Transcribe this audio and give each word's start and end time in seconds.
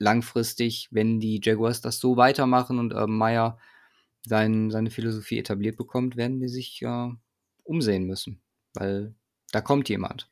langfristig, 0.00 0.88
wenn 0.90 1.20
die 1.20 1.40
Jaguars 1.42 1.80
das 1.80 2.00
so 2.00 2.16
weitermachen 2.16 2.78
und 2.78 2.92
Urban 2.92 3.16
Meyer 3.16 3.58
sein, 4.26 4.70
seine 4.70 4.90
Philosophie 4.90 5.38
etabliert 5.38 5.76
bekommt, 5.76 6.16
werden 6.16 6.40
die 6.40 6.48
sich 6.48 6.82
äh, 6.82 7.08
umsehen 7.62 8.04
müssen, 8.04 8.42
weil 8.74 9.14
da 9.52 9.60
kommt 9.60 9.88
jemand. 9.88 10.28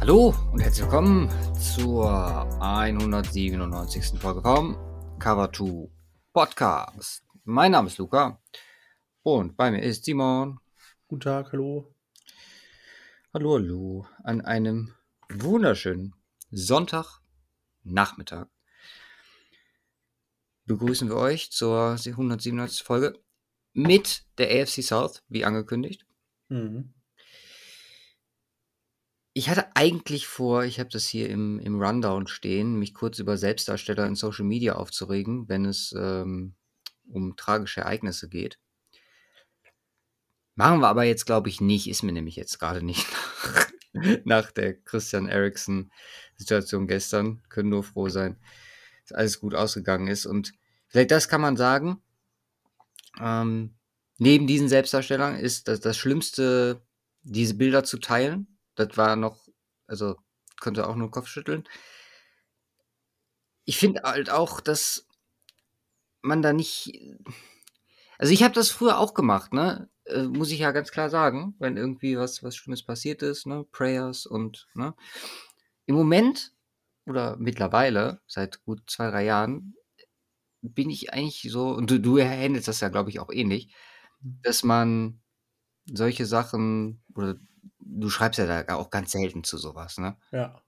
Hallo 0.00 0.34
und 0.52 0.60
herzlich 0.60 0.84
willkommen 0.84 1.30
zur 1.58 2.10
197. 2.60 4.18
Folge 4.18 4.42
vom 4.42 4.76
Cover 5.18 5.52
2 5.52 5.88
Podcast. 6.32 7.29
Mein 7.52 7.72
Name 7.72 7.88
ist 7.88 7.98
Luca 7.98 8.40
und 9.24 9.56
bei 9.56 9.72
mir 9.72 9.82
ist 9.82 10.04
Simon. 10.04 10.60
Guten 11.08 11.22
Tag, 11.22 11.50
hallo. 11.50 11.92
Hallo, 13.34 13.54
hallo 13.54 14.06
an 14.22 14.40
einem 14.40 14.94
wunderschönen 15.28 16.14
Sonntagnachmittag. 16.52 18.46
Begrüßen 20.66 21.08
wir 21.08 21.16
euch 21.16 21.50
zur 21.50 21.96
197. 21.98 22.84
Folge 22.84 23.20
mit 23.72 24.26
der 24.38 24.62
AFC 24.62 24.84
South, 24.84 25.24
wie 25.26 25.44
angekündigt. 25.44 26.06
Mhm. 26.50 26.94
Ich 29.32 29.48
hatte 29.48 29.74
eigentlich 29.74 30.28
vor, 30.28 30.62
ich 30.62 30.78
habe 30.78 30.90
das 30.90 31.08
hier 31.08 31.28
im, 31.28 31.58
im 31.58 31.82
Rundown 31.82 32.28
stehen, 32.28 32.78
mich 32.78 32.94
kurz 32.94 33.18
über 33.18 33.36
Selbstdarsteller 33.36 34.06
in 34.06 34.14
Social 34.14 34.44
Media 34.44 34.76
aufzuregen, 34.76 35.48
wenn 35.48 35.64
es 35.64 35.92
ähm, 35.98 36.54
um 37.10 37.36
tragische 37.36 37.82
Ereignisse 37.82 38.28
geht. 38.28 38.58
Machen 40.54 40.80
wir 40.80 40.88
aber 40.88 41.04
jetzt, 41.04 41.26
glaube 41.26 41.48
ich, 41.48 41.60
nicht. 41.60 41.88
Ist 41.88 42.02
mir 42.02 42.12
nämlich 42.12 42.36
jetzt 42.36 42.58
gerade 42.58 42.82
nicht 42.84 43.06
nach, 43.92 44.20
nach 44.24 44.50
der 44.50 44.74
Christian 44.74 45.28
Eriksen-Situation 45.28 46.86
gestern. 46.86 47.42
Können 47.48 47.70
nur 47.70 47.84
froh 47.84 48.08
sein, 48.08 48.38
dass 49.08 49.16
alles 49.16 49.40
gut 49.40 49.54
ausgegangen 49.54 50.08
ist. 50.08 50.26
Und 50.26 50.52
vielleicht 50.88 51.10
das 51.10 51.28
kann 51.28 51.40
man 51.40 51.56
sagen. 51.56 52.02
Ähm, 53.18 53.74
neben 54.18 54.46
diesen 54.46 54.68
Selbstdarstellern 54.68 55.36
ist 55.36 55.68
das, 55.68 55.80
das 55.80 55.96
Schlimmste, 55.96 56.82
diese 57.22 57.54
Bilder 57.54 57.84
zu 57.84 57.98
teilen 57.98 58.46
das 58.80 58.96
war 58.96 59.16
noch, 59.16 59.48
also 59.86 60.16
konnte 60.60 60.88
auch 60.88 60.96
nur 60.96 61.10
Kopf 61.10 61.28
schütteln. 61.28 61.68
Ich 63.64 63.78
finde 63.78 64.02
halt 64.02 64.30
auch, 64.30 64.60
dass 64.60 65.06
man 66.22 66.42
da 66.42 66.52
nicht. 66.52 66.92
Also 68.18 68.32
ich 68.32 68.42
habe 68.42 68.54
das 68.54 68.70
früher 68.70 68.98
auch 68.98 69.14
gemacht, 69.14 69.52
ne? 69.52 69.88
Äh, 70.04 70.24
muss 70.24 70.50
ich 70.50 70.58
ja 70.58 70.72
ganz 70.72 70.90
klar 70.90 71.10
sagen, 71.10 71.54
wenn 71.58 71.76
irgendwie 71.76 72.18
was, 72.18 72.42
was 72.42 72.56
Schlimmes 72.56 72.84
passiert 72.84 73.22
ist, 73.22 73.46
ne? 73.46 73.64
Prayers 73.72 74.26
und, 74.26 74.68
ne? 74.74 74.94
Im 75.86 75.94
Moment 75.94 76.52
oder 77.06 77.36
mittlerweile, 77.36 78.20
seit 78.26 78.62
gut 78.64 78.82
zwei, 78.88 79.10
drei 79.10 79.24
Jahren, 79.24 79.74
bin 80.62 80.90
ich 80.90 81.12
eigentlich 81.12 81.50
so, 81.50 81.70
und 81.70 81.90
du, 81.90 81.98
du 82.00 82.18
handelst 82.20 82.68
das 82.68 82.80
ja, 82.80 82.88
glaube 82.88 83.10
ich, 83.10 83.20
auch 83.20 83.30
ähnlich, 83.32 83.74
mhm. 84.20 84.38
dass 84.42 84.62
man 84.62 85.20
solche 85.86 86.26
Sachen 86.26 87.02
oder 87.14 87.36
du 87.78 88.10
schreibst 88.10 88.38
ja 88.38 88.62
da 88.62 88.74
auch 88.74 88.90
ganz 88.90 89.12
selten 89.12 89.44
zu 89.44 89.58
sowas, 89.58 89.98
ne? 89.98 90.16
Ja. 90.30 90.62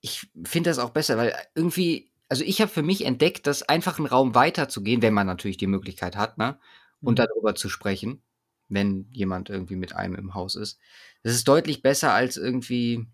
Ich 0.00 0.30
finde 0.44 0.70
das 0.70 0.78
auch 0.78 0.90
besser, 0.90 1.16
weil 1.16 1.34
irgendwie, 1.54 2.12
also 2.28 2.44
ich 2.44 2.60
habe 2.60 2.70
für 2.70 2.82
mich 2.82 3.04
entdeckt, 3.04 3.46
dass 3.46 3.62
einfach 3.62 3.98
einen 3.98 4.06
Raum 4.06 4.34
weiterzugehen, 4.34 5.02
wenn 5.02 5.14
man 5.14 5.26
natürlich 5.26 5.56
die 5.56 5.66
Möglichkeit 5.66 6.16
hat, 6.16 6.38
ne? 6.38 6.58
Und 7.00 7.18
mhm. 7.18 7.26
darüber 7.26 7.54
zu 7.54 7.68
sprechen, 7.68 8.22
wenn 8.68 9.08
jemand 9.10 9.50
irgendwie 9.50 9.76
mit 9.76 9.94
einem 9.94 10.14
im 10.14 10.34
Haus 10.34 10.54
ist. 10.54 10.78
Das 11.22 11.34
ist 11.34 11.48
deutlich 11.48 11.82
besser, 11.82 12.12
als 12.12 12.36
irgendwie, 12.36 13.06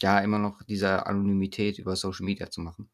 ja, 0.00 0.20
immer 0.20 0.38
noch 0.38 0.62
diese 0.62 1.06
Anonymität 1.06 1.78
über 1.78 1.96
Social 1.96 2.24
Media 2.26 2.50
zu 2.50 2.60
machen. 2.60 2.90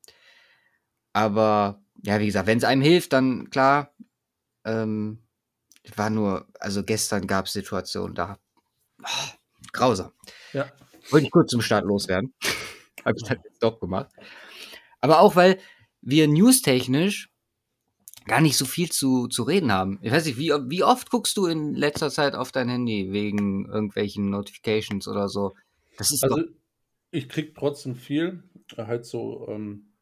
Aber, 1.12 1.82
ja, 2.02 2.20
wie 2.20 2.26
gesagt, 2.26 2.46
wenn 2.46 2.58
es 2.58 2.64
einem 2.64 2.82
hilft, 2.82 3.12
dann 3.12 3.50
klar, 3.50 3.94
ähm, 4.64 5.24
war 5.96 6.10
nur, 6.10 6.48
also 6.60 6.82
gestern 6.82 7.26
gab 7.26 7.46
es 7.46 7.52
Situationen, 7.52 8.14
da 8.14 8.38
oh, 9.02 9.30
grausam. 9.72 10.12
Ja. 10.52 10.70
Wollte 11.10 11.26
ich 11.26 11.32
kurz 11.32 11.50
zum 11.50 11.60
Start 11.60 11.84
loswerden. 11.84 12.34
Habe 13.04 13.16
ich 13.18 13.24
dann 13.24 13.38
jetzt 13.44 13.62
doch 13.62 13.78
gemacht. 13.80 14.10
Aber 15.04 15.20
auch, 15.20 15.36
weil 15.36 15.58
wir 16.00 16.28
newstechnisch 16.28 17.28
gar 18.24 18.40
nicht 18.40 18.56
so 18.56 18.64
viel 18.64 18.90
zu, 18.90 19.28
zu 19.28 19.42
reden 19.42 19.70
haben. 19.70 19.98
Ich 20.00 20.10
weiß 20.10 20.24
nicht, 20.24 20.38
wie, 20.38 20.48
wie 20.48 20.82
oft 20.82 21.10
guckst 21.10 21.36
du 21.36 21.44
in 21.44 21.74
letzter 21.74 22.08
Zeit 22.08 22.34
auf 22.34 22.52
dein 22.52 22.70
Handy 22.70 23.12
wegen 23.12 23.66
irgendwelchen 23.66 24.30
Notifications 24.30 25.06
oder 25.06 25.28
so? 25.28 25.52
Das 25.98 26.10
ist 26.10 26.24
also, 26.24 26.42
ich 27.10 27.28
krieg 27.28 27.54
trotzdem 27.54 27.96
viel. 27.96 28.44
Halt 28.78 29.04
so, 29.04 29.46
ähm, 29.50 29.92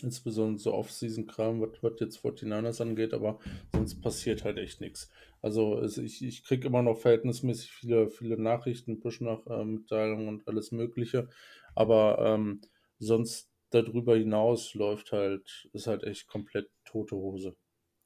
Insbesondere 0.00 0.60
so 0.60 0.74
Off-Season-Kram, 0.74 1.60
was, 1.60 1.82
was 1.82 1.98
jetzt 1.98 2.24
49ers 2.24 2.80
angeht, 2.80 3.12
aber 3.12 3.40
sonst 3.72 4.00
passiert 4.00 4.44
halt 4.44 4.56
echt 4.58 4.80
nichts. 4.80 5.10
Also 5.42 5.82
ich, 5.82 6.24
ich 6.24 6.44
kriege 6.44 6.68
immer 6.68 6.82
noch 6.82 6.98
verhältnismäßig 7.00 7.72
viele, 7.72 8.08
viele 8.08 8.40
Nachrichten, 8.40 9.00
Push-Nach-Mitteilungen 9.00 10.26
äh, 10.26 10.28
und 10.28 10.46
alles 10.46 10.70
Mögliche. 10.70 11.28
Aber 11.74 12.18
ähm, 12.20 12.60
sonst 13.00 13.47
darüber 13.70 14.16
hinaus 14.16 14.74
läuft 14.74 15.12
halt, 15.12 15.68
ist 15.72 15.86
halt 15.86 16.04
echt 16.04 16.26
komplett 16.26 16.70
tote 16.84 17.16
Hose. 17.16 17.56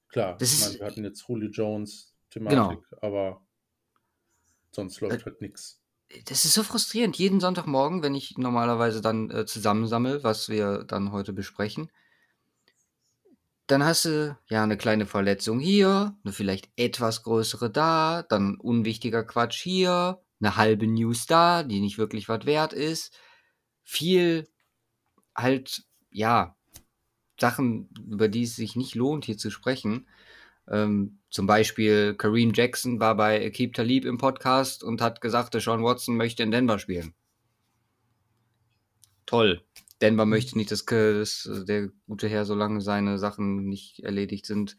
Klar, 0.09 0.37
das 0.39 0.53
ich 0.53 0.61
meine, 0.61 0.81
wir 0.81 0.87
hatten 0.87 1.05
jetzt 1.05 1.27
Julio 1.29 1.51
Jones 1.51 2.15
Thematik, 2.31 2.85
genau. 2.89 3.03
aber 3.03 3.43
sonst 4.73 5.01
läuft 5.01 5.23
äh, 5.23 5.25
halt 5.25 5.41
nichts 5.41 5.83
das 6.27 6.45
ist 6.45 6.55
so 6.55 6.63
frustrierend. 6.63 7.17
Jeden 7.17 7.41
Sonntagmorgen, 7.41 8.03
wenn 8.03 8.15
ich 8.15 8.37
normalerweise 8.37 9.01
dann 9.01 9.31
äh, 9.31 9.47
zusammensammle, 9.47 10.23
was 10.23 10.49
wir 10.49 10.85
dann 10.85 11.13
heute 11.13 11.33
besprechen, 11.33 11.91
dann 13.67 13.85
hast 13.85 14.05
du 14.05 14.37
ja 14.49 14.63
eine 14.63 14.77
kleine 14.77 15.07
Verletzung 15.07 15.59
hier, 15.59 16.17
eine 16.25 16.33
vielleicht 16.33 16.71
etwas 16.77 17.23
größere 17.23 17.71
da, 17.71 18.23
dann 18.23 18.57
unwichtiger 18.57 19.25
Quatsch 19.25 19.63
hier, 19.63 20.21
eine 20.41 20.57
halbe 20.57 20.87
News 20.87 21.27
da, 21.27 21.63
die 21.63 21.81
nicht 21.81 21.99
wirklich 21.99 22.29
was 22.29 22.45
wert 22.45 22.73
ist. 22.73 23.17
Viel 23.83 24.49
halt, 25.37 25.85
ja, 26.11 26.57
Sachen, 27.41 27.89
über 28.09 28.29
die 28.29 28.45
es 28.45 28.57
sich 28.57 28.77
nicht 28.77 28.95
lohnt, 28.95 29.25
hier 29.25 29.37
zu 29.37 29.51
sprechen. 29.51 30.07
Ähm, 30.71 31.19
zum 31.29 31.47
Beispiel 31.47 32.15
Kareem 32.15 32.53
Jackson 32.55 33.01
war 33.01 33.17
bei 33.17 33.51
Keep 33.51 33.75
Talib 33.75 34.05
im 34.05 34.19
Podcast 34.19 34.85
und 34.85 35.01
hat 35.01 35.21
gesagt, 35.21 35.55
der 35.55 35.61
Sean 35.61 35.83
Watson 35.83 36.17
möchte 36.17 36.43
in 36.43 36.51
Denver 36.51 36.79
spielen. 36.79 37.15
Toll. 39.27 39.63
Denver 40.01 40.27
möchte 40.27 40.57
nicht, 40.59 40.71
dass, 40.71 40.85
dass 40.85 41.49
der 41.65 41.89
gute 42.07 42.29
Herr, 42.29 42.45
solange 42.45 42.81
seine 42.81 43.19
Sachen 43.19 43.69
nicht 43.69 44.01
erledigt 44.01 44.47
sind, 44.47 44.77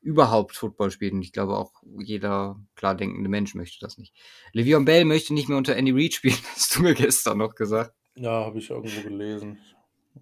überhaupt 0.00 0.54
Football 0.56 0.90
spielt. 0.90 1.14
Und 1.14 1.22
ich 1.22 1.32
glaube 1.32 1.56
auch 1.56 1.72
jeder 1.98 2.60
klar 2.74 2.94
denkende 2.94 3.30
Mensch 3.30 3.54
möchte 3.54 3.78
das 3.80 3.98
nicht. 3.98 4.14
Le'Veon 4.52 4.84
Bell 4.84 5.04
möchte 5.04 5.32
nicht 5.32 5.48
mehr 5.48 5.58
unter 5.58 5.76
Andy 5.76 5.92
Reid 5.92 6.14
spielen, 6.14 6.36
hast 6.54 6.76
du 6.76 6.82
mir 6.82 6.94
gestern 6.94 7.38
noch 7.38 7.54
gesagt. 7.54 7.94
Ja, 8.16 8.44
habe 8.44 8.58
ich 8.58 8.70
irgendwo 8.70 9.02
gelesen. 9.02 9.58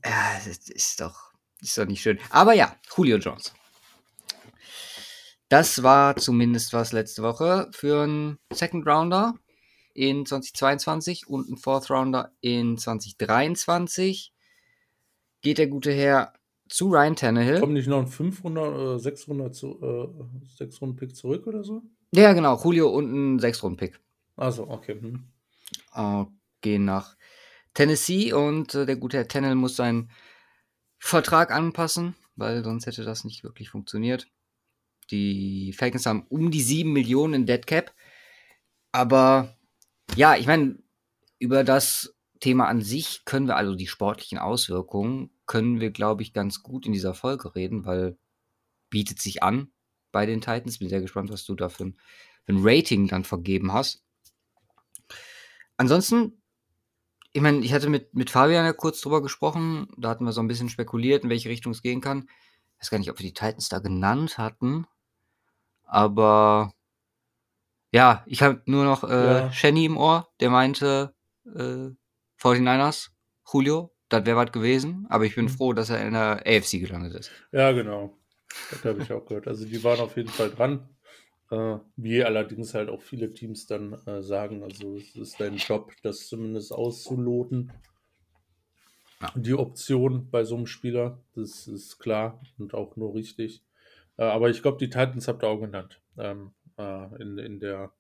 Ja, 0.05 0.35
das 0.45 0.47
ist 0.69 1.01
doch, 1.01 1.33
ist 1.61 1.77
doch 1.79 1.87
nicht 1.87 2.03
schön. 2.03 2.19
Aber 2.31 2.55
ja, 2.55 2.77
Julio 2.97 3.19
Jones. 3.19 3.53
Das 5.49 5.83
war 5.83 6.17
zumindest 6.17 6.73
was 6.73 6.93
letzte 6.93 7.23
Woche 7.23 7.69
für 7.73 8.03
einen 8.03 8.39
Second 8.53 8.87
Rounder 8.87 9.35
in 9.95 10.25
2022 10.25 11.29
und 11.29 11.47
einen 11.47 11.59
Fourth 11.59 11.91
Rounder 11.91 12.33
in 12.41 12.79
2023. 12.79 14.33
Geht 15.43 15.59
der 15.59 15.67
gute 15.67 15.93
Herr 15.93 16.33
zu 16.69 16.89
Ryan 16.89 17.17
Tannehill. 17.17 17.61
Kommt 17.61 17.75
nicht 17.75 17.89
noch 17.89 17.99
ein 17.99 18.07
500, 18.07 18.97
äh, 18.97 18.99
600, 18.99 19.55
zu, 19.55 19.79
äh, 19.83 20.57
6 20.57 20.81
Runden 20.81 20.97
Pick 20.97 21.15
zurück 21.15 21.47
oder 21.47 21.63
so? 21.63 21.83
Ja, 22.15 22.33
genau. 22.33 22.59
Julio 22.63 22.89
und 22.89 23.13
ein 23.13 23.39
6 23.39 23.63
Runden 23.63 23.77
Pick. 23.77 24.01
Also, 24.37 24.69
okay. 24.69 24.99
Hm. 24.99 25.29
Uh, 25.95 26.27
gehen 26.63 26.87
nach 26.87 27.17
Tennessee 27.75 28.33
und 28.33 28.75
äh, 28.75 28.87
der 28.87 28.97
gute 28.97 29.17
Herr 29.17 29.29
Tannehill 29.29 29.55
muss 29.55 29.77
seinen 29.77 30.11
Vertrag 30.99 31.51
anpassen, 31.51 32.15
weil 32.37 32.63
sonst 32.65 32.87
hätte 32.87 33.05
das 33.05 33.25
nicht 33.25 33.45
wirklich 33.45 33.71
funktioniert. 33.71 34.29
Die 35.11 35.73
Falcons 35.73 36.07
haben 36.07 36.27
um 36.29 36.51
die 36.51 36.63
7 36.63 36.93
Millionen 36.93 37.35
in 37.35 37.47
Dead 37.47 37.67
Cap. 37.67 37.95
Aber 38.93 39.57
ja, 40.15 40.37
ich 40.37 40.47
meine, 40.47 40.79
über 41.39 41.65
das 41.65 42.15
Thema 42.41 42.69
an 42.69 42.83
sich 42.83 43.25
können 43.25 43.47
wir, 43.47 43.57
also 43.57 43.75
die 43.75 43.87
sportlichen 43.87 44.39
Auswirkungen, 44.39 45.31
können 45.47 45.81
wir, 45.81 45.91
glaube 45.91 46.23
ich, 46.23 46.33
ganz 46.33 46.63
gut 46.63 46.87
in 46.87 46.93
dieser 46.93 47.15
Folge 47.15 47.55
reden, 47.55 47.85
weil 47.85 48.17
bietet 48.91 49.21
sich 49.21 49.43
an 49.43 49.73
bei 50.13 50.27
den 50.27 50.41
Titans. 50.41 50.79
Bin 50.79 50.89
sehr 50.89 51.01
gespannt, 51.01 51.31
was 51.31 51.45
du 51.45 51.55
da 51.55 51.69
für 51.69 51.85
ein, 51.87 51.97
für 52.45 52.53
ein 52.53 52.61
Rating 52.63 53.09
dann 53.09 53.25
vergeben 53.25 53.73
hast. 53.73 54.05
Ansonsten, 55.77 56.42
ich 57.33 57.41
meine, 57.43 57.59
ich 57.65 57.73
hatte 57.73 57.89
mit, 57.89 58.15
mit 58.15 58.31
Fabian 58.31 58.65
ja 58.65 58.73
kurz 58.73 59.01
drüber 59.01 59.23
gesprochen, 59.23 59.89
da 59.97 60.09
hatten 60.11 60.25
wir 60.25 60.33
so 60.33 60.41
ein 60.43 60.49
bisschen 60.49 60.69
spekuliert, 60.69 61.25
in 61.25 61.31
welche 61.31 61.49
Richtung 61.49 61.73
es 61.73 61.83
gehen 61.83 62.01
kann 62.01 62.29
weiß 62.83 62.91
gar 62.91 62.99
nicht, 62.99 63.11
ob 63.11 63.19
wir 63.21 63.27
die 63.27 63.33
Titans 63.33 63.69
da 63.69 63.79
genannt 63.79 64.39
hatten, 64.39 64.87
aber 65.85 66.73
ja, 67.93 68.25
ich 68.27 68.43
habe 68.43 68.61
nur 68.67 68.85
noch 68.85 69.05
äh, 69.05 69.25
Ja. 69.25 69.53
Shenny 69.53 69.85
im 69.85 69.97
Ohr, 69.97 70.29
der 70.41 70.51
meinte, 70.51 71.15
äh, 71.47 71.91
49ers, 72.41 73.11
Julio, 73.53 73.95
das 74.09 74.27
wäre 74.27 74.37
was 74.37 74.51
gewesen, 74.51 75.07
aber 75.11 75.25
ich 75.27 75.37
bin 75.37 75.45
Mhm. 75.45 75.51
froh, 75.51 75.73
dass 75.75 75.91
er 75.91 76.05
in 76.05 76.15
der 76.15 76.43
AFC 76.45 76.81
gelandet 76.81 77.15
ist. 77.15 77.31
Ja, 77.53 77.71
genau. 77.73 78.19
Das 78.71 78.85
habe 78.85 79.01
ich 79.03 79.13
auch 79.13 79.25
gehört. 79.27 79.47
Also 79.47 79.65
die 79.65 79.83
waren 79.85 80.01
auf 80.01 80.17
jeden 80.17 80.29
Fall 80.29 80.51
dran. 80.51 80.89
Äh, 81.53 81.79
wie 81.97 82.25
allerdings 82.25 82.73
halt 82.73 82.89
auch 82.89 83.03
viele 83.03 83.31
Teams 83.35 83.67
dann 83.67 83.93
äh, 84.07 84.23
sagen, 84.23 84.63
also 84.63 84.97
es 84.97 85.15
ist 85.15 85.39
dein 85.39 85.57
Job, 85.57 85.93
das 86.03 86.27
zumindest 86.29 86.73
auszuloten. 86.73 87.71
Ja. 89.21 89.33
Die 89.37 89.53
Option 89.53 90.31
bei 90.31 90.45
so 90.45 90.57
einem 90.57 90.67
Spieler, 90.67 91.21
das 91.35 91.69
ist 91.69 91.99
klar 91.99 92.41
und 92.59 92.73
auch 92.73 92.97
nur 92.97 93.15
richtig. 93.15 93.63
Äh, 94.17 94.25
aber 94.25 94.49
ich 94.49 94.63
glaube, 94.63 94.79
die 94.79 94.89
Titans 94.89 95.29
habt 95.29 95.45
ihr 95.45 95.49
auch 95.49 95.61
genannt. 95.61 96.01
Ähm, 96.17 96.53
äh, 96.79 97.23
in, 97.23 97.37
in, 97.37 97.61
der, 97.61 97.93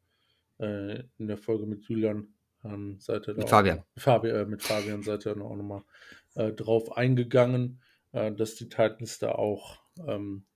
äh, 0.59 1.03
in 1.19 1.27
der 1.29 1.37
Folge 1.37 1.67
mit 1.67 1.85
Julian 1.85 2.29
ähm, 2.65 2.97
seid 3.01 3.29
ihr 3.29 3.35
Mit 3.35 3.45
auch- 3.45 3.51
Fabian. 3.51 3.83
Fabi, 3.99 4.31
äh, 4.31 4.47
mit 4.47 4.63
Fabian 4.63 5.03
seid 5.03 5.27
ihr 5.27 5.33
auch 5.37 5.57
nochmal 5.57 5.83
drauf 6.35 6.97
eingegangen, 6.97 7.83
dass 8.13 8.55
die 8.55 8.71
Titans 8.71 9.19
da 9.19 9.33
auch 9.33 9.83
ähm, 10.07 10.47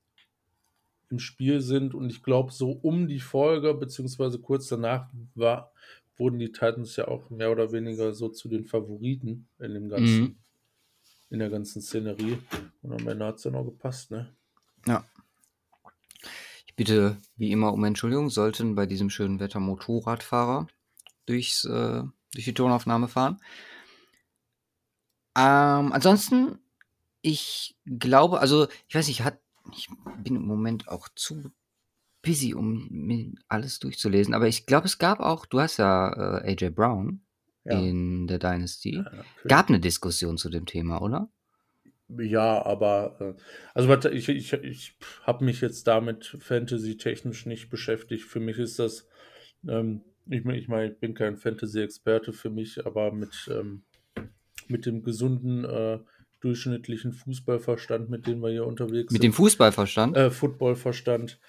im 1.11 1.19
Spiel 1.19 1.61
sind. 1.61 1.95
Und 1.95 2.11
ich 2.11 2.23
glaube, 2.23 2.53
so 2.53 2.71
um 2.71 3.09
die 3.09 3.21
Folge, 3.21 3.75
beziehungsweise 3.75 4.39
kurz 4.39 4.69
danach, 4.69 5.09
war, 5.35 5.73
wurden 6.17 6.39
die 6.39 6.53
Titans 6.53 6.97
ja 6.97 7.09
auch 7.09 7.31
mehr 7.31 7.53
oder 7.53 7.73
weniger 7.73 8.13
so 8.15 8.29
zu 8.29 8.49
den 8.49 8.65
Favoriten 8.65 9.49
in 9.59 9.75
dem 9.75 9.89
ganzen, 9.89 10.21
Mhm. 10.23 10.37
in 11.31 11.39
der 11.39 11.51
ganzen 11.51 11.83
Szenerie. 11.83 12.39
Und 12.83 12.93
am 13.01 13.07
Ende 13.09 13.27
hat 13.27 13.37
es 13.37 13.43
dann 13.43 13.55
auch 13.55 13.65
gepasst, 13.65 14.11
ne? 14.11 14.35
Ja. 14.87 15.05
Ich 16.67 16.75
bitte 16.75 17.17
wie 17.37 17.53
immer 17.53 17.73
um 17.73 17.85
Entschuldigung, 17.85 18.31
sollten 18.31 18.75
bei 18.75 18.87
diesem 18.87 19.11
schönen 19.11 19.41
Wetter 19.41 19.61
Motorradfahrer 19.61 20.69
durchs, 21.27 21.65
äh, 21.65 22.03
durch 22.33 22.45
die 22.45 22.55
Tonaufnahme 22.55 23.09
fahren. 23.09 23.41
Ähm, 25.37 25.93
ansonsten, 25.93 26.59
ich 27.21 27.77
glaube, 27.85 28.41
also 28.41 28.69
ich 28.89 28.95
weiß 28.95 29.09
nicht, 29.09 29.23
hat, 29.23 29.39
ich 29.73 29.89
bin 30.23 30.37
im 30.37 30.47
Moment 30.47 30.89
auch 30.89 31.09
zu 31.15 31.51
busy, 32.23 32.55
um 32.55 32.89
mir 32.91 33.33
alles 33.49 33.79
durchzulesen, 33.79 34.35
aber 34.35 34.49
ich 34.49 34.67
glaube, 34.67 34.87
es 34.87 34.99
gab 34.99 35.21
auch, 35.21 35.47
du 35.47 35.61
hast 35.61 35.77
ja 35.77 36.41
äh, 36.43 36.51
AJ 36.53 36.71
Brown 36.71 37.21
Ja. 37.65 37.81
in 37.81 38.27
der 38.27 38.39
Dynasty. 38.39 38.97
Ja. 38.97 39.25
Gab 39.47 39.69
eine 39.69 39.81
Diskussion 39.81 40.37
zu 40.37 40.49
dem 40.51 40.67
Thema, 40.67 41.01
oder? 41.03 41.31
Ja, 42.09 42.65
aber 42.65 43.17
äh, 43.21 43.43
also 43.75 43.93
ich, 44.11 44.29
ich, 44.29 44.53
ich 44.53 44.97
habe 45.23 45.45
mich 45.45 45.61
jetzt 45.61 45.87
damit 45.87 46.37
fantasy-technisch 46.41 47.47
nicht 47.47 47.69
beschäftigt. 47.69 48.25
Für 48.25 48.41
mich 48.41 48.59
ist 48.59 48.79
das, 48.79 49.09
ähm, 49.69 50.03
ich 50.29 50.45
meine, 50.45 50.59
ich, 50.59 50.69
mein, 50.69 50.93
ich 50.93 50.99
bin 50.99 51.15
kein 51.15 51.37
Fantasy-Experte 51.37 52.33
für 52.33 52.51
mich, 52.51 52.87
aber 52.87 53.13
mit, 53.13 53.49
ähm, 53.51 53.83
mit 54.69 54.87
dem 54.87 55.03
gesunden, 55.03 55.65
äh, 55.65 55.99
durchschnittlichen 56.41 57.13
Fußballverstand, 57.13 58.11
mit 58.11 58.27
dem 58.27 58.41
wir 58.41 58.51
hier 58.51 58.67
unterwegs 58.67 59.13
Mit 59.13 59.23
dem 59.23 59.33
Fußballverstand? 59.33 60.17
äh, 60.17 60.31
Footballverstand 60.31 61.41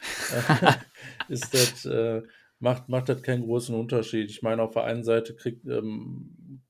ist 1.29 1.53
das, 1.53 1.85
äh, 1.85 2.21
macht, 2.59 2.89
macht 2.89 3.09
das 3.09 3.21
keinen 3.21 3.43
großen 3.43 3.75
Unterschied. 3.75 4.29
Ich 4.29 4.41
meine, 4.41 4.61
auf 4.61 4.73
der 4.73 4.85
einen 4.85 5.03
Seite 5.03 5.35
kriegt, 5.35 5.65
ähm, 5.65 6.61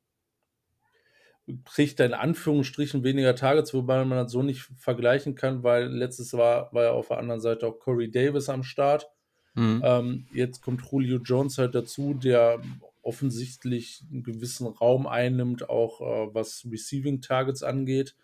kriegt 1.65 1.99
er 1.99 2.07
in 2.07 2.13
Anführungsstrichen 2.13 3.03
weniger 3.03 3.35
Targets, 3.35 3.73
wobei 3.73 4.03
man 4.03 4.17
das 4.17 4.31
so 4.31 4.43
nicht 4.43 4.69
vergleichen 4.77 5.35
kann, 5.35 5.63
weil 5.63 5.87
letztes 5.87 6.33
war, 6.33 6.73
war 6.73 6.83
ja 6.83 6.91
auf 6.91 7.07
der 7.09 7.19
anderen 7.19 7.39
Seite 7.41 7.67
auch 7.67 7.79
Corey 7.79 8.11
Davis 8.11 8.49
am 8.49 8.63
Start. 8.63 9.07
Mhm. 9.53 9.81
Ähm, 9.83 10.27
jetzt 10.33 10.61
kommt 10.61 10.81
Julio 10.91 11.19
Jones 11.23 11.57
halt 11.57 11.73
dazu, 11.73 12.13
der 12.13 12.61
offensichtlich 13.07 14.03
einen 14.11 14.23
gewissen 14.23 14.67
Raum 14.67 15.07
einnimmt, 15.07 15.69
auch 15.69 16.01
äh, 16.01 16.33
was 16.33 16.67
Receiving 16.69 17.21
Targets 17.21 17.63
angeht. 17.63 18.15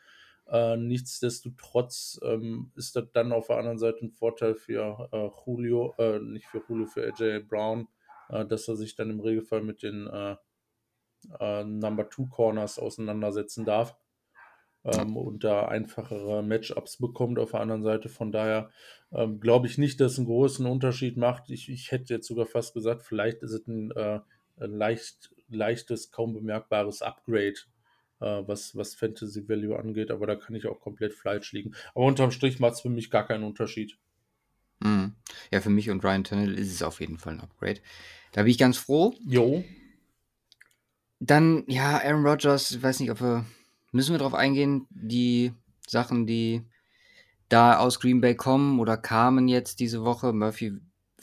Äh, 0.45 0.75
nichtsdestotrotz 0.75 2.19
ähm, 2.21 2.71
ist 2.75 2.95
das 2.97 3.05
dann 3.13 3.31
auf 3.31 3.47
der 3.47 3.57
anderen 3.57 3.79
Seite 3.79 4.05
ein 4.05 4.11
Vorteil 4.11 4.55
für 4.55 5.07
äh, 5.13 5.29
Julio, 5.45 5.95
äh, 5.97 6.19
nicht 6.19 6.47
für 6.47 6.61
Julio, 6.67 6.85
für 6.85 7.07
AJ 7.07 7.45
Brown, 7.47 7.87
äh, 8.29 8.45
dass 8.45 8.67
er 8.67 8.75
sich 8.75 8.95
dann 8.95 9.09
im 9.09 9.21
Regelfall 9.21 9.61
mit 9.61 9.83
den 9.83 10.07
äh, 10.07 10.35
Number 11.63 12.09
Two 12.09 12.27
Corners 12.27 12.77
auseinandersetzen 12.77 13.63
darf 13.63 13.95
ähm, 14.83 15.15
und 15.15 15.43
da 15.43 15.67
einfachere 15.67 16.43
Matchups 16.43 16.97
bekommt 16.97 17.39
auf 17.39 17.51
der 17.51 17.61
anderen 17.61 17.83
Seite. 17.83 18.09
Von 18.09 18.31
daher 18.31 18.69
ähm, 19.11 19.39
glaube 19.39 19.67
ich 19.67 19.77
nicht, 19.77 19.99
dass 20.01 20.13
es 20.13 20.17
einen 20.17 20.27
großen 20.27 20.65
Unterschied 20.65 21.17
macht. 21.17 21.49
Ich, 21.49 21.69
ich 21.69 21.91
hätte 21.91 22.13
jetzt 22.13 22.27
sogar 22.27 22.45
fast 22.45 22.73
gesagt, 22.73 23.03
vielleicht 23.03 23.41
ist 23.43 23.53
es 23.53 23.67
ein, 23.67 23.91
äh, 23.91 24.19
ein 24.59 24.71
leicht, 24.71 25.33
leichtes, 25.49 26.11
kaum 26.11 26.33
bemerkbares 26.33 27.01
Upgrade, 27.01 27.55
äh, 28.19 28.43
was, 28.47 28.75
was 28.75 28.95
Fantasy 28.95 29.47
Value 29.47 29.77
angeht, 29.77 30.11
aber 30.11 30.27
da 30.27 30.35
kann 30.35 30.55
ich 30.55 30.67
auch 30.67 30.79
komplett 30.79 31.13
falsch 31.13 31.51
liegen. 31.53 31.73
Aber 31.95 32.05
unterm 32.05 32.31
Strich 32.31 32.59
macht 32.59 32.73
es 32.73 32.81
für 32.81 32.89
mich 32.89 33.09
gar 33.09 33.25
keinen 33.25 33.43
Unterschied. 33.43 33.97
Mhm. 34.79 35.15
Ja, 35.51 35.61
für 35.61 35.69
mich 35.69 35.89
und 35.89 36.03
Ryan 36.03 36.23
Tannehill 36.23 36.57
ist 36.57 36.71
es 36.71 36.83
auf 36.83 36.99
jeden 36.99 37.17
Fall 37.17 37.33
ein 37.33 37.41
Upgrade. 37.41 37.81
Da 38.31 38.41
bin 38.43 38.51
ich 38.51 38.57
ganz 38.57 38.77
froh. 38.77 39.15
Jo, 39.25 39.63
Dann, 41.19 41.63
ja, 41.67 41.99
Aaron 42.03 42.25
Rodgers, 42.25 42.71
ich 42.71 42.83
weiß 42.83 42.99
nicht, 42.99 43.11
ob 43.11 43.21
wir, 43.21 43.45
müssen 43.91 44.13
wir 44.13 44.19
drauf 44.19 44.33
eingehen, 44.33 44.87
die 44.89 45.53
Sachen, 45.87 46.25
die 46.27 46.63
da 47.47 47.77
aus 47.77 47.99
Green 47.99 48.19
Bay 48.19 48.35
kommen 48.35 48.79
oder 48.79 48.97
kamen 48.97 49.47
jetzt 49.47 49.79
diese 49.79 50.03
Woche. 50.03 50.33
Murphy 50.33 50.73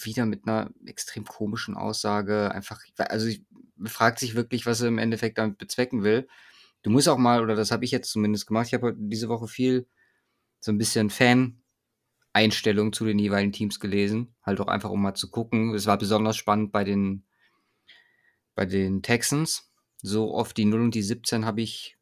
wieder 0.05 0.27
mit 0.27 0.47
einer 0.47 0.71
extrem 0.87 1.25
komischen 1.25 1.77
Aussage. 1.77 2.53
Einfach, 2.53 2.83
also 2.97 3.27
ich 3.27 3.43
fragt 3.85 4.19
sich 4.19 4.35
wirklich, 4.35 4.67
was 4.67 4.81
er 4.81 4.89
im 4.89 4.99
Endeffekt 4.99 5.39
damit 5.39 5.59
bezwecken 5.59 6.03
will. 6.03 6.29
Du 6.83 6.91
musst 6.91 7.09
auch 7.09 7.19
mal, 7.19 7.43
oder 7.43 7.55
das 7.55 7.71
habe 7.71 7.85
ich 7.85 7.91
jetzt 7.91 8.11
zumindest 8.11 8.47
gemacht, 8.47 8.69
ich 8.69 8.75
habe 8.75 8.95
diese 8.97 9.29
Woche 9.29 9.49
viel 9.49 9.87
so 10.61 10.73
ein 10.73 10.79
bisschen 10.79 11.11
Fan-Einstellung 11.11 12.93
zu 12.93 13.05
den 13.05 13.19
jeweiligen 13.19 13.53
Teams 13.53 13.81
gelesen. 13.81 14.35
Halt 14.43 14.61
auch 14.61 14.69
einfach, 14.69 14.91
um 14.91 15.03
mal 15.03 15.15
zu 15.15 15.31
gucken. 15.31 15.75
Es 15.75 15.87
war 15.87 15.99
besonders 15.99 16.37
spannend 16.37 16.73
bei 16.73 16.85
den, 16.85 17.25
bei 18.55 18.67
den 18.67 19.03
Texans. 19.03 19.71
So 20.03 20.35
oft 20.35 20.57
die 20.57 20.65
0 20.65 20.81
und 20.81 20.95
die 20.95 21.03
17 21.03 21.45
habe 21.45 21.61
ich 21.61 21.99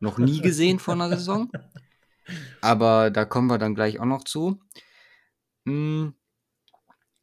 noch 0.00 0.18
nie 0.18 0.40
gesehen 0.40 0.78
vor 0.78 0.94
einer 0.94 1.08
Saison. 1.08 1.50
Aber 2.60 3.10
da 3.10 3.24
kommen 3.24 3.48
wir 3.48 3.58
dann 3.58 3.74
gleich 3.74 4.00
auch 4.00 4.04
noch 4.04 4.24
zu. 4.24 4.60
Hm, 5.64 6.14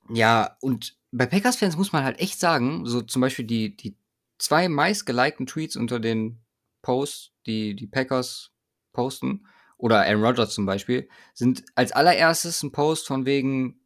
ja, 0.09 0.57
und 0.61 0.97
bei 1.11 1.25
Packers-Fans 1.25 1.77
muss 1.77 1.91
man 1.91 2.03
halt 2.03 2.19
echt 2.19 2.39
sagen, 2.39 2.85
so 2.85 3.01
zum 3.01 3.21
Beispiel 3.21 3.45
die, 3.45 3.75
die 3.75 3.97
zwei 4.37 4.69
meistgelikten 4.69 5.45
Tweets 5.45 5.75
unter 5.75 5.99
den 5.99 6.41
Posts, 6.81 7.31
die 7.45 7.75
die 7.75 7.87
Packers 7.87 8.51
posten, 8.93 9.45
oder 9.77 10.01
Aaron 10.01 10.23
Rodgers 10.23 10.53
zum 10.53 10.65
Beispiel, 10.65 11.07
sind 11.33 11.63
als 11.75 11.91
allererstes 11.91 12.63
ein 12.63 12.71
Post 12.71 13.07
von 13.07 13.25
wegen, 13.25 13.81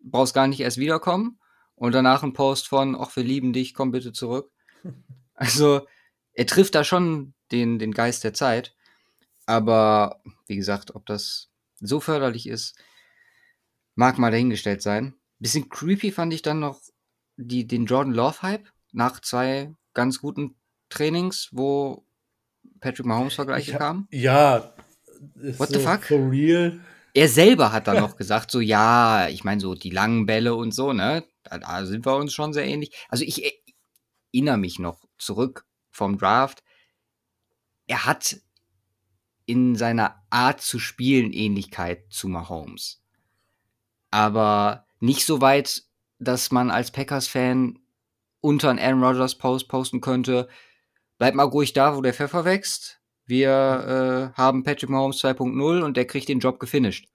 brauchst 0.00 0.34
gar 0.34 0.46
nicht 0.46 0.60
erst 0.60 0.78
wiederkommen, 0.78 1.38
und 1.76 1.92
danach 1.92 2.22
ein 2.22 2.32
Post 2.32 2.68
von, 2.68 2.96
ach, 2.98 3.14
wir 3.16 3.22
lieben 3.22 3.52
dich, 3.52 3.74
komm 3.74 3.92
bitte 3.92 4.12
zurück. 4.12 4.50
Also, 5.38 5.86
er 6.32 6.46
trifft 6.46 6.74
da 6.74 6.82
schon 6.82 7.34
den, 7.52 7.78
den 7.78 7.92
Geist 7.92 8.24
der 8.24 8.32
Zeit. 8.32 8.74
Aber 9.44 10.22
wie 10.46 10.56
gesagt, 10.56 10.94
ob 10.94 11.04
das 11.04 11.50
so 11.78 12.00
förderlich 12.00 12.48
ist, 12.48 12.74
mag 13.96 14.16
mal 14.16 14.30
dahingestellt 14.30 14.80
sein. 14.80 15.14
Bisschen 15.38 15.68
creepy 15.68 16.10
fand 16.12 16.32
ich 16.32 16.42
dann 16.42 16.60
noch 16.60 16.80
die, 17.36 17.66
den 17.66 17.86
Jordan 17.86 18.12
Love 18.14 18.42
Hype 18.42 18.68
nach 18.92 19.20
zwei 19.20 19.74
ganz 19.92 20.20
guten 20.20 20.56
Trainings, 20.88 21.48
wo 21.52 22.06
Patrick 22.80 23.06
Mahomes 23.06 23.34
Vergleiche 23.34 23.70
Ich 23.70 23.74
hab- 23.74 23.80
kamen. 23.80 24.08
ja. 24.10 24.72
What 25.34 25.70
the 25.70 25.78
fuck? 25.78 26.02
For 26.04 26.30
real? 26.30 26.78
Er 27.14 27.28
selber 27.30 27.72
hat 27.72 27.86
dann 27.86 27.96
noch 28.00 28.16
gesagt, 28.16 28.50
so 28.50 28.60
ja, 28.60 29.28
ich 29.28 29.44
meine 29.44 29.60
so 29.62 29.74
die 29.74 29.88
langen 29.90 30.26
Bälle 30.26 30.54
und 30.54 30.72
so, 30.72 30.92
ne? 30.92 31.24
Da, 31.42 31.58
da 31.58 31.86
sind 31.86 32.04
wir 32.04 32.16
uns 32.16 32.34
schon 32.34 32.52
sehr 32.52 32.66
ähnlich. 32.66 32.94
Also 33.08 33.24
ich 33.24 33.42
erinnere 34.34 34.58
mich 34.58 34.78
noch 34.78 35.00
zurück 35.18 35.64
vom 35.90 36.18
Draft. 36.18 36.62
Er 37.86 38.04
hat 38.04 38.36
in 39.46 39.74
seiner 39.76 40.22
Art 40.28 40.60
zu 40.60 40.78
spielen 40.78 41.32
Ähnlichkeit 41.32 42.04
zu 42.10 42.28
Mahomes. 42.28 43.02
Aber 44.10 44.85
nicht 45.06 45.24
so 45.24 45.40
weit, 45.40 45.84
dass 46.18 46.50
man 46.50 46.70
als 46.70 46.90
Packers-Fan 46.90 47.78
unter 48.40 48.70
einen 48.70 48.78
Aaron 48.78 49.02
Rodgers 49.02 49.36
Post 49.36 49.68
posten 49.68 50.00
könnte, 50.00 50.48
bleib 51.18 51.34
mal 51.34 51.44
ruhig 51.44 51.72
da, 51.72 51.96
wo 51.96 52.02
der 52.02 52.14
Pfeffer 52.14 52.44
wächst. 52.44 53.00
Wir 53.24 54.32
äh, 54.34 54.38
haben 54.38 54.62
Patrick 54.62 54.90
Mahomes 54.90 55.22
2.0 55.22 55.82
und 55.82 55.96
der 55.96 56.06
kriegt 56.06 56.28
den 56.28 56.38
Job 56.38 56.60
gefinisht. 56.60 57.08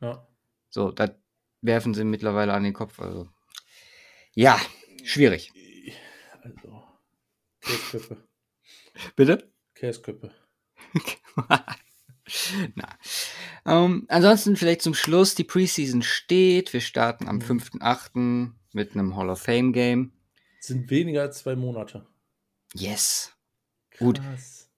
Ja. 0.00 0.26
So, 0.70 0.90
das 0.90 1.10
werfen 1.60 1.92
sie 1.92 2.04
mittlerweile 2.04 2.54
an 2.54 2.62
den 2.62 2.72
Kopf. 2.72 2.98
Also, 3.00 3.28
ja, 4.34 4.58
schwierig. 5.04 5.52
Also, 6.42 6.82
Käsköppe. 7.60 8.28
Bitte? 9.16 9.52
Käsköppe. 9.74 10.30
Na. 12.74 12.88
Ähm, 13.64 14.06
ansonsten 14.08 14.56
vielleicht 14.56 14.82
zum 14.82 14.94
Schluss, 14.94 15.34
die 15.34 15.44
Preseason 15.44 16.02
steht. 16.02 16.72
Wir 16.72 16.80
starten 16.80 17.28
am 17.28 17.36
Mhm. 17.36 17.42
5.8. 17.42 18.54
mit 18.72 18.92
einem 18.92 19.16
Hall 19.16 19.30
of 19.30 19.40
Fame 19.40 19.72
Game. 19.72 20.12
Sind 20.60 20.90
weniger 20.90 21.22
als 21.22 21.38
zwei 21.38 21.56
Monate. 21.56 22.06
Yes. 22.74 23.32
Gut. 23.98 24.20
Krass. 24.20 24.70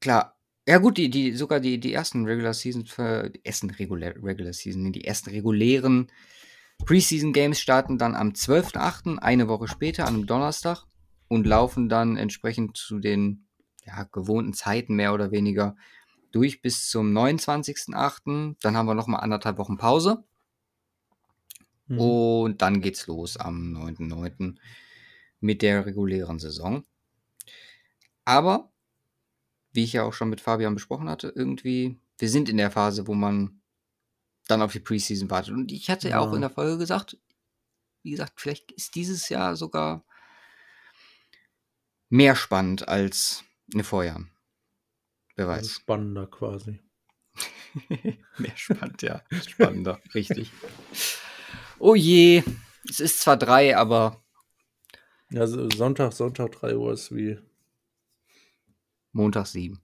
Klar. 0.00 0.38
Ja 0.66 0.78
gut, 0.78 0.96
die, 0.96 1.10
die, 1.10 1.32
sogar 1.32 1.60
die, 1.60 1.78
die 1.78 1.92
ersten 1.92 2.24
Regular 2.24 2.54
Season, 2.54 2.86
für, 2.86 3.28
die 3.28 3.44
ersten 3.44 3.68
Regular, 3.70 4.14
Regular 4.22 4.52
Season, 4.52 4.92
die 4.92 5.04
ersten 5.04 5.30
regulären 5.30 6.10
Preseason 6.84 7.32
Games 7.32 7.60
starten 7.60 7.98
dann 7.98 8.14
am 8.14 8.30
12.8., 8.30 9.18
eine 9.18 9.48
Woche 9.48 9.68
später, 9.68 10.06
an 10.06 10.14
einem 10.14 10.26
Donnerstag 10.26 10.84
und 11.28 11.46
laufen 11.46 11.88
dann 11.88 12.16
entsprechend 12.16 12.76
zu 12.76 12.98
den 12.98 13.46
ja, 13.86 14.04
gewohnten 14.04 14.54
Zeiten 14.54 14.94
mehr 14.94 15.14
oder 15.14 15.30
weniger 15.30 15.76
durch 16.34 16.62
bis 16.62 16.88
zum 16.88 17.12
29.8. 17.16 18.56
Dann 18.60 18.76
haben 18.76 18.86
wir 18.86 18.94
nochmal 18.94 19.20
anderthalb 19.20 19.58
Wochen 19.58 19.76
Pause 19.76 20.24
Mhm. 21.86 22.00
und 22.00 22.62
dann 22.62 22.80
geht's 22.80 23.06
los 23.06 23.36
am 23.36 23.72
9.9. 23.72 24.58
mit 25.40 25.60
der 25.60 25.84
regulären 25.84 26.38
Saison. 26.38 26.84
Aber, 28.24 28.72
wie 29.72 29.84
ich 29.84 29.92
ja 29.92 30.02
auch 30.02 30.14
schon 30.14 30.30
mit 30.30 30.40
Fabian 30.40 30.74
besprochen 30.74 31.10
hatte, 31.10 31.32
irgendwie, 31.36 31.98
wir 32.16 32.30
sind 32.30 32.48
in 32.48 32.56
der 32.56 32.70
Phase, 32.70 33.06
wo 33.06 33.14
man 33.14 33.60
dann 34.48 34.62
auf 34.62 34.72
die 34.72 34.80
Preseason 34.80 35.28
wartet. 35.30 35.52
Und 35.54 35.72
ich 35.72 35.90
hatte 35.90 36.08
ja 36.08 36.20
auch 36.20 36.32
in 36.32 36.40
der 36.40 36.50
Folge 36.50 36.78
gesagt, 36.78 37.18
wie 38.02 38.12
gesagt, 38.12 38.40
vielleicht 38.40 38.72
ist 38.72 38.94
dieses 38.94 39.28
Jahr 39.28 39.56
sogar 39.56 40.04
mehr 42.08 42.34
spannend 42.36 42.88
als 42.88 43.44
in 43.72 43.78
den 43.80 43.84
Wer 45.36 45.48
Also 45.48 45.68
weiß. 45.68 45.68
spannender 45.68 46.26
quasi. 46.26 46.80
mehr 48.38 48.56
spannend, 48.56 49.02
ja. 49.02 49.22
Spannender, 49.46 50.00
richtig. 50.14 50.50
Oh 51.78 51.94
je, 51.94 52.42
es 52.88 53.00
ist 53.00 53.20
zwar 53.20 53.36
drei, 53.36 53.76
aber 53.76 54.22
Ja, 55.30 55.40
also 55.42 55.68
Sonntag, 55.70 56.12
Sonntag 56.14 56.52
3 56.52 56.76
Uhr 56.76 56.92
ist 56.94 57.14
wie, 57.14 57.38
Montag 59.12 59.46
sieben. 59.46 59.80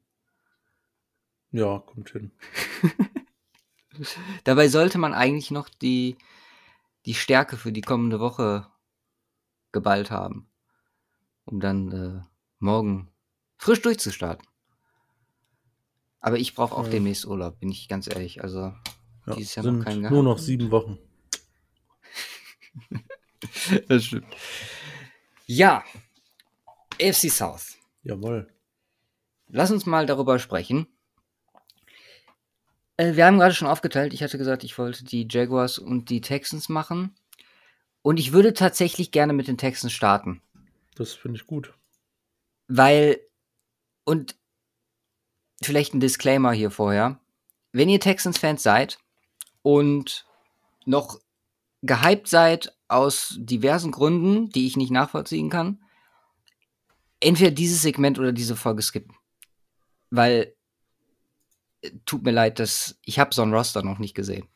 ja, 1.53 1.79
kommt 1.81 2.11
hin. 2.11 2.31
Dabei 4.45 4.69
sollte 4.69 4.99
man 4.99 5.15
eigentlich 5.15 5.51
noch 5.51 5.69
die, 5.69 6.17
die 7.07 7.15
Stärke 7.15 7.57
für 7.57 7.73
die 7.73 7.81
kommende 7.83 8.21
Woche 8.21 8.67
geballt 9.73 10.11
haben, 10.11 10.49
um 11.45 11.61
dann 11.61 11.93
äh, 11.93 12.23
morgen 12.59 13.11
frisch 13.59 13.83
durchzustarten. 13.83 14.47
Aber 16.21 16.39
ich 16.39 16.55
brauche 16.55 16.75
auch 16.77 16.85
Ja. 16.85 16.91
demnächst 16.91 17.27
Urlaub, 17.27 17.59
bin 17.61 17.71
ich 17.71 17.89
ganz 17.89 18.07
ehrlich. 18.07 18.43
Also 18.43 18.75
Ja, 19.27 19.35
Dieses 19.37 19.55
Jahr 19.55 19.67
noch 19.67 19.85
keinen 19.85 20.01
nur 20.03 20.11
gehabt. 20.11 20.25
noch 20.25 20.39
sieben 20.39 20.71
Wochen. 20.71 20.99
das 23.89 24.05
stimmt. 24.05 24.27
Ja, 25.47 25.85
AFC 27.01 27.31
South. 27.31 27.77
Jawohl. 28.03 28.53
Lass 29.49 29.71
uns 29.71 29.87
mal 29.87 30.07
darüber 30.07 30.39
sprechen. 30.39 30.87
Äh, 32.97 33.17
wir 33.17 33.27
haben 33.27 33.39
gerade 33.39 33.55
schon 33.55 33.69
aufgeteilt. 33.69 34.13
Ich 34.15 34.23
hatte 34.23 34.39
gesagt, 34.39 34.63
ich 34.65 34.79
wollte 34.79 35.05
die 35.05 35.27
Jaguars 35.29 35.79
und 35.79 36.09
die 36.11 36.21
Texans 36.21 36.69
machen. 36.69 37.15
Und 38.03 38.19
ich 38.19 38.33
würde 38.33 38.55
tatsächlich 38.55 39.11
gerne 39.11 39.33
mit 39.33 39.49
den 39.49 39.59
Texans 39.59 39.93
starten. 39.93 40.41
Das 40.95 41.13
finde 41.13 41.39
ich 41.39 41.47
gut. 41.47 41.75
Weil, 42.69 43.21
und 44.05 44.37
vielleicht 45.63 45.95
ein 45.95 46.01
Disclaimer 46.01 46.53
hier 46.53 46.71
vorher. 46.71 47.21
Wenn 47.73 47.89
ihr 47.89 48.01
Texans-Fans 48.01 48.63
seid 48.63 48.99
und 49.63 50.27
noch 50.87 51.21
gehypt 51.83 52.29
seid 52.29 52.77
aus 52.89 53.37
diversen 53.39 53.91
Gründen, 53.93 54.51
die 54.51 54.67
ich 54.67 54.77
nicht 54.77 54.91
nachvollziehen 54.91 55.51
kann, 55.51 55.83
entweder 57.21 57.51
dieses 57.51 57.83
Segment 57.83 58.19
oder 58.19 58.33
diese 58.33 58.57
Folge 58.57 58.83
skippen. 58.83 59.17
Weil, 60.11 60.55
äh, 61.83 61.93
tut 62.05 62.25
mir 62.25 62.33
leid, 62.33 62.59
dass 62.59 62.99
ich 63.05 63.19
habe 63.19 63.35
so 63.35 63.43
ein 63.43 63.55
Roster 63.55 63.83
noch 63.83 63.99
nicht 63.99 64.15
gesehen. 64.15 64.49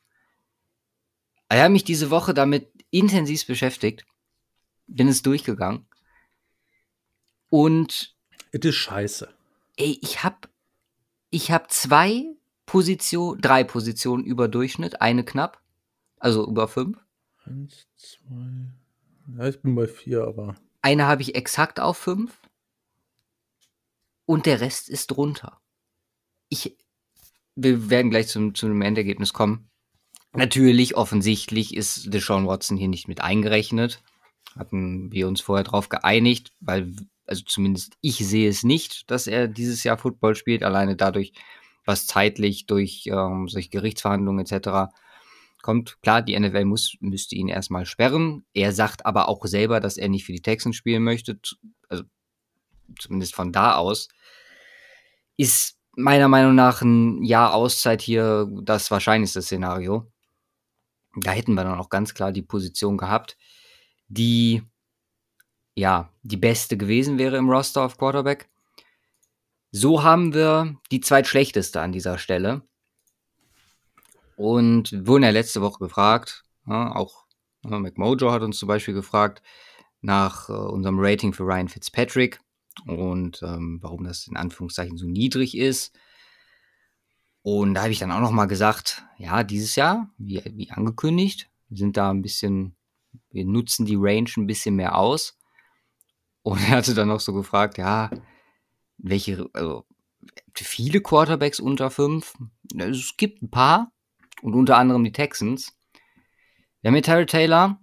Ich 1.52 1.58
habe 1.58 1.72
mich 1.72 1.84
diese 1.84 2.10
Woche 2.10 2.34
damit 2.34 2.72
intensiv 2.90 3.46
beschäftigt, 3.46 4.04
bin 4.86 5.08
es 5.08 5.22
durchgegangen 5.22 5.86
und 7.50 8.16
Es 8.50 8.64
ist 8.64 8.74
scheiße. 8.74 9.32
Ey, 9.76 9.98
ich 10.02 10.24
hab, 10.24 10.48
ich 11.34 11.50
hab 11.50 11.72
zwei 11.72 12.26
Positionen, 12.64 13.40
drei 13.40 13.64
Positionen 13.64 14.24
über 14.24 14.46
Durchschnitt, 14.46 15.00
eine 15.00 15.24
knapp, 15.24 15.60
also 16.18 16.46
über 16.46 16.68
fünf. 16.68 16.96
Eins, 17.44 17.88
zwei. 17.96 18.70
Ja, 19.36 19.48
ich 19.48 19.60
bin 19.60 19.74
bei 19.74 19.88
vier, 19.88 20.24
aber 20.24 20.54
Eine 20.80 21.06
habe 21.06 21.22
ich 21.22 21.34
exakt 21.34 21.80
auf 21.80 21.96
fünf 21.98 22.40
und 24.26 24.46
der 24.46 24.60
Rest 24.60 24.88
ist 24.88 25.08
drunter. 25.08 25.60
Ich, 26.50 26.76
wir 27.56 27.90
werden 27.90 28.10
gleich 28.10 28.28
zum, 28.28 28.54
zu 28.54 28.66
einem 28.66 28.82
Endergebnis 28.82 29.32
kommen. 29.32 29.68
Natürlich, 30.34 30.96
offensichtlich 30.96 31.74
ist 31.74 32.14
Deshaun 32.14 32.46
Watson 32.46 32.76
hier 32.76 32.88
nicht 32.88 33.08
mit 33.08 33.20
eingerechnet. 33.20 34.02
Hatten 34.56 35.10
wir 35.10 35.26
uns 35.26 35.40
vorher 35.40 35.64
drauf 35.64 35.88
geeinigt, 35.88 36.52
weil, 36.60 36.94
also 37.26 37.42
zumindest 37.44 37.96
ich 38.00 38.16
sehe 38.16 38.48
es 38.48 38.62
nicht, 38.62 39.10
dass 39.10 39.26
er 39.26 39.48
dieses 39.48 39.84
Jahr 39.84 39.98
Football 39.98 40.34
spielt, 40.34 40.62
alleine 40.62 40.96
dadurch, 40.96 41.32
was 41.84 42.06
zeitlich 42.06 42.66
durch 42.66 43.06
ähm, 43.06 43.48
solche 43.48 43.70
Gerichtsverhandlungen 43.70 44.46
etc. 44.46 44.92
kommt. 45.62 46.00
Klar, 46.02 46.22
die 46.22 46.38
NFL 46.38 46.64
muss, 46.64 46.96
müsste 47.00 47.36
ihn 47.36 47.48
erstmal 47.48 47.86
sperren. 47.86 48.44
Er 48.54 48.72
sagt 48.72 49.06
aber 49.06 49.28
auch 49.28 49.44
selber, 49.44 49.80
dass 49.80 49.96
er 49.96 50.08
nicht 50.08 50.24
für 50.24 50.32
die 50.32 50.42
Texans 50.42 50.76
spielen 50.76 51.02
möchte. 51.02 51.38
Also 51.88 52.04
zumindest 52.98 53.34
von 53.34 53.52
da 53.52 53.74
aus 53.74 54.08
ist 55.36 55.78
meiner 55.96 56.28
Meinung 56.28 56.54
nach 56.54 56.82
ein 56.82 57.22
Jahr 57.22 57.54
Auszeit 57.54 58.02
hier 58.02 58.48
das 58.62 58.90
wahrscheinlichste 58.90 59.42
Szenario. 59.42 60.10
Da 61.16 61.30
hätten 61.30 61.54
wir 61.54 61.64
dann 61.64 61.78
auch 61.78 61.88
ganz 61.88 62.14
klar 62.14 62.32
die 62.32 62.42
Position 62.42 62.96
gehabt, 62.96 63.36
die 64.08 64.62
ja 65.74 66.10
die 66.22 66.36
beste 66.36 66.76
gewesen 66.76 67.18
wäre 67.18 67.36
im 67.36 67.50
Roster 67.50 67.82
auf 67.82 67.98
Quarterback. 67.98 68.48
So 69.70 70.02
haben 70.02 70.34
wir 70.34 70.76
die 70.90 71.00
zweitschlechteste 71.00 71.80
an 71.80 71.92
dieser 71.92 72.18
Stelle. 72.18 72.62
Und 74.36 75.06
wurden 75.06 75.24
ja 75.24 75.30
letzte 75.30 75.60
Woche 75.60 75.78
gefragt, 75.78 76.44
ja, 76.66 76.94
auch 76.94 77.24
ja, 77.64 77.78
McMojo 77.78 78.30
hat 78.30 78.42
uns 78.42 78.58
zum 78.58 78.68
Beispiel 78.68 78.94
gefragt 78.94 79.42
nach 80.00 80.48
äh, 80.48 80.52
unserem 80.52 80.98
Rating 80.98 81.32
für 81.32 81.44
Ryan 81.44 81.68
Fitzpatrick 81.68 82.40
und 82.86 83.42
ähm, 83.42 83.78
warum 83.80 84.04
das 84.04 84.26
in 84.26 84.36
Anführungszeichen 84.36 84.96
so 84.96 85.06
niedrig 85.06 85.56
ist. 85.56 85.96
Und 87.42 87.74
da 87.74 87.82
habe 87.82 87.92
ich 87.92 87.98
dann 87.98 88.12
auch 88.12 88.20
noch 88.20 88.30
mal 88.30 88.46
gesagt, 88.46 89.04
ja, 89.18 89.44
dieses 89.44 89.76
Jahr, 89.76 90.10
wie, 90.18 90.42
wie 90.54 90.70
angekündigt, 90.70 91.50
sind 91.70 91.96
da 91.96 92.10
ein 92.10 92.22
bisschen, 92.22 92.74
wir 93.30 93.44
nutzen 93.44 93.86
die 93.86 93.96
Range 93.98 94.30
ein 94.36 94.46
bisschen 94.46 94.76
mehr 94.76 94.96
aus. 94.96 95.38
Und 96.44 96.60
er 96.60 96.76
hatte 96.76 96.94
dann 96.94 97.08
noch 97.08 97.20
so 97.20 97.32
gefragt, 97.32 97.78
ja, 97.78 98.10
welche, 98.98 99.48
also 99.54 99.86
viele 100.54 101.00
Quarterbacks 101.00 101.58
unter 101.58 101.90
fünf. 101.90 102.34
Es 102.76 103.16
gibt 103.16 103.42
ein 103.42 103.50
paar 103.50 103.90
und 104.42 104.54
unter 104.54 104.76
anderem 104.76 105.02
die 105.02 105.12
Texans. 105.12 105.74
Wir 106.82 106.88
haben 106.88 106.94
hier 106.94 107.02
Terry 107.02 107.24
Taylor, 107.24 107.80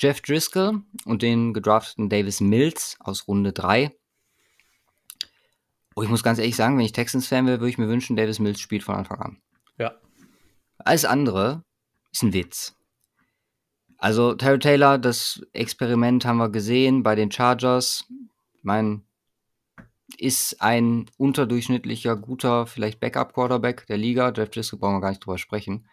Jeff 0.00 0.22
Driscoll 0.22 0.82
und 1.04 1.20
den 1.20 1.52
gedrafteten 1.52 2.08
Davis 2.08 2.40
Mills 2.40 2.96
aus 2.98 3.28
Runde 3.28 3.52
3. 3.52 3.94
Und 5.94 6.04
ich 6.04 6.10
muss 6.10 6.22
ganz 6.22 6.38
ehrlich 6.38 6.56
sagen, 6.56 6.78
wenn 6.78 6.86
ich 6.86 6.92
Texans-Fan 6.92 7.46
wäre, 7.46 7.60
würde 7.60 7.68
ich 7.68 7.78
mir 7.78 7.88
wünschen, 7.88 8.16
Davis 8.16 8.38
Mills 8.38 8.58
spielt 8.58 8.82
von 8.82 8.94
Anfang 8.94 9.20
an. 9.20 9.42
ja. 9.76 9.94
Alles 10.78 11.04
andere 11.04 11.62
ist 12.10 12.22
ein 12.22 12.32
Witz. 12.32 12.74
Also 14.02 14.34
Terry 14.34 14.58
Taylor, 14.58 14.98
das 14.98 15.40
Experiment 15.52 16.24
haben 16.24 16.38
wir 16.38 16.48
gesehen 16.48 17.04
bei 17.04 17.14
den 17.14 17.30
Chargers. 17.30 18.04
Ich 18.56 18.64
meine, 18.64 19.02
ist 20.18 20.60
ein 20.60 21.08
unterdurchschnittlicher, 21.18 22.16
guter, 22.16 22.66
vielleicht 22.66 22.98
Backup-Quarterback 22.98 23.86
der 23.86 23.98
Liga. 23.98 24.32
Jeff 24.36 24.50
Driscoll 24.50 24.80
brauchen 24.80 24.96
wir 24.96 25.00
gar 25.00 25.10
nicht 25.10 25.24
drüber 25.24 25.38
sprechen. 25.38 25.86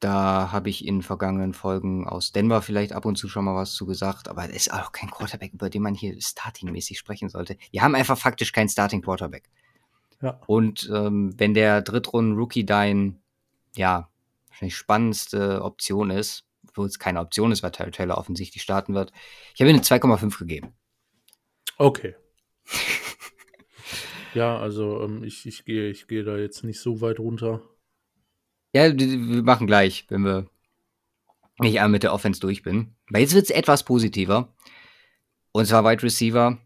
Da 0.00 0.50
habe 0.50 0.70
ich 0.70 0.84
in 0.84 1.02
vergangenen 1.02 1.54
Folgen 1.54 2.08
aus 2.08 2.32
Denver 2.32 2.62
vielleicht 2.62 2.94
ab 2.94 3.04
und 3.04 3.14
zu 3.14 3.28
schon 3.28 3.44
mal 3.44 3.54
was 3.54 3.74
zu 3.74 3.86
gesagt, 3.86 4.26
aber 4.26 4.50
es 4.50 4.66
ist 4.66 4.72
auch 4.72 4.90
kein 4.90 5.08
Quarterback, 5.08 5.52
über 5.54 5.70
den 5.70 5.82
man 5.82 5.94
hier 5.94 6.20
startingmäßig 6.20 6.98
sprechen 6.98 7.28
sollte. 7.28 7.58
Wir 7.70 7.82
haben 7.82 7.94
einfach 7.94 8.18
faktisch 8.18 8.50
keinen 8.50 8.68
Starting-Quarterback. 8.68 9.48
Ja. 10.20 10.40
Und 10.48 10.90
ähm, 10.92 11.32
wenn 11.38 11.54
der 11.54 11.80
Drittrunden-Rookie 11.80 12.66
dein, 12.66 13.22
ja, 13.76 14.08
wahrscheinlich 14.48 14.74
spannendste 14.74 15.62
Option 15.62 16.10
ist, 16.10 16.44
obwohl 16.72 16.86
es 16.86 16.98
keine 16.98 17.20
Option 17.20 17.52
ist, 17.52 17.62
weil 17.62 17.70
Terry 17.70 17.90
Taylor 17.90 18.18
offensichtlich 18.18 18.62
starten 18.62 18.94
wird, 18.94 19.12
ich 19.54 19.60
habe 19.60 19.70
ihm 19.70 19.76
eine 19.76 19.84
2,5 19.84 20.38
gegeben. 20.38 20.74
Okay. 21.78 22.14
ja, 24.34 24.58
also 24.58 25.02
ähm, 25.02 25.22
ich, 25.24 25.46
ich 25.46 25.64
gehe 25.64 25.90
ich 25.90 26.06
gehe 26.08 26.24
da 26.24 26.36
jetzt 26.36 26.64
nicht 26.64 26.80
so 26.80 27.00
weit 27.00 27.18
runter. 27.18 27.62
Ja, 28.74 28.90
wir 28.96 29.42
machen 29.42 29.66
gleich, 29.66 30.06
wenn 30.08 30.24
wir 30.24 30.48
ich 31.60 31.78
einmal 31.78 31.90
mit 31.90 32.02
der 32.02 32.12
Offense 32.12 32.40
durch 32.40 32.62
bin. 32.62 32.94
Weil 33.10 33.22
jetzt 33.22 33.34
wird 33.34 33.44
es 33.44 33.50
etwas 33.50 33.84
positiver. 33.84 34.52
Und 35.52 35.66
zwar 35.66 35.84
Wide 35.84 36.02
Receiver. 36.02 36.58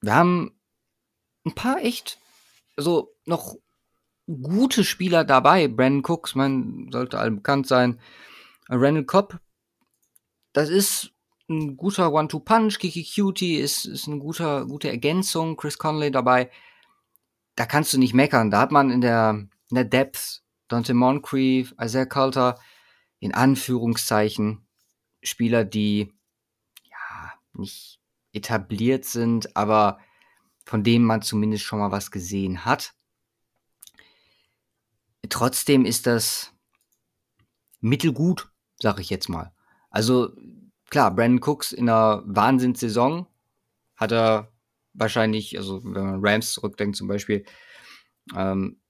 Wir 0.00 0.14
haben 0.14 0.52
ein 1.44 1.54
paar 1.54 1.82
echt, 1.82 2.18
also 2.76 3.14
noch 3.26 3.56
gute 4.26 4.84
Spieler 4.84 5.24
dabei. 5.24 5.68
Brandon 5.68 6.04
Cooks, 6.04 6.34
man 6.34 6.88
sollte 6.90 7.18
allen 7.18 7.36
bekannt 7.36 7.66
sein. 7.66 8.00
Randall 8.68 9.04
Cobb, 9.04 9.38
das 10.52 10.68
ist 10.70 11.12
ein 11.48 11.76
guter 11.76 12.12
One-Two-Punch. 12.12 12.78
Kiki 12.78 13.04
Cutie 13.04 13.56
ist, 13.56 13.84
ist 13.84 14.08
eine 14.08 14.18
guter, 14.18 14.66
gute 14.66 14.88
Ergänzung. 14.88 15.56
Chris 15.56 15.78
Conley 15.78 16.10
dabei. 16.10 16.50
Da 17.56 17.66
kannst 17.66 17.92
du 17.92 17.98
nicht 17.98 18.14
meckern. 18.14 18.50
Da 18.50 18.60
hat 18.60 18.72
man 18.72 18.90
in 18.90 19.00
der, 19.00 19.46
in 19.68 19.74
der 19.74 19.84
Depth 19.84 20.42
Dante 20.68 20.94
Moncrief, 20.94 21.74
Isaiah 21.80 22.06
Coulter, 22.06 22.58
in 23.18 23.34
Anführungszeichen 23.34 24.66
Spieler, 25.22 25.64
die 25.64 26.12
ja 26.84 27.32
nicht 27.52 28.00
etabliert 28.32 29.04
sind, 29.04 29.56
aber 29.56 29.98
von 30.64 30.82
denen 30.82 31.04
man 31.04 31.22
zumindest 31.22 31.64
schon 31.64 31.78
mal 31.78 31.90
was 31.90 32.10
gesehen 32.10 32.64
hat. 32.64 32.94
Trotzdem 35.28 35.84
ist 35.84 36.06
das 36.06 36.52
mittelgut, 37.80 38.50
sag 38.80 38.98
ich 39.00 39.10
jetzt 39.10 39.28
mal. 39.28 39.52
Also 39.90 40.32
klar, 40.90 41.14
Brandon 41.14 41.42
Cooks 41.42 41.72
in 41.72 41.88
einer 41.88 42.22
Wahnsinnssaison 42.26 43.26
hat 43.96 44.12
er 44.12 44.52
wahrscheinlich, 44.92 45.56
also 45.58 45.82
wenn 45.84 45.92
man 45.92 46.20
Rams 46.20 46.52
zurückdenkt 46.52 46.96
zum 46.96 47.08
Beispiel, 47.08 47.44
ähm, 48.34 48.80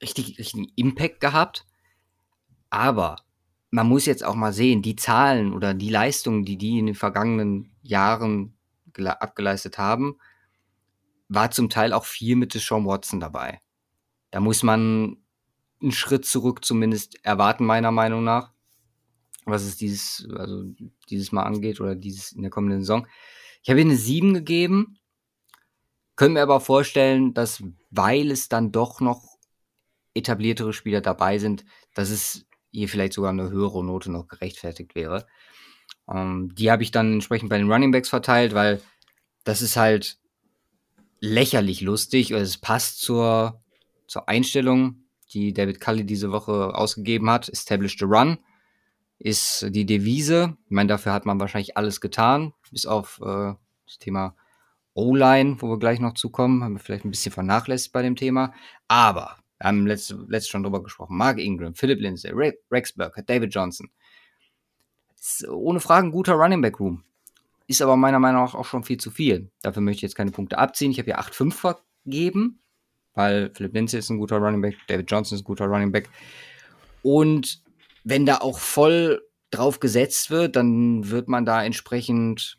richtig, 0.00 0.38
richtigen 0.38 0.68
Impact 0.76 1.20
gehabt. 1.20 1.66
Aber 2.70 3.16
man 3.70 3.88
muss 3.88 4.06
jetzt 4.06 4.24
auch 4.24 4.34
mal 4.34 4.52
sehen, 4.52 4.82
die 4.82 4.96
Zahlen 4.96 5.52
oder 5.52 5.74
die 5.74 5.90
Leistungen, 5.90 6.44
die 6.44 6.56
die 6.56 6.78
in 6.78 6.86
den 6.86 6.94
vergangenen 6.94 7.76
Jahren 7.82 8.54
abgeleistet 8.96 9.78
haben, 9.78 10.18
war 11.28 11.50
zum 11.50 11.68
Teil 11.68 11.92
auch 11.92 12.04
viel 12.04 12.36
mit 12.36 12.54
Deshaun 12.54 12.86
Watson 12.86 13.20
dabei. 13.20 13.60
Da 14.30 14.40
muss 14.40 14.62
man 14.62 15.18
einen 15.80 15.92
Schritt 15.92 16.24
zurück 16.24 16.64
zumindest 16.64 17.24
erwarten, 17.24 17.64
meiner 17.64 17.92
Meinung 17.92 18.24
nach, 18.24 18.52
was 19.50 19.64
es 19.64 19.76
dieses, 19.76 20.28
also 20.36 20.64
dieses 21.08 21.32
Mal 21.32 21.44
angeht 21.44 21.80
oder 21.80 21.94
dieses 21.94 22.32
in 22.32 22.42
der 22.42 22.50
kommenden 22.50 22.80
Saison. 22.80 23.06
Ich 23.62 23.70
habe 23.70 23.80
ihm 23.80 23.88
eine 23.88 23.96
7 23.96 24.34
gegeben, 24.34 24.98
können 26.16 26.34
mir 26.34 26.42
aber 26.42 26.60
vorstellen, 26.60 27.34
dass, 27.34 27.62
weil 27.90 28.30
es 28.30 28.48
dann 28.48 28.72
doch 28.72 29.00
noch 29.00 29.38
etabliertere 30.14 30.72
Spieler 30.72 31.00
dabei 31.00 31.38
sind, 31.38 31.64
dass 31.94 32.10
es 32.10 32.46
hier 32.70 32.88
vielleicht 32.88 33.12
sogar 33.12 33.30
eine 33.30 33.50
höhere 33.50 33.84
Note 33.84 34.10
noch 34.10 34.26
gerechtfertigt 34.26 34.94
wäre. 34.94 35.26
Ähm, 36.12 36.54
die 36.54 36.70
habe 36.70 36.82
ich 36.82 36.90
dann 36.90 37.14
entsprechend 37.14 37.50
bei 37.50 37.58
den 37.58 37.70
Running 37.70 37.92
Backs 37.92 38.08
verteilt, 38.08 38.54
weil 38.54 38.80
das 39.44 39.62
ist 39.62 39.76
halt 39.76 40.18
lächerlich 41.20 41.80
lustig. 41.80 42.30
Es 42.30 42.58
passt 42.58 43.00
zur, 43.00 43.62
zur 44.06 44.28
Einstellung, 44.28 45.04
die 45.32 45.52
David 45.52 45.80
Cully 45.80 46.04
diese 46.04 46.32
Woche 46.32 46.74
ausgegeben 46.74 47.30
hat. 47.30 47.48
Establish 47.48 47.98
the 47.98 48.04
Run 48.04 48.38
ist 49.18 49.66
die 49.70 49.86
Devise. 49.86 50.56
Ich 50.66 50.70
meine, 50.70 50.88
dafür 50.88 51.12
hat 51.12 51.26
man 51.26 51.40
wahrscheinlich 51.40 51.76
alles 51.76 52.00
getan, 52.00 52.54
bis 52.70 52.86
auf 52.86 53.20
äh, 53.22 53.54
das 53.86 53.98
Thema 53.98 54.34
O-Line, 54.94 55.56
wo 55.60 55.68
wir 55.68 55.78
gleich 55.78 56.00
noch 56.00 56.14
zukommen. 56.14 56.62
Haben 56.62 56.74
wir 56.74 56.80
vielleicht 56.80 57.04
ein 57.04 57.10
bisschen 57.10 57.32
vernachlässigt 57.32 57.92
bei 57.92 58.02
dem 58.02 58.16
Thema. 58.16 58.52
Aber 58.86 59.36
wir 59.58 59.68
haben 59.68 59.86
letzte, 59.86 60.14
letzte 60.28 60.50
schon 60.50 60.62
drüber 60.62 60.82
gesprochen. 60.82 61.16
Mark 61.16 61.38
Ingram, 61.38 61.74
Philip 61.74 62.00
Lindsay, 62.00 62.32
Rex 62.70 62.92
Burkett, 62.92 63.28
David 63.28 63.54
Johnson. 63.54 63.90
Ist 65.18 65.48
ohne 65.48 65.80
Fragen 65.80 66.12
guter 66.12 66.34
Running 66.34 66.60
Back 66.60 66.78
Room. 66.78 67.04
Ist 67.66 67.82
aber 67.82 67.96
meiner 67.96 68.18
Meinung 68.18 68.44
nach 68.44 68.54
auch 68.54 68.64
schon 68.64 68.84
viel 68.84 68.98
zu 68.98 69.10
viel. 69.10 69.50
Dafür 69.62 69.82
möchte 69.82 69.98
ich 69.98 70.02
jetzt 70.02 70.14
keine 70.14 70.30
Punkte 70.30 70.58
abziehen. 70.58 70.90
Ich 70.90 70.98
habe 70.98 71.06
hier 71.06 71.20
8-5 71.20 71.52
vergeben, 71.52 72.60
weil 73.14 73.50
Philip 73.54 73.74
Lindsay 73.74 73.98
ist 73.98 74.10
ein 74.10 74.18
guter 74.18 74.38
Running 74.38 74.62
Back, 74.62 74.76
David 74.86 75.10
Johnson 75.10 75.36
ist 75.36 75.42
ein 75.42 75.44
guter 75.44 75.66
Running 75.66 75.92
Back. 75.92 76.08
Und 77.02 77.62
wenn 78.08 78.24
da 78.24 78.38
auch 78.38 78.58
voll 78.58 79.22
drauf 79.50 79.80
gesetzt 79.80 80.30
wird, 80.30 80.56
dann 80.56 81.10
wird 81.10 81.28
man 81.28 81.44
da 81.44 81.62
entsprechend 81.62 82.58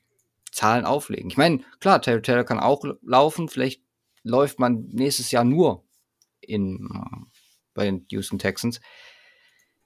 Zahlen 0.51 0.85
auflegen. 0.85 1.29
Ich 1.29 1.37
meine, 1.37 1.61
klar, 1.79 2.01
Terry 2.01 2.21
Taylor 2.21 2.43
kann 2.43 2.59
auch 2.59 2.83
laufen. 3.01 3.49
Vielleicht 3.49 3.81
läuft 4.23 4.59
man 4.59 4.87
nächstes 4.91 5.31
Jahr 5.31 5.43
nur 5.43 5.85
in, 6.39 6.87
bei 7.73 7.85
den 7.85 8.05
Houston 8.09 8.37
Texans. 8.37 8.79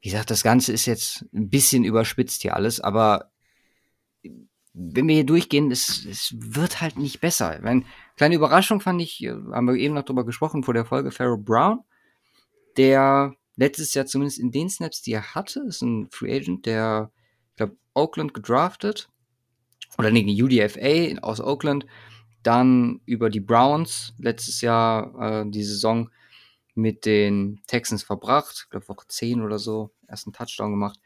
Wie 0.02 0.10
gesagt, 0.10 0.32
das 0.32 0.44
Ganze 0.44 0.74
ist 0.74 0.86
jetzt 0.86 1.26
ein 1.34 1.50
bisschen 1.50 1.86
überspitzt 1.86 2.42
hier 2.42 2.56
alles, 2.56 2.82
aber 2.82 3.32
wenn 4.74 5.08
wir 5.08 5.16
hier 5.16 5.26
durchgehen, 5.26 5.72
es, 5.72 6.06
es 6.06 6.34
wird 6.36 6.82
halt 6.82 6.98
nicht 6.98 7.22
besser. 7.22 7.60
Meine, 7.62 7.84
kleine 8.18 8.36
Überraschung 8.36 8.82
fand 8.82 9.02
ich, 9.02 9.20
haben 9.22 9.68
wir 9.68 9.76
eben 9.76 9.94
noch 9.94 10.04
drüber 10.04 10.26
gesprochen 10.26 10.64
vor 10.64 10.74
der 10.74 10.86
Folge, 10.86 11.12
Pharaoh 11.12 11.38
Brown, 11.38 11.84
der 12.76 13.36
letztes 13.56 13.94
Jahr 13.94 14.06
zumindest 14.06 14.40
in 14.40 14.52
den 14.52 14.70
Snaps, 14.70 15.02
die 15.02 15.14
er 15.14 15.36
hatte, 15.36 15.62
ist 15.68 15.82
ein 15.82 16.10
Free 16.10 16.36
Agent, 16.36 16.66
der, 16.66 17.12
ich 17.52 17.56
glaube, 17.58 17.78
Oakland 17.94 18.34
gedraftet, 18.34 19.10
oder 19.98 20.12
nee, 20.12 20.42
UDFA 20.42 21.22
aus 21.22 21.40
Oakland, 21.40 21.86
dann 22.42 23.02
über 23.06 23.30
die 23.30 23.40
Browns 23.40 24.14
letztes 24.18 24.62
Jahr 24.62 25.44
äh, 25.44 25.50
die 25.50 25.64
Saison 25.64 26.10
mit 26.76 27.06
den 27.06 27.62
Texans 27.68 28.04
verbracht. 28.04 28.64
Ich 28.64 28.70
glaube, 28.70 28.88
Woche 28.88 29.08
10 29.08 29.42
oder 29.42 29.60
so, 29.60 29.92
ersten 30.08 30.34
Touchdown 30.34 30.72
gemacht. 30.72 31.00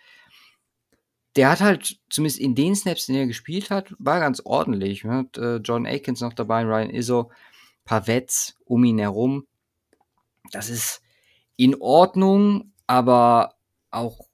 Der 1.36 1.49
hat 1.49 1.60
halt, 1.60 1.99
zumindest 2.10 2.39
in 2.39 2.55
den 2.55 2.75
Snaps, 2.75 3.05
den 3.05 3.15
er 3.15 3.27
gespielt 3.27 3.69
hat, 3.69 3.93
war 3.99 4.19
ganz 4.19 4.41
ordentlich. 4.43 5.03
Man 5.03 5.17
hat 5.17 5.38
äh, 5.38 5.57
John 5.57 5.86
Akins 5.86 6.21
noch 6.21 6.33
dabei, 6.33 6.63
Ryan 6.63 6.89
Izzo, 6.89 7.31
paar 7.86 8.07
Vets 8.07 8.57
um 8.65 8.83
ihn 8.83 8.97
herum. 8.97 9.45
Das 10.51 10.69
ist 10.69 11.01
in 11.58 11.76
Ordnung, 11.82 12.74
aber 12.86 13.56
auch, 13.91 14.30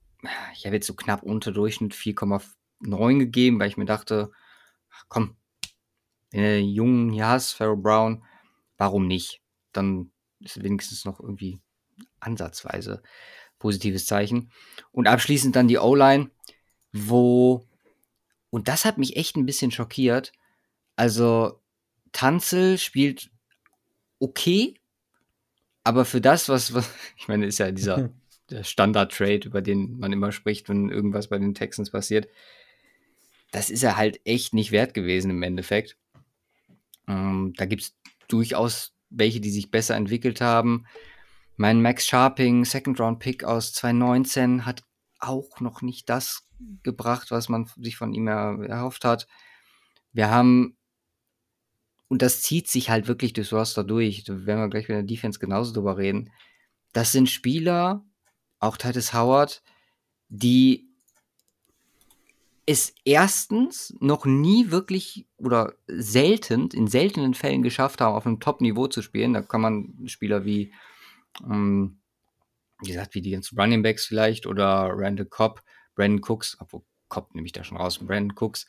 ich 0.53 0.65
habe 0.65 0.75
jetzt 0.75 0.87
so 0.87 0.93
knapp 0.93 1.23
unter 1.23 1.51
Durchschnitt 1.51 1.93
4,9 1.93 3.17
gegeben, 3.17 3.59
weil 3.59 3.69
ich 3.69 3.77
mir 3.77 3.85
dachte, 3.85 4.31
komm, 5.07 5.35
wenn 6.31 6.41
du 6.41 6.47
den 6.47 6.69
Jungen 6.69 7.23
hast, 7.23 7.53
Pharaoh 7.53 7.77
Brown, 7.77 8.23
warum 8.77 9.07
nicht? 9.07 9.41
Dann 9.71 10.11
ist 10.39 10.61
wenigstens 10.61 11.05
noch 11.05 11.19
irgendwie 11.19 11.59
ansatzweise 12.19 13.01
positives 13.59 14.05
Zeichen. 14.05 14.51
Und 14.91 15.07
abschließend 15.07 15.55
dann 15.55 15.67
die 15.67 15.77
O-Line, 15.77 16.29
wo, 16.91 17.65
und 18.49 18.67
das 18.67 18.83
hat 18.83 18.97
mich 18.97 19.15
echt 19.15 19.37
ein 19.37 19.45
bisschen 19.45 19.71
schockiert. 19.71 20.33
Also, 20.95 21.61
Tanzel 22.11 22.77
spielt 22.77 23.31
okay, 24.19 24.79
aber 25.83 26.05
für 26.05 26.21
das, 26.21 26.49
was, 26.49 26.73
was 26.73 26.89
ich 27.17 27.27
meine, 27.27 27.45
ist 27.45 27.59
ja 27.59 27.71
dieser 27.71 28.09
Standard-Trade, 28.61 29.47
über 29.47 29.61
den 29.61 29.99
man 29.99 30.13
immer 30.13 30.31
spricht, 30.31 30.69
wenn 30.69 30.89
irgendwas 30.89 31.27
bei 31.27 31.37
den 31.37 31.53
Texans 31.53 31.91
passiert. 31.91 32.27
Das 33.51 33.69
ist 33.69 33.83
er 33.83 33.97
halt 33.97 34.19
echt 34.25 34.53
nicht 34.53 34.71
wert 34.71 34.93
gewesen 34.93 35.29
im 35.29 35.43
Endeffekt. 35.43 35.97
Ähm, 37.07 37.53
da 37.57 37.65
gibt 37.65 37.83
es 37.83 37.95
durchaus 38.27 38.93
welche, 39.09 39.39
die 39.39 39.51
sich 39.51 39.69
besser 39.69 39.95
entwickelt 39.95 40.41
haben. 40.41 40.85
Mein 41.55 41.81
Max 41.81 42.07
Sharping, 42.07 42.65
Second 42.65 42.99
Round 42.99 43.19
Pick 43.19 43.43
aus 43.43 43.73
2019, 43.73 44.65
hat 44.65 44.83
auch 45.19 45.59
noch 45.59 45.81
nicht 45.81 46.09
das 46.09 46.47
gebracht, 46.81 47.29
was 47.29 47.47
man 47.47 47.69
sich 47.77 47.95
von 47.95 48.13
ihm 48.13 48.27
erhofft 48.27 49.05
hat. 49.05 49.27
Wir 50.11 50.29
haben, 50.29 50.75
und 52.13 52.21
das 52.21 52.43
zieht 52.43 52.67
sich 52.67 52.91
halt 52.91 53.07
wirklich 53.07 53.33
durchs 53.33 53.51
Roster 53.51 53.83
durch, 53.83 54.23
da 54.23 54.45
werden 54.45 54.59
wir 54.59 54.69
gleich 54.69 54.87
mit 54.87 54.97
der 54.97 55.01
Defense 55.01 55.39
genauso 55.39 55.73
drüber 55.73 55.97
reden. 55.97 56.29
Das 56.91 57.11
sind 57.11 57.27
Spieler, 57.27 58.05
auch 58.59 58.77
Titus 58.77 59.15
Howard, 59.15 59.63
die 60.29 60.93
es 62.67 62.93
erstens 63.03 63.95
noch 63.99 64.27
nie 64.27 64.69
wirklich 64.69 65.25
oder 65.37 65.73
selten, 65.87 66.67
in 66.67 66.85
seltenen 66.85 67.33
Fällen 67.33 67.63
geschafft 67.63 67.99
haben, 67.99 68.13
auf 68.13 68.27
einem 68.27 68.39
Top-Niveau 68.39 68.85
zu 68.85 69.01
spielen. 69.01 69.33
Da 69.33 69.41
kann 69.41 69.61
man 69.61 69.95
Spieler 70.05 70.45
wie, 70.45 70.71
ähm, 71.43 71.97
wie 72.83 72.89
gesagt, 72.89 73.15
wie 73.15 73.23
die 73.23 73.31
ganzen 73.31 73.59
Running 73.59 73.81
Backs 73.81 74.05
vielleicht 74.05 74.45
oder 74.45 74.91
Randall 74.93 75.25
Cobb, 75.25 75.63
Brandon 75.95 76.21
Cooks, 76.23 76.57
obwohl 76.59 76.83
Cobb 77.09 77.33
nehme 77.33 77.47
ich 77.47 77.53
da 77.53 77.63
schon 77.63 77.77
raus, 77.77 77.97
Brandon 77.97 78.37
Cooks, 78.37 78.67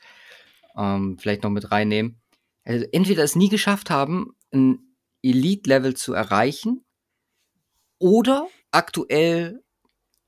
ähm, 0.78 1.18
vielleicht 1.18 1.42
noch 1.42 1.50
mit 1.50 1.70
reinnehmen. 1.70 2.22
Also 2.64 2.86
entweder 2.92 3.22
es 3.22 3.36
nie 3.36 3.48
geschafft 3.48 3.90
haben, 3.90 4.36
ein 4.52 4.96
Elite-Level 5.22 5.94
zu 5.94 6.12
erreichen 6.12 6.84
oder 7.98 8.48
aktuell 8.70 9.62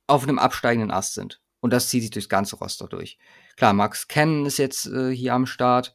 auf 0.06 0.22
einem 0.22 0.38
absteigenden 0.38 0.90
Ast 0.90 1.14
sind. 1.14 1.40
Und 1.60 1.72
das 1.72 1.88
zieht 1.88 2.02
sich 2.02 2.10
durchs 2.10 2.28
ganze 2.28 2.56
Roster 2.56 2.86
durch. 2.86 3.18
Klar, 3.56 3.72
Max 3.72 4.08
Cannon 4.08 4.46
ist 4.46 4.58
jetzt 4.58 4.86
äh, 4.86 5.10
hier 5.10 5.34
am 5.34 5.46
Start, 5.46 5.94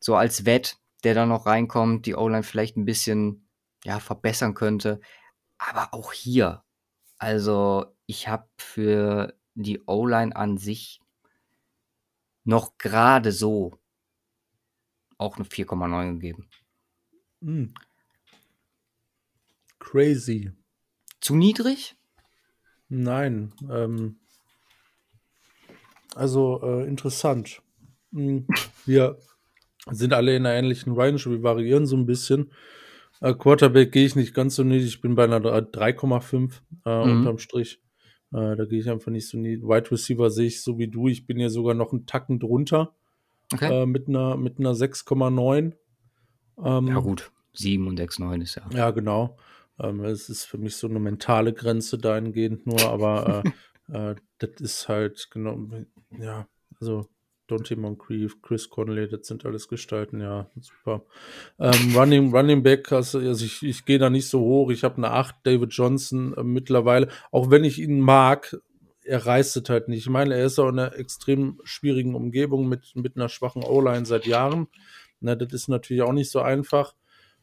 so 0.00 0.16
als 0.16 0.44
Wett, 0.46 0.78
der 1.04 1.14
da 1.14 1.26
noch 1.26 1.46
reinkommt, 1.46 2.06
die 2.06 2.14
O-Line 2.14 2.42
vielleicht 2.42 2.76
ein 2.76 2.84
bisschen 2.84 3.48
ja, 3.84 4.00
verbessern 4.00 4.54
könnte. 4.54 5.00
Aber 5.58 5.94
auch 5.94 6.12
hier, 6.12 6.64
also 7.18 7.86
ich 8.06 8.28
habe 8.28 8.48
für 8.58 9.34
die 9.54 9.82
O-Line 9.86 10.34
an 10.34 10.58
sich 10.58 11.00
noch 12.44 12.78
gerade 12.78 13.32
so 13.32 13.78
auch 15.18 15.36
eine 15.36 15.44
4,9 15.46 16.14
gegeben. 16.14 16.48
Hm. 17.42 17.74
Crazy. 19.78 20.50
Zu 21.20 21.36
niedrig? 21.36 21.96
Nein. 22.88 23.52
Ähm, 23.70 24.16
also 26.14 26.60
äh, 26.62 26.86
interessant. 26.86 27.62
Hm, 28.12 28.46
Wir 28.84 29.18
sind 29.90 30.12
alle 30.12 30.34
in 30.36 30.46
einer 30.46 30.54
ähnlichen 30.56 30.94
Range. 30.94 31.18
Wir 31.18 31.42
variieren 31.42 31.86
so 31.86 31.96
ein 31.96 32.06
bisschen. 32.06 32.52
Äh, 33.20 33.34
Quarterback 33.34 33.92
gehe 33.92 34.06
ich 34.06 34.16
nicht 34.16 34.34
ganz 34.34 34.56
so 34.56 34.64
niedrig. 34.64 34.88
Ich 34.88 35.00
bin 35.00 35.14
bei 35.14 35.24
einer 35.24 35.40
3,5 35.40 36.60
äh, 36.84 37.04
Mhm. 37.04 37.18
unterm 37.18 37.38
Strich. 37.38 37.80
Äh, 38.32 38.56
da 38.56 38.64
gehe 38.64 38.80
ich 38.80 38.90
einfach 38.90 39.10
nicht 39.12 39.28
so 39.28 39.38
niedrig. 39.38 39.62
Wide 39.68 39.90
Receiver 39.90 40.30
sehe 40.30 40.46
ich 40.48 40.62
so 40.62 40.78
wie 40.78 40.88
du. 40.88 41.08
Ich 41.08 41.26
bin 41.26 41.38
ja 41.38 41.48
sogar 41.48 41.74
noch 41.74 41.92
einen 41.92 42.06
Tacken 42.06 42.38
drunter 42.38 42.94
Okay. 43.52 43.82
äh, 43.82 43.86
mit 43.86 44.08
einer, 44.08 44.36
mit 44.36 44.58
einer 44.58 44.72
6,9. 44.72 45.72
Ähm, 46.62 46.86
ja, 46.88 46.98
gut. 47.00 47.30
7 47.52 47.86
und 47.86 47.96
6, 47.96 48.18
9 48.18 48.40
ist 48.40 48.56
ja. 48.56 48.68
Ja, 48.72 48.90
genau. 48.90 49.36
Ähm, 49.78 50.04
es 50.04 50.28
ist 50.28 50.44
für 50.44 50.58
mich 50.58 50.76
so 50.76 50.88
eine 50.88 51.00
mentale 51.00 51.52
Grenze 51.52 51.98
dahingehend 51.98 52.66
nur, 52.66 52.82
aber 52.82 53.44
äh, 53.88 53.92
äh, 54.10 54.14
das 54.38 54.60
ist 54.60 54.88
halt 54.88 55.28
genau, 55.30 55.58
ja, 56.18 56.46
also 56.80 57.06
Dante 57.46 57.76
Moncrief, 57.76 58.42
Chris 58.42 58.68
Conley, 58.68 59.08
das 59.08 59.26
sind 59.26 59.44
alles 59.44 59.68
Gestalten, 59.68 60.20
ja, 60.20 60.50
super. 60.60 61.04
Ähm, 61.58 61.96
Running, 61.96 62.34
Running 62.34 62.62
Back, 62.62 62.90
also, 62.90 63.18
also 63.18 63.44
ich, 63.44 63.62
ich 63.62 63.84
gehe 63.84 63.98
da 63.98 64.10
nicht 64.10 64.28
so 64.28 64.40
hoch. 64.40 64.70
Ich 64.70 64.82
habe 64.82 64.96
eine 64.96 65.10
8, 65.10 65.36
David 65.44 65.72
Johnson 65.72 66.34
äh, 66.36 66.42
mittlerweile, 66.42 67.08
auch 67.30 67.50
wenn 67.50 67.64
ich 67.64 67.78
ihn 67.78 68.00
mag, 68.00 68.56
er 69.06 69.24
reißt 69.26 69.56
es 69.56 69.68
halt 69.68 69.88
nicht. 69.88 70.00
Ich 70.00 70.08
meine, 70.10 70.34
er 70.34 70.46
ist 70.46 70.58
auch 70.58 70.68
in 70.68 70.78
einer 70.78 70.96
extrem 70.96 71.60
schwierigen 71.64 72.14
Umgebung 72.14 72.68
mit, 72.68 72.94
mit 72.94 73.16
einer 73.16 73.28
schwachen 73.28 73.62
O-Line 73.62 74.06
seit 74.06 74.26
Jahren. 74.26 74.68
Ne, 75.20 75.36
das 75.36 75.52
ist 75.52 75.68
natürlich 75.68 76.02
auch 76.02 76.12
nicht 76.12 76.30
so 76.30 76.40
einfach. 76.40 76.94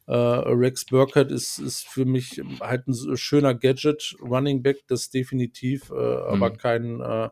Äh, 0.06 0.14
Rex 0.14 0.86
Burkhardt 0.86 1.32
ist, 1.32 1.60
ist 1.60 1.88
für 1.88 2.06
mich 2.06 2.42
halt 2.60 2.88
ein 2.88 3.18
schöner 3.18 3.56
Gadget, 3.56 4.16
Running 4.22 4.62
Back, 4.62 4.80
das 4.88 5.10
definitiv, 5.10 5.90
äh, 5.90 5.94
aber 5.94 6.50
Mhm. 6.52 6.58
kein 6.58 7.30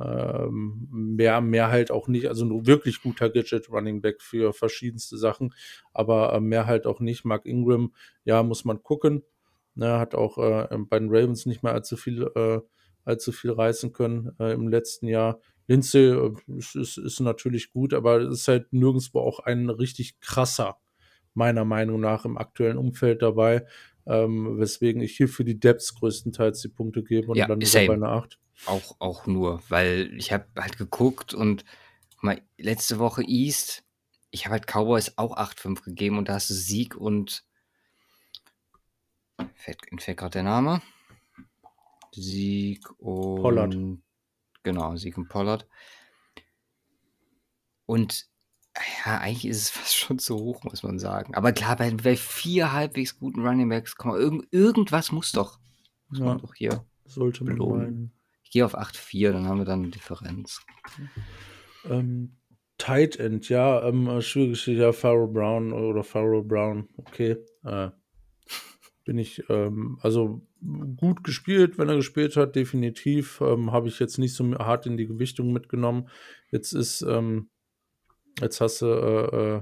ähm, 0.00 0.88
mehr, 0.90 1.40
mehr 1.40 1.68
halt 1.70 1.90
auch 1.90 2.06
nicht, 2.08 2.26
also 2.28 2.44
ein 2.44 2.66
wirklich 2.66 3.02
guter 3.02 3.30
Gadget 3.30 3.68
Running 3.70 4.00
Back 4.00 4.22
für 4.22 4.52
verschiedenste 4.52 5.18
Sachen, 5.18 5.54
aber 5.92 6.38
mehr 6.40 6.66
halt 6.66 6.86
auch 6.86 7.00
nicht. 7.00 7.24
Mark 7.24 7.46
Ingram, 7.46 7.92
ja, 8.24 8.42
muss 8.42 8.64
man 8.64 8.82
gucken. 8.82 9.22
Ne, 9.74 9.98
hat 9.98 10.14
auch 10.14 10.36
bei 10.36 10.98
den 10.98 11.08
Ravens 11.08 11.46
nicht 11.46 11.62
mehr 11.62 11.72
allzu 11.72 11.96
viel, 11.96 12.30
allzu 13.08 13.32
viel 13.32 13.50
reißen 13.50 13.92
können 13.92 14.32
äh, 14.38 14.52
im 14.52 14.68
letzten 14.68 15.08
Jahr. 15.08 15.40
Lindsay 15.66 16.10
äh, 16.10 16.32
ist, 16.56 16.76
ist, 16.76 16.98
ist 16.98 17.20
natürlich 17.20 17.72
gut, 17.72 17.94
aber 17.94 18.20
es 18.20 18.40
ist 18.40 18.48
halt 18.48 18.72
nirgendwo 18.72 19.20
auch 19.20 19.40
ein 19.40 19.68
richtig 19.70 20.20
krasser, 20.20 20.78
meiner 21.34 21.64
Meinung 21.64 22.00
nach, 22.00 22.24
im 22.24 22.38
aktuellen 22.38 22.78
Umfeld 22.78 23.22
dabei. 23.22 23.66
Ähm, 24.06 24.58
weswegen 24.58 25.02
ich 25.02 25.16
hier 25.16 25.28
für 25.28 25.44
die 25.44 25.60
Depths 25.60 25.94
größtenteils 25.94 26.62
die 26.62 26.68
Punkte 26.68 27.02
gebe 27.02 27.28
und 27.28 27.36
Ja, 27.36 27.46
dann 27.46 27.60
same. 27.60 27.88
bei 27.88 27.94
einer 27.94 28.08
8. 28.08 28.38
Auch, 28.66 28.96
auch 28.98 29.26
nur, 29.26 29.62
weil 29.68 30.12
ich 30.16 30.32
habe 30.32 30.46
halt 30.56 30.78
geguckt 30.78 31.34
und 31.34 31.64
mal 32.22 32.40
letzte 32.56 32.98
Woche 32.98 33.22
East, 33.22 33.84
ich 34.30 34.46
habe 34.46 34.54
halt 34.54 34.66
Cowboys 34.66 35.12
auch 35.16 35.36
8,5 35.36 35.84
gegeben 35.84 36.18
und 36.18 36.28
da 36.28 36.34
hast 36.34 36.50
du 36.50 36.54
Sieg 36.54 36.96
und 36.96 37.44
fällt, 39.54 39.80
entfällt 39.90 40.18
gerade 40.18 40.32
der 40.32 40.42
Name. 40.42 40.82
Sieg 42.22 42.88
und 42.98 43.40
Pollard. 43.42 43.76
Genau, 44.62 44.96
Sieg 44.96 45.16
und 45.18 45.28
Pollard. 45.28 45.66
Und 47.86 48.26
ja, 49.04 49.18
eigentlich 49.18 49.46
ist 49.46 49.62
es 49.62 49.70
fast 49.70 49.96
schon 49.96 50.18
zu 50.18 50.36
hoch, 50.38 50.62
muss 50.64 50.82
man 50.82 50.98
sagen. 50.98 51.34
Aber 51.34 51.52
klar, 51.52 51.76
bei, 51.76 51.90
bei 51.90 52.16
vier 52.16 52.72
halbwegs 52.72 53.18
guten 53.18 53.46
Running 53.46 53.68
Backs, 53.68 53.96
komm, 53.96 54.14
irgend, 54.14 54.46
irgendwas 54.52 55.12
muss 55.12 55.32
doch, 55.32 55.58
muss 56.08 56.18
Ja. 56.18 56.24
man 56.26 56.38
doch 56.38 56.54
hier. 56.54 56.84
Sollte 57.04 57.44
man 57.44 57.54
Belohnen. 57.54 57.78
meinen. 57.82 58.12
Ich 58.42 58.50
gehe 58.50 58.64
auf 58.64 58.76
8,4, 58.76 59.32
dann 59.32 59.46
haben 59.46 59.58
wir 59.58 59.64
dann 59.64 59.82
eine 59.82 59.90
Differenz. 59.90 60.60
Ähm, 61.84 62.36
Tight 62.78 63.16
End, 63.16 63.48
ja, 63.48 63.82
ähm, 63.86 64.06
äh, 64.08 64.22
schwierig, 64.22 64.66
ja, 64.66 64.92
Pharaoh 64.92 65.26
Brown 65.26 65.72
oder 65.72 66.02
Pharaoh 66.04 66.42
Brown, 66.42 66.88
okay. 66.96 67.36
Äh, 67.64 67.90
bin 69.08 69.16
ich, 69.16 69.42
ähm, 69.48 69.98
also 70.02 70.42
gut 70.98 71.24
gespielt, 71.24 71.78
wenn 71.78 71.88
er 71.88 71.96
gespielt 71.96 72.36
hat, 72.36 72.54
definitiv. 72.54 73.40
Ähm, 73.40 73.72
Habe 73.72 73.88
ich 73.88 73.98
jetzt 74.00 74.18
nicht 74.18 74.34
so 74.34 74.44
hart 74.58 74.84
in 74.84 74.98
die 74.98 75.06
Gewichtung 75.06 75.50
mitgenommen. 75.50 76.10
Jetzt 76.50 76.74
ist, 76.74 77.00
ähm, 77.00 77.48
jetzt 78.38 78.60
hast 78.60 78.82
du, 78.82 78.86
äh, 78.86 79.36
äh, 79.36 79.60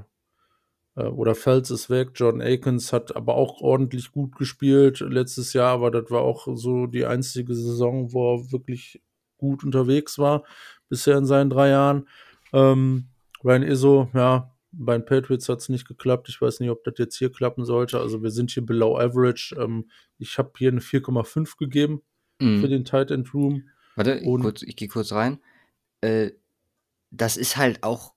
äh, 0.96 1.10
oder 1.10 1.36
Phelps 1.36 1.70
ist 1.70 1.88
weg, 1.90 2.10
John 2.16 2.42
Akins 2.42 2.92
hat 2.92 3.14
aber 3.14 3.36
auch 3.36 3.60
ordentlich 3.60 4.10
gut 4.10 4.34
gespielt 4.34 4.98
letztes 4.98 5.52
Jahr, 5.52 5.74
aber 5.74 5.92
das 5.92 6.10
war 6.10 6.22
auch 6.22 6.48
so 6.56 6.88
die 6.88 7.06
einzige 7.06 7.54
Saison, 7.54 8.12
wo 8.12 8.34
er 8.34 8.50
wirklich 8.50 9.00
gut 9.38 9.62
unterwegs 9.62 10.18
war, 10.18 10.42
bisher 10.88 11.18
in 11.18 11.24
seinen 11.24 11.50
drei 11.50 11.68
Jahren. 11.68 12.08
Ähm, 12.52 13.10
Ryan 13.44 13.62
Izzo, 13.62 14.08
ja, 14.12 14.55
bei 14.78 14.96
den 14.96 15.04
Patriots 15.04 15.48
hat 15.48 15.60
es 15.60 15.68
nicht 15.68 15.86
geklappt. 15.88 16.28
Ich 16.28 16.40
weiß 16.40 16.60
nicht, 16.60 16.70
ob 16.70 16.84
das 16.84 16.94
jetzt 16.98 17.16
hier 17.16 17.32
klappen 17.32 17.64
sollte. 17.64 17.98
Also 18.00 18.22
wir 18.22 18.30
sind 18.30 18.50
hier 18.50 18.64
below 18.64 18.98
average. 18.98 19.54
Ähm, 19.58 19.90
ich 20.18 20.38
habe 20.38 20.52
hier 20.58 20.70
eine 20.70 20.80
4,5 20.80 21.56
gegeben 21.56 22.02
Mhm. 22.40 22.60
für 22.60 22.68
den 22.68 22.84
Tight 22.84 23.10
End 23.10 23.32
Room. 23.32 23.68
Warte, 23.94 24.16
ich, 24.16 24.24
kurz, 24.24 24.62
ich 24.62 24.76
gehe 24.76 24.88
kurz 24.88 25.12
rein. 25.12 25.38
Äh, 26.02 26.32
das 27.10 27.38
ist 27.38 27.56
halt 27.56 27.82
auch 27.82 28.12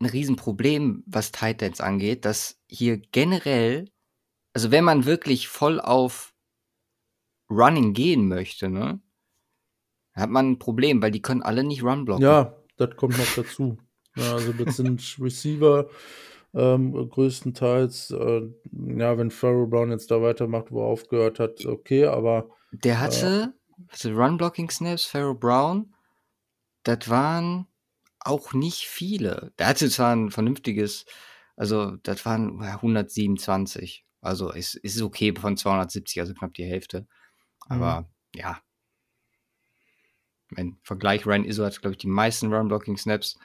ein 0.00 0.06
Riesenproblem, 0.06 1.04
was 1.06 1.30
Tight 1.30 1.62
Ends 1.62 1.80
angeht, 1.80 2.24
dass 2.24 2.58
hier 2.66 2.96
generell, 2.98 3.88
also 4.54 4.72
wenn 4.72 4.82
man 4.82 5.04
wirklich 5.04 5.46
voll 5.46 5.78
auf 5.80 6.34
Running 7.48 7.92
gehen 7.92 8.26
möchte, 8.26 8.68
ne, 8.68 9.00
hat 10.14 10.30
man 10.30 10.52
ein 10.52 10.58
Problem, 10.58 11.00
weil 11.00 11.10
die 11.12 11.22
können 11.22 11.42
alle 11.42 11.62
nicht 11.62 11.82
Run 11.84 12.04
blocken. 12.04 12.22
Ja, 12.24 12.56
das 12.76 12.96
kommt 12.96 13.16
noch 13.18 13.34
dazu. 13.36 13.78
Ja, 14.16 14.34
also 14.34 14.52
das 14.52 14.76
sind 14.76 15.16
Receiver 15.20 15.88
ähm, 16.54 16.92
größtenteils. 16.92 18.10
Äh, 18.10 18.42
ja, 18.72 19.16
wenn 19.18 19.30
Pharaoh 19.30 19.66
Brown 19.66 19.90
jetzt 19.90 20.10
da 20.10 20.20
weitermacht, 20.20 20.70
wo 20.70 20.80
er 20.80 20.86
aufgehört 20.86 21.38
hat, 21.38 21.64
okay, 21.64 22.06
aber 22.06 22.50
Der 22.72 23.00
hatte, 23.00 23.54
also 23.88 24.10
Run-Blocking-Snaps, 24.10 25.06
Pharaoh 25.06 25.34
Brown, 25.34 25.94
das 26.82 27.08
waren 27.08 27.66
auch 28.20 28.52
nicht 28.52 28.86
viele. 28.86 29.52
Der 29.58 29.68
hatte 29.68 29.88
zwar 29.90 30.14
ein 30.14 30.30
vernünftiges, 30.30 31.06
also 31.56 31.96
das 32.02 32.24
waren 32.26 32.60
ja, 32.62 32.74
127. 32.74 34.04
Also 34.20 34.50
ist, 34.52 34.74
ist 34.74 35.00
okay 35.00 35.34
von 35.34 35.56
270, 35.56 36.20
also 36.20 36.34
knapp 36.34 36.52
die 36.54 36.64
Hälfte. 36.64 37.06
Aber 37.68 38.10
ja. 38.34 38.60
Mein 40.48 40.78
Vergleich, 40.82 41.24
Ryan 41.26 41.44
Izzo 41.44 41.64
hat, 41.64 41.80
glaube 41.80 41.92
ich, 41.92 41.98
die 41.98 42.08
meisten 42.08 42.52
Run-Blocking-Snaps. 42.52 43.38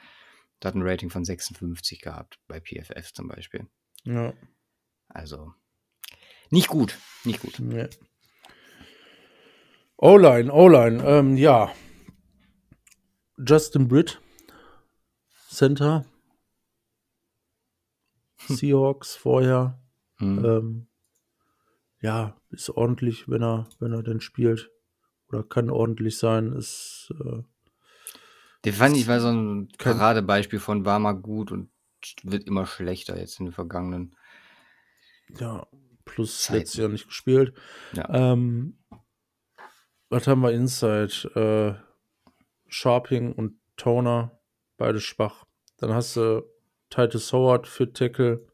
Der 0.62 0.68
hat 0.68 0.74
ein 0.74 0.82
Rating 0.82 1.10
von 1.10 1.24
56 1.24 2.00
gehabt, 2.00 2.38
bei 2.48 2.60
PFF 2.60 3.12
zum 3.12 3.28
Beispiel. 3.28 3.68
ja, 4.04 4.32
Also 5.08 5.52
nicht 6.50 6.68
gut, 6.68 6.98
nicht 7.24 7.40
gut. 7.40 7.58
nee. 7.58 7.88
O-Line, 9.98 10.52
O-Line, 10.52 11.02
ähm, 11.04 11.36
ja. 11.36 11.72
Justin 13.38 13.88
Britt, 13.88 14.20
Center. 15.48 16.04
Seahawks 18.48 19.16
vorher. 19.16 19.82
Hm. 20.18 20.44
Ähm, 20.44 20.88
ja, 22.00 22.36
ist 22.50 22.70
ordentlich, 22.70 23.28
wenn 23.28 23.42
er, 23.42 23.68
wenn 23.80 23.92
er 23.92 24.02
denn 24.02 24.20
spielt. 24.20 24.70
Oder 25.28 25.42
kann 25.42 25.70
ordentlich 25.70 26.18
sein. 26.18 26.52
Ist, 26.52 27.12
äh, 27.18 27.42
Der 28.66 28.72
fand 28.72 28.96
ich 28.96 29.06
war 29.06 29.20
so 29.20 29.28
ein 29.28 29.68
Paradebeispiel 29.78 30.58
von 30.58 30.84
war 30.84 30.98
mal 30.98 31.12
gut 31.12 31.52
und 31.52 31.70
wird 32.24 32.48
immer 32.48 32.66
schlechter 32.66 33.16
jetzt 33.16 33.38
in 33.38 33.46
den 33.46 33.52
vergangenen. 33.52 34.16
ja, 35.38 35.68
plus 36.04 36.42
Zeiten. 36.42 36.58
letztes 36.58 36.80
Jahr 36.80 36.88
nicht 36.88 37.06
gespielt. 37.06 37.54
Ja. 37.92 38.32
Ähm, 38.32 38.76
was 40.08 40.26
haben 40.26 40.40
wir 40.40 40.50
Inside? 40.50 41.78
Äh, 41.78 41.86
Sharping 42.68 43.32
und 43.32 43.56
Toner, 43.76 44.40
beide 44.76 44.98
schwach. 44.98 45.44
Dann 45.76 45.94
hast 45.94 46.16
du 46.16 46.42
Titus 46.90 47.32
Howard 47.32 47.68
für 47.68 47.92
Tackle, 47.92 48.48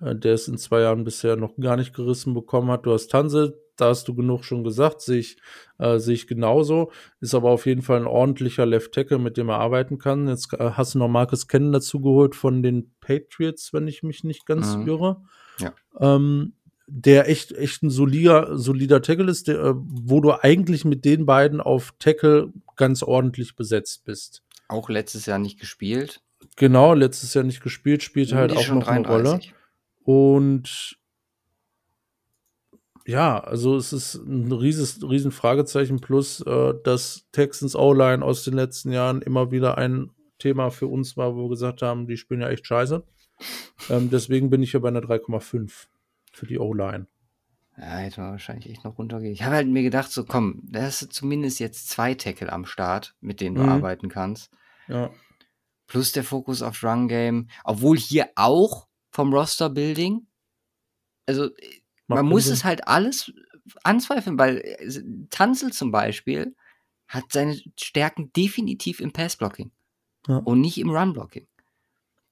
äh, 0.00 0.14
der 0.14 0.34
es 0.34 0.46
in 0.46 0.56
zwei 0.56 0.82
Jahren 0.82 1.02
bisher 1.02 1.34
noch 1.34 1.56
gar 1.56 1.76
nicht 1.76 1.94
gerissen 1.94 2.32
bekommen 2.32 2.70
hat. 2.70 2.86
Du 2.86 2.92
hast 2.92 3.08
Tanse, 3.08 3.60
da 3.80 3.88
hast 3.88 4.06
du 4.08 4.14
genug 4.14 4.44
schon 4.44 4.64
gesagt, 4.64 5.00
sehe 5.00 5.20
ich, 5.20 5.36
äh, 5.78 5.98
sehe 5.98 6.14
ich 6.14 6.26
genauso. 6.26 6.90
Ist 7.20 7.34
aber 7.34 7.50
auf 7.50 7.66
jeden 7.66 7.82
Fall 7.82 7.98
ein 8.00 8.06
ordentlicher 8.06 8.66
Left 8.66 8.92
Tackle, 8.92 9.18
mit 9.18 9.36
dem 9.36 9.48
er 9.48 9.58
arbeiten 9.58 9.98
kann. 9.98 10.28
Jetzt 10.28 10.52
äh, 10.54 10.70
hast 10.72 10.94
du 10.94 10.98
noch 10.98 11.08
Marcus 11.08 11.48
Kennen 11.48 11.72
dazu 11.72 12.00
geholt 12.00 12.34
von 12.34 12.62
den 12.62 12.92
Patriots, 13.00 13.72
wenn 13.72 13.88
ich 13.88 14.02
mich 14.02 14.24
nicht 14.24 14.46
ganz 14.46 14.76
Mhm. 14.76 14.86
irre. 14.88 15.22
Ja. 15.60 15.72
Ähm, 16.00 16.52
der 16.90 17.28
echt, 17.28 17.52
echt 17.52 17.82
ein 17.82 17.90
solider, 17.90 18.56
solider 18.56 19.02
Tackle 19.02 19.30
ist, 19.30 19.46
der, 19.48 19.58
äh, 19.60 19.72
wo 19.76 20.20
du 20.20 20.32
eigentlich 20.32 20.84
mit 20.84 21.04
den 21.04 21.26
beiden 21.26 21.60
auf 21.60 21.92
Tackle 21.98 22.52
ganz 22.76 23.02
ordentlich 23.02 23.56
besetzt 23.56 24.04
bist. 24.04 24.42
Auch 24.68 24.88
letztes 24.88 25.26
Jahr 25.26 25.38
nicht 25.38 25.60
gespielt. 25.60 26.22
Genau, 26.56 26.94
letztes 26.94 27.34
Jahr 27.34 27.44
nicht 27.44 27.62
gespielt, 27.62 28.02
spielt 28.02 28.32
halt 28.32 28.52
auch 28.52 28.68
noch 28.68 28.84
33. 28.84 28.88
eine 28.88 29.08
Rolle. 29.08 29.40
Und 30.04 30.96
ja, 33.08 33.40
also 33.40 33.76
es 33.76 33.94
ist 33.94 34.16
ein 34.16 34.52
rieses, 34.52 35.02
riesen 35.02 35.32
Fragezeichen 35.32 35.98
plus, 35.98 36.42
äh, 36.42 36.74
dass 36.84 37.26
Texans 37.32 37.74
O-Line 37.74 38.22
aus 38.22 38.44
den 38.44 38.52
letzten 38.52 38.92
Jahren 38.92 39.22
immer 39.22 39.50
wieder 39.50 39.78
ein 39.78 40.10
Thema 40.38 40.68
für 40.68 40.88
uns 40.88 41.16
war, 41.16 41.34
wo 41.34 41.44
wir 41.44 41.48
gesagt 41.48 41.80
haben, 41.80 42.06
die 42.06 42.18
spielen 42.18 42.42
ja 42.42 42.50
echt 42.50 42.66
scheiße. 42.66 43.02
Ähm, 43.88 44.10
deswegen 44.10 44.50
bin 44.50 44.62
ich 44.62 44.72
hier 44.72 44.80
bei 44.80 44.88
einer 44.88 45.00
3,5 45.00 45.86
für 46.32 46.46
die 46.46 46.58
O-Line. 46.58 47.06
Ja, 47.78 47.96
hätte 47.96 48.20
man 48.20 48.32
wahrscheinlich 48.32 48.68
echt 48.68 48.84
noch 48.84 48.98
runtergehen. 48.98 49.32
Ich 49.32 49.42
habe 49.42 49.54
halt 49.54 49.68
mir 49.68 49.82
gedacht, 49.82 50.12
so 50.12 50.24
komm, 50.24 50.60
da 50.64 50.82
hast 50.82 51.00
du 51.00 51.08
zumindest 51.08 51.60
jetzt 51.60 51.88
zwei 51.88 52.12
Tackle 52.12 52.52
am 52.52 52.66
Start, 52.66 53.16
mit 53.22 53.40
denen 53.40 53.56
du 53.56 53.62
mhm. 53.62 53.70
arbeiten 53.70 54.10
kannst. 54.10 54.50
Ja. 54.86 55.08
Plus 55.86 56.12
der 56.12 56.24
Fokus 56.24 56.60
auf 56.60 56.84
Run 56.84 57.08
Game. 57.08 57.48
Obwohl 57.64 57.96
hier 57.96 58.28
auch 58.34 58.86
vom 59.08 59.32
Roster-Building, 59.32 60.26
also 61.24 61.48
man 62.08 62.26
muss 62.26 62.44
Sinn. 62.44 62.54
es 62.54 62.64
halt 62.64 62.88
alles 62.88 63.32
anzweifeln, 63.84 64.38
weil 64.38 64.58
äh, 64.58 65.02
Tanzel 65.30 65.72
zum 65.72 65.90
Beispiel 65.90 66.54
hat 67.06 67.24
seine 67.32 67.58
Stärken 67.78 68.32
definitiv 68.32 69.00
im 69.00 69.12
Passblocking 69.12 69.70
ja. 70.26 70.38
und 70.38 70.60
nicht 70.60 70.78
im 70.78 70.90
Runblocking. 70.90 71.46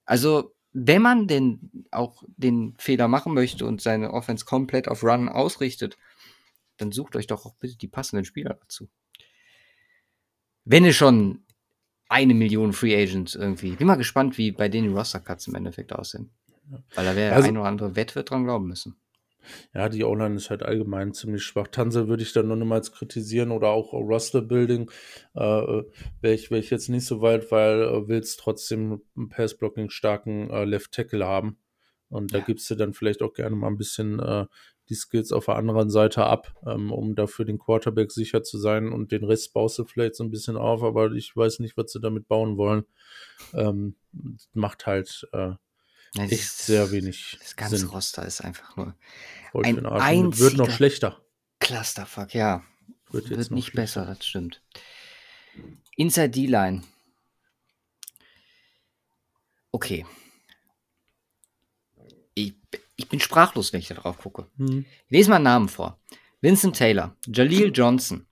Also, 0.04 0.54
wenn 0.72 1.00
man 1.00 1.26
denn 1.26 1.86
auch 1.90 2.22
den 2.36 2.74
Fehler 2.78 3.08
machen 3.08 3.32
möchte 3.32 3.64
und 3.64 3.80
seine 3.80 4.12
Offense 4.12 4.44
komplett 4.44 4.88
auf 4.88 5.02
Run 5.02 5.28
ausrichtet, 5.28 5.96
dann 6.76 6.92
sucht 6.92 7.16
euch 7.16 7.26
doch 7.26 7.46
auch 7.46 7.54
bitte 7.56 7.78
die 7.78 7.88
passenden 7.88 8.26
Spieler 8.26 8.54
dazu. 8.54 8.88
Wenn 10.64 10.84
ihr 10.84 10.92
schon 10.92 11.46
eine 12.08 12.34
Million 12.34 12.72
Free 12.72 12.94
Agents 12.94 13.34
irgendwie. 13.34 13.72
Bin 13.72 13.86
mal 13.86 13.96
gespannt, 13.96 14.38
wie 14.38 14.52
bei 14.52 14.68
denen 14.68 14.88
die 14.88 14.94
Roster 14.94 15.20
Cuts 15.20 15.48
im 15.48 15.54
Endeffekt 15.54 15.92
aussehen. 15.92 16.30
Weil 16.94 17.04
da 17.04 17.16
wäre 17.16 17.34
also, 17.34 17.48
ein 17.48 17.56
oder 17.56 17.66
andere 17.66 17.96
Wett 17.96 18.14
wird 18.14 18.30
dran 18.30 18.44
glauben 18.44 18.66
müssen. 18.66 18.96
Ja, 19.74 19.88
die 19.88 20.04
O-Line 20.04 20.36
ist 20.36 20.50
halt 20.50 20.62
allgemein 20.62 21.12
ziemlich 21.12 21.42
schwach. 21.42 21.68
Tansel 21.68 22.08
würde 22.08 22.22
ich 22.22 22.32
dann 22.32 22.48
noch 22.48 22.56
niemals 22.56 22.92
kritisieren 22.92 23.50
oder 23.50 23.68
auch 23.68 23.92
Roster-Building 23.92 24.90
äh, 25.34 25.40
wäre 25.40 26.34
ich, 26.34 26.50
wär 26.50 26.58
ich 26.58 26.70
jetzt 26.70 26.88
nicht 26.88 27.06
so 27.06 27.20
weit, 27.20 27.50
weil 27.50 27.82
äh, 27.82 28.08
willst 28.08 28.40
trotzdem 28.40 29.02
einen 29.16 29.28
Pass-Blocking 29.28 29.90
starken 29.90 30.50
äh, 30.50 30.64
Left-Tackle 30.64 31.24
haben. 31.24 31.58
Und 32.08 32.32
da 32.32 32.38
ja. 32.38 32.44
gibst 32.44 32.70
du 32.70 32.76
dann 32.76 32.92
vielleicht 32.92 33.22
auch 33.22 33.32
gerne 33.32 33.56
mal 33.56 33.66
ein 33.66 33.78
bisschen 33.78 34.20
äh, 34.20 34.46
die 34.88 34.94
Skills 34.94 35.32
auf 35.32 35.46
der 35.46 35.56
anderen 35.56 35.90
Seite 35.90 36.24
ab, 36.24 36.54
ähm, 36.66 36.92
um 36.92 37.14
dafür 37.14 37.44
den 37.44 37.58
Quarterback 37.58 38.12
sicher 38.12 38.42
zu 38.42 38.58
sein 38.58 38.92
und 38.92 39.12
den 39.12 39.24
Rest 39.24 39.52
baust 39.52 39.78
du 39.78 39.84
vielleicht 39.84 40.14
so 40.14 40.24
ein 40.24 40.30
bisschen 40.30 40.56
auf, 40.56 40.82
aber 40.82 41.12
ich 41.12 41.34
weiß 41.34 41.58
nicht, 41.58 41.76
was 41.76 41.92
sie 41.92 42.00
damit 42.00 42.28
bauen 42.28 42.56
wollen. 42.56 42.84
Ähm, 43.52 43.96
macht 44.52 44.86
halt 44.86 45.28
äh, 45.32 45.54
ja, 46.16 46.24
echt 46.24 46.48
sehr 46.48 46.90
wenig. 46.90 47.36
Das 47.40 47.56
ganze 47.56 47.78
Sinn. 47.78 47.88
Roster 47.88 48.24
ist 48.24 48.40
einfach 48.42 48.76
nur 48.76 48.94
Voll 49.52 49.64
ein 49.64 49.84
einziger 49.86 50.44
wird 50.44 50.56
noch 50.56 50.70
schlechter. 50.70 51.20
Clusterfuck, 51.60 52.34
ja. 52.34 52.62
Wird, 53.10 53.30
wird 53.30 53.50
nicht 53.50 53.70
schlechter. 53.70 54.02
besser, 54.02 54.14
das 54.14 54.26
stimmt. 54.26 54.62
Inside 55.96 56.30
D-Line. 56.30 56.82
Okay. 59.72 60.06
Ich, 62.34 62.54
ich 62.96 63.08
bin 63.08 63.20
sprachlos, 63.20 63.72
wenn 63.72 63.80
ich 63.80 63.88
da 63.88 63.94
drauf 63.94 64.18
gucke. 64.18 64.50
Hm. 64.56 64.84
Ich 65.06 65.10
lese 65.10 65.30
mal 65.30 65.36
einen 65.36 65.44
Namen 65.44 65.68
vor. 65.68 65.98
Vincent 66.40 66.76
Taylor, 66.76 67.16
Jaleel 67.26 67.72
Johnson, 67.74 68.26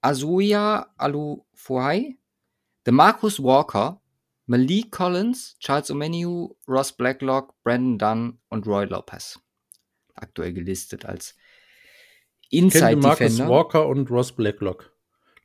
Azuya 0.00 0.92
Alufuhai, 0.96 2.16
DeMarcus 2.86 3.42
Walker, 3.42 4.00
Malik 4.46 4.92
Collins, 4.92 5.56
Charles 5.58 5.90
Omeniu, 5.90 6.54
Ross 6.68 6.92
Blacklock, 6.92 7.54
Brandon 7.64 7.98
Dunn 7.98 8.38
und 8.48 8.66
Roy 8.66 8.84
Lopez. 8.86 9.40
Aktuell 10.14 10.52
gelistet 10.52 11.04
als 11.04 11.36
Inside 12.50 12.96
Defender. 12.96 13.08
Marcus 13.08 13.38
Walker 13.40 13.86
und 13.88 14.10
Ross 14.10 14.32
Blacklock. 14.32 14.92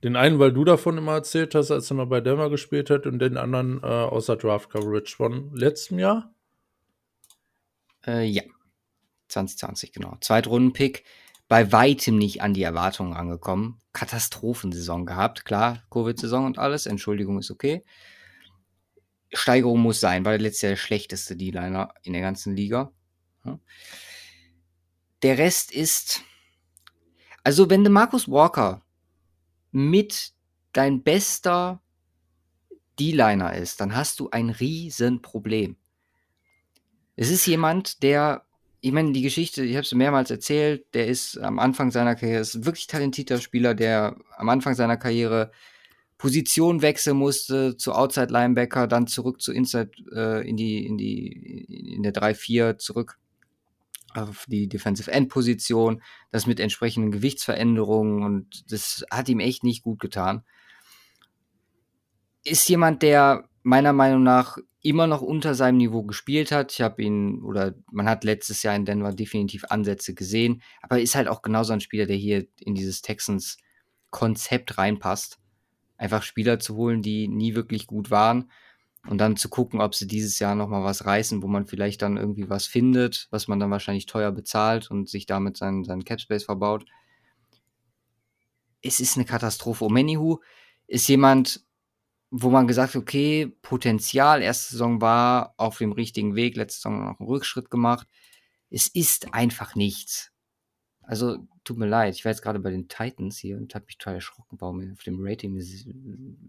Den 0.03 0.15
einen, 0.15 0.39
weil 0.39 0.51
du 0.51 0.63
davon 0.63 0.97
immer 0.97 1.13
erzählt 1.13 1.53
hast, 1.53 1.71
als 1.71 1.91
er 1.91 1.97
noch 1.97 2.07
bei 2.07 2.21
Denver 2.21 2.49
gespielt 2.49 2.89
hat, 2.89 3.05
und 3.05 3.19
den 3.19 3.37
anderen 3.37 3.81
äh, 3.83 3.85
außer 3.85 4.35
Draft 4.35 4.69
Coverage 4.69 5.15
von 5.15 5.53
letztem 5.53 5.99
Jahr? 5.99 6.33
Äh, 8.05 8.25
ja. 8.25 8.43
2020, 9.27 9.93
genau. 9.93 10.17
Zweitrunden-Pick. 10.19 11.03
Bei 11.47 11.71
weitem 11.71 12.17
nicht 12.17 12.41
an 12.41 12.53
die 12.53 12.63
Erwartungen 12.63 13.13
angekommen. 13.13 13.79
Katastrophensaison 13.93 15.05
gehabt. 15.05 15.45
Klar, 15.45 15.83
Covid-Saison 15.91 16.45
und 16.45 16.57
alles. 16.57 16.85
Entschuldigung 16.85 17.37
ist 17.39 17.51
okay. 17.51 17.83
Steigerung 19.33 19.79
muss 19.79 19.99
sein, 19.99 20.25
weil 20.25 20.41
letztes 20.41 20.61
Jahr 20.61 20.71
der 20.71 20.77
schlechteste 20.77 21.35
D-Liner 21.35 21.93
in 22.03 22.13
der 22.13 22.21
ganzen 22.21 22.55
Liga. 22.55 22.91
Der 25.23 25.37
Rest 25.37 25.71
ist. 25.71 26.21
Also, 27.43 27.69
wenn 27.69 27.83
der 27.83 27.91
Markus 27.91 28.27
Walker 28.27 28.81
mit 29.71 30.33
dein 30.73 31.03
bester 31.03 31.81
D-Liner 32.99 33.53
ist, 33.55 33.81
dann 33.81 33.95
hast 33.95 34.19
du 34.19 34.29
ein 34.29 34.49
Riesenproblem. 34.49 35.77
Es 37.15 37.29
ist 37.29 37.45
jemand, 37.45 38.03
der, 38.03 38.45
ich 38.79 38.91
meine, 38.91 39.11
die 39.11 39.21
Geschichte, 39.21 39.63
ich 39.63 39.75
habe 39.75 39.85
es 39.85 39.91
mehrmals 39.91 40.29
erzählt, 40.29 40.93
der 40.93 41.07
ist 41.07 41.37
am 41.37 41.59
Anfang 41.59 41.91
seiner 41.91 42.15
Karriere, 42.15 42.41
ist 42.41 42.65
wirklich 42.65 42.87
talentierter 42.87 43.39
Spieler, 43.39 43.73
der 43.73 44.17
am 44.37 44.49
Anfang 44.49 44.75
seiner 44.75 44.97
Karriere 44.97 45.51
Position 46.21 46.83
wechseln 46.83 47.17
musste 47.17 47.77
zu 47.77 47.93
Outside 47.93 48.31
Linebacker, 48.31 48.85
dann 48.85 49.07
zurück 49.07 49.41
zu 49.41 49.51
Inside 49.51 49.89
äh, 50.13 50.47
in 50.47 50.55
die 50.55 50.85
in 50.85 50.95
die 50.95 51.95
in 51.95 52.03
der 52.03 52.13
3-4 52.13 52.77
zurück 52.77 53.17
auf 54.13 54.45
die 54.47 54.69
Defensive 54.69 55.11
End 55.11 55.29
Position, 55.29 56.03
das 56.31 56.45
mit 56.45 56.59
entsprechenden 56.59 57.11
Gewichtsveränderungen 57.11 58.21
und 58.21 58.71
das 58.71 59.03
hat 59.09 59.29
ihm 59.29 59.39
echt 59.39 59.63
nicht 59.63 59.81
gut 59.81 59.99
getan. 59.99 60.43
Ist 62.43 62.69
jemand, 62.69 63.01
der 63.01 63.49
meiner 63.63 63.93
Meinung 63.93 64.21
nach 64.21 64.59
immer 64.83 65.07
noch 65.07 65.23
unter 65.23 65.55
seinem 65.55 65.77
Niveau 65.77 66.03
gespielt 66.03 66.51
hat. 66.51 66.71
Ich 66.71 66.81
habe 66.81 67.01
ihn, 67.01 67.41
oder 67.41 67.73
man 67.91 68.07
hat 68.07 68.23
letztes 68.23 68.61
Jahr 68.61 68.75
in 68.75 68.85
Denver 68.85 69.11
definitiv 69.11 69.65
Ansätze 69.69 70.13
gesehen, 70.13 70.61
aber 70.83 71.01
ist 71.01 71.15
halt 71.15 71.27
auch 71.27 71.41
genauso 71.41 71.73
ein 71.73 71.81
Spieler, 71.81 72.05
der 72.05 72.15
hier 72.15 72.45
in 72.59 72.75
dieses 72.75 73.01
Texans-Konzept 73.01 74.77
reinpasst. 74.77 75.40
Einfach 76.01 76.23
Spieler 76.23 76.57
zu 76.57 76.75
holen, 76.75 77.03
die 77.03 77.27
nie 77.27 77.53
wirklich 77.53 77.85
gut 77.85 78.09
waren 78.09 78.49
und 79.07 79.19
dann 79.19 79.37
zu 79.37 79.49
gucken, 79.49 79.81
ob 79.81 79.93
sie 79.93 80.07
dieses 80.07 80.39
Jahr 80.39 80.55
nochmal 80.55 80.83
was 80.83 81.05
reißen, 81.05 81.43
wo 81.43 81.47
man 81.47 81.67
vielleicht 81.67 82.01
dann 82.01 82.17
irgendwie 82.17 82.49
was 82.49 82.65
findet, 82.65 83.27
was 83.29 83.47
man 83.47 83.59
dann 83.59 83.69
wahrscheinlich 83.69 84.07
teuer 84.07 84.31
bezahlt 84.31 84.89
und 84.89 85.07
sich 85.09 85.27
damit 85.27 85.57
seinen, 85.57 85.83
seinen 85.83 86.03
Capspace 86.03 86.45
verbaut. 86.45 86.85
Es 88.81 88.99
ist 88.99 89.15
eine 89.15 89.25
Katastrophe. 89.25 89.85
Omenihu 89.85 90.39
ist 90.87 91.07
jemand, 91.07 91.63
wo 92.31 92.49
man 92.49 92.65
gesagt 92.65 92.95
hat, 92.95 93.01
okay, 93.03 93.55
Potenzial, 93.61 94.41
erste 94.41 94.71
Saison 94.71 95.01
war 95.01 95.53
auf 95.57 95.77
dem 95.77 95.91
richtigen 95.91 96.33
Weg, 96.33 96.55
letzte 96.55 96.77
Saison 96.77 97.05
noch 97.05 97.19
einen 97.19 97.29
Rückschritt 97.29 97.69
gemacht. 97.69 98.07
Es 98.71 98.87
ist 98.87 99.35
einfach 99.35 99.75
nichts. 99.75 100.30
Also, 101.03 101.39
tut 101.63 101.77
mir 101.77 101.87
leid, 101.87 102.15
ich 102.15 102.25
war 102.25 102.31
jetzt 102.31 102.41
gerade 102.41 102.59
bei 102.59 102.71
den 102.71 102.87
Titans 102.87 103.37
hier 103.37 103.57
und 103.57 103.73
habe 103.75 103.85
mich 103.85 103.97
total 103.97 104.15
erschrocken, 104.15 104.57
warum 104.59 104.91
auf 104.93 105.03
dem 105.03 105.17
Rating 105.19 105.55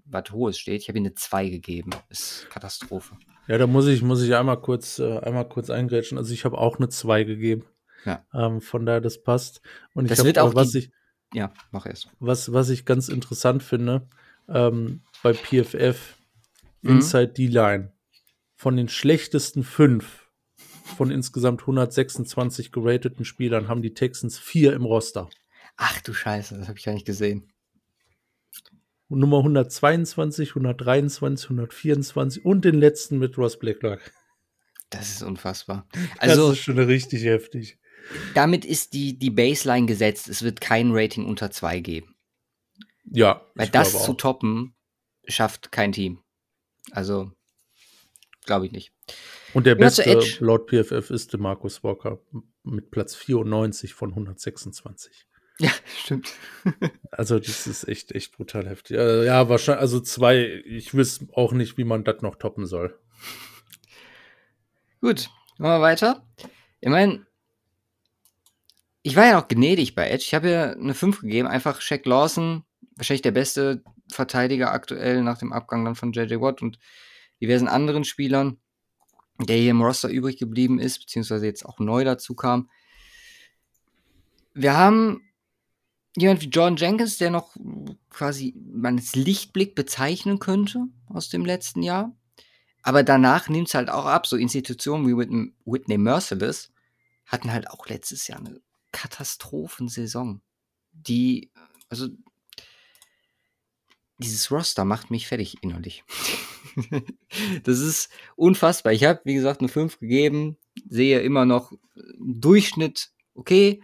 was 0.06 0.30
Hohes 0.30 0.58
steht. 0.58 0.82
Ich 0.82 0.88
habe 0.88 0.98
ihnen 0.98 1.08
eine 1.08 1.14
2 1.14 1.48
gegeben. 1.48 1.90
Das 2.08 2.20
ist 2.20 2.50
Katastrophe. 2.50 3.16
Ja, 3.48 3.58
da 3.58 3.66
muss 3.66 3.86
ich, 3.86 4.02
muss 4.02 4.22
ich 4.22 4.34
einmal 4.34 4.60
kurz, 4.60 4.98
äh, 4.98 5.18
einmal 5.18 5.48
kurz 5.48 5.70
eingrätschen. 5.70 6.18
Also, 6.18 6.32
ich 6.32 6.44
habe 6.44 6.58
auch 6.58 6.78
eine 6.78 6.88
2 6.88 7.24
gegeben. 7.24 7.64
Ja. 8.04 8.24
Ähm, 8.34 8.60
von 8.60 8.86
daher, 8.86 9.00
das 9.00 9.22
passt. 9.22 9.62
Und 9.94 10.10
das 10.10 10.20
ich 10.20 10.24
wird 10.24 10.38
auch, 10.38 10.54
was 10.54 10.72
die, 10.72 10.78
ich, 10.78 10.90
ja, 11.32 11.52
mach 11.70 11.86
erst. 11.86 12.08
Was, 12.20 12.52
was 12.52 12.68
ich 12.68 12.84
ganz 12.84 13.08
interessant 13.08 13.62
finde, 13.62 14.08
ähm, 14.48 15.02
bei 15.22 15.32
PFF 15.32 16.18
mhm. 16.82 16.90
Inside 16.90 17.28
D-Line. 17.28 17.92
Von 18.54 18.76
den 18.76 18.88
schlechtesten 18.88 19.64
fünf 19.64 20.21
von 20.82 21.10
insgesamt 21.10 21.62
126 21.62 22.72
gerateten 22.72 23.24
Spielern 23.24 23.68
haben 23.68 23.82
die 23.82 23.94
Texans 23.94 24.38
vier 24.38 24.72
im 24.72 24.84
Roster. 24.84 25.28
Ach 25.76 26.00
du 26.00 26.12
Scheiße, 26.12 26.56
das 26.58 26.68
habe 26.68 26.78
ich 26.78 26.84
gar 26.84 26.92
nicht 26.92 27.06
gesehen. 27.06 27.52
Und 29.08 29.18
Nummer 29.18 29.38
122, 29.38 30.50
123, 30.50 31.50
124 31.50 32.44
und 32.44 32.64
den 32.64 32.76
letzten 32.76 33.18
mit 33.18 33.36
Ross 33.36 33.58
Blacklock. 33.58 34.00
Das 34.90 35.10
ist 35.10 35.22
unfassbar. 35.22 35.86
Also, 36.18 36.48
das 36.48 36.58
ist 36.58 36.64
schon 36.64 36.78
richtig 36.78 37.24
heftig. 37.24 37.78
Damit 38.34 38.64
ist 38.64 38.92
die, 38.94 39.18
die 39.18 39.30
Baseline 39.30 39.86
gesetzt. 39.86 40.28
Es 40.28 40.42
wird 40.42 40.60
kein 40.60 40.92
Rating 40.92 41.24
unter 41.26 41.50
2 41.50 41.80
geben. 41.80 42.14
Ja. 43.04 43.46
Weil 43.54 43.68
das 43.68 44.04
zu 44.04 44.14
toppen, 44.14 44.74
schafft 45.26 45.72
kein 45.72 45.92
Team. 45.92 46.22
Also, 46.90 47.32
glaube 48.44 48.66
ich 48.66 48.72
nicht. 48.72 48.92
Und 49.54 49.66
der 49.66 49.74
beste 49.74 50.20
laut 50.40 50.70
PFF 50.70 51.10
ist 51.10 51.32
der 51.32 51.40
Markus 51.40 51.82
Walker. 51.84 52.20
mit 52.64 52.90
Platz 52.90 53.14
94 53.14 53.94
von 53.94 54.10
126. 54.10 55.26
Ja, 55.58 55.70
stimmt. 55.98 56.32
also, 57.10 57.38
das 57.38 57.66
ist 57.66 57.86
echt, 57.86 58.12
echt 58.12 58.36
brutal 58.36 58.68
heftig. 58.68 58.96
Äh, 58.96 59.26
ja, 59.26 59.48
wahrscheinlich, 59.48 59.80
also 59.80 60.00
zwei, 60.00 60.62
ich 60.64 60.94
wüsste 60.94 61.28
auch 61.34 61.52
nicht, 61.52 61.76
wie 61.76 61.84
man 61.84 62.04
das 62.04 62.22
noch 62.22 62.36
toppen 62.36 62.66
soll. 62.66 62.98
Gut, 65.00 65.30
machen 65.58 65.72
wir 65.72 65.80
weiter. 65.80 66.26
Ich 66.80 66.88
meine, 66.88 67.26
ich 69.02 69.16
war 69.16 69.26
ja 69.26 69.34
noch 69.34 69.48
gnädig 69.48 69.94
bei 69.94 70.08
Edge. 70.08 70.24
Ich 70.26 70.34
habe 70.34 70.50
ja 70.50 70.70
eine 70.70 70.94
5 70.94 71.20
gegeben. 71.20 71.48
Einfach 71.48 71.80
Shaq 71.80 72.06
Lawson, 72.06 72.64
wahrscheinlich 72.96 73.22
der 73.22 73.32
beste 73.32 73.82
Verteidiger 74.10 74.72
aktuell 74.72 75.22
nach 75.22 75.38
dem 75.38 75.52
Abgang 75.52 75.84
dann 75.84 75.94
von 75.94 76.12
JJ 76.12 76.40
Watt 76.40 76.62
und 76.62 76.78
diversen 77.42 77.68
anderen 77.68 78.04
Spielern, 78.04 78.58
der 79.40 79.56
hier 79.56 79.72
im 79.72 79.82
Roster 79.82 80.08
übrig 80.08 80.38
geblieben 80.38 80.78
ist, 80.78 81.00
beziehungsweise 81.00 81.44
jetzt 81.46 81.66
auch 81.66 81.80
neu 81.80 82.04
dazu 82.04 82.34
kam. 82.34 82.70
Wir 84.54 84.76
haben 84.76 85.20
jemand 86.16 86.42
wie 86.42 86.50
John 86.50 86.76
Jenkins, 86.76 87.18
der 87.18 87.30
noch 87.30 87.56
quasi 88.10 88.54
man 88.56 88.98
als 88.98 89.16
Lichtblick 89.16 89.74
bezeichnen 89.74 90.38
könnte 90.38 90.86
aus 91.08 91.30
dem 91.30 91.44
letzten 91.44 91.82
Jahr. 91.82 92.14
Aber 92.82 93.02
danach 93.02 93.48
nimmt 93.48 93.68
es 93.68 93.74
halt 93.74 93.90
auch 93.90 94.06
ab. 94.06 94.26
So 94.26 94.36
Institutionen 94.36 95.08
wie 95.08 95.16
Whitney 95.16 95.98
Merciless 95.98 96.72
hatten 97.26 97.52
halt 97.52 97.70
auch 97.70 97.86
letztes 97.88 98.28
Jahr 98.28 98.38
eine 98.38 98.60
Katastrophensaison. 98.92 100.42
Die, 100.92 101.50
also, 101.88 102.08
dieses 104.18 104.50
Roster 104.50 104.84
macht 104.84 105.10
mich 105.10 105.26
fertig 105.26 105.56
innerlich. 105.62 106.04
das 107.64 107.78
ist 107.78 108.10
unfassbar. 108.36 108.92
Ich 108.92 109.04
habe, 109.04 109.20
wie 109.24 109.34
gesagt, 109.34 109.60
eine 109.60 109.68
5 109.68 109.98
gegeben, 109.98 110.56
sehe 110.88 111.20
immer 111.20 111.44
noch 111.44 111.72
Durchschnitt 112.18 113.10
okay. 113.34 113.82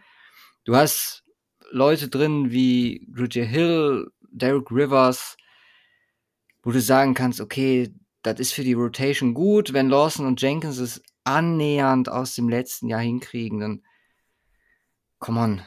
Du 0.64 0.76
hast 0.76 1.24
Leute 1.70 2.08
drin 2.08 2.50
wie 2.50 3.06
Bridget 3.08 3.48
Hill, 3.48 4.10
Derek 4.30 4.70
Rivers, 4.70 5.36
wo 6.62 6.70
du 6.70 6.80
sagen 6.80 7.14
kannst, 7.14 7.40
okay, 7.40 7.92
das 8.22 8.40
ist 8.40 8.52
für 8.52 8.64
die 8.64 8.74
Rotation 8.74 9.34
gut. 9.34 9.72
Wenn 9.72 9.88
Lawson 9.88 10.26
und 10.26 10.40
Jenkins 10.40 10.78
es 10.78 11.02
annähernd 11.24 12.08
aus 12.08 12.34
dem 12.34 12.48
letzten 12.48 12.88
Jahr 12.88 13.00
hinkriegen, 13.00 13.60
dann 13.60 13.82
come 15.18 15.40
on. 15.40 15.62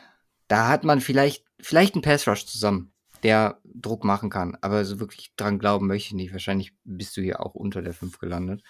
Da 0.47 0.67
hat 0.67 0.83
man 0.83 1.01
vielleicht, 1.01 1.45
vielleicht 1.59 1.95
einen 1.95 2.01
Pass 2.01 2.27
Rush 2.27 2.45
zusammen, 2.45 2.91
der 3.23 3.59
Druck 3.63 4.03
machen 4.03 4.29
kann. 4.29 4.57
Aber 4.61 4.83
so 4.85 4.99
wirklich 4.99 5.33
dran 5.35 5.59
glauben 5.59 5.87
möchte 5.87 6.07
ich 6.07 6.13
nicht. 6.13 6.31
Wahrscheinlich 6.33 6.73
bist 6.83 7.15
du 7.17 7.21
hier 7.21 7.39
auch 7.39 7.55
unter 7.55 7.81
der 7.81 7.93
5 7.93 8.19
gelandet. 8.19 8.63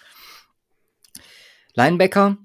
Linebacker. 1.74 2.38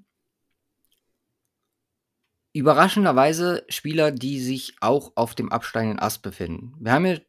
Überraschenderweise 2.53 3.65
Spieler, 3.69 4.11
die 4.11 4.39
sich 4.39 4.75
auch 4.81 5.11
auf 5.15 5.35
dem 5.35 5.51
absteigenden 5.51 5.99
Ast 5.99 6.21
befinden. 6.23 6.73
Wir 6.79 6.93
haben 6.93 7.05
hier 7.05 7.21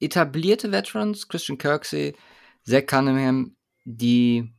etablierte 0.00 0.72
Veterans, 0.72 1.28
Christian 1.28 1.58
Kirksey, 1.58 2.16
Zach 2.64 2.86
Cunningham, 2.86 3.56
die 3.84 4.54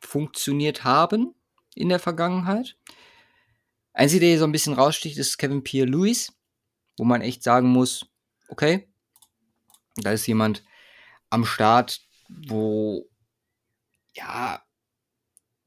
funktioniert 0.00 0.84
haben 0.84 1.34
in 1.74 1.88
der 1.88 1.98
Vergangenheit. 1.98 2.76
Einzige, 3.92 4.20
der 4.20 4.28
hier 4.30 4.38
so 4.40 4.44
ein 4.44 4.52
bisschen 4.52 4.74
raussticht, 4.74 5.16
ist 5.18 5.38
Kevin 5.38 5.62
Pierre 5.62 5.88
Lewis, 5.88 6.32
wo 6.96 7.04
man 7.04 7.20
echt 7.20 7.42
sagen 7.42 7.68
muss, 7.68 8.06
okay, 8.48 8.88
da 9.96 10.12
ist 10.12 10.26
jemand 10.26 10.64
am 11.30 11.44
Start, 11.44 12.00
wo, 12.28 13.08
ja, 14.14 14.62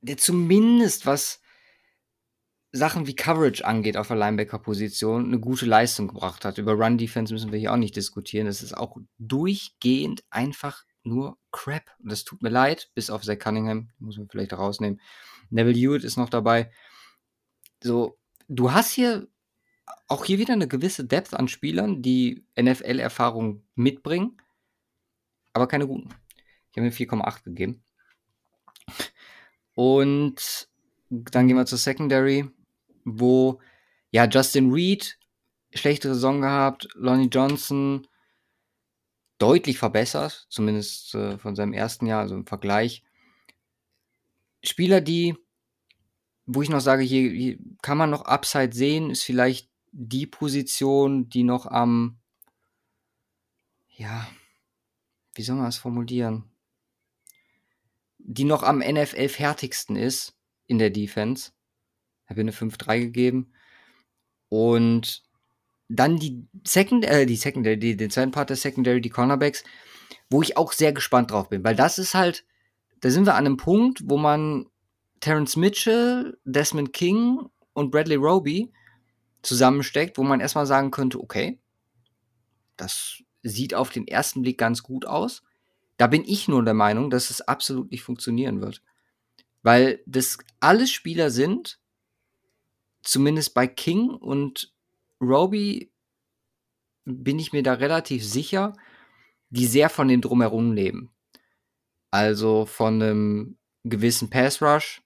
der 0.01 0.17
zumindest 0.17 1.05
was 1.05 1.41
Sachen 2.71 3.07
wie 3.07 3.15
Coverage 3.15 3.65
angeht 3.65 3.97
auf 3.97 4.07
der 4.07 4.17
Linebacker-Position, 4.17 5.25
eine 5.25 5.39
gute 5.39 5.65
Leistung 5.65 6.07
gebracht 6.09 6.45
hat. 6.45 6.57
Über 6.57 6.73
Run-Defense 6.73 7.33
müssen 7.33 7.51
wir 7.51 7.59
hier 7.59 7.71
auch 7.71 7.77
nicht 7.77 7.95
diskutieren. 7.95 8.45
Das 8.45 8.61
ist 8.61 8.75
auch 8.75 8.97
durchgehend 9.17 10.23
einfach 10.29 10.83
nur 11.03 11.37
Crap. 11.51 11.89
Das 11.99 12.25
tut 12.25 12.43
mir 12.43 12.49
leid, 12.49 12.91
bis 12.93 13.09
auf 13.09 13.23
Zach 13.23 13.39
Cunningham, 13.39 13.89
muss 13.97 14.17
man 14.17 14.29
vielleicht 14.29 14.53
rausnehmen. 14.53 15.01
Neville 15.49 15.79
Hewitt 15.79 16.03
ist 16.03 16.17
noch 16.17 16.29
dabei 16.29 16.69
so, 17.83 18.17
du 18.47 18.71
hast 18.71 18.91
hier 18.91 19.27
auch 20.07 20.25
hier 20.25 20.39
wieder 20.39 20.53
eine 20.53 20.67
gewisse 20.67 21.05
Depth 21.05 21.33
an 21.33 21.47
Spielern, 21.47 22.01
die 22.01 22.45
NFL-Erfahrung 22.59 23.63
mitbringen, 23.75 24.37
aber 25.53 25.67
keine 25.67 25.87
guten. 25.87 26.09
Ich 26.71 26.77
habe 26.77 26.85
mir 26.85 26.93
4,8 26.93 27.43
gegeben. 27.43 27.83
Und 29.75 30.69
dann 31.09 31.47
gehen 31.47 31.57
wir 31.57 31.65
zur 31.65 31.77
Secondary, 31.77 32.49
wo 33.05 33.59
ja 34.11 34.25
Justin 34.25 34.71
Reed 34.71 35.19
schlechte 35.73 36.13
Saison 36.13 36.41
gehabt, 36.41 36.87
Lonnie 36.95 37.29
Johnson 37.29 38.07
deutlich 39.37 39.77
verbessert, 39.77 40.47
zumindest 40.49 41.13
äh, 41.15 41.37
von 41.37 41.55
seinem 41.55 41.73
ersten 41.73 42.07
Jahr, 42.07 42.21
also 42.21 42.35
im 42.35 42.47
Vergleich. 42.47 43.03
Spieler, 44.63 45.01
die 45.01 45.35
wo 46.47 46.61
ich 46.61 46.69
noch 46.69 46.79
sage, 46.79 47.03
hier, 47.03 47.29
hier 47.29 47.57
kann 47.81 47.97
man 47.97 48.09
noch 48.09 48.23
Upside 48.23 48.73
sehen, 48.73 49.11
ist 49.11 49.23
vielleicht 49.23 49.69
die 49.99 50.27
Position, 50.27 51.27
die 51.27 51.41
noch 51.41 51.65
am, 51.65 52.19
ja, 53.89 54.27
wie 55.33 55.41
soll 55.41 55.55
man 55.55 55.65
das 55.65 55.77
formulieren? 55.77 56.43
Die 58.19 58.43
noch 58.43 58.61
am 58.61 58.77
NFL 58.77 59.29
fertigsten 59.29 59.95
ist 59.95 60.35
in 60.67 60.77
der 60.77 60.91
Defense. 60.91 61.51
Habe 62.27 62.41
eine 62.41 62.51
5-3 62.51 62.99
gegeben. 62.99 63.53
Und 64.49 65.23
dann 65.89 66.17
die 66.17 66.47
Second, 66.63 67.03
äh, 67.03 67.25
die 67.25 67.35
Secondary, 67.35 67.79
die, 67.79 67.97
den 67.97 68.11
zweiten 68.11 68.31
Part 68.31 68.51
der 68.51 68.57
Secondary, 68.57 69.01
die 69.01 69.09
Cornerbacks, 69.09 69.63
wo 70.29 70.43
ich 70.43 70.57
auch 70.57 70.73
sehr 70.73 70.93
gespannt 70.93 71.31
drauf 71.31 71.49
bin, 71.49 71.63
weil 71.63 71.75
das 71.75 71.97
ist 71.97 72.13
halt, 72.13 72.45
da 72.99 73.09
sind 73.09 73.25
wir 73.25 73.33
an 73.33 73.47
einem 73.47 73.57
Punkt, 73.57 74.01
wo 74.05 74.17
man 74.17 74.67
Terence 75.21 75.55
Mitchell, 75.55 76.37
Desmond 76.43 76.93
King 76.93 77.49
und 77.73 77.89
Bradley 77.89 78.17
Roby 78.17 78.71
zusammensteckt, 79.41 80.17
wo 80.17 80.23
man 80.23 80.39
erstmal 80.39 80.65
sagen 80.65 80.91
könnte, 80.91 81.19
okay, 81.19 81.59
das 82.75 83.23
sieht 83.43 83.73
auf 83.73 83.89
den 83.89 84.07
ersten 84.07 84.41
Blick 84.41 84.57
ganz 84.57 84.83
gut 84.83 85.05
aus. 85.05 85.43
Da 85.97 86.07
bin 86.07 86.23
ich 86.25 86.47
nur 86.47 86.63
der 86.63 86.73
Meinung, 86.73 87.09
dass 87.09 87.29
es 87.29 87.41
absolut 87.41 87.91
nicht 87.91 88.03
funktionieren 88.03 88.61
wird. 88.61 88.83
Weil 89.63 90.01
das 90.05 90.37
alles 90.59 90.91
Spieler 90.91 91.31
sind, 91.31 91.79
zumindest 93.01 93.53
bei 93.53 93.67
King 93.67 94.09
und 94.09 94.73
Roby 95.19 95.91
bin 97.05 97.39
ich 97.39 97.53
mir 97.53 97.63
da 97.63 97.73
relativ 97.73 98.23
sicher, 98.23 98.73
die 99.49 99.65
sehr 99.65 99.89
von 99.89 100.07
dem 100.07 100.21
Drumherum 100.21 100.73
leben. 100.73 101.11
Also 102.11 102.65
von 102.65 103.01
einem 103.01 103.57
gewissen 103.83 104.29
Pass 104.29 104.61
Rush, 104.61 105.01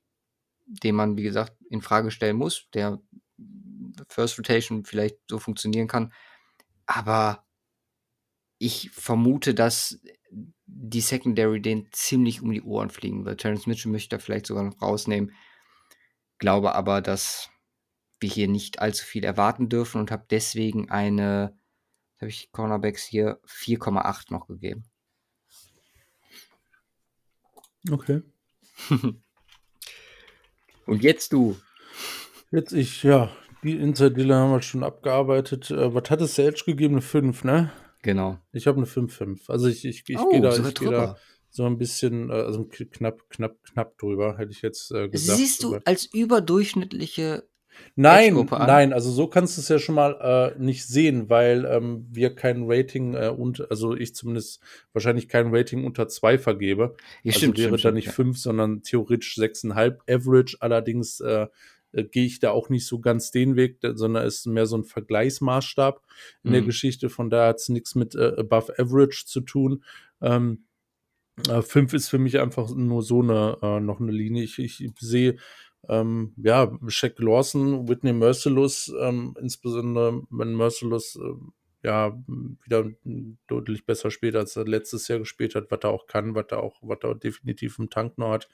den 0.66 0.96
man, 0.96 1.18
wie 1.18 1.24
gesagt, 1.24 1.54
in 1.70 1.82
Frage 1.82 2.12
stellen 2.12 2.38
muss, 2.38 2.68
der 2.74 3.00
First 4.10 4.38
Rotation 4.38 4.86
vielleicht 4.86 5.18
so 5.30 5.40
funktionieren 5.40 5.88
kann. 5.88 6.14
Aber 6.86 7.46
ich 8.58 8.92
vermute, 8.92 9.54
dass 9.54 10.00
die 10.66 11.02
Secondary 11.02 11.62
den 11.62 11.90
ziemlich 11.92 12.42
um 12.42 12.52
die 12.52 12.62
Ohren 12.62 12.90
fliegen 12.90 13.26
wird. 13.26 13.42
Terence 13.42 13.68
Mitchell 13.68 13.92
möchte 13.92 14.16
da 14.16 14.20
vielleicht 14.20 14.46
sogar 14.46 14.64
noch 14.64 14.82
rausnehmen. 14.82 15.34
Glaube 16.38 16.74
aber, 16.76 17.02
dass 17.02 17.50
wir 18.20 18.30
hier 18.30 18.48
nicht 18.48 18.80
allzu 18.80 19.06
viel 19.06 19.24
erwarten 19.24 19.68
dürfen 19.68 20.00
und 20.00 20.12
habe 20.12 20.26
deswegen 20.30 20.90
eine, 20.90 21.58
habe 22.20 22.30
ich 22.30 22.52
Cornerbacks 22.52 23.04
hier 23.04 23.40
4,8 23.46 24.32
noch 24.32 24.48
gegeben. 24.48 24.86
Okay. 27.90 28.22
Und 30.86 31.04
jetzt 31.04 31.34
du. 31.34 31.60
Jetzt 32.52 32.74
ich, 32.74 33.04
ja. 33.04 33.36
Die 33.64 33.78
Inside-Dealer 33.78 34.36
haben 34.36 34.52
wir 34.52 34.62
schon 34.62 34.84
abgearbeitet. 34.84 35.72
Äh, 35.72 35.94
was 35.94 36.10
hat 36.10 36.22
es 36.22 36.36
der 36.36 36.48
Edge 36.48 36.64
gegeben? 36.66 36.96
Eine 36.96 37.02
5, 37.02 37.44
ne? 37.44 37.72
Genau. 38.02 38.40
Ich 38.52 38.68
habe 38.68 38.78
eine 38.78 38.88
5-5. 38.88 39.50
Also 39.50 39.68
ich, 39.68 39.86
ich, 39.86 40.04
ich 40.08 40.18
oh, 40.18 40.30
gehe 40.30 40.42
da, 40.42 40.56
ich 40.56 40.74
geh 40.76 40.90
da 40.90 41.16
so 41.52 41.66
ein 41.66 41.78
bisschen, 41.78 42.30
äh, 42.30 42.34
also 42.34 42.66
knapp, 42.66 43.30
knapp, 43.30 43.62
knapp 43.64 43.98
drüber, 43.98 44.38
hätte 44.38 44.52
ich 44.52 44.62
jetzt 44.62 44.92
äh, 44.92 45.10
gesagt. 45.10 45.38
Siehst 45.38 45.64
du 45.64 45.78
als 45.86 46.06
überdurchschnittliche 46.06 47.44
Nein, 47.96 48.48
nein, 48.50 48.94
also 48.94 49.12
so 49.12 49.28
kannst 49.28 49.58
du 49.58 49.62
es 49.62 49.70
ja 49.70 49.80
schon 49.80 49.96
mal 49.96 50.54
äh, 50.56 50.62
nicht 50.62 50.86
sehen, 50.86 51.30
weil 51.30 51.66
ähm, 51.66 52.06
wir 52.10 52.36
kein 52.36 52.64
Rating 52.66 53.16
äh, 53.16 53.30
und 53.30 53.70
also 53.72 53.96
ich 53.96 54.14
zumindest 54.14 54.62
wahrscheinlich 54.94 55.28
kein 55.28 55.56
Rating 55.56 55.86
unter 55.86 56.08
zwei 56.08 56.38
vergebe. 56.38 56.96
Ja, 57.24 57.30
also 57.30 57.40
stimmt, 57.40 57.58
wäre 57.58 57.70
stimmt, 57.70 57.86
da 57.86 57.92
nicht 57.92 58.08
ja. 58.08 58.12
fünf, 58.12 58.38
sondern 58.38 58.84
theoretisch 58.84 59.36
sechseinhalb 59.36 60.02
Average. 60.10 60.58
Allerdings 60.60 61.22
äh, 61.22 61.48
äh, 61.94 62.04
gehe 62.04 62.26
ich 62.26 62.40
da 62.40 62.52
auch 62.52 62.70
nicht 62.70 62.86
so 62.86 63.00
ganz 63.00 63.32
den 63.32 63.56
Weg, 63.56 63.80
sondern 63.82 64.26
ist 64.26 64.46
mehr 64.48 64.66
so 64.66 64.78
ein 64.78 64.84
Vergleichsmaßstab 64.84 66.02
in 66.44 66.50
mhm. 66.50 66.54
der 66.54 66.62
Geschichte. 66.64 67.10
Von 67.10 67.30
daher 67.30 67.50
hat 67.50 67.58
es 67.58 67.70
nichts 67.70 67.96
mit 67.96 68.16
äh, 68.16 68.34
Above 68.38 68.74
Average 68.78 69.26
zu 69.26 69.42
tun. 69.42 69.84
Ähm, 70.22 70.66
äh, 71.50 71.62
fünf 71.62 71.94
ist 71.94 72.10
für 72.10 72.20
mich 72.20 72.40
einfach 72.40 72.70
nur 72.74 73.02
so 73.02 73.22
eine 73.22 73.58
äh, 73.62 73.80
noch 73.80 74.00
eine 74.00 74.12
Linie. 74.12 74.44
Ich, 74.44 74.60
ich 74.60 74.92
sehe 75.00 75.38
ähm, 75.90 76.34
ja, 76.38 76.72
Shaq 76.88 77.20
Lawson, 77.20 77.88
Whitney 77.88 78.14
Merciless, 78.14 78.94
ähm, 79.00 79.36
insbesondere 79.40 80.22
wenn 80.30 80.56
Merciless 80.56 81.16
äh, 81.16 81.34
ja 81.84 82.16
wieder 82.64 82.92
deutlich 83.48 83.86
besser 83.86 84.12
spielt, 84.12 84.36
als 84.36 84.56
er 84.56 84.66
letztes 84.66 85.08
Jahr 85.08 85.20
gespielt 85.20 85.56
hat, 85.56 85.72
was 85.72 85.80
er 85.84 85.90
auch 85.90 86.08
kann, 86.08 86.36
was 86.36 86.46
er 86.50 86.62
auch, 86.62 86.78
was 86.82 87.00
er 87.04 87.16
definitiv 87.16 87.80
im 87.80 87.90
Tank 87.90 88.18
noch 88.18 88.32
hat, 88.32 88.50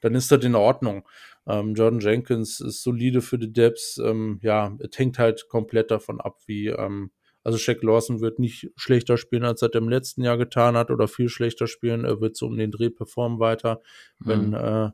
dann 0.00 0.14
ist 0.14 0.30
das 0.30 0.44
in 0.44 0.54
Ordnung. 0.54 1.06
Ähm, 1.46 1.74
Jordan 1.74 2.00
Jenkins 2.00 2.60
ist 2.60 2.82
solide 2.82 3.20
für 3.20 3.38
die 3.38 3.52
Depths. 3.52 3.98
Ähm, 3.98 4.38
ja, 4.42 4.76
es 4.78 4.98
hängt 4.98 5.18
halt 5.18 5.48
komplett 5.48 5.90
davon 5.90 6.20
ab, 6.20 6.38
wie, 6.46 6.68
ähm, 6.68 7.10
also 7.42 7.58
Shaq 7.58 7.82
Lawson 7.82 8.20
wird 8.20 8.38
nicht 8.38 8.70
schlechter 8.76 9.16
spielen, 9.16 9.44
als 9.44 9.62
er 9.62 9.74
im 9.74 9.88
letzten 9.88 10.22
Jahr 10.22 10.38
getan 10.38 10.76
hat 10.76 10.90
oder 10.90 11.08
viel 11.08 11.28
schlechter 11.28 11.66
spielen. 11.66 12.04
Er 12.04 12.20
wird 12.20 12.36
so 12.36 12.46
um 12.46 12.56
den 12.56 12.70
Dreh 12.70 12.90
performen 12.90 13.40
weiter. 13.40 13.80
Mhm. 14.18 14.26
Wenn 14.26 14.52
äh, 14.54 14.90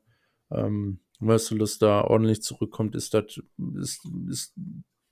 ähm, 0.51 1.01
Merciless 1.19 1.79
da 1.79 2.03
ordentlich 2.03 2.43
zurückkommt, 2.43 2.95
ist 2.95 3.15
das 3.15 3.41
ist, 3.75 4.07
ist 4.29 4.55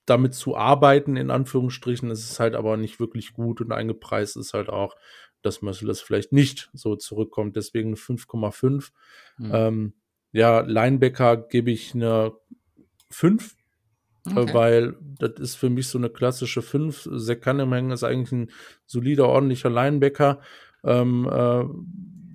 damit 0.07 0.35
zu 0.35 0.57
arbeiten, 0.57 1.17
in 1.17 1.31
Anführungsstrichen. 1.31 2.11
Es 2.11 2.31
ist 2.31 2.41
halt 2.41 2.55
aber 2.55 2.77
nicht 2.77 3.01
wirklich 3.01 3.33
gut 3.33 3.61
und 3.61 3.73
eingepreist 3.73 4.37
ist 4.37 4.55
halt 4.55 4.69
auch, 4.69 4.95
dass 5.43 5.63
Merciless 5.63 6.01
vielleicht 6.01 6.33
nicht 6.33 6.71
so 6.73 6.97
zurückkommt. 6.97 7.57
Deswegen 7.57 7.89
eine 7.89 7.97
5,5. 7.97 8.91
Mhm. 9.39 9.51
Ähm, 9.53 9.93
ja, 10.33 10.61
Linebacker 10.61 11.37
gebe 11.37 11.71
ich 11.71 11.95
eine 11.95 12.33
5, 13.11 13.57
äh, 14.27 14.31
okay. 14.31 14.55
weil 14.55 14.97
das 15.01 15.33
ist 15.39 15.55
für 15.55 15.71
mich 15.71 15.89
so 15.89 15.99
eine 15.99 16.11
klassische 16.11 16.63
5. 16.63 17.09
Zach 17.17 17.41
Cunningham 17.41 17.93
ist 17.93 18.05
eigentlich 18.05 18.33
ein 18.33 18.51
solider, 18.87 19.29
ordentlicher 19.29 19.71
Linebacker. 19.71 20.41
Ähm, 20.83 21.27
äh, 21.31 21.65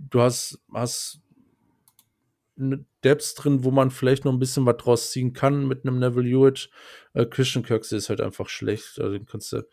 du 0.10 0.22
hast, 0.22 0.60
hast 0.74 1.22
Depths 3.04 3.36
drin, 3.36 3.64
wo 3.64 3.72
man 3.72 3.92
vielleicht 3.92 4.26
noch 4.26 4.34
ein 4.34 4.40
bisschen 4.40 4.66
was 4.66 4.78
draus 4.78 5.12
ziehen 5.12 5.34
kann 5.34 5.68
mit 5.68 5.86
einem 5.86 6.00
Neville 6.00 6.28
Hewitt. 6.28 6.70
Äh, 7.14 7.26
Christian 7.26 7.64
Kirksey 7.64 7.98
ist 7.98 8.10
halt 8.10 8.22
einfach 8.22 8.50
schlecht. 8.50 9.00
Also 9.00 9.14
den 9.14 9.26
kannst 9.26 9.54
du, 9.54 9.66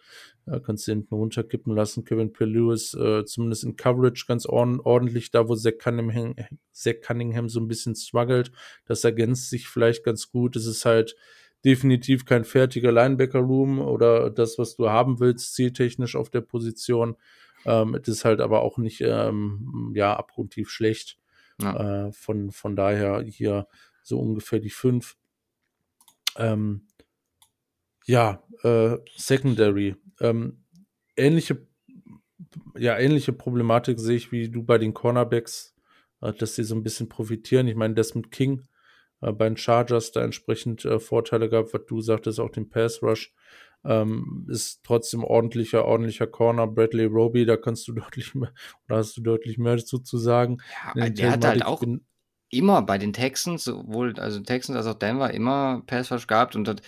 äh, 0.46 0.60
kannst 0.60 0.86
du 0.86 0.92
hinten 0.92 1.14
runterkippen 1.14 1.74
lassen. 1.74 2.04
Kevin 2.04 2.32
Pellew 2.32 2.70
ist 2.70 2.94
äh, 2.94 3.24
zumindest 3.24 3.64
in 3.64 3.76
Coverage 3.76 4.26
ganz 4.28 4.46
ordentlich 4.46 5.30
da, 5.30 5.48
wo 5.48 5.56
Zach 5.56 5.78
Cunningham, 5.78 6.36
Zach 6.72 7.00
Cunningham 7.02 7.48
so 7.48 7.60
ein 7.60 7.68
bisschen 7.68 7.96
struggelt. 7.96 8.52
Das 8.84 9.02
ergänzt 9.04 9.50
sich 9.50 9.68
vielleicht 9.68 10.04
ganz 10.04 10.30
gut. 10.30 10.54
Es 10.54 10.66
ist 10.66 10.84
halt 10.84 11.16
definitiv 11.64 12.24
kein 12.24 12.44
fertiger 12.44 12.92
Linebacker-Room 12.92 13.80
oder 13.80 14.30
das, 14.30 14.58
was 14.58 14.76
du 14.76 14.88
haben 14.88 15.18
willst, 15.18 15.54
zieltechnisch 15.54 16.14
auf 16.14 16.30
der 16.30 16.42
Position. 16.42 17.16
Ähm, 17.64 17.98
es 18.00 18.06
ist 18.06 18.24
halt 18.24 18.40
aber 18.40 18.62
auch 18.62 18.78
nicht 18.78 19.00
ähm, 19.00 19.92
ja, 19.94 20.14
abgrundtief 20.14 20.70
schlecht. 20.70 21.18
Ja. 21.60 22.06
Äh, 22.06 22.12
von, 22.12 22.50
von 22.50 22.76
daher 22.76 23.22
hier 23.22 23.66
so 24.02 24.18
ungefähr 24.20 24.60
die 24.60 24.70
fünf. 24.70 25.16
Ähm, 26.36 26.86
ja, 28.06 28.42
äh, 28.62 28.98
Secondary. 29.16 29.96
Ähm, 30.20 30.64
ähnliche, 31.16 31.66
ja, 32.76 32.98
ähnliche 32.98 33.32
Problematik 33.32 33.98
sehe 33.98 34.16
ich 34.16 34.32
wie 34.32 34.48
du 34.48 34.62
bei 34.62 34.78
den 34.78 34.94
Cornerbacks, 34.94 35.74
äh, 36.20 36.32
dass 36.32 36.54
sie 36.54 36.64
so 36.64 36.74
ein 36.74 36.82
bisschen 36.82 37.08
profitieren. 37.08 37.68
Ich 37.68 37.76
meine, 37.76 37.94
Desmond 37.94 38.30
King 38.30 38.60
äh, 38.60 38.64
bei 39.32 39.48
den 39.48 39.56
Chargers 39.56 40.12
da 40.12 40.22
entsprechend 40.22 40.84
äh, 40.84 40.98
Vorteile 40.98 41.48
gab, 41.48 41.72
was 41.72 41.86
du 41.86 42.00
sagtest, 42.00 42.40
auch 42.40 42.50
den 42.50 42.68
Pass 42.68 43.02
Rush. 43.02 43.32
Ähm, 43.84 44.46
ist 44.50 44.80
trotzdem 44.82 45.22
ordentlicher, 45.22 45.84
ordentlicher 45.84 46.26
Corner. 46.26 46.66
Bradley 46.66 47.04
Roby, 47.04 47.46
da 47.46 47.56
kannst 47.56 47.86
du 47.88 47.92
deutlich 47.94 48.34
mehr, 48.34 48.52
oder 48.88 48.98
hast 48.98 49.16
du 49.16 49.22
deutlich 49.22 49.58
mehr 49.58 49.76
dazu 49.76 49.98
zu 49.98 50.18
sagen. 50.18 50.58
Ja, 50.94 51.08
der 51.08 51.32
hat 51.32 51.44
halt 51.44 51.64
auch 51.64 51.82
immer 52.50 52.82
bei 52.82 52.98
den 52.98 53.12
Texans, 53.12 53.64
sowohl 53.64 54.18
also 54.18 54.40
Texans 54.40 54.76
als 54.76 54.86
auch 54.86 54.98
Denver, 54.98 55.32
immer 55.32 55.82
Pass 55.86 56.10
Rush 56.10 56.26
gehabt 56.26 56.56
und 56.56 56.68
hat 56.68 56.82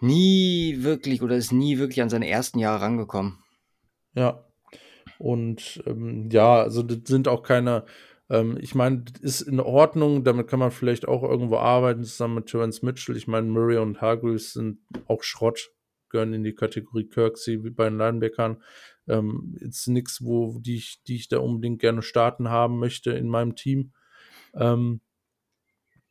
nie 0.00 0.76
wirklich 0.80 1.22
oder 1.22 1.36
ist 1.36 1.52
nie 1.52 1.78
wirklich 1.78 2.02
an 2.02 2.10
seine 2.10 2.28
ersten 2.28 2.58
Jahre 2.58 2.82
rangekommen. 2.82 3.38
Ja. 4.14 4.44
Und 5.18 5.82
ähm, 5.86 6.28
ja, 6.30 6.56
also 6.56 6.82
das 6.82 6.98
sind 7.04 7.28
auch 7.28 7.42
keine 7.42 7.84
ähm, 8.30 8.56
ich 8.60 8.74
meine, 8.74 9.04
ist 9.20 9.42
in 9.42 9.60
Ordnung, 9.60 10.24
damit 10.24 10.48
kann 10.48 10.58
man 10.58 10.70
vielleicht 10.70 11.06
auch 11.06 11.22
irgendwo 11.22 11.58
arbeiten, 11.58 12.04
zusammen 12.04 12.36
mit 12.36 12.46
Terence 12.46 12.82
Mitchell. 12.82 13.16
Ich 13.16 13.26
meine, 13.26 13.46
Murray 13.46 13.76
und 13.76 14.00
Hargreaves 14.00 14.54
sind 14.54 14.78
auch 15.06 15.22
Schrott, 15.22 15.70
gehören 16.08 16.32
in 16.32 16.44
die 16.44 16.54
Kategorie 16.54 17.08
Kirksey 17.08 17.62
wie 17.64 17.70
bei 17.70 17.88
den 17.88 17.98
Linebackern. 17.98 18.62
Ähm, 19.06 19.56
ist 19.60 19.86
nichts, 19.88 20.24
wo 20.24 20.58
die 20.60 20.76
ich, 20.76 21.02
die 21.06 21.16
ich 21.16 21.28
da 21.28 21.38
unbedingt 21.38 21.80
gerne 21.80 22.02
starten 22.02 22.48
haben 22.48 22.78
möchte 22.78 23.12
in 23.12 23.28
meinem 23.28 23.54
Team. 23.54 23.92
Ähm, 24.54 25.00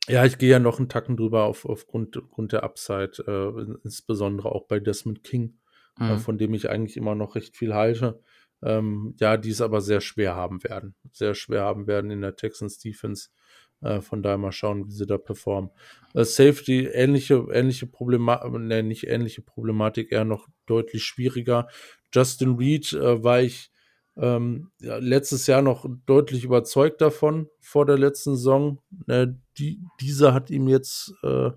ja, 0.06 0.24
ich 0.24 0.38
gehe 0.38 0.50
ja 0.50 0.58
noch 0.58 0.78
einen 0.78 0.90
Tacken 0.90 1.16
drüber 1.16 1.44
auf, 1.44 1.64
aufgrund, 1.64 2.16
aufgrund 2.18 2.52
der 2.52 2.62
Upside, 2.62 3.24
äh, 3.26 3.78
insbesondere 3.82 4.52
auch 4.52 4.66
bei 4.68 4.78
Desmond 4.78 5.24
King, 5.24 5.58
äh, 5.98 6.04
mhm. 6.04 6.10
äh, 6.10 6.18
von 6.18 6.38
dem 6.38 6.54
ich 6.54 6.68
eigentlich 6.68 6.96
immer 6.96 7.16
noch 7.16 7.34
recht 7.34 7.56
viel 7.56 7.74
halte 7.74 8.22
ähm, 8.62 9.14
ja, 9.18 9.36
die 9.36 9.50
es 9.50 9.60
aber 9.60 9.80
sehr 9.80 10.00
schwer 10.00 10.34
haben 10.34 10.64
werden. 10.64 10.94
Sehr 11.12 11.34
schwer 11.34 11.62
haben 11.62 11.86
werden 11.86 12.10
in 12.10 12.20
der 12.20 12.36
Texans 12.36 12.78
Defense. 12.78 13.28
Äh, 13.80 14.00
von 14.00 14.22
daher 14.22 14.38
mal 14.38 14.52
schauen, 14.52 14.86
wie 14.86 14.92
sie 14.92 15.06
da 15.06 15.18
performen. 15.18 15.70
Äh, 16.14 16.24
Safety, 16.24 16.86
ähnliche, 16.86 17.46
ähnliche 17.52 17.86
Problematik, 17.86 18.52
ne, 18.52 18.82
nicht 18.82 19.06
ähnliche 19.06 19.42
Problematik, 19.42 20.10
eher 20.12 20.24
noch 20.24 20.48
deutlich 20.66 21.04
schwieriger. 21.04 21.68
Justin 22.12 22.56
Reed 22.56 22.92
äh, 22.94 23.22
war 23.22 23.42
ich 23.42 23.70
ähm, 24.16 24.70
ja, 24.80 24.96
letztes 24.98 25.46
Jahr 25.46 25.60
noch 25.60 25.86
deutlich 26.06 26.44
überzeugt 26.44 27.00
davon, 27.00 27.48
vor 27.60 27.84
der 27.84 27.98
letzten 27.98 28.36
Saison. 28.36 28.80
Äh, 29.06 29.28
die, 29.58 29.82
dieser 30.00 30.32
hat 30.32 30.50
ihm 30.50 30.68
jetzt 30.68 31.12
äh, 31.22 31.50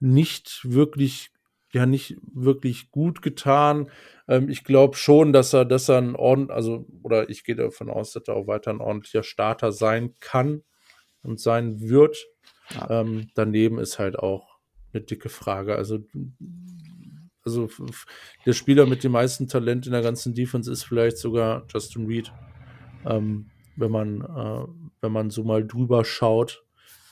nicht 0.00 0.60
wirklich 0.64 1.31
ja 1.72 1.86
nicht 1.86 2.16
wirklich 2.32 2.90
gut 2.90 3.22
getan. 3.22 3.90
Ähm, 4.28 4.48
ich 4.48 4.64
glaube 4.64 4.96
schon, 4.96 5.32
dass 5.32 5.52
er, 5.52 5.64
dass 5.64 5.88
er 5.88 5.98
ein 5.98 6.16
ordentlich, 6.16 6.54
also, 6.54 6.86
oder 7.02 7.30
ich 7.30 7.44
gehe 7.44 7.56
davon 7.56 7.90
aus, 7.90 8.12
dass 8.12 8.28
er 8.28 8.36
auch 8.36 8.46
weiter 8.46 8.70
ein 8.70 8.80
ordentlicher 8.80 9.22
Starter 9.22 9.72
sein 9.72 10.14
kann 10.20 10.62
und 11.22 11.40
sein 11.40 11.80
wird. 11.80 12.26
Ja. 12.74 13.00
Ähm, 13.00 13.28
daneben 13.34 13.78
ist 13.78 13.98
halt 13.98 14.18
auch 14.18 14.58
eine 14.92 15.02
dicke 15.02 15.28
Frage. 15.28 15.76
Also, 15.76 16.00
also 17.44 17.68
der 18.46 18.52
Spieler 18.52 18.86
mit 18.86 19.02
dem 19.02 19.12
meisten 19.12 19.48
Talent 19.48 19.86
in 19.86 19.92
der 19.92 20.02
ganzen 20.02 20.34
Defense 20.34 20.70
ist 20.70 20.84
vielleicht 20.84 21.18
sogar 21.18 21.66
Justin 21.72 22.06
Reed. 22.06 22.32
Ähm, 23.04 23.50
wenn 23.76 23.90
man, 23.90 24.20
äh, 24.20 24.66
wenn 25.00 25.12
man 25.12 25.30
so 25.30 25.44
mal 25.44 25.66
drüber 25.66 26.04
schaut 26.04 26.64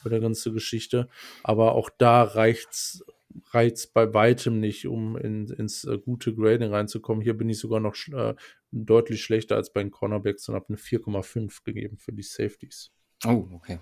bei 0.05 0.11
der 0.11 0.21
ganzen 0.21 0.53
Geschichte. 0.53 1.09
Aber 1.43 1.73
auch 1.73 1.91
da 1.97 2.23
reicht's 2.23 3.05
reizt 3.51 3.95
bei 3.95 4.13
weitem 4.15 4.61
nicht, 4.61 4.87
um 4.87 5.17
in, 5.17 5.49
ins 5.49 5.85
äh, 5.85 5.99
gute 5.99 6.35
Grading 6.35 6.73
reinzukommen. 6.73 7.23
Hier 7.23 7.37
bin 7.37 7.49
ich 7.49 7.59
sogar 7.59 7.81
noch 7.81 7.97
äh, 8.13 8.35
deutlich 8.73 9.23
schlechter 9.23 9.57
als 9.57 9.73
bei 9.73 9.83
den 9.83 9.91
Cornerbacks 9.91 10.49
und 10.49 10.55
habe 10.55 10.67
eine 10.69 10.79
4,5 10.79 11.65
gegeben 11.65 11.97
für 11.99 12.13
die 12.13 12.23
Safeties. 12.23 12.91
Oh, 13.25 13.49
okay. 13.53 13.79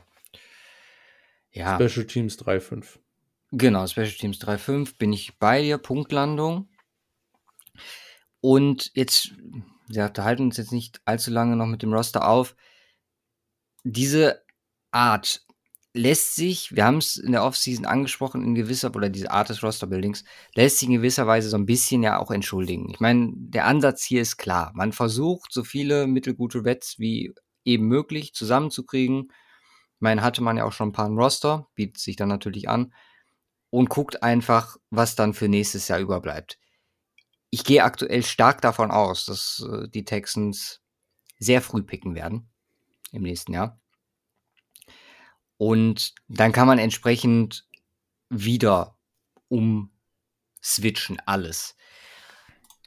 Ja. 1.53 1.77
Special 1.77 2.07
Teams 2.07 2.39
3,5. 2.39 2.99
Genau, 3.53 3.87
Special 3.87 4.11
Teams 4.11 4.39
3,5 4.41 4.99
bin 4.99 5.13
ich 5.13 5.39
bei 5.39 5.63
dir, 5.63 5.79
Punktlandung. 5.79 6.69
Und 8.41 8.93
jetzt, 8.95 9.33
ja, 9.89 10.09
da 10.09 10.25
halten 10.25 10.45
uns 10.45 10.59
jetzt 10.59 10.73
nicht 10.73 11.01
allzu 11.05 11.31
lange 11.31 11.57
noch 11.57 11.67
mit 11.67 11.83
dem 11.83 11.93
Roster 11.93 12.29
auf. 12.29 12.55
Diese 13.85 14.43
Art 14.91 15.47
lässt 15.99 16.37
sich, 16.37 16.75
wir 16.75 16.85
haben 16.85 16.99
es 16.99 17.17
in 17.17 17.33
der 17.33 17.45
Offseason 17.45 17.85
angesprochen, 17.85 18.43
in 18.45 18.55
gewisser, 18.55 18.95
oder 18.95 19.11
diese 19.11 19.31
Art 19.31 19.49
des 19.49 19.63
Roster-Buildings, 19.63 20.25
lässt 20.55 20.79
sich 20.79 20.89
in 20.89 20.95
gewisser 20.95 21.27
Weise 21.27 21.49
so 21.49 21.57
ein 21.57 21.67
bisschen 21.67 22.03
ja 22.03 22.19
auch 22.19 22.31
entschuldigen. 22.31 22.89
Ich 22.91 23.01
meine, 23.01 23.33
der 23.35 23.67
Ansatz 23.67 24.05
hier 24.05 24.23
ist 24.23 24.37
klar. 24.37 24.71
Man 24.75 24.93
versucht, 24.93 25.53
so 25.53 25.65
viele 25.65 26.07
mittelgute 26.07 26.65
Wets 26.65 26.99
wie 26.99 27.35
eben 27.65 27.89
möglich 27.89 28.33
zusammenzukriegen. 28.33 29.31
Ich 29.31 30.01
meine, 30.01 30.23
hatte 30.23 30.43
man 30.43 30.57
ja 30.57 30.65
auch 30.65 30.73
schon 30.73 30.91
ein 30.91 30.93
paar 30.93 31.09
im 31.09 31.19
Roster, 31.19 31.69
bietet 31.75 31.99
sich 31.99 32.17
dann 32.17 32.29
natürlich 32.29 32.69
an 32.69 32.95
und 33.71 33.91
guckt 33.91 34.23
einfach, 34.23 34.77
was 34.91 35.17
dann 35.17 35.35
für 35.35 35.49
nächstes 35.49 35.89
Jahr 35.89 35.99
überbleibt. 35.99 36.59
Ich 37.51 37.65
gehe 37.65 37.83
aktuell 37.83 38.23
stark 38.23 38.61
davon 38.63 38.91
aus, 38.91 39.27
dass 39.27 39.67
äh, 39.71 39.89
die 39.89 40.05
Texans 40.05 40.81
sehr 41.39 41.61
früh 41.61 41.83
picken 41.83 42.15
werden 42.15 42.51
im 43.11 43.23
nächsten 43.23 43.53
Jahr. 43.53 43.81
Und 45.59 46.15
dann 46.29 46.53
kann 46.53 46.67
man 46.67 46.79
entsprechend 46.79 47.67
wieder 48.31 48.97
umswitchen, 49.49 51.19
alles. 51.27 51.77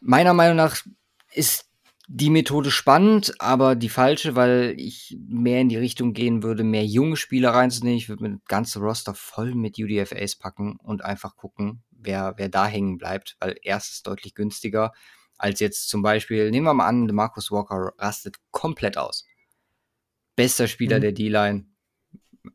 Meiner 0.01 0.33
Meinung 0.33 0.57
nach 0.57 0.77
ist 1.33 1.65
die 2.07 2.29
Methode 2.29 2.71
spannend, 2.71 3.33
aber 3.39 3.75
die 3.75 3.89
falsche, 3.89 4.35
weil 4.35 4.73
ich 4.77 5.17
mehr 5.27 5.61
in 5.61 5.69
die 5.69 5.77
Richtung 5.77 6.13
gehen 6.13 6.43
würde, 6.43 6.63
mehr 6.63 6.85
junge 6.85 7.15
Spieler 7.15 7.51
reinzunehmen. 7.51 7.97
Ich 7.97 8.09
würde 8.09 8.23
mit 8.23 8.45
ganze 8.47 8.79
Roster 8.79 9.13
voll 9.13 9.53
mit 9.53 9.77
UDFAs 9.77 10.35
packen 10.35 10.77
und 10.77 11.05
einfach 11.05 11.35
gucken, 11.35 11.83
wer, 11.91 12.33
wer 12.37 12.49
da 12.49 12.67
hängen 12.67 12.97
bleibt, 12.97 13.37
weil 13.39 13.55
erstes 13.61 14.01
deutlich 14.03 14.33
günstiger 14.33 14.91
als 15.41 15.59
jetzt 15.59 15.89
zum 15.89 16.03
Beispiel, 16.03 16.51
nehmen 16.51 16.67
wir 16.67 16.73
mal 16.75 16.87
an, 16.87 17.07
Marcus 17.07 17.49
Walker 17.49 17.93
rastet 17.97 18.37
komplett 18.51 18.97
aus. 18.97 19.25
Bester 20.35 20.67
Spieler 20.67 20.97
mhm. 20.97 21.01
der 21.01 21.11
D-Line, 21.13 21.65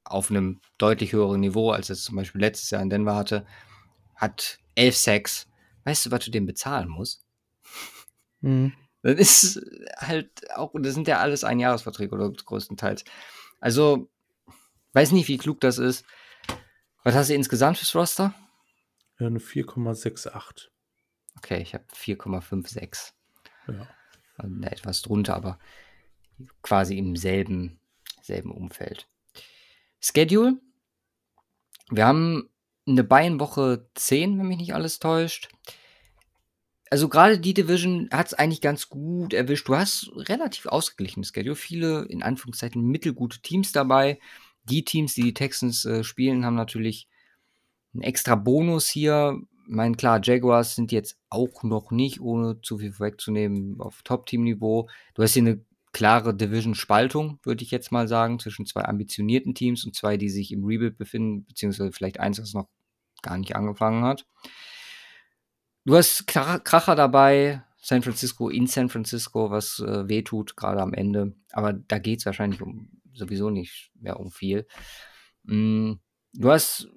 auf 0.04 0.30
einem 0.30 0.60
deutlich 0.78 1.12
höheren 1.12 1.40
Niveau, 1.40 1.70
als 1.70 1.90
es 1.90 2.04
zum 2.04 2.16
Beispiel 2.16 2.40
letztes 2.40 2.70
Jahr 2.70 2.82
in 2.82 2.90
Denver 2.90 3.14
hatte, 3.14 3.46
hat 4.14 4.58
elf 4.74 4.96
Sacks. 4.96 5.46
Weißt 5.84 6.06
du, 6.06 6.10
was 6.10 6.24
du 6.24 6.30
dem 6.30 6.46
bezahlen 6.46 6.88
musst? 6.88 7.24
Mhm. 8.40 8.72
Das 9.02 9.18
ist 9.44 9.60
halt 9.98 10.50
auch, 10.56 10.72
das 10.74 10.94
sind 10.94 11.06
ja 11.06 11.20
alles 11.20 11.44
Einjahresverträge 11.44 12.14
oder 12.14 12.30
größtenteils. 12.30 13.04
Also, 13.60 14.10
weiß 14.94 15.12
nicht, 15.12 15.28
wie 15.28 15.38
klug 15.38 15.60
das 15.60 15.78
ist. 15.78 16.04
Was 17.04 17.14
hast 17.14 17.30
du 17.30 17.34
insgesamt 17.34 17.78
fürs 17.78 17.94
Roster? 17.94 18.34
Ja, 19.18 19.28
eine 19.28 19.38
4,68. 19.38 20.68
Okay, 21.36 21.62
ich 21.62 21.74
habe 21.74 21.84
4,56. 21.94 23.12
Ja. 23.68 23.88
Also, 24.36 24.62
etwas 24.62 25.02
drunter, 25.02 25.36
aber 25.36 25.58
quasi 26.62 26.98
im 26.98 27.14
selben, 27.16 27.78
selben 28.22 28.50
Umfeld. 28.50 29.08
Schedule. 30.06 30.60
Wir 31.90 32.06
haben 32.06 32.48
eine 32.86 33.04
Bayern-Woche 33.04 33.88
10, 33.94 34.38
wenn 34.38 34.46
mich 34.46 34.58
nicht 34.58 34.74
alles 34.74 34.98
täuscht. 34.98 35.48
Also 36.88 37.08
gerade 37.08 37.40
die 37.40 37.54
Division 37.54 38.08
hat 38.12 38.28
es 38.28 38.34
eigentlich 38.34 38.60
ganz 38.60 38.88
gut 38.88 39.34
erwischt. 39.34 39.68
Du 39.68 39.76
hast 39.76 40.10
relativ 40.14 40.66
ausgeglichenes 40.66 41.30
Schedule. 41.30 41.56
Viele, 41.56 42.04
in 42.04 42.22
Anführungszeichen, 42.22 42.82
mittelgute 42.82 43.40
Teams 43.40 43.72
dabei. 43.72 44.20
Die 44.64 44.84
Teams, 44.84 45.14
die 45.14 45.22
die 45.22 45.34
Texans 45.34 45.84
äh, 45.84 46.04
spielen, 46.04 46.44
haben 46.44 46.54
natürlich 46.54 47.08
einen 47.92 48.02
extra 48.02 48.36
Bonus 48.36 48.88
hier. 48.88 49.40
Ich 49.66 49.74
meine, 49.74 49.96
klar, 49.96 50.20
Jaguars 50.22 50.76
sind 50.76 50.92
jetzt 50.92 51.18
auch 51.28 51.64
noch 51.64 51.90
nicht, 51.90 52.20
ohne 52.20 52.60
zu 52.60 52.78
viel 52.78 52.92
vorwegzunehmen, 52.92 53.80
auf 53.80 54.02
Top-Team-Niveau. 54.02 54.88
Du 55.14 55.22
hast 55.22 55.32
hier 55.32 55.42
eine 55.42 55.64
klare 55.96 56.36
Division-Spaltung, 56.36 57.40
würde 57.42 57.64
ich 57.64 57.70
jetzt 57.70 57.90
mal 57.90 58.06
sagen, 58.06 58.38
zwischen 58.38 58.66
zwei 58.66 58.84
ambitionierten 58.84 59.54
Teams 59.54 59.82
und 59.86 59.96
zwei, 59.96 60.18
die 60.18 60.28
sich 60.28 60.52
im 60.52 60.62
Rebuild 60.62 60.98
befinden, 60.98 61.46
beziehungsweise 61.46 61.90
vielleicht 61.90 62.20
eins, 62.20 62.36
das 62.36 62.52
noch 62.52 62.68
gar 63.22 63.38
nicht 63.38 63.56
angefangen 63.56 64.04
hat. 64.04 64.26
Du 65.86 65.96
hast 65.96 66.26
Kracher 66.26 66.96
dabei, 66.96 67.62
San 67.78 68.02
Francisco 68.02 68.50
in 68.50 68.66
San 68.66 68.90
Francisco, 68.90 69.50
was 69.50 69.78
äh, 69.78 70.06
wehtut, 70.06 70.54
gerade 70.54 70.82
am 70.82 70.92
Ende. 70.92 71.34
Aber 71.52 71.72
da 71.72 71.98
geht 71.98 72.18
es 72.18 72.26
wahrscheinlich 72.26 72.60
um, 72.60 72.90
sowieso 73.14 73.48
nicht 73.48 73.90
mehr 73.94 74.20
um 74.20 74.30
viel. 74.30 74.66
Mm, 75.44 75.94
du 76.34 76.50
hast 76.50 76.88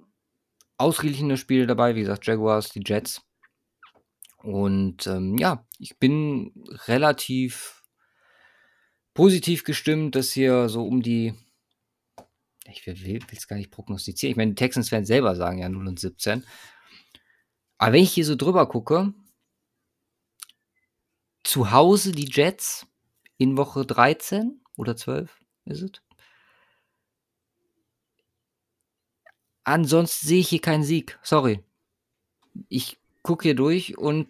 ausgeglichene 0.76 1.38
Spiele 1.38 1.68
dabei, 1.68 1.96
wie 1.96 2.02
gesagt, 2.02 2.28
Jaguars, 2.28 2.72
die 2.72 2.84
Jets. 2.86 3.22
Und 4.44 5.08
ähm, 5.08 5.38
ja, 5.38 5.66
ich 5.78 5.98
bin 6.00 6.52
relativ 6.88 7.79
positiv 9.20 9.66
gestimmt, 9.66 10.16
dass 10.16 10.32
hier 10.32 10.70
so 10.70 10.86
um 10.86 11.02
die, 11.02 11.34
ich 12.64 12.88
will 12.88 13.20
es 13.34 13.50
gar 13.50 13.58
nicht 13.58 13.70
prognostizieren, 13.70 14.32
ich 14.32 14.38
meine, 14.38 14.52
die 14.52 14.56
Texans 14.56 14.94
werden 14.94 15.04
selber 15.04 15.36
sagen, 15.36 15.58
ja 15.58 15.68
0 15.68 15.90
und 15.90 16.00
17. 16.00 16.46
Aber 17.80 17.92
wenn 17.92 18.04
ich 18.04 18.14
hier 18.14 18.24
so 18.24 18.38
drüber 18.38 18.70
gucke, 18.70 19.14
zu 21.44 21.72
Hause 21.72 22.14
die 22.14 22.30
Jets 22.32 22.88
in 23.38 23.58
Woche 23.58 23.86
13 23.86 24.62
oder 24.78 24.96
12 24.96 25.38
ist 25.66 25.82
es. 25.82 25.92
Ansonsten 29.66 30.28
sehe 30.28 30.40
ich 30.40 30.48
hier 30.48 30.62
keinen 30.62 30.84
Sieg. 30.84 31.20
Sorry. 31.24 31.62
Ich 32.70 32.98
gucke 33.22 33.44
hier 33.44 33.56
durch 33.56 33.98
und 33.98 34.30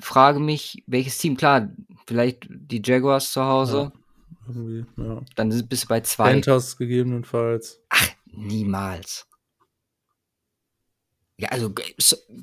frage 0.00 0.40
mich, 0.40 0.82
welches 0.88 1.18
Team, 1.18 1.36
klar, 1.36 1.72
vielleicht 2.08 2.48
die 2.50 2.82
Jaguars 2.84 3.30
zu 3.30 3.44
Hause. 3.44 3.92
Ja. 3.94 4.03
Irgendwie, 4.46 4.84
ja. 4.96 5.22
Dann 5.36 5.68
bist 5.68 5.84
du 5.84 5.88
bei 5.88 6.00
zwei. 6.00 6.32
Panthers 6.32 6.76
gegebenenfalls. 6.76 7.80
Ach, 7.88 8.08
niemals. 8.26 9.26
Ja, 11.36 11.48
also 11.48 11.72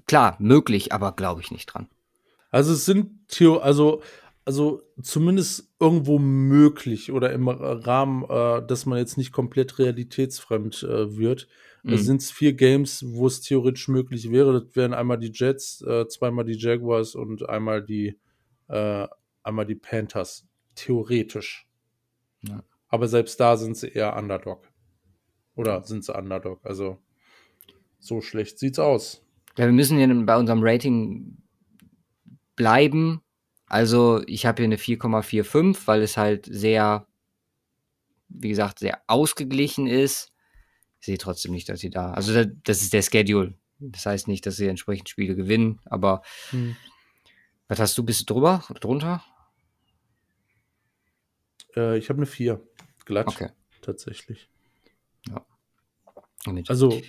klar, 0.08 0.36
möglich, 0.40 0.92
aber 0.92 1.14
glaube 1.14 1.42
ich 1.42 1.52
nicht 1.52 1.68
dran. 1.68 1.88
Also 2.50 2.74
es 2.74 2.86
sind 2.86 3.28
Theo, 3.30 3.58
also, 3.58 4.02
also 4.44 4.82
zumindest 5.02 5.72
irgendwo 5.80 6.20
möglich 6.20 7.12
oder 7.12 7.32
im 7.32 7.48
Rahmen, 7.48 8.24
äh, 8.26 8.66
dass 8.66 8.86
man 8.86 8.98
jetzt 8.98 9.18
nicht 9.18 9.32
komplett 9.32 9.80
realitätsfremd 9.80 10.84
äh, 10.84 11.18
wird. 11.18 11.48
Mhm. 11.84 11.98
Sind 11.98 12.22
es 12.22 12.32
vier 12.32 12.54
Games, 12.54 13.04
wo 13.08 13.28
es 13.28 13.42
theoretisch 13.42 13.88
möglich 13.88 14.30
wäre. 14.30 14.62
Das 14.62 14.76
wären 14.76 14.94
einmal 14.94 15.18
die 15.18 15.32
Jets, 15.34 15.82
äh, 15.82 16.08
zweimal 16.08 16.46
die 16.46 16.58
Jaguars 16.58 17.16
und 17.16 17.48
einmal 17.48 17.82
die, 17.82 18.20
äh, 18.68 19.08
einmal 19.42 19.66
die 19.66 19.76
Panthers. 19.76 20.46
Theoretisch. 20.76 21.68
Ja. 22.42 22.64
Aber 22.88 23.08
selbst 23.08 23.40
da 23.40 23.58
sind 23.58 23.78
sie 23.78 23.90
eher 23.90 24.16
Underdog. 24.16 24.68
Oder 25.56 25.84
sind 25.84 26.04
sie 26.04 26.14
Underdog? 26.14 26.60
Also 26.66 26.98
so 28.00 28.22
schlecht 28.22 28.60
sieht's 28.60 28.80
aus. 28.80 29.24
Ja, 29.58 29.66
wir 29.66 29.74
müssen 29.74 30.00
ja 30.00 30.08
bei 30.26 30.38
unserem 30.38 30.62
Rating 30.64 31.38
bleiben. 32.56 33.22
Also 33.66 34.22
ich 34.28 34.46
habe 34.46 34.62
hier 34.62 34.66
eine 34.66 34.78
4,45, 34.78 35.88
weil 35.88 36.02
es 36.02 36.18
halt 36.18 36.46
sehr, 36.46 37.08
wie 38.28 38.50
gesagt, 38.50 38.80
sehr 38.80 39.02
ausgeglichen 39.08 39.88
ist. 39.88 40.32
Ich 41.00 41.06
sehe 41.08 41.18
trotzdem 41.18 41.52
nicht, 41.52 41.70
dass 41.70 41.80
sie 41.80 41.90
da. 41.90 42.12
Also 42.14 42.46
das 42.64 42.82
ist 42.82 42.94
der 42.94 43.02
Schedule. 43.02 43.58
Das 43.80 44.06
heißt 44.06 44.28
nicht, 44.28 44.46
dass 44.46 44.58
sie 44.58 44.68
entsprechend 44.68 45.10
Spiele 45.10 45.36
gewinnen, 45.36 45.80
aber 45.86 46.22
hm. 46.52 46.76
was 47.68 47.80
hast 47.80 47.98
du? 47.98 48.04
Bist 48.04 48.22
du 48.22 48.34
drüber 48.34 48.64
oder 48.70 48.80
drunter? 48.80 49.24
Äh, 51.76 51.98
ich 51.98 52.10
habe 52.10 52.18
eine 52.18 52.26
4. 52.26 52.62
Glatt. 53.06 53.28
Okay. 53.28 53.50
Tatsächlich. 53.82 54.50
Ja. 55.28 55.46
Also, 56.68 57.02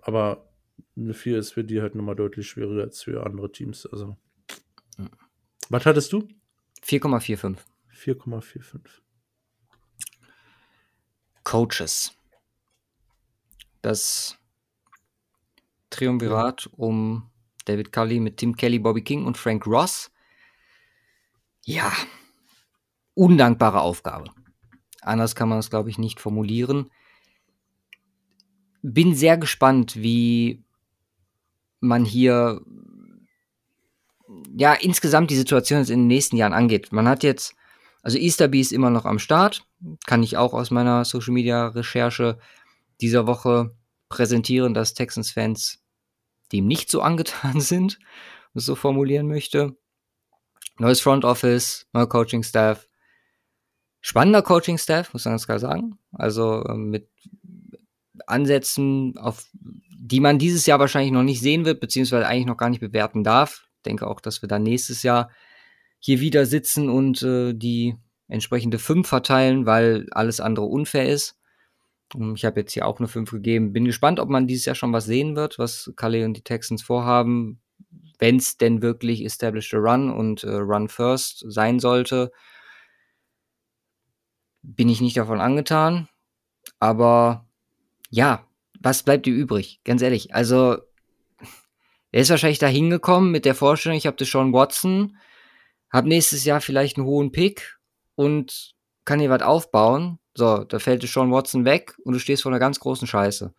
aber 0.00 0.48
eine 0.96 1.14
4 1.14 1.38
ist 1.38 1.52
für 1.52 1.64
die 1.64 1.80
halt 1.80 1.94
nochmal 1.94 2.16
deutlich 2.16 2.48
schwieriger 2.48 2.82
als 2.82 3.02
für 3.02 3.24
andere 3.24 3.50
Teams. 3.50 3.86
Also. 3.86 4.16
Ja. 4.98 5.10
Was 5.70 5.86
hattest 5.86 6.12
du? 6.12 6.28
4,45. 6.84 7.56
4,45. 7.94 8.80
Coaches. 11.42 12.16
Das 13.82 14.38
Triumvirat 15.90 16.68
um 16.72 17.30
David 17.66 17.92
Cully 17.92 18.20
mit 18.20 18.38
Tim 18.38 18.56
Kelly, 18.56 18.78
Bobby 18.78 19.02
King 19.02 19.26
und 19.26 19.38
Frank 19.38 19.66
Ross. 19.66 20.10
Ja, 21.64 21.92
undankbare 23.14 23.80
Aufgabe. 23.80 24.30
Anders 25.00 25.34
kann 25.34 25.48
man 25.48 25.58
es, 25.58 25.70
glaube 25.70 25.90
ich, 25.90 25.98
nicht 25.98 26.20
formulieren. 26.20 26.90
Bin 28.82 29.14
sehr 29.14 29.38
gespannt, 29.38 29.96
wie 29.96 30.64
man 31.80 32.04
hier 32.04 32.60
ja 34.56 34.72
insgesamt 34.74 35.30
die 35.30 35.36
Situation 35.36 35.80
jetzt 35.80 35.90
in 35.90 36.00
den 36.00 36.06
nächsten 36.08 36.36
Jahren 36.36 36.52
angeht. 36.52 36.92
Man 36.92 37.08
hat 37.08 37.22
jetzt, 37.22 37.54
also 38.02 38.18
Easterby 38.18 38.60
ist 38.60 38.72
immer 38.72 38.90
noch 38.90 39.04
am 39.04 39.18
Start, 39.18 39.66
kann 40.06 40.22
ich 40.22 40.36
auch 40.36 40.54
aus 40.54 40.70
meiner 40.70 41.04
Social 41.04 41.34
Media 41.34 41.68
Recherche 41.68 42.38
dieser 43.00 43.26
Woche 43.26 43.74
präsentieren, 44.08 44.74
dass 44.74 44.94
Texans-Fans 44.94 45.82
dem 46.52 46.66
nicht 46.66 46.90
so 46.90 47.00
angetan 47.00 47.60
sind, 47.60 47.98
so 48.54 48.74
formulieren 48.74 49.26
möchte. 49.26 49.76
Neues 50.78 51.00
Front 51.00 51.24
Office, 51.24 51.86
neuer 51.92 52.08
Coaching-Staff, 52.08 52.88
spannender 54.04 54.42
Coaching-Staff, 54.42 55.14
muss 55.14 55.24
man 55.24 55.32
ganz 55.32 55.46
klar 55.46 55.58
sagen. 55.58 55.98
Also 56.12 56.62
ähm, 56.68 56.90
mit 56.90 57.08
Ansätzen, 58.26 59.16
auf 59.16 59.46
die 59.54 60.20
man 60.20 60.38
dieses 60.38 60.66
Jahr 60.66 60.78
wahrscheinlich 60.78 61.10
noch 61.10 61.22
nicht 61.22 61.40
sehen 61.40 61.64
wird, 61.64 61.80
beziehungsweise 61.80 62.26
eigentlich 62.26 62.44
noch 62.44 62.58
gar 62.58 62.68
nicht 62.68 62.80
bewerten 62.80 63.24
darf. 63.24 63.66
Ich 63.78 63.82
denke 63.84 64.06
auch, 64.06 64.20
dass 64.20 64.42
wir 64.42 64.48
dann 64.48 64.62
nächstes 64.62 65.04
Jahr 65.04 65.30
hier 66.00 66.20
wieder 66.20 66.44
sitzen 66.44 66.90
und 66.90 67.22
äh, 67.22 67.54
die 67.54 67.96
entsprechende 68.28 68.78
5 68.78 69.08
verteilen, 69.08 69.64
weil 69.64 70.06
alles 70.10 70.38
andere 70.38 70.66
unfair 70.66 71.08
ist. 71.08 71.38
Ich 72.34 72.44
habe 72.44 72.60
jetzt 72.60 72.74
hier 72.74 72.86
auch 72.86 72.98
eine 72.98 73.08
5 73.08 73.30
gegeben. 73.30 73.72
Bin 73.72 73.86
gespannt, 73.86 74.20
ob 74.20 74.28
man 74.28 74.46
dieses 74.46 74.66
Jahr 74.66 74.74
schon 74.74 74.92
was 74.92 75.06
sehen 75.06 75.34
wird, 75.34 75.58
was 75.58 75.90
Calais 75.96 76.26
und 76.26 76.36
die 76.36 76.44
Texans 76.44 76.82
vorhaben. 76.82 77.62
Wenn 78.18 78.36
es 78.36 78.58
denn 78.58 78.82
wirklich 78.82 79.24
Established 79.24 79.72
a 79.72 79.78
Run 79.78 80.10
und 80.10 80.44
äh, 80.44 80.56
Run 80.56 80.88
First 80.88 81.42
sein 81.48 81.80
sollte, 81.80 82.32
bin 84.64 84.88
ich 84.88 85.00
nicht 85.00 85.16
davon 85.16 85.40
angetan. 85.40 86.08
Aber 86.80 87.46
ja, 88.10 88.46
was 88.80 89.02
bleibt 89.02 89.26
dir 89.26 89.34
übrig? 89.34 89.80
Ganz 89.84 90.02
ehrlich. 90.02 90.34
Also, 90.34 90.78
er 92.10 92.20
ist 92.20 92.30
wahrscheinlich 92.30 92.58
da 92.58 92.66
hingekommen 92.66 93.30
mit 93.30 93.44
der 93.44 93.54
Vorstellung, 93.54 93.98
ich 93.98 94.06
habe 94.06 94.16
das 94.16 94.30
Sean 94.30 94.52
Watson, 94.52 95.16
habe 95.92 96.08
nächstes 96.08 96.44
Jahr 96.44 96.60
vielleicht 96.60 96.96
einen 96.96 97.06
hohen 97.06 97.32
Pick 97.32 97.78
und 98.14 98.74
kann 99.04 99.20
hier 99.20 99.30
was 99.30 99.42
aufbauen. 99.42 100.18
So, 100.34 100.64
da 100.64 100.78
fällt 100.78 101.02
Sean 101.02 101.30
Watson 101.30 101.64
weg 101.64 101.96
und 102.04 102.14
du 102.14 102.18
stehst 102.18 102.42
vor 102.42 102.50
einer 102.50 102.58
ganz 102.58 102.80
großen 102.80 103.06
Scheiße. 103.06 103.54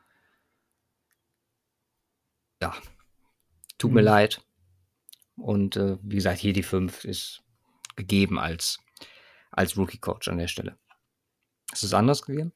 Ja, 2.62 2.74
tut 3.78 3.92
mhm. 3.92 3.96
mir 3.96 4.02
leid. 4.02 4.42
Und 5.38 5.76
äh, 5.76 5.98
wie 6.02 6.16
gesagt, 6.16 6.40
hier 6.40 6.54
die 6.54 6.64
5 6.64 7.06
ist 7.06 7.44
gegeben 7.96 8.40
als, 8.40 8.80
als 9.52 9.78
Rookie-Coach 9.78 10.30
an 10.30 10.38
der 10.38 10.48
Stelle. 10.48 10.78
Hast 11.76 11.84
du 11.84 11.88
es 11.88 11.94
anders 11.94 12.22
gegeben? 12.22 12.54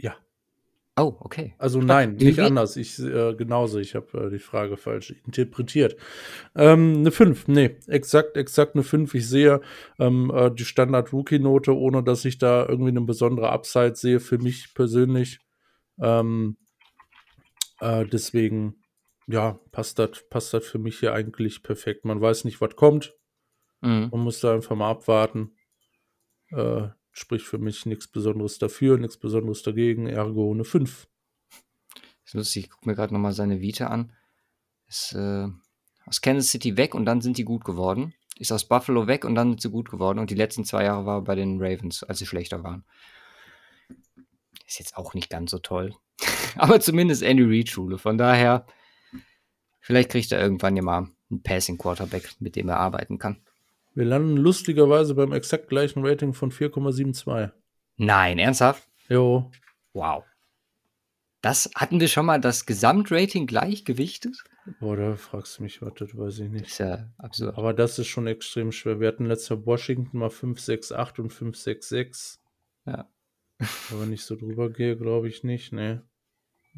Ja. 0.00 0.16
Oh, 0.98 1.14
okay. 1.20 1.54
Also 1.58 1.82
nein, 1.82 2.14
nicht 2.14 2.40
anders. 2.40 2.78
Ich 2.78 2.98
äh, 2.98 3.34
genauso. 3.34 3.78
Ich 3.78 3.94
habe 3.94 4.28
äh, 4.28 4.30
die 4.30 4.38
Frage 4.38 4.78
falsch 4.78 5.10
interpretiert. 5.26 5.94
Ähm, 6.54 6.94
eine 6.96 7.10
5. 7.10 7.48
Nee, 7.48 7.76
exakt, 7.86 8.38
exakt 8.38 8.76
eine 8.76 8.82
5. 8.82 9.14
Ich 9.14 9.28
sehe 9.28 9.60
ähm, 9.98 10.32
äh, 10.34 10.50
die 10.50 10.64
Standard-Rookie-Note, 10.64 11.76
ohne 11.76 12.02
dass 12.02 12.24
ich 12.24 12.38
da 12.38 12.66
irgendwie 12.66 12.92
eine 12.92 13.02
besondere 13.02 13.50
Upside 13.50 13.94
sehe 13.94 14.20
für 14.20 14.38
mich 14.38 14.72
persönlich. 14.72 15.40
Ähm, 16.00 16.56
äh, 17.80 18.06
deswegen, 18.06 18.82
ja, 19.26 19.60
passt 19.70 19.98
das 19.98 20.24
passt 20.30 20.56
für 20.64 20.78
mich 20.78 20.98
hier 20.98 21.12
eigentlich 21.12 21.62
perfekt. 21.62 22.06
Man 22.06 22.22
weiß 22.22 22.46
nicht, 22.46 22.62
was 22.62 22.74
kommt. 22.74 23.12
Mhm. 23.82 24.08
Man 24.10 24.20
muss 24.22 24.40
da 24.40 24.54
einfach 24.54 24.76
mal 24.76 24.92
abwarten. 24.92 25.52
Spricht 27.18 27.46
für 27.46 27.56
mich 27.56 27.86
nichts 27.86 28.08
Besonderes 28.08 28.58
dafür, 28.58 28.98
nichts 28.98 29.16
Besonderes 29.16 29.62
dagegen. 29.62 30.06
Ergo 30.06 30.52
eine 30.52 30.64
5. 30.64 31.08
ist 32.26 32.34
lustig, 32.34 32.64
ich 32.64 32.70
gucke 32.70 32.86
mir 32.86 32.94
gerade 32.94 33.14
nochmal 33.14 33.32
seine 33.32 33.62
Vita 33.62 33.86
an. 33.86 34.12
Ist 34.86 35.14
äh, 35.14 35.48
aus 36.04 36.20
Kansas 36.20 36.50
City 36.50 36.76
weg 36.76 36.94
und 36.94 37.06
dann 37.06 37.22
sind 37.22 37.38
die 37.38 37.44
gut 37.44 37.64
geworden. 37.64 38.12
Ist 38.38 38.52
aus 38.52 38.68
Buffalo 38.68 39.06
weg 39.06 39.24
und 39.24 39.34
dann 39.34 39.52
sind 39.52 39.62
sie 39.62 39.70
gut 39.70 39.90
geworden. 39.90 40.18
Und 40.18 40.30
die 40.30 40.34
letzten 40.34 40.66
zwei 40.66 40.84
Jahre 40.84 41.06
war 41.06 41.20
er 41.20 41.22
bei 41.22 41.34
den 41.34 41.58
Ravens, 41.58 42.02
als 42.02 42.18
sie 42.18 42.26
schlechter 42.26 42.62
waren. 42.62 42.84
Ist 44.66 44.78
jetzt 44.78 44.98
auch 44.98 45.14
nicht 45.14 45.30
ganz 45.30 45.52
so 45.52 45.58
toll. 45.58 45.94
Aber 46.56 46.80
zumindest 46.80 47.22
Andy 47.22 47.44
Reid 47.44 47.70
Schule. 47.70 47.96
Von 47.96 48.18
daher, 48.18 48.66
vielleicht 49.80 50.10
kriegt 50.10 50.32
er 50.32 50.40
irgendwann 50.42 50.76
ja 50.76 50.82
mal 50.82 51.08
einen 51.30 51.42
Passing 51.42 51.78
Quarterback, 51.78 52.34
mit 52.40 52.56
dem 52.56 52.68
er 52.68 52.78
arbeiten 52.78 53.18
kann. 53.18 53.40
Wir 53.96 54.04
landen 54.04 54.36
lustigerweise 54.36 55.14
beim 55.14 55.32
exakt 55.32 55.68
gleichen 55.68 56.06
Rating 56.06 56.34
von 56.34 56.52
4,72. 56.52 57.50
Nein, 57.96 58.38
ernsthaft? 58.38 58.86
Jo, 59.08 59.50
Wow. 59.94 60.24
Das 61.40 61.70
hatten 61.74 62.00
wir 62.00 62.08
schon 62.08 62.26
mal 62.26 62.38
das 62.38 62.66
Gesamtrating 62.66 63.46
gleich 63.46 63.86
gewichtet? 63.86 64.36
boah, 64.80 64.96
da 64.96 65.16
fragst 65.16 65.58
du 65.58 65.62
mich, 65.62 65.80
was, 65.80 65.94
das 65.94 66.14
weiß 66.14 66.40
ich 66.40 66.50
nicht. 66.50 66.66
Ist 66.66 66.78
ja 66.78 67.08
absurd. 67.16 67.56
Aber 67.56 67.72
das 67.72 67.98
ist 67.98 68.08
schon 68.08 68.26
extrem 68.26 68.72
schwer. 68.72 69.00
Wir 69.00 69.08
hatten 69.08 69.24
letzter 69.24 69.64
Washington 69.64 70.18
mal 70.18 70.28
5,68 70.28 71.20
und 71.20 71.32
5,66. 71.32 72.38
Ja. 72.84 73.08
Aber 73.58 74.02
wenn 74.02 74.12
ich 74.12 74.24
so 74.24 74.36
drüber 74.36 74.68
gehe, 74.68 74.98
glaube 74.98 75.28
ich 75.28 75.42
nicht. 75.42 75.72
Nee. 75.72 76.00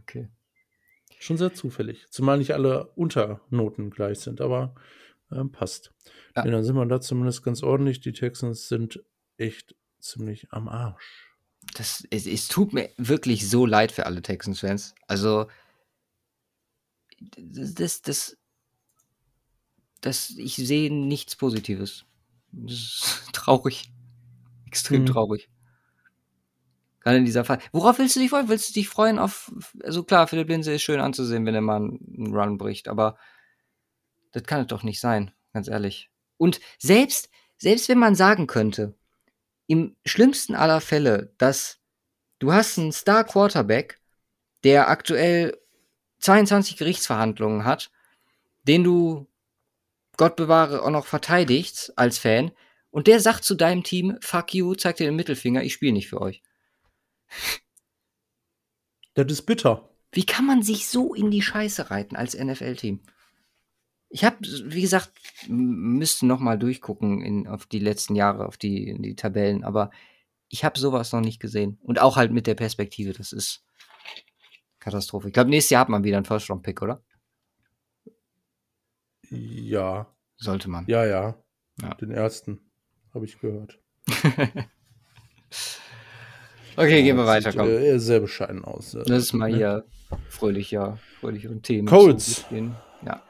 Okay. 0.01 0.29
Schon 1.19 1.39
sehr 1.39 1.53
zufällig. 1.53 2.07
Zumal 2.11 2.39
nicht 2.39 2.53
alle 2.53 2.93
Unternoten 2.95 3.91
gleich 3.91 4.21
sind, 4.21 4.41
aber 4.41 4.77
ähm, 5.33 5.51
passt. 5.53 5.93
Ja. 6.37 6.45
Ja. 6.45 6.51
dann 6.51 6.65
sind 6.65 6.77
wir 6.77 6.87
da 6.87 7.01
zumindest 7.01 7.43
ganz 7.43 7.63
ordentlich. 7.63 8.01
Die 8.01 8.13
Texans 8.13 8.69
sind 8.69 9.03
echt 9.37 9.75
ziemlich 10.01 10.47
am 10.53 10.69
Arsch. 10.69 11.35
Das, 11.75 12.07
es, 12.11 12.27
es 12.27 12.49
tut 12.49 12.73
mir 12.73 12.89
wirklich 12.97 13.49
so 13.49 13.67
leid 13.67 13.93
für 13.93 14.07
alle 14.07 14.23
Texans-Fans. 14.23 14.95
Also, 15.07 15.47
das, 17.37 18.03
das, 18.03 18.37
das, 20.01 20.31
ich 20.31 20.57
sehe 20.57 20.93
nichts 20.93 21.37
Positives. 21.37 22.05
Das 22.53 22.73
ist 22.73 23.23
traurig. 23.33 23.91
Extrem 24.67 25.03
Mhm. 25.03 25.07
traurig. 25.07 25.49
Gerade 27.01 27.19
in 27.19 27.25
dieser 27.25 27.45
Fall. 27.45 27.59
Worauf 27.73 27.99
willst 27.99 28.17
du 28.17 28.21
dich 28.21 28.31
freuen? 28.31 28.49
Willst 28.49 28.69
du 28.71 28.73
dich 28.75 28.89
freuen 28.89 29.19
auf, 29.19 29.53
also 29.83 30.03
klar, 30.05 30.27
Philipp 30.27 30.49
Lindsay 30.49 30.75
ist 30.77 30.83
schön 30.83 31.01
anzusehen, 31.01 31.47
wenn 31.47 31.55
er 31.55 31.61
mal 31.61 31.77
einen 31.77 32.35
Run 32.35 32.59
bricht, 32.59 32.89
aber 32.89 33.17
das 34.33 34.45
kann 34.45 34.63
es 34.63 34.67
doch 34.67 34.83
nicht 34.83 35.01
sein, 35.01 35.33
ganz 35.53 35.69
ehrlich. 35.69 36.11
Und 36.37 36.61
selbst, 36.79 37.31
selbst 37.57 37.89
wenn 37.89 37.99
man 37.99 38.15
sagen 38.15 38.47
könnte, 38.47 38.95
im 39.67 39.97
schlimmsten 40.05 40.55
aller 40.55 40.81
Fälle, 40.81 41.35
dass 41.39 41.79
du 42.39 42.53
hast 42.53 42.79
einen 42.79 42.93
Star 42.93 43.25
Quarterback, 43.25 44.01
der 44.65 44.89
aktuell 44.89 45.57
22 46.21 46.77
Gerichtsverhandlungen 46.77 47.65
hat, 47.65 47.91
den 48.63 48.85
du, 48.85 49.27
Gott 50.17 50.37
bewahre, 50.37 50.83
auch 50.83 50.91
noch 50.91 51.07
verteidigst 51.07 51.97
als 51.97 52.19
Fan, 52.19 52.51
und 52.91 53.07
der 53.07 53.21
sagt 53.21 53.45
zu 53.45 53.55
deinem 53.55 53.85
Team, 53.85 54.17
fuck 54.21 54.55
you, 54.55 54.75
zeigt 54.75 54.99
dir 54.99 55.07
den 55.07 55.17
Mittelfinger, 55.17 55.63
ich 55.63 55.75
spiele 55.75 55.93
nicht 55.93 56.09
für 56.09 56.21
euch. 56.21 56.43
Das 59.15 59.31
ist 59.31 59.43
bitter. 59.43 59.89
Wie 60.13 60.25
kann 60.25 60.47
man 60.47 60.63
sich 60.63 60.89
so 60.89 61.15
in 61.15 61.31
die 61.31 61.43
Scheiße 61.43 61.91
reiten 61.91 62.17
als 62.17 62.37
NFL-Team? 62.37 63.01
Ich 64.11 64.25
habe, 64.25 64.37
wie 64.41 64.81
gesagt, 64.81 65.13
müsste 65.49 66.27
noch 66.27 66.41
mal 66.41 66.59
durchgucken 66.59 67.21
in, 67.23 67.47
auf 67.47 67.67
die 67.67 67.79
letzten 67.79 68.15
Jahre, 68.15 68.47
auf 68.47 68.57
die, 68.57 68.97
die 68.99 69.15
Tabellen, 69.17 69.65
aber 69.65 69.91
ich 70.49 70.65
habe 70.65 70.79
sowas 70.79 71.13
noch 71.13 71.21
nicht 71.21 71.41
gesehen. 71.41 71.79
Und 71.83 72.01
auch 72.01 72.17
halt 72.17 72.33
mit 72.33 72.47
der 72.47 72.55
Perspektive, 72.55 73.13
das 73.13 73.33
ist 73.33 73.65
Katastrophe. 74.81 75.29
Ich 75.29 75.35
glaube, 75.35 75.51
nächstes 75.51 75.71
Jahr 75.71 75.83
hat 75.83 75.89
man 75.91 76.05
wieder 76.05 76.17
einen 76.17 76.25
First-Round-Pick, 76.25 76.81
oder? 76.81 77.03
Ja, 79.31 80.07
Sollte 80.37 80.71
man. 80.71 80.87
ja, 80.87 81.05
ja. 81.05 81.37
Ja. 81.83 81.95
Den 81.95 82.11
ersten 82.11 82.61
habe 83.13 83.25
ich 83.27 83.39
gehört. 83.39 83.79
Okay, 86.77 87.03
gehen 87.03 87.17
wir 87.17 87.25
Ja, 87.25 87.29
weiter, 87.31 87.51
sieht, 87.51 87.59
komm. 87.59 87.69
Äh, 87.69 87.99
sehr 87.99 88.21
bescheiden 88.21 88.65
aus. 88.65 88.95
äh, 88.95 89.03
Lass 89.07 89.33
mal 89.33 89.51
ne? 89.51 89.57
hier 89.57 89.85
fröhlicher, 90.29 90.97
fröhlicheren 91.19 91.61
Themen 91.61 91.89
Colts. 91.89 92.45
Ja. 93.05 93.21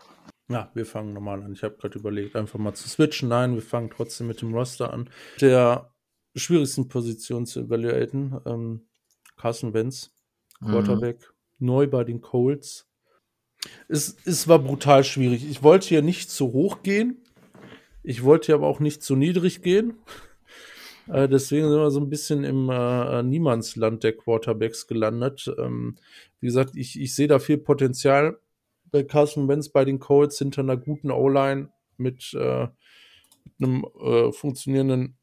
Ja, 0.51 0.71
wir 0.75 0.87
fangen 0.87 1.13
nochmal 1.13 1.43
an. 1.43 1.53
Ich 1.53 1.63
habe 1.63 1.77
gerade 1.77 1.99
überlegt, 1.99 2.35
einfach 2.35 2.59
mal 2.59 2.75
zu 2.75 2.89
switchen. 2.89 3.29
Nein, 3.29 3.55
wir 3.55 3.63
fangen 3.63 3.91
trotzdem 3.91 4.29
mit 4.29 4.41
dem 4.41 4.55
Roster 4.55 4.93
an. 4.93 5.11
Der 5.41 5.93
schwierigsten 6.35 6.89
Position 6.89 7.45
zu 7.45 7.61
evaluaten. 7.61 8.41
Ähm, 8.47 8.89
Carson 9.37 9.75
Wentz, 9.75 10.15
Quarterback, 10.59 11.33
neu 11.59 11.87
bei 11.87 12.03
den 12.05 12.21
Colts. 12.21 12.89
Es, 13.89 14.17
es 14.25 14.49
war 14.49 14.59
brutal 14.59 15.05
schwierig. 15.05 15.49
Ich 15.49 15.63
wollte 15.63 15.89
hier 15.89 16.03
nicht 16.03 16.31
zu 16.31 16.53
hoch 16.53 16.83
gehen. 16.83 17.23
Ich 18.03 18.23
wollte 18.23 18.47
hier 18.47 18.55
aber 18.55 18.69
auch 18.69 18.81
nicht 18.81 19.03
zu 19.03 19.17
niedrig 19.17 19.63
gehen. 19.63 19.95
Äh, 21.11 21.27
deswegen 21.27 21.71
sind 21.71 21.79
wir 21.79 21.91
so 21.91 22.01
ein 22.01 22.11
bisschen 22.11 22.45
im 22.45 22.69
äh, 22.69 23.23
Niemandsland 23.23 24.05
der 24.05 24.15
Quarterbacks 24.15 24.87
gelandet. 24.87 25.51
Ähm, 25.57 25.97
wie 26.39 26.49
gesagt, 26.49 26.77
ich, 26.77 27.01
ich 27.01 27.15
sehe 27.15 27.29
da 27.29 27.39
viel 27.39 27.57
Potenzial 27.57 28.39
bei 28.91 29.03
Carson 29.03 29.49
Wentz 29.49 29.69
bei 29.69 29.85
den 29.85 29.99
Colts 29.99 30.39
hinter 30.39 30.63
einer 30.63 30.77
guten 30.77 31.11
O-Line 31.11 31.71
mit, 31.97 32.35
äh, 32.35 32.69
mit 33.45 33.69
einem 33.69 33.87
äh, 34.01 34.33
funktionierenden 34.33 35.17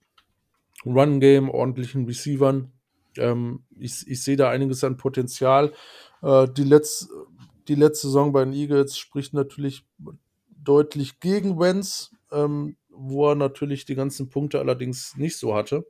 Run-Game, 0.86 1.50
ordentlichen 1.50 2.06
Receivern. 2.06 2.72
Ähm, 3.18 3.64
ich, 3.78 4.08
ich 4.08 4.22
sehe 4.22 4.36
da 4.36 4.50
einiges 4.50 4.84
an 4.84 4.98
Potenzial. 4.98 5.74
Äh, 6.22 6.48
die, 6.56 6.64
letz, 6.64 7.10
die 7.68 7.76
letzte 7.76 8.08
Saison 8.08 8.32
bei 8.32 8.44
den 8.44 8.54
Eagles 8.54 8.98
spricht 8.98 9.34
natürlich 9.34 9.86
deutlich 10.50 11.20
gegen 11.20 11.60
Wentz, 11.60 12.12
ähm, 12.32 12.76
wo 12.90 13.30
er 13.30 13.36
natürlich 13.36 13.86
die 13.86 13.96
ganzen 13.96 14.30
Punkte 14.30 14.60
allerdings 14.60 15.16
nicht 15.18 15.38
so 15.38 15.56
hatte, 15.56 15.86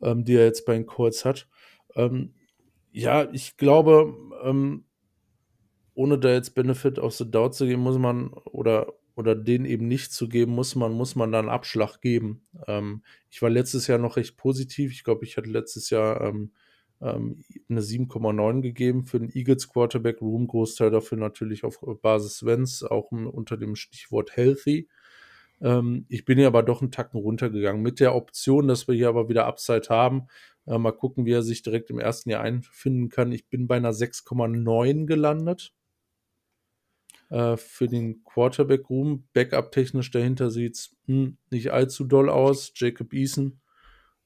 ähm, 0.00 0.24
die 0.24 0.36
er 0.36 0.44
jetzt 0.44 0.66
bei 0.66 0.74
den 0.74 0.86
Colts 0.86 1.24
hat. 1.24 1.48
Ähm, 1.94 2.34
ja, 2.92 3.30
ich 3.32 3.56
glaube, 3.56 4.14
ähm, 4.42 4.84
ohne 6.00 6.18
da 6.18 6.32
jetzt 6.32 6.54
Benefit 6.54 6.98
of 6.98 7.14
the 7.14 7.30
Doubt 7.30 7.54
zu 7.54 7.66
geben, 7.66 7.82
muss 7.82 7.98
man 7.98 8.30
oder 8.30 8.94
oder 9.16 9.34
den 9.34 9.66
eben 9.66 9.86
nicht 9.86 10.12
zu 10.12 10.30
geben, 10.30 10.52
muss 10.52 10.74
man, 10.74 10.92
muss 10.92 11.14
man 11.14 11.30
dann 11.30 11.50
Abschlag 11.50 12.00
geben. 12.00 12.46
Ähm, 12.66 13.02
ich 13.28 13.42
war 13.42 13.50
letztes 13.50 13.86
Jahr 13.86 13.98
noch 13.98 14.16
recht 14.16 14.38
positiv. 14.38 14.92
Ich 14.92 15.04
glaube, 15.04 15.26
ich 15.26 15.36
hatte 15.36 15.50
letztes 15.50 15.90
Jahr 15.90 16.22
ähm, 16.22 16.52
ähm, 17.02 17.44
eine 17.68 17.82
7,9 17.82 18.62
gegeben 18.62 19.04
für 19.04 19.20
den 19.20 19.30
Eagles 19.30 19.68
Quarterback 19.68 20.22
Room, 20.22 20.46
Großteil 20.46 20.90
dafür 20.90 21.18
natürlich 21.18 21.64
auf 21.64 21.80
Basis 22.00 22.46
Wenz, 22.46 22.82
auch 22.82 23.10
unter 23.10 23.58
dem 23.58 23.76
Stichwort 23.76 24.34
Healthy. 24.38 24.88
Ähm, 25.60 26.06
ich 26.08 26.24
bin 26.24 26.38
hier 26.38 26.46
aber 26.46 26.62
doch 26.62 26.80
einen 26.80 26.92
Tacken 26.92 27.20
runtergegangen 27.20 27.82
mit 27.82 28.00
der 28.00 28.14
Option, 28.14 28.68
dass 28.68 28.88
wir 28.88 28.94
hier 28.94 29.10
aber 29.10 29.28
wieder 29.28 29.44
Upside 29.44 29.88
haben. 29.90 30.28
Äh, 30.66 30.78
mal 30.78 30.92
gucken, 30.92 31.26
wie 31.26 31.32
er 31.32 31.42
sich 31.42 31.62
direkt 31.62 31.90
im 31.90 31.98
ersten 31.98 32.30
Jahr 32.30 32.42
einfinden 32.42 33.10
kann. 33.10 33.32
Ich 33.32 33.48
bin 33.48 33.66
bei 33.66 33.76
einer 33.76 33.92
6,9 33.92 35.04
gelandet 35.04 35.74
äh, 37.30 37.56
für 37.56 37.88
den 37.88 38.22
Quarterback-Room. 38.24 39.24
Backup-technisch 39.32 40.10
dahinter 40.10 40.50
sieht 40.50 40.74
es 40.74 40.96
nicht 41.06 41.70
allzu 41.70 42.04
doll 42.04 42.28
aus. 42.28 42.72
Jacob 42.74 43.12
Eason 43.12 43.60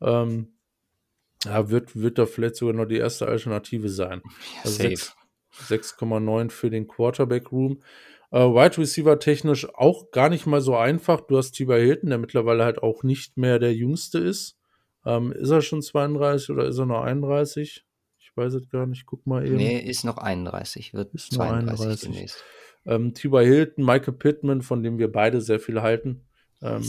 ähm, 0.00 0.55
ja, 1.44 1.70
wird, 1.70 1.94
wird 1.94 2.18
da 2.18 2.26
vielleicht 2.26 2.57
sogar 2.57 2.74
noch 2.74 2.86
die 2.86 2.96
erste 2.96 3.26
Alternative 3.26 3.88
sein. 3.88 4.22
Also 4.62 4.82
Safe. 4.82 5.12
6,9 5.68 6.50
für 6.50 6.70
den 6.70 6.88
Quarterback-Room. 6.88 7.80
Äh, 8.32 8.38
Wide 8.38 8.78
Receiver 8.78 9.18
technisch 9.20 9.72
auch 9.74 10.11
gar 10.11 10.28
nicht 10.28 10.46
mal 10.46 10.61
so 10.61 10.76
einfach. 10.76 11.20
Du 11.20 11.36
hast 11.36 11.52
T.Y. 11.52 11.78
Hilton, 11.80 12.09
der 12.11 12.18
mittlerweile 12.18 12.64
halt 12.64 12.82
auch 12.82 13.02
nicht 13.02 13.36
mehr 13.36 13.59
der 13.59 13.74
Jüngste 13.74 14.18
ist. 14.18 14.59
Ähm, 15.07 15.32
ist 15.32 15.50
er 15.50 15.61
schon 15.61 15.82
32 15.82 16.50
oder 16.50 16.66
ist 16.66 16.78
er 16.78 16.86
noch 16.86 17.02
31? 17.02 17.84
Ich 18.18 18.36
weiß 18.36 18.55
es 18.55 18.68
gar 18.70 18.86
nicht. 18.86 19.07
Guck 19.07 19.26
mal 19.26 19.46
eben. 19.46 19.57
Nee, 19.57 19.78
ist 19.78 20.05
noch 20.05 20.16
31, 20.16 20.94
wird 20.94 21.14
Ist 21.14 21.32
noch 21.32 21.46
32 21.46 21.80
31. 21.80 22.09
demnächst. 22.09 22.44
Ähm, 22.87 23.14
T.Y. 23.14 23.45
Hilton, 23.45 23.85
Michael 23.85 24.14
Pittman, 24.14 24.62
von 24.62 24.82
dem 24.82 24.99
wir 24.99 25.11
beide 25.11 25.41
sehr 25.41 25.61
viel 25.61 25.80
halten. 25.82 26.26
Ähm, 26.62 26.85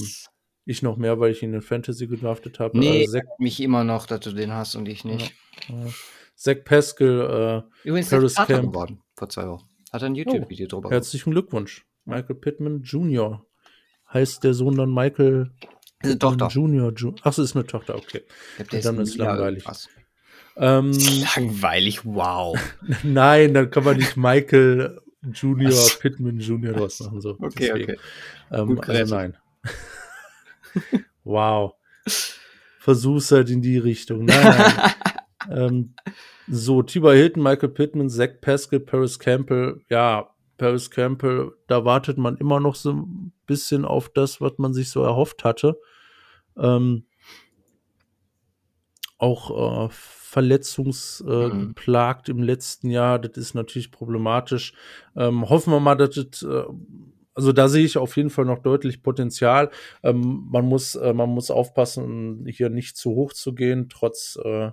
Ich 0.65 0.81
noch 0.81 0.97
mehr, 0.97 1.19
weil 1.19 1.31
ich 1.31 1.43
ihn 1.43 1.53
in 1.53 1.61
Fantasy 1.61 2.07
gedraftet 2.07 2.59
habe. 2.59 2.77
Nee, 2.77 3.03
Äh, 3.03 3.07
Zach, 3.07 3.21
mich 3.37 3.61
immer 3.61 3.83
noch, 3.83 4.07
dass 4.07 4.21
du 4.21 4.31
den 4.31 4.51
hast 4.51 4.75
und 4.75 4.87
ich 4.87 5.05
nicht. 5.05 5.33
äh, 5.69 5.91
Zach 6.35 6.57
Pascal, 6.65 7.63
äh, 7.83 7.87
Übrigens 7.87 8.09
Paris 8.09 8.31
ist 8.33 8.47
Camp. 8.47 8.71
geworden 8.73 9.01
vor 9.15 9.29
zwei 9.29 9.47
Wochen. 9.47 9.67
Hat 9.93 10.03
ein 10.03 10.15
YouTube-Video 10.15 10.67
drüber 10.67 10.89
gemacht. 10.89 10.93
herzlichen 10.93 11.31
Glückwunsch. 11.31 11.85
Michael 12.03 12.35
Pittman 12.35 12.81
Jr. 12.81 13.45
Heißt 14.11 14.43
der 14.43 14.53
Sohn 14.53 14.75
dann 14.75 14.93
Michael 14.93 15.51
ist 16.03 16.19
Tochter. 16.19 16.47
Junior? 16.49 16.91
Ju 16.95 17.13
Ach, 17.21 17.31
es 17.31 17.37
ist 17.39 17.55
eine 17.55 17.65
Tochter, 17.65 17.95
okay. 17.95 18.21
Glaub, 18.57 18.81
Dann 18.83 18.99
ist 18.99 19.17
mega 19.17 19.31
langweilig. 19.33 19.63
Ähm, 20.57 20.91
Langweilig, 21.35 22.05
wow. 22.05 22.57
nein, 23.03 23.53
dann 23.53 23.69
kann 23.71 23.83
man 23.83 23.97
nicht 23.97 24.17
Michael 24.17 24.99
Junior, 25.33 25.71
Ach 25.71 25.75
so. 25.75 25.99
Pittman 25.99 26.39
Junior 26.39 26.73
draus 26.73 26.99
machen. 26.99 27.21
So. 27.21 27.31
Okay, 27.31 27.49
Deswegen. 27.59 27.83
okay. 27.83 27.97
Ähm, 28.51 28.79
also 28.79 29.15
nein. 29.15 29.37
wow. 31.23 31.73
Versuch's 32.79 33.31
halt 33.31 33.49
in 33.49 33.61
die 33.61 33.77
Richtung. 33.77 34.25
Nein, 34.25 34.43
nein. 34.43 34.93
ähm, 35.49 35.93
so, 36.47 36.83
Tiber 36.83 37.13
Hilton, 37.13 37.41
Michael 37.41 37.69
Pittman, 37.69 38.09
Zach 38.09 38.41
Pascal, 38.41 38.79
Paris 38.79 39.17
Campbell. 39.17 39.81
Ja, 39.89 40.29
Paris 40.57 40.89
Campbell, 40.89 41.51
da 41.67 41.83
wartet 41.85 42.17
man 42.17 42.37
immer 42.37 42.59
noch 42.59 42.75
so 42.75 42.93
ein 42.93 43.33
bisschen 43.45 43.85
auf 43.85 44.09
das, 44.09 44.39
was 44.41 44.53
man 44.57 44.73
sich 44.73 44.89
so 44.89 45.03
erhofft 45.03 45.43
hatte. 45.43 45.79
Ähm, 46.57 47.05
auch 49.17 49.87
äh, 49.87 49.89
verletzungsgeplagt 50.35 52.27
im 52.27 52.43
letzten 52.43 52.89
Jahr, 52.89 53.19
das 53.19 53.37
ist 53.37 53.53
natürlich 53.53 53.89
problematisch. 53.89 54.73
Ähm, 55.15 55.49
hoffen 55.49 55.71
wir 55.71 55.79
mal, 55.79 55.95
dass 55.95 56.15
das, 56.15 56.43
äh, 56.43 56.65
also 57.33 57.53
da 57.53 57.69
sehe 57.69 57.85
ich 57.85 57.97
auf 57.97 58.17
jeden 58.17 58.29
Fall 58.29 58.43
noch 58.43 58.59
deutlich 58.59 59.01
Potenzial. 59.01 59.71
Ähm, 60.03 60.45
man 60.51 60.65
muss, 60.65 60.95
äh, 60.95 61.13
man 61.13 61.29
muss 61.29 61.51
aufpassen, 61.51 62.45
hier 62.49 62.69
nicht 62.69 62.97
zu 62.97 63.11
hoch 63.11 63.31
zu 63.31 63.55
gehen, 63.55 63.87
trotz, 63.87 64.37
äh, 64.43 64.71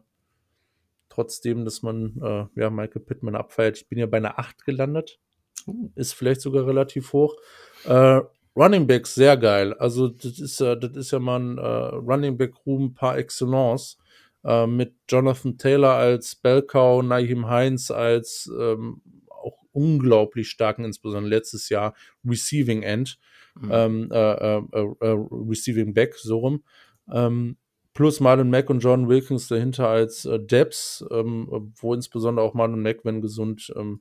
trotzdem, 1.08 1.64
dass 1.64 1.82
man, 1.82 2.20
äh, 2.20 2.60
ja, 2.60 2.68
Michael 2.68 3.02
Pittman 3.02 3.36
abfeiert. 3.36 3.76
Ich 3.76 3.86
bin 3.86 4.00
ja 4.00 4.06
bei 4.06 4.16
einer 4.16 4.40
8 4.40 4.64
gelandet. 4.64 5.20
Uh. 5.68 5.90
Ist 5.94 6.14
vielleicht 6.14 6.40
sogar 6.40 6.66
relativ 6.66 7.12
hoch. 7.12 7.36
Äh, 7.84 8.20
Running 8.56 8.88
Backs, 8.88 9.14
sehr 9.14 9.36
geil. 9.36 9.74
Also, 9.74 10.08
das 10.08 10.40
ist, 10.40 10.60
äh, 10.60 10.76
das 10.76 10.96
ist 10.96 11.12
ja 11.12 11.20
mal 11.20 11.38
ein 11.38 11.58
äh, 11.58 11.62
Running 11.62 12.36
Back 12.36 12.54
Room 12.66 12.94
par 12.94 13.16
excellence. 13.16 13.96
Äh, 14.44 14.66
mit 14.66 14.94
Jonathan 15.08 15.58
Taylor 15.58 15.94
als 15.94 16.34
Bellcow, 16.34 17.02
Naheem 17.02 17.48
Heinz 17.48 17.90
als 17.90 18.50
ähm, 18.58 19.02
auch 19.28 19.58
unglaublich 19.72 20.48
starken, 20.50 20.84
insbesondere 20.84 21.30
letztes 21.30 21.68
Jahr, 21.68 21.94
Receiving 22.24 22.82
End, 22.82 23.18
Mhm. 23.54 23.68
ähm, 23.70 24.08
äh, 24.10 24.16
äh, 24.16 24.62
äh, 24.72 24.94
äh, 25.00 25.26
Receiving 25.30 25.92
Back, 25.92 26.14
so 26.16 26.38
rum. 26.38 26.64
Ähm, 27.12 27.58
plus 27.92 28.20
Marlon 28.20 28.48
Mack 28.48 28.70
und 28.70 28.80
John 28.80 29.08
Wilkins 29.08 29.48
dahinter 29.48 29.88
als 29.88 30.24
äh, 30.24 30.40
Debs, 30.40 31.04
ähm, 31.10 31.72
wo 31.76 31.92
insbesondere 31.92 32.46
auch 32.46 32.54
Marlon 32.54 32.80
Mack, 32.82 33.04
wenn 33.04 33.20
gesund, 33.20 33.70
ähm, 33.76 34.00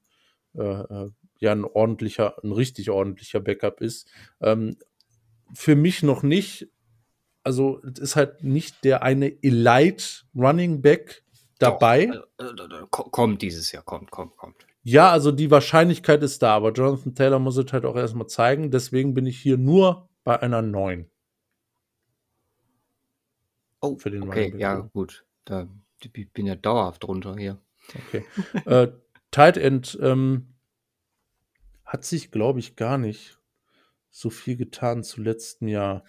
äh, 0.54 0.62
äh, 0.62 1.10
ja 1.40 1.52
ein 1.52 1.66
ordentlicher, 1.66 2.42
ein 2.44 2.52
richtig 2.54 2.90
ordentlicher 2.92 3.42
Backup 3.42 3.82
ist. 3.82 4.10
Ähm, 4.40 4.78
für 5.54 5.76
mich 5.76 6.04
noch 6.04 6.24
nicht. 6.24 6.70
Also 7.44 7.82
es 7.84 8.00
ist 8.00 8.16
halt 8.16 8.44
nicht 8.44 8.84
der 8.84 9.02
eine 9.04 9.42
Elite 9.44 10.04
Running 10.36 10.82
Back 10.82 11.24
dabei. 11.60 12.08
Doch, 12.08 12.28
äh, 12.40 12.44
äh, 12.44 12.82
äh, 12.84 12.88
ko- 12.90 13.10
kommt 13.10 13.42
dieses 13.42 13.72
Jahr, 13.72 13.84
kommt, 13.84 14.12
kommt, 14.12 14.38
kommt. 14.38 14.56
Ja, 14.84 15.12
also 15.12 15.32
die 15.32 15.52
Wahrscheinlichkeit 15.52 16.24
ist 16.24 16.42
da, 16.42 16.56
aber 16.56 16.72
Jonathan 16.72 17.14
Taylor 17.16 17.40
muss 17.40 17.58
es 17.58 17.72
halt 17.72 17.86
auch 17.86 17.96
erstmal 17.96 18.28
zeigen. 18.28 18.72
Deswegen 18.72 19.14
bin 19.14 19.26
ich 19.26 19.40
hier 19.40 19.58
nur 19.58 20.10
bei 20.24 20.40
einer 20.40 20.62
9. 20.62 21.10
Oh, 23.82 23.98
Für 23.98 24.12
den 24.12 24.24
okay, 24.24 24.32
Running 24.32 24.52
Back, 24.54 24.62
ja, 24.62 24.74
ja. 24.76 24.80
gut. 24.94 25.26
Da, 25.46 25.68
ich 26.02 26.32
bin 26.32 26.46
ja 26.46 26.56
dauerhaft 26.56 27.04
drunter 27.04 27.36
hier. 27.36 27.60
Okay. 28.08 28.24
äh, 28.66 28.92
Tight 29.32 29.58
End 29.58 29.98
ähm, 30.02 30.54
hat 31.86 32.06
sich, 32.06 32.32
glaube 32.32 32.60
ich, 32.60 32.76
gar 32.76 32.98
nicht 32.98 33.40
so 34.10 34.30
viel 34.30 34.56
getan 34.56 35.04
zu 35.04 35.22
letzten 35.22 35.68
Jahr. 35.68 36.04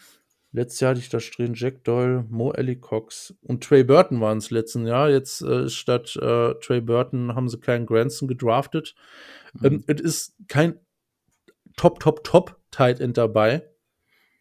Letztes 0.52 0.80
Jahr 0.80 0.90
hatte 0.90 1.00
ich 1.00 1.08
da 1.08 1.18
stehen 1.18 1.54
Jack 1.54 1.82
Doyle, 1.84 2.26
Mo 2.28 2.52
Ellie 2.52 2.76
Cox 2.76 3.34
und 3.42 3.64
Trey 3.64 3.84
Burton 3.84 4.20
waren 4.20 4.38
es 4.38 4.50
letzten 4.50 4.86
Jahr. 4.86 5.08
Jetzt 5.10 5.40
äh, 5.42 5.68
statt 5.70 6.14
äh, 6.16 6.54
Trey 6.60 6.80
Burton 6.82 7.34
haben 7.34 7.48
sie 7.48 7.58
keinen 7.58 7.86
Granson 7.86 8.28
gedraftet. 8.28 8.94
Ähm, 9.62 9.82
es 9.86 10.00
ist 10.00 10.34
kein 10.48 10.78
Top, 11.76 12.00
Top, 12.00 12.22
Top 12.22 12.60
Tight 12.70 13.00
End 13.00 13.16
dabei, 13.16 13.66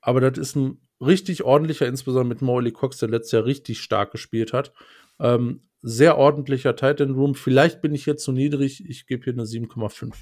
aber 0.01 0.19
das 0.19 0.37
ist 0.37 0.55
ein 0.55 0.81
richtig 0.99 1.43
ordentlicher, 1.43 1.87
insbesondere 1.87 2.27
mit 2.27 2.41
Mo 2.41 2.59
Ellie 2.59 2.73
Cox, 2.73 2.97
der 2.97 3.09
letztes 3.09 3.31
Jahr 3.31 3.45
richtig 3.45 3.79
stark 3.81 4.11
gespielt 4.11 4.51
hat. 4.53 4.73
Ähm, 5.19 5.61
sehr 5.81 6.17
ordentlicher 6.17 6.75
Tight 6.75 6.99
End 6.99 7.15
Room. 7.15 7.35
Vielleicht 7.35 7.81
bin 7.81 7.95
ich 7.95 8.05
jetzt 8.05 8.23
zu 8.23 8.31
niedrig. 8.33 8.83
Ich 8.87 9.07
gebe 9.07 9.23
hier 9.23 9.33
eine 9.33 9.45
7,5 9.45 10.13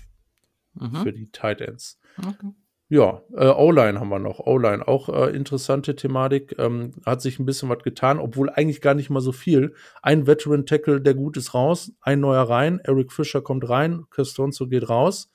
Mhm. 0.75 0.97
für 0.97 1.11
die 1.11 1.31
Tight 1.31 1.61
Ends. 1.61 1.99
Okay. 2.17 2.51
Ja, 2.91 3.21
äh, 3.35 3.47
O-Line 3.47 3.99
haben 3.99 4.09
wir 4.09 4.17
noch. 4.17 4.39
O-Line, 4.39 4.87
auch 4.87 5.09
äh, 5.09 5.29
interessante 5.35 5.95
Thematik. 5.95 6.55
Ähm, 6.57 6.93
hat 7.05 7.21
sich 7.21 7.37
ein 7.37 7.45
bisschen 7.45 7.69
was 7.69 7.83
getan, 7.83 8.17
obwohl 8.17 8.49
eigentlich 8.49 8.81
gar 8.81 8.95
nicht 8.95 9.11
mal 9.11 9.21
so 9.21 9.31
viel. 9.31 9.75
Ein 10.01 10.25
Veteran-Tackle, 10.25 10.99
der 10.99 11.13
gut 11.13 11.37
ist, 11.37 11.53
raus. 11.53 11.91
Ein 12.01 12.19
neuer 12.21 12.49
rein. 12.49 12.79
Eric 12.83 13.11
Fischer 13.13 13.41
kommt 13.41 13.69
rein. 13.69 14.05
Castonzo 14.09 14.67
geht 14.67 14.89
raus. 14.89 15.29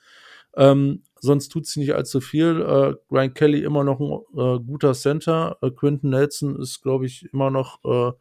Ähm, 0.57 1.03
sonst 1.19 1.47
tut 1.49 1.65
sie 1.65 1.79
nicht 1.79 1.95
allzu 1.95 2.19
viel. 2.19 2.61
Äh, 2.61 2.95
Ryan 3.09 3.33
Kelly 3.33 3.63
immer 3.63 3.85
noch 3.85 4.01
ein 4.01 4.37
äh, 4.37 4.59
guter 4.59 4.93
Center. 4.93 5.57
Äh, 5.61 5.71
Quentin 5.71 6.09
Nelson 6.09 6.59
ist, 6.59 6.81
glaube 6.81 7.05
ich, 7.05 7.29
immer 7.31 7.51
noch 7.51 7.79
äh, 7.85 8.11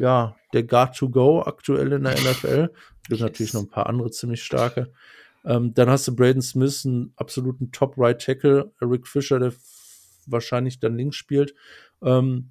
ja, 0.00 0.36
der 0.52 0.64
Guard 0.64 0.96
to 0.96 1.08
go 1.08 1.42
aktuell 1.42 1.92
in 1.92 2.04
der 2.04 2.14
NFL. 2.14 2.68
Gibt 3.08 3.10
Yes. 3.10 3.20
natürlich 3.20 3.54
noch 3.54 3.62
ein 3.62 3.70
paar 3.70 3.86
andere 3.86 4.10
ziemlich 4.10 4.42
starke. 4.42 4.92
Ähm, 5.48 5.72
dann 5.72 5.88
hast 5.88 6.06
du 6.06 6.14
Braden 6.14 6.42
Smith, 6.42 6.84
einen 6.84 7.12
absoluten 7.16 7.72
Top-Right 7.72 8.20
Tackle. 8.20 8.70
Eric 8.82 9.06
Fischer, 9.06 9.38
der 9.38 9.54
wahrscheinlich 10.26 10.78
dann 10.78 10.96
links 10.96 11.16
spielt. 11.16 11.54
Ähm, 12.02 12.50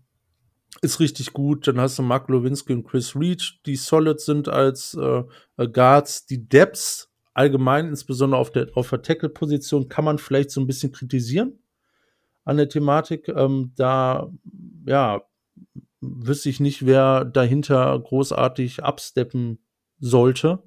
ist 0.81 0.99
richtig 0.99 1.31
gut. 1.31 1.67
Dann 1.67 1.79
hast 1.79 1.99
du 1.99 2.03
Mark 2.03 2.27
Lewinsky 2.27 2.73
und 2.73 2.85
Chris 2.85 3.15
Reed, 3.15 3.59
die 3.67 3.75
solid 3.75 4.19
sind 4.19 4.49
als 4.49 4.95
äh, 4.95 5.23
äh, 5.57 5.67
Guards. 5.67 6.25
Die 6.25 6.49
Depths 6.49 7.11
allgemein, 7.35 7.87
insbesondere 7.89 8.41
auf 8.41 8.51
der, 8.51 8.69
auf 8.73 8.89
der 8.89 9.03
Tackle-Position, 9.03 9.89
kann 9.89 10.03
man 10.03 10.17
vielleicht 10.17 10.49
so 10.49 10.59
ein 10.59 10.67
bisschen 10.67 10.91
kritisieren 10.91 11.59
an 12.45 12.57
der 12.57 12.67
Thematik. 12.67 13.27
Ähm, 13.27 13.73
da, 13.75 14.31
ja, 14.87 15.21
wüsste 16.01 16.49
ich 16.49 16.59
nicht, 16.59 16.87
wer 16.87 17.25
dahinter 17.25 17.99
großartig 17.99 18.83
absteppen 18.83 19.59
sollte. 19.99 20.63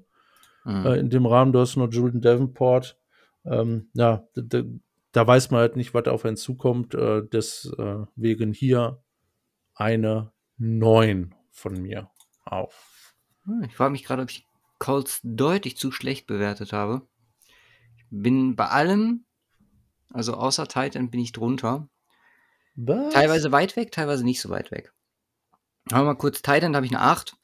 Mhm. 0.63 0.85
Äh, 0.85 0.99
in 0.99 1.09
dem 1.09 1.25
Rahmen, 1.25 1.53
du 1.53 1.59
hast 1.59 1.75
noch 1.75 1.91
Jordan 1.91 2.21
Davenport. 2.21 2.97
Ähm, 3.45 3.89
ja, 3.93 4.27
da 4.35 5.27
weiß 5.27 5.51
man 5.51 5.61
halt 5.61 5.75
nicht, 5.75 5.93
was 5.93 6.05
auf 6.07 6.25
einen 6.25 6.37
zukommt. 6.37 6.93
Äh, 6.93 7.23
deswegen 7.31 8.53
hier 8.53 9.01
eine 9.73 10.31
9 10.57 11.33
von 11.49 11.81
mir 11.81 12.09
auf. 12.45 13.15
Hm, 13.45 13.63
Ich 13.63 13.75
frage 13.75 13.91
mich 13.91 14.03
gerade, 14.03 14.21
ob 14.21 14.29
ich 14.29 14.45
Colts 14.79 15.19
deutlich 15.23 15.77
zu 15.77 15.91
schlecht 15.91 16.27
bewertet 16.27 16.73
habe. 16.73 17.07
Ich 17.97 18.05
bin 18.09 18.55
bei 18.55 18.67
allem, 18.67 19.25
also 20.11 20.33
außer 20.33 20.67
Titan 20.67 21.09
bin 21.09 21.19
ich 21.19 21.31
drunter. 21.31 21.87
Was? 22.75 23.13
Teilweise 23.13 23.51
weit 23.51 23.75
weg, 23.75 23.91
teilweise 23.91 24.23
nicht 24.23 24.41
so 24.41 24.49
weit 24.49 24.71
weg. 24.71 24.93
Haben 25.91 26.01
wir 26.01 26.13
mal 26.13 26.15
kurz 26.15 26.41
Titan, 26.41 26.73
da 26.73 26.77
habe 26.77 26.85
ich 26.85 26.91
eine 26.95 27.01
8. 27.01 27.35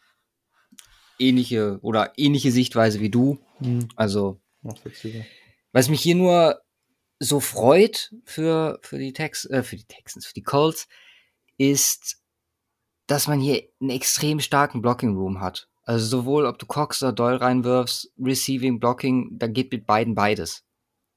Ähnliche 1.19 1.79
oder 1.81 2.13
ähnliche 2.17 2.51
Sichtweise 2.51 2.99
wie 2.99 3.09
du. 3.09 3.39
Hm, 3.59 3.87
Also, 3.95 4.39
was 5.71 5.89
mich 5.89 6.01
hier 6.01 6.15
nur 6.15 6.61
so 7.19 7.39
freut 7.39 8.13
für, 8.25 8.79
für 8.83 8.99
die 8.99 9.13
Tex 9.13 9.45
äh, 9.45 9.63
für 9.63 9.75
die 9.75 9.85
Texans, 9.85 10.25
für 10.25 10.33
die 10.33 10.43
Colts, 10.43 10.87
ist, 11.57 12.21
dass 13.07 13.27
man 13.27 13.39
hier 13.39 13.63
einen 13.81 13.89
extrem 13.89 14.39
starken 14.39 14.81
Blocking 14.81 15.15
Room 15.15 15.41
hat. 15.41 15.67
Also 15.83 16.05
sowohl, 16.05 16.45
ob 16.45 16.59
du 16.59 16.65
Cox 16.65 17.01
oder 17.01 17.13
Doyle 17.13 17.41
reinwirfst, 17.41 18.11
Receiving, 18.19 18.79
Blocking, 18.79 19.29
da 19.39 19.47
geht 19.47 19.71
mit 19.71 19.85
beiden 19.85 20.15
beides, 20.15 20.65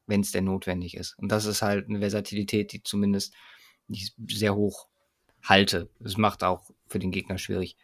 wenn 0.07 0.21
es 0.21 0.31
denn 0.31 0.45
notwendig 0.45 0.97
ist. 0.97 1.19
Und 1.19 1.31
das 1.31 1.45
ist 1.45 1.61
halt 1.61 1.89
eine 1.89 1.99
Versatilität, 1.99 2.73
die 2.73 2.83
zumindest 2.83 3.35
ich 3.89 4.15
sehr 4.29 4.55
hoch 4.55 4.87
halte. 5.43 5.91
Es 6.05 6.17
macht 6.17 6.45
auch 6.45 6.71
für 6.87 7.01
den 7.01 7.11
Gegner 7.11 7.37
schwierig, 7.37 7.77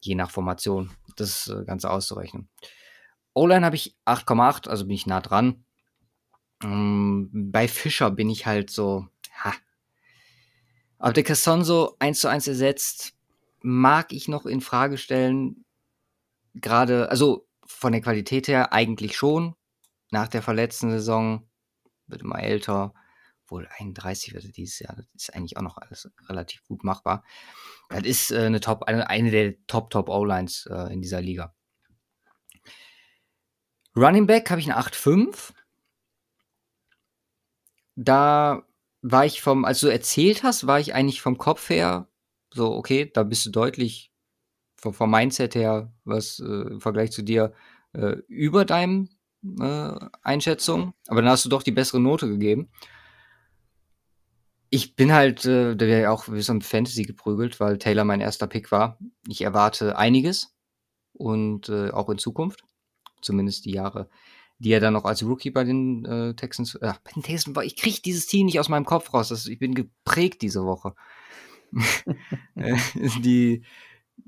je 0.00 0.14
nach 0.14 0.30
Formation, 0.30 0.90
das 1.16 1.48
äh, 1.48 1.64
Ganze 1.64 1.90
auszurechnen. 1.90 2.48
O-Line 3.34 3.64
habe 3.64 3.76
ich 3.76 3.96
8,8, 4.04 4.68
also 4.68 4.86
bin 4.86 4.94
ich 4.94 5.06
nah 5.06 5.20
dran. 5.20 5.64
Ähm, 6.62 7.30
bei 7.32 7.68
Fischer 7.68 8.10
bin 8.10 8.30
ich 8.30 8.46
halt 8.46 8.70
so, 8.70 9.06
ha. 9.44 9.54
Ob 10.98 11.14
der 11.14 11.22
Cassonso 11.22 11.96
1 12.00 12.20
zu 12.20 12.28
1 12.28 12.48
ersetzt, 12.48 13.14
mag 13.60 14.12
ich 14.12 14.28
noch 14.28 14.46
in 14.46 14.60
Frage 14.60 14.98
stellen. 14.98 15.64
Gerade, 16.54 17.10
also 17.10 17.46
von 17.64 17.92
der 17.92 18.00
Qualität 18.00 18.48
her 18.48 18.72
eigentlich 18.72 19.16
schon. 19.16 19.54
Nach 20.10 20.26
der 20.26 20.42
verletzten 20.42 20.90
Saison 20.90 21.48
wird 22.06 22.22
immer 22.22 22.40
älter. 22.40 22.94
Wohl 23.50 23.68
31 23.78 24.34
wird 24.34 24.44
er 24.44 24.52
dieses 24.52 24.78
Jahr. 24.78 24.96
Das 24.96 25.06
ist 25.14 25.34
eigentlich 25.34 25.56
auch 25.56 25.62
noch 25.62 25.78
alles 25.78 26.10
relativ 26.28 26.62
gut 26.64 26.84
machbar. 26.84 27.24
Das 27.88 28.02
ist 28.02 28.30
äh, 28.30 28.40
eine 28.40 28.60
Top, 28.60 28.84
eine, 28.84 29.08
eine 29.08 29.30
der 29.30 29.54
Top, 29.66 29.90
Top 29.90 30.08
O-Lines 30.08 30.68
äh, 30.70 30.92
in 30.92 31.00
dieser 31.00 31.20
Liga. 31.20 31.54
Running 33.96 34.26
Back 34.26 34.50
habe 34.50 34.60
ich 34.60 34.70
eine 34.70 34.80
8,5. 34.80 35.52
Da 37.96 38.62
war 39.02 39.26
ich 39.26 39.42
vom, 39.42 39.64
als 39.64 39.80
du 39.80 39.88
erzählt 39.88 40.42
hast, 40.42 40.66
war 40.66 40.78
ich 40.78 40.94
eigentlich 40.94 41.20
vom 41.20 41.38
Kopf 41.38 41.70
her 41.70 42.08
so, 42.52 42.72
okay, 42.74 43.10
da 43.12 43.24
bist 43.24 43.44
du 43.46 43.50
deutlich 43.50 44.12
vom, 44.76 44.94
vom 44.94 45.10
Mindset 45.10 45.54
her, 45.54 45.92
was 46.04 46.40
äh, 46.40 46.44
im 46.44 46.80
Vergleich 46.80 47.12
zu 47.12 47.22
dir 47.22 47.52
äh, 47.92 48.16
über 48.28 48.64
deinem 48.64 49.08
äh, 49.60 49.94
Einschätzung. 50.22 50.94
Aber 51.08 51.22
dann 51.22 51.30
hast 51.30 51.44
du 51.44 51.48
doch 51.48 51.62
die 51.62 51.72
bessere 51.72 52.00
Note 52.00 52.28
gegeben. 52.28 52.70
Ich 54.70 54.96
bin 54.96 55.12
halt, 55.12 55.44
äh, 55.44 55.76
da 55.76 55.86
wäre 55.86 56.02
ja 56.02 56.10
auch 56.10 56.28
wie 56.28 56.42
so 56.42 56.52
ein 56.52 56.62
Fantasy 56.62 57.04
geprügelt, 57.04 57.58
weil 57.60 57.78
Taylor 57.78 58.04
mein 58.04 58.20
erster 58.20 58.46
Pick 58.46 58.70
war. 58.70 58.98
Ich 59.26 59.42
erwarte 59.42 59.96
einiges 59.96 60.54
und 61.12 61.68
äh, 61.68 61.90
auch 61.90 62.08
in 62.10 62.18
Zukunft. 62.18 62.64
Zumindest 63.22 63.64
die 63.64 63.72
Jahre, 63.72 64.08
die 64.58 64.70
er 64.70 64.80
dann 64.80 64.92
noch 64.92 65.04
als 65.04 65.24
Rookie 65.24 65.50
bei 65.50 65.64
den 65.64 66.04
äh, 66.04 66.34
Texans. 66.34 66.74
Äh, 66.76 66.92
bei 67.02 67.12
den 67.14 67.22
Texans 67.22 67.56
ich 67.64 67.76
kriege 67.76 68.00
dieses 68.04 68.26
Team 68.26 68.46
nicht 68.46 68.60
aus 68.60 68.68
meinem 68.68 68.84
Kopf 68.84 69.12
raus. 69.14 69.28
Das, 69.28 69.46
ich 69.46 69.58
bin 69.58 69.74
geprägt 69.74 70.42
diese 70.42 70.64
Woche. 70.64 70.94
Die, 73.22 73.64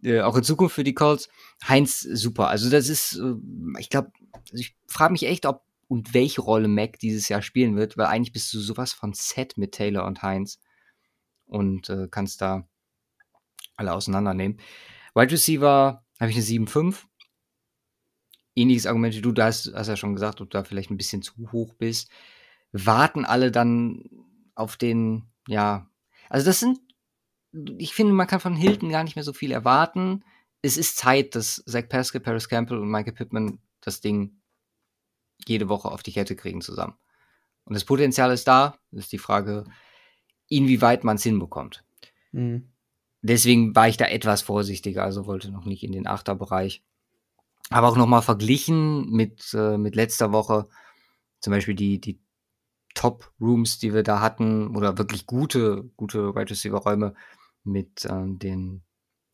äh, 0.03 0.21
auch 0.21 0.37
in 0.37 0.43
Zukunft 0.43 0.75
für 0.75 0.85
die 0.85 0.95
Colts. 0.95 1.29
Heinz, 1.67 2.01
super. 2.01 2.49
Also, 2.49 2.71
das 2.71 2.89
ist, 2.89 3.17
äh, 3.17 3.35
ich 3.79 3.91
glaube, 3.91 4.13
also 4.33 4.61
ich 4.61 4.77
frage 4.87 5.13
mich 5.13 5.27
echt, 5.27 5.47
ob 5.47 5.63
und 5.91 6.15
welche 6.15 6.41
Rolle 6.41 6.69
Mac 6.69 7.01
dieses 7.01 7.29
Jahr 7.29 7.43
spielen 7.43 7.77
wird, 7.77 7.97
weil 7.97 8.07
eigentlich 8.07 8.33
bist 8.33 8.55
du 8.55 8.61
sowas 8.61 8.93
von 8.93 9.13
set 9.13 9.59
mit 9.59 9.73
Taylor 9.73 10.07
und 10.07 10.23
Heinz 10.23 10.61
und 11.47 11.91
äh, 11.91 12.07
kannst 12.09 12.41
da 12.41 12.69
alle 13.75 13.93
auseinandernehmen. 13.93 14.61
Wide 15.17 15.33
Receiver 15.33 16.05
habe 16.21 16.31
ich 16.31 16.37
eine 16.37 16.47
7,5. 16.47 17.07
Ähnliches 18.55 18.87
Argument 18.87 19.17
wie 19.17 19.21
du, 19.21 19.33
da 19.33 19.47
hast, 19.47 19.73
hast 19.75 19.89
ja 19.89 19.97
schon 19.97 20.15
gesagt, 20.15 20.41
ob 20.41 20.49
du 20.49 20.59
da 20.59 20.63
vielleicht 20.63 20.93
ein 20.93 20.97
bisschen 20.97 21.23
zu 21.23 21.51
hoch 21.51 21.75
bist. 21.75 22.09
Warten 22.71 23.25
alle 23.25 23.51
dann 23.51 24.09
auf 24.55 24.77
den, 24.77 25.25
ja, 25.49 25.91
also 26.29 26.47
das 26.47 26.61
sind, 26.61 26.79
ich 27.79 27.95
finde, 27.95 28.13
man 28.13 28.29
kann 28.29 28.39
von 28.39 28.55
Hilton 28.55 28.91
gar 28.91 29.03
nicht 29.03 29.17
mehr 29.17 29.25
so 29.25 29.33
viel 29.33 29.51
erwarten. 29.51 30.23
Es 30.63 30.77
ist 30.77 30.99
Zeit, 30.99 31.35
dass 31.35 31.65
Zach 31.67 31.89
Pascal, 31.89 32.21
Paris 32.21 32.49
Campbell 32.49 32.79
und 32.79 32.93
Michael 32.93 33.15
Pittman 33.15 33.59
das 33.81 34.01
Ding 34.01 34.40
jede 35.47 35.69
Woche 35.69 35.91
auf 35.91 36.03
die 36.03 36.13
Kette 36.13 36.37
kriegen 36.37 36.61
zusammen. 36.61 36.95
Und 37.65 37.75
das 37.75 37.85
Potenzial 37.85 38.33
ist 38.33 38.49
da. 38.49 38.79
Das 38.91 39.05
ist 39.05 39.13
die 39.13 39.19
Frage, 39.19 39.65
inwieweit 40.49 41.05
man 41.05 41.17
es 41.17 41.23
hinbekommt. 41.23 41.85
Mhm. 42.33 42.71
Deswegen 43.23 43.77
war 43.77 43.89
ich 43.89 43.97
da 43.97 44.07
etwas 44.07 44.43
vorsichtiger, 44.43 45.05
also 45.05 45.27
wollte 45.27 45.51
noch 45.51 45.67
nicht 45.67 45.83
in 45.83 45.93
den 45.93 46.07
Achterbereich. 46.07 46.83
Aber 47.69 47.89
auch 47.89 47.97
nochmal 47.97 48.23
verglichen 48.23 49.11
mit, 49.11 49.55
äh, 49.55 49.77
mit 49.77 49.95
letzter 49.95 50.33
Woche, 50.33 50.69
zum 51.41 51.53
Beispiel 51.53 51.75
die, 51.75 52.01
die 52.01 52.19
Top-Rooms, 52.95 53.79
die 53.79 53.95
wir 53.95 54.03
da 54.03 54.21
hatten, 54.21 54.75
oder 54.75 54.99
wirklich 54.99 55.27
gute, 55.27 55.85
gute 55.97 56.35
Wide 56.35 56.51
Receiver-Räume 56.51 57.15
mit 57.63 58.05
äh, 58.07 58.25
den 58.27 58.83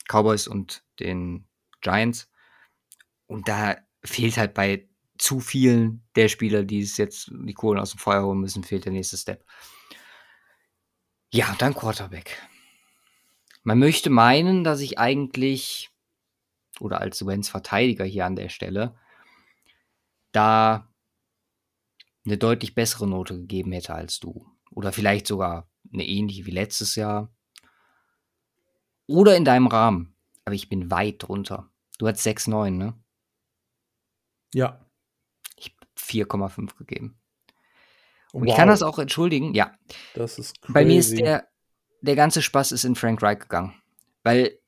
Cowboys 0.09 0.47
und 0.47 0.85
den 1.01 1.47
Giants. 1.81 2.29
Und 3.27 3.49
da 3.49 3.77
fehlt 4.05 4.37
halt 4.37 4.55
bei 4.55 4.89
zu 5.19 5.41
vielen 5.41 6.07
der 6.15 6.29
Spieler, 6.29 6.65
die 6.65 6.81
es 6.81 6.97
jetzt 6.97 7.31
die 7.33 7.55
Kohlen 7.55 7.79
aus 7.79 7.91
dem 7.91 7.99
Feuer 7.99 8.25
holen 8.25 8.41
müssen, 8.41 8.65
fehlt 8.65 8.85
der 8.85 8.93
nächste 8.93 9.17
Step. 9.17 9.45
Ja, 11.33 11.55
dann 11.59 11.75
Quarterback. 11.75 12.41
Man 13.63 13.79
möchte 13.79 14.11
meinen, 14.11 14.63
dass 14.63 14.81
ich 14.81 14.99
eigentlich, 14.99 15.91
oder 16.81 17.01
als 17.01 17.27
Wenz 17.27 17.49
Verteidiger 17.49 18.05
hier 18.05 18.25
an 18.25 18.37
der 18.37 18.49
Stelle, 18.49 18.97
da 20.33 20.89
eine 22.25 22.39
deutlich 22.39 22.75
bessere 22.75 23.09
Note 23.09 23.37
gegeben 23.37 23.73
hätte 23.73 23.95
als 23.95 24.21
du. 24.21 24.47
Oder 24.71 24.93
vielleicht 24.93 25.27
sogar 25.27 25.69
eine 25.93 26.07
ähnliche 26.07 26.47
wie 26.47 26.51
letztes 26.51 26.97
Jahr. 26.97 27.33
Oder 29.07 29.37
in 29.37 29.45
deinem 29.45 29.67
Rahmen. 29.67 30.15
Aber 30.45 30.55
ich 30.55 30.69
bin 30.69 30.91
weit 30.91 31.23
drunter. 31.23 31.71
Du 31.99 32.07
hast 32.07 32.27
6,9, 32.27 32.71
ne? 32.71 32.95
Ja. 34.55 34.86
4,5 36.07 36.77
gegeben. 36.77 37.19
Und 38.33 38.43
wow. 38.43 38.49
ich 38.49 38.57
kann 38.57 38.69
das 38.69 38.83
auch 38.83 38.99
entschuldigen, 38.99 39.55
ja. 39.55 39.73
Das 40.15 40.39
ist 40.39 40.61
crazy. 40.61 40.73
Bei 40.73 40.85
mir 40.85 40.99
ist 40.99 41.17
der, 41.17 41.49
der 42.01 42.17
ganze 42.17 42.43
Spaß 42.43 42.73
ist 42.73 42.85
in 42.85 42.95
Frank 42.95 43.23
Reich 43.23 43.39
gegangen. 43.39 43.75
Weil 44.23 44.59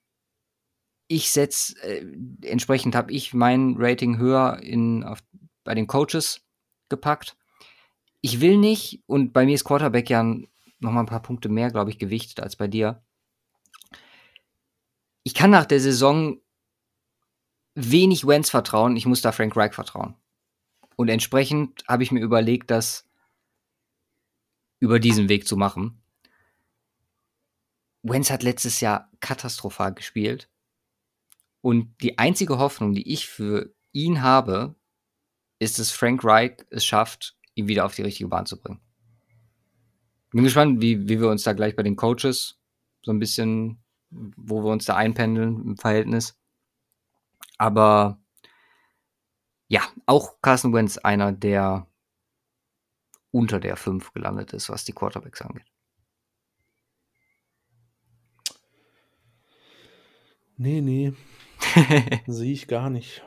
ich 1.09 1.30
setze, 1.30 1.74
äh, 1.82 2.07
entsprechend 2.43 2.95
habe 2.95 3.12
ich 3.12 3.34
mein 3.34 3.74
Rating 3.78 4.18
höher 4.18 4.61
in, 4.62 5.03
auf, 5.05 5.18
bei 5.64 5.74
den 5.74 5.86
Coaches 5.86 6.43
gepackt. 6.89 7.36
Ich 8.20 8.41
will 8.41 8.57
nicht, 8.57 9.03
und 9.07 9.32
bei 9.32 9.45
mir 9.45 9.55
ist 9.55 9.64
Quarterback 9.64 10.11
ja 10.11 10.22
noch 10.22 10.93
mal 10.93 11.01
ein 11.01 11.07
paar 11.07 11.22
Punkte 11.22 11.49
mehr, 11.49 11.70
glaube 11.70 11.91
ich, 11.91 11.99
gewichtet 11.99 12.41
als 12.41 12.57
bei 12.57 12.68
dir. 12.68 13.03
Ich 15.24 15.34
kann 15.34 15.51
nach 15.51 15.66
der 15.66 15.80
Saison 15.80 16.41
wenig 17.74 18.26
Wentz 18.26 18.51
vertrauen, 18.51 18.97
ich 18.97 19.07
muss 19.07 19.20
da 19.20 19.32
Frank 19.32 19.57
Reich 19.57 19.74
vertrauen. 19.74 20.14
Und 20.99 21.09
entsprechend 21.09 21.84
habe 21.86 22.03
ich 22.03 22.11
mir 22.11 22.20
überlegt, 22.20 22.72
das 22.72 23.09
über 24.80 24.99
diesen 24.99 25.28
Weg 25.28 25.46
zu 25.46 25.57
machen. 25.57 26.03
Wenz 28.03 28.30
hat 28.30 28.42
letztes 28.42 28.80
Jahr 28.80 29.09
katastrophal 29.20 29.94
gespielt. 29.94 30.51
Und 31.61 31.94
die 32.03 32.18
einzige 32.18 32.59
Hoffnung, 32.59 32.94
die 32.94 33.12
ich 33.12 33.28
für 33.28 33.72
ihn 33.92 34.22
habe, 34.22 34.74
ist, 35.61 35.78
dass 35.78 35.92
Frank 35.92 36.24
Reich 36.24 36.57
es 36.70 36.84
schafft, 36.84 37.38
ihn 37.55 37.68
wieder 37.68 37.84
auf 37.84 37.94
die 37.94 38.03
richtige 38.03 38.28
Bahn 38.28 38.46
zu 38.46 38.61
bringen. 38.61 38.80
Bin 40.32 40.42
gespannt, 40.42 40.82
wie, 40.82 41.09
wie 41.09 41.20
wir 41.20 41.30
uns 41.30 41.44
da 41.44 41.53
gleich 41.53 41.76
bei 41.76 41.84
den 41.84 41.94
Coaches 41.94 42.59
so 43.03 43.12
ein 43.12 43.20
bisschen, 43.20 43.78
wo 44.11 44.64
wir 44.64 44.72
uns 44.72 44.84
da 44.84 44.96
einpendeln 44.96 45.62
im 45.62 45.76
Verhältnis. 45.76 46.36
Aber 47.57 48.20
ja, 49.69 49.83
auch 50.07 50.41
Carson 50.41 50.73
Wentz 50.73 50.99
einer, 50.99 51.33
der 51.33 51.87
unter 53.31 53.61
der 53.61 53.77
5 53.77 54.12
gelandet 54.12 54.53
ist, 54.55 54.71
was 54.71 54.85
die 54.85 54.93
Quarterbacks 54.93 55.43
angeht. 55.43 55.71
Nee, 60.57 60.81
nee. 60.81 61.12
Sehe 62.27 62.53
ich 62.53 62.66
gar 62.66 62.91
nicht. 62.91 63.23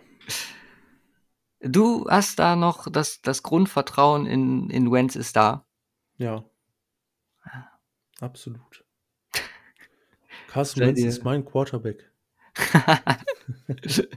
Du 1.59 2.09
hast 2.09 2.39
da 2.39 2.55
noch 2.55 2.91
das, 2.91 3.21
das 3.21 3.43
Grundvertrauen 3.43 4.25
in, 4.25 4.69
in 4.69 4.91
Wentz 4.91 5.15
ist 5.15 5.35
da. 5.35 5.65
Ja. 6.17 6.43
Absolut. 8.19 8.83
Carson 10.47 10.81
Wentz 10.81 10.99
ist 10.99 11.23
mein 11.23 11.45
Quarterback. 11.45 12.11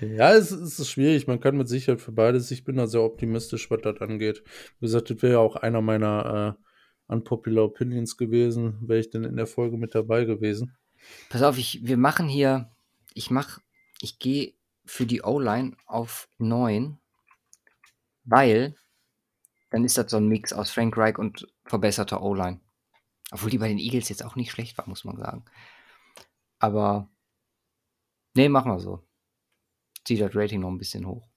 Ja, 0.00 0.32
es, 0.34 0.50
es, 0.50 0.78
ist 0.78 0.90
schwierig. 0.90 1.26
Man 1.26 1.40
kann 1.40 1.56
mit 1.56 1.68
Sicherheit 1.68 2.00
für 2.00 2.12
beides. 2.12 2.50
Ich 2.50 2.64
bin 2.64 2.76
da 2.76 2.86
sehr 2.86 3.02
optimistisch, 3.02 3.70
was 3.70 3.80
das 3.82 4.00
angeht. 4.00 4.42
Wie 4.80 4.86
gesagt, 4.86 5.10
das 5.10 5.22
wäre 5.22 5.34
ja 5.34 5.38
auch 5.38 5.56
einer 5.56 5.80
meiner 5.80 6.56
äh, 6.58 7.12
unpopular 7.12 7.64
Opinions 7.64 8.16
gewesen. 8.16 8.78
Wäre 8.80 9.00
ich 9.00 9.10
denn 9.10 9.24
in 9.24 9.36
der 9.36 9.46
Folge 9.46 9.76
mit 9.76 9.94
dabei 9.94 10.24
gewesen? 10.24 10.76
Pass 11.28 11.42
auf, 11.42 11.58
ich, 11.58 11.86
wir 11.86 11.96
machen 11.96 12.28
hier, 12.28 12.70
ich 13.14 13.30
mach, 13.30 13.60
ich 14.00 14.18
gehe 14.18 14.54
für 14.84 15.06
die 15.06 15.22
O-Line 15.22 15.76
auf 15.86 16.28
9, 16.38 16.98
weil 18.24 18.74
dann 19.70 19.84
ist 19.84 19.98
das 19.98 20.10
so 20.10 20.16
ein 20.16 20.28
Mix 20.28 20.52
aus 20.52 20.70
Frank 20.70 20.96
Reich 20.96 21.18
und 21.18 21.46
verbesserter 21.64 22.22
O-Line. 22.22 22.60
Obwohl 23.30 23.50
die 23.50 23.58
bei 23.58 23.68
den 23.68 23.78
Eagles 23.78 24.08
jetzt 24.08 24.24
auch 24.24 24.36
nicht 24.36 24.50
schlecht 24.50 24.76
war, 24.78 24.88
muss 24.88 25.04
man 25.04 25.16
sagen. 25.16 25.44
Aber, 26.58 27.08
nee, 28.34 28.48
machen 28.48 28.70
wir 28.70 28.78
so 28.78 29.02
zieht 30.04 30.20
das 30.20 30.34
Rating 30.34 30.60
noch 30.60 30.70
ein 30.70 30.78
bisschen 30.78 31.06
hoch. 31.06 31.28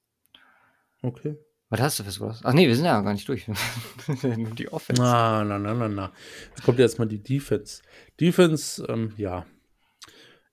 Okay. 1.01 1.37
Was 1.69 1.81
hast 1.81 1.99
du 1.99 2.03
für 2.03 2.11
sowas? 2.11 2.41
Ach 2.43 2.53
nee, 2.53 2.67
wir 2.67 2.75
sind 2.75 2.85
ja 2.85 3.01
gar 3.01 3.13
nicht 3.13 3.27
durch. 3.27 3.45
Nur 3.47 4.51
die 4.57 4.69
Offense. 4.69 5.01
Na, 5.01 5.43
na, 5.43 5.59
na, 5.59 5.73
na, 5.73 5.87
na. 5.89 6.13
Jetzt 6.49 6.63
kommt 6.63 6.79
jetzt 6.79 6.97
mal 6.97 7.05
die 7.05 7.21
Defense. 7.21 7.81
Defense, 8.19 8.85
ähm, 8.87 9.13
ja. 9.17 9.45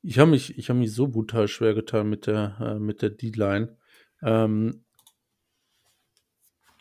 Ich 0.03 0.19
habe 0.19 0.33
mich, 0.33 0.59
ich 0.59 0.69
mich 0.71 0.93
so 0.93 1.07
brutal 1.07 1.47
schwer 1.47 1.75
getan 1.75 2.09
mit 2.09 2.27
der, 2.27 2.57
äh, 2.61 2.79
mit 2.81 3.01
der 3.01 3.11
D-Line. 3.11 3.77
Ähm, 4.23 4.85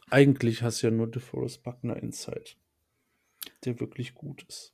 eigentlich 0.09 0.63
hast 0.63 0.81
du 0.81 0.87
ja 0.87 0.91
nur 0.91 1.09
DeForest 1.09 1.63
Buckner 1.63 1.97
Inside, 1.97 2.55
der 3.65 3.79
wirklich 3.79 4.13
gut 4.13 4.43
ist. 4.47 4.73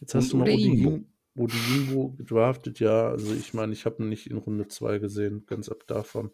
Jetzt 0.00 0.14
hast 0.14 0.32
Und 0.34 0.46
du 0.46 0.46
noch 0.46 0.54
Odin, 0.54 1.11
Odingo 1.36 2.10
gedraftet, 2.12 2.80
ja. 2.80 3.08
Also 3.08 3.32
ich 3.34 3.54
meine, 3.54 3.72
ich 3.72 3.86
habe 3.86 4.02
ihn 4.02 4.08
nicht 4.08 4.30
in 4.30 4.36
Runde 4.36 4.68
2 4.68 4.98
gesehen, 4.98 5.44
ganz 5.46 5.68
ab 5.68 5.86
davon. 5.86 6.30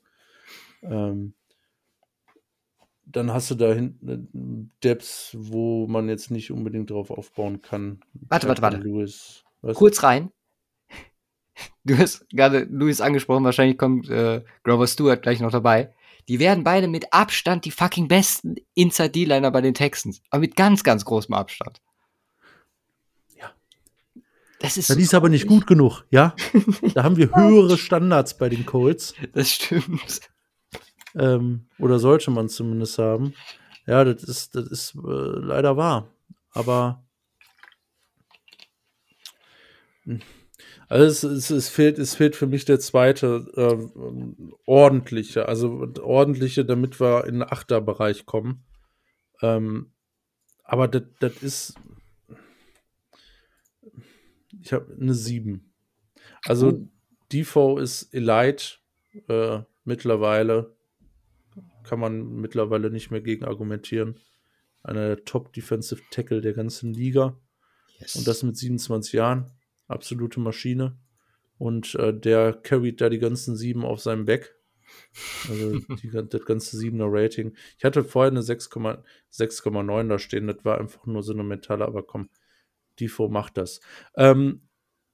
Ähm, 0.82 1.34
dann 3.04 3.32
hast 3.32 3.50
du 3.50 3.54
da 3.54 3.72
hinten 3.72 4.72
Depths, 4.84 5.34
wo 5.38 5.86
man 5.86 6.08
jetzt 6.08 6.30
nicht 6.30 6.50
unbedingt 6.50 6.90
drauf 6.90 7.10
aufbauen 7.10 7.62
kann. 7.62 8.00
Warte, 8.12 8.48
warte, 8.48 8.62
warte. 8.62 8.76
Lewis. 8.78 9.44
Was? 9.62 9.76
Kurz 9.76 10.02
rein. 10.02 10.30
Du 11.84 11.96
hast 11.96 12.28
gerade 12.30 12.68
Louis 12.70 13.00
angesprochen, 13.00 13.44
wahrscheinlich 13.44 13.78
kommt 13.78 14.08
äh, 14.08 14.44
Grover 14.62 14.86
Stewart 14.86 15.22
gleich 15.22 15.40
noch 15.40 15.50
dabei. 15.50 15.92
Die 16.28 16.38
werden 16.38 16.62
beide 16.62 16.86
mit 16.86 17.12
Abstand 17.12 17.64
die 17.64 17.70
fucking 17.70 18.06
besten 18.06 18.56
Inside-D-Liner 18.74 19.50
bei 19.50 19.62
den 19.62 19.74
Texans. 19.74 20.22
Aber 20.30 20.40
mit 20.40 20.54
ganz, 20.54 20.84
ganz 20.84 21.04
großem 21.04 21.34
Abstand. 21.34 21.80
Das 24.60 24.76
ist, 24.76 24.94
die 24.96 25.02
ist 25.02 25.14
aber 25.14 25.28
nicht 25.28 25.46
gut 25.46 25.66
genug, 25.66 26.04
ja? 26.10 26.34
Da 26.94 27.04
haben 27.04 27.16
wir 27.16 27.34
höhere 27.34 27.78
Standards 27.78 28.36
bei 28.36 28.48
den 28.48 28.66
Colts. 28.66 29.14
Das 29.32 29.52
stimmt. 29.52 30.20
Ähm, 31.14 31.66
oder 31.78 31.98
sollte 31.98 32.30
man 32.30 32.48
zumindest 32.48 32.98
haben. 32.98 33.34
Ja, 33.86 34.04
das 34.04 34.22
ist, 34.22 34.54
das 34.54 34.66
ist 34.66 34.94
äh, 34.96 35.00
leider 35.00 35.76
wahr. 35.76 36.12
Aber 36.52 37.04
hm. 40.02 40.20
also 40.88 41.04
es, 41.04 41.22
es, 41.22 41.50
es, 41.50 41.68
fehlt, 41.68 41.98
es 41.98 42.14
fehlt 42.14 42.36
für 42.36 42.46
mich 42.46 42.64
der 42.64 42.80
zweite 42.80 43.46
ähm, 43.56 44.54
ordentliche, 44.66 45.48
also 45.48 45.88
ordentliche, 46.02 46.64
damit 46.64 47.00
wir 47.00 47.26
in 47.26 47.34
den 47.34 47.42
Achterbereich 47.44 48.26
kommen. 48.26 48.64
Ähm, 49.40 49.92
aber 50.64 50.88
das, 50.88 51.02
das 51.20 51.42
ist. 51.42 51.74
Ich 54.68 54.72
habe 54.74 54.94
eine 55.00 55.14
7. 55.14 55.72
Also 56.44 56.72
Oh. 56.72 56.88
Defoe 57.32 57.80
ist 57.80 58.12
Elite 58.12 58.74
äh, 59.26 59.60
mittlerweile. 59.84 60.76
Kann 61.84 62.00
man 62.00 62.34
mittlerweile 62.34 62.90
nicht 62.90 63.10
mehr 63.10 63.22
gegen 63.22 63.46
argumentieren. 63.46 64.20
Einer 64.82 65.16
der 65.16 65.24
Top 65.24 65.54
Defensive 65.54 66.02
Tackle 66.10 66.42
der 66.42 66.52
ganzen 66.52 66.92
Liga. 66.92 67.40
Yes. 67.98 68.16
Und 68.16 68.28
das 68.28 68.42
mit 68.42 68.58
27 68.58 69.14
Jahren. 69.14 69.50
Absolute 69.86 70.38
Maschine. 70.38 70.98
Und 71.56 71.94
äh, 71.94 72.12
der 72.12 72.52
carried 72.52 73.00
da 73.00 73.08
die 73.08 73.18
ganzen 73.18 73.56
sieben 73.56 73.86
auf 73.86 74.02
seinem 74.02 74.26
Back. 74.26 74.54
Also 75.48 75.78
die, 76.02 76.10
das 76.10 76.44
ganze 76.44 76.76
7er 76.76 77.08
Rating. 77.10 77.56
Ich 77.78 77.86
hatte 77.86 78.04
vorher 78.04 78.32
eine 78.32 78.40
6,9 78.40 79.02
6,9 79.32 80.08
da 80.08 80.18
stehen. 80.18 80.46
Das 80.46 80.62
war 80.66 80.78
einfach 80.78 81.06
nur 81.06 81.22
so 81.22 81.32
eine 81.32 81.42
Metalle, 81.42 81.86
aber 81.86 82.02
komm, 82.02 82.28
Defoe 83.00 83.28
macht 83.28 83.56
das. 83.56 83.80
Ähm, 84.16 84.68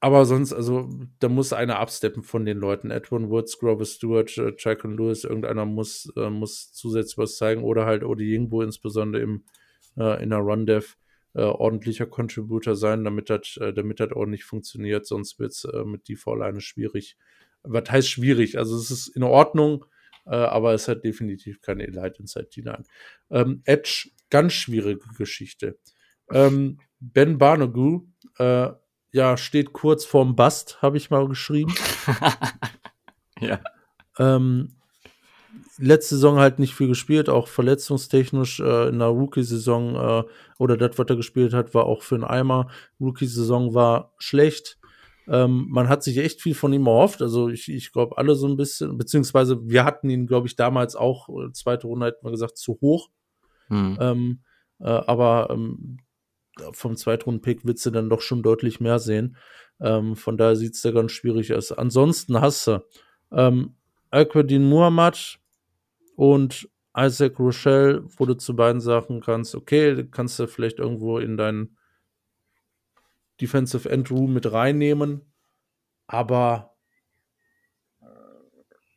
aber 0.05 0.27
sonst, 0.27 0.53
also, 0.53 0.91
da 1.19 1.31
muss 1.31 1.55
einer 1.55 1.79
absteppen 1.79 2.23
von 2.23 2.45
den 2.45 2.59
Leuten. 2.59 2.91
Edwin 2.91 3.31
Woods, 3.31 3.59
Grover 3.59 3.87
Stewart, 3.87 4.37
äh, 4.37 4.55
Chacon 4.55 4.99
Lewis, 4.99 5.25
irgendeiner 5.25 5.65
muss, 5.65 6.13
äh, 6.15 6.29
muss 6.29 6.75
zusätzlich 6.75 7.17
was 7.17 7.39
zeigen. 7.39 7.63
Oder 7.63 7.87
halt 7.87 8.05
Odi 8.05 8.25
Yingbo, 8.25 8.61
insbesondere 8.61 9.23
im, 9.23 9.45
äh, 9.97 10.23
in 10.23 10.29
der 10.29 10.41
Run-Dev, 10.41 10.97
äh, 11.33 11.41
ordentlicher 11.41 12.05
Contributor 12.05 12.77
sein, 12.77 13.03
damit 13.03 13.31
das 13.31 13.57
äh, 13.59 13.73
ordentlich 14.13 14.45
funktioniert. 14.45 15.07
Sonst 15.07 15.39
wird 15.39 15.53
es 15.53 15.65
äh, 15.65 15.85
mit 15.85 16.07
Default 16.07 16.43
alleine 16.43 16.61
schwierig. 16.61 17.17
Was 17.63 17.91
heißt 17.91 18.11
schwierig? 18.11 18.59
Also, 18.59 18.77
es 18.77 18.91
ist 18.91 19.09
in 19.09 19.23
Ordnung, 19.23 19.87
äh, 20.27 20.35
aber 20.35 20.75
es 20.75 20.87
hat 20.87 21.03
definitiv 21.03 21.63
keine 21.63 21.87
Elite 21.87 22.17
Inside 22.21 22.49
D9. 22.55 22.85
Ähm, 23.31 23.63
Edge, 23.65 24.11
ganz 24.29 24.53
schwierige 24.53 25.07
Geschichte. 25.17 25.79
Ähm, 26.31 26.79
ben 27.13 27.39
Barnagu, 27.39 28.07
äh, 28.39 28.71
ja, 29.13 29.37
steht 29.37 29.73
kurz 29.73 30.05
vorm 30.05 30.35
Bust, 30.35 30.83
habe 30.83 30.97
ich 30.97 31.11
mal 31.11 31.29
geschrieben. 31.29 31.73
ja. 33.41 33.61
Ähm, 34.19 34.75
letzte 35.79 36.17
Saison 36.17 36.39
halt 36.39 36.59
nicht 36.59 36.75
viel 36.75 36.89
gespielt, 36.89 37.29
auch 37.29 37.49
verletzungstechnisch 37.49 38.61
äh, 38.61 38.89
in 38.89 38.99
der 38.99 39.09
Rookie-Saison 39.09 39.95
äh, 39.97 40.25
oder 40.59 40.77
das, 40.77 40.99
was 40.99 41.07
er 41.09 41.17
gespielt 41.17 41.53
hat, 41.53 41.75
war 41.75 41.87
auch 41.87 42.03
für 42.03 42.15
einen 42.15 42.25
Eimer. 42.25 42.69
Rookie-Saison 43.01 43.75
war 43.75 44.15
schlecht. 44.19 44.79
Ähm, 45.27 45.67
man 45.71 45.89
hat 45.89 46.03
sich 46.03 46.19
echt 46.19 46.43
viel 46.43 46.55
von 46.55 46.73
ihm 46.73 46.87
erhofft. 46.87 47.23
Also 47.23 47.49
ich, 47.49 47.71
ich 47.71 47.93
glaube, 47.93 48.19
alle 48.19 48.35
so 48.35 48.47
ein 48.47 48.57
bisschen, 48.57 48.99
beziehungsweise 48.99 49.59
wir 49.69 49.85
hatten 49.85 50.11
ihn, 50.11 50.27
glaube 50.27 50.47
ich, 50.47 50.57
damals 50.57 50.97
auch, 50.97 51.29
äh, 51.29 51.53
zweite 51.53 51.87
Runde 51.87 52.07
hätten 52.07 52.27
wir 52.27 52.31
gesagt, 52.31 52.59
zu 52.59 52.79
hoch. 52.81 53.09
Hm. 53.69 53.97
Ähm, 54.01 54.43
äh, 54.81 54.89
aber 54.89 55.49
ähm, 55.51 55.99
vom 56.73 56.97
Zweitrunden-Pick 56.97 57.65
willst 57.65 57.85
du 57.87 57.91
dann 57.91 58.09
doch 58.09 58.21
schon 58.21 58.43
deutlich 58.43 58.81
mehr 58.81 58.99
sehen. 58.99 59.37
Ähm, 59.81 60.17
von 60.17 60.37
daher 60.37 60.57
sieht 60.57 60.75
es 60.75 60.83
da 60.83 60.91
ganz 60.93 61.13
schwierig 61.13 61.53
aus. 61.55 61.73
Ansonsten 61.73 62.41
hast 62.41 62.67
du 62.67 62.85
ähm, 63.33 63.75
Alquadin 64.11 64.69
Muhammad 64.69 65.39
und 66.17 66.69
Isaac 66.97 67.39
Rochelle, 67.41 68.05
wo 68.17 68.27
du 68.27 68.35
zu 68.35 68.55
beiden 68.55 68.81
sagen 68.81 69.21
kannst, 69.21 69.55
okay, 69.55 70.07
kannst 70.11 70.39
du 70.39 70.47
vielleicht 70.47 70.79
irgendwo 70.79 71.19
in 71.19 71.37
deinen 71.37 71.77
Defensive 73.41 73.91
End 73.91 74.11
Room 74.13 74.33
mit 74.33 74.53
reinnehmen, 74.53 75.23
aber 76.07 76.77
äh, 78.01 78.07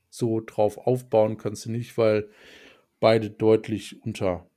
so 0.10 0.42
drauf 0.42 0.78
aufbauen 0.78 1.38
kannst 1.38 1.66
du 1.66 1.72
nicht, 1.72 1.98
weil 1.98 2.30
beide 3.00 3.32
deutlich 3.32 4.04
unter 4.04 4.48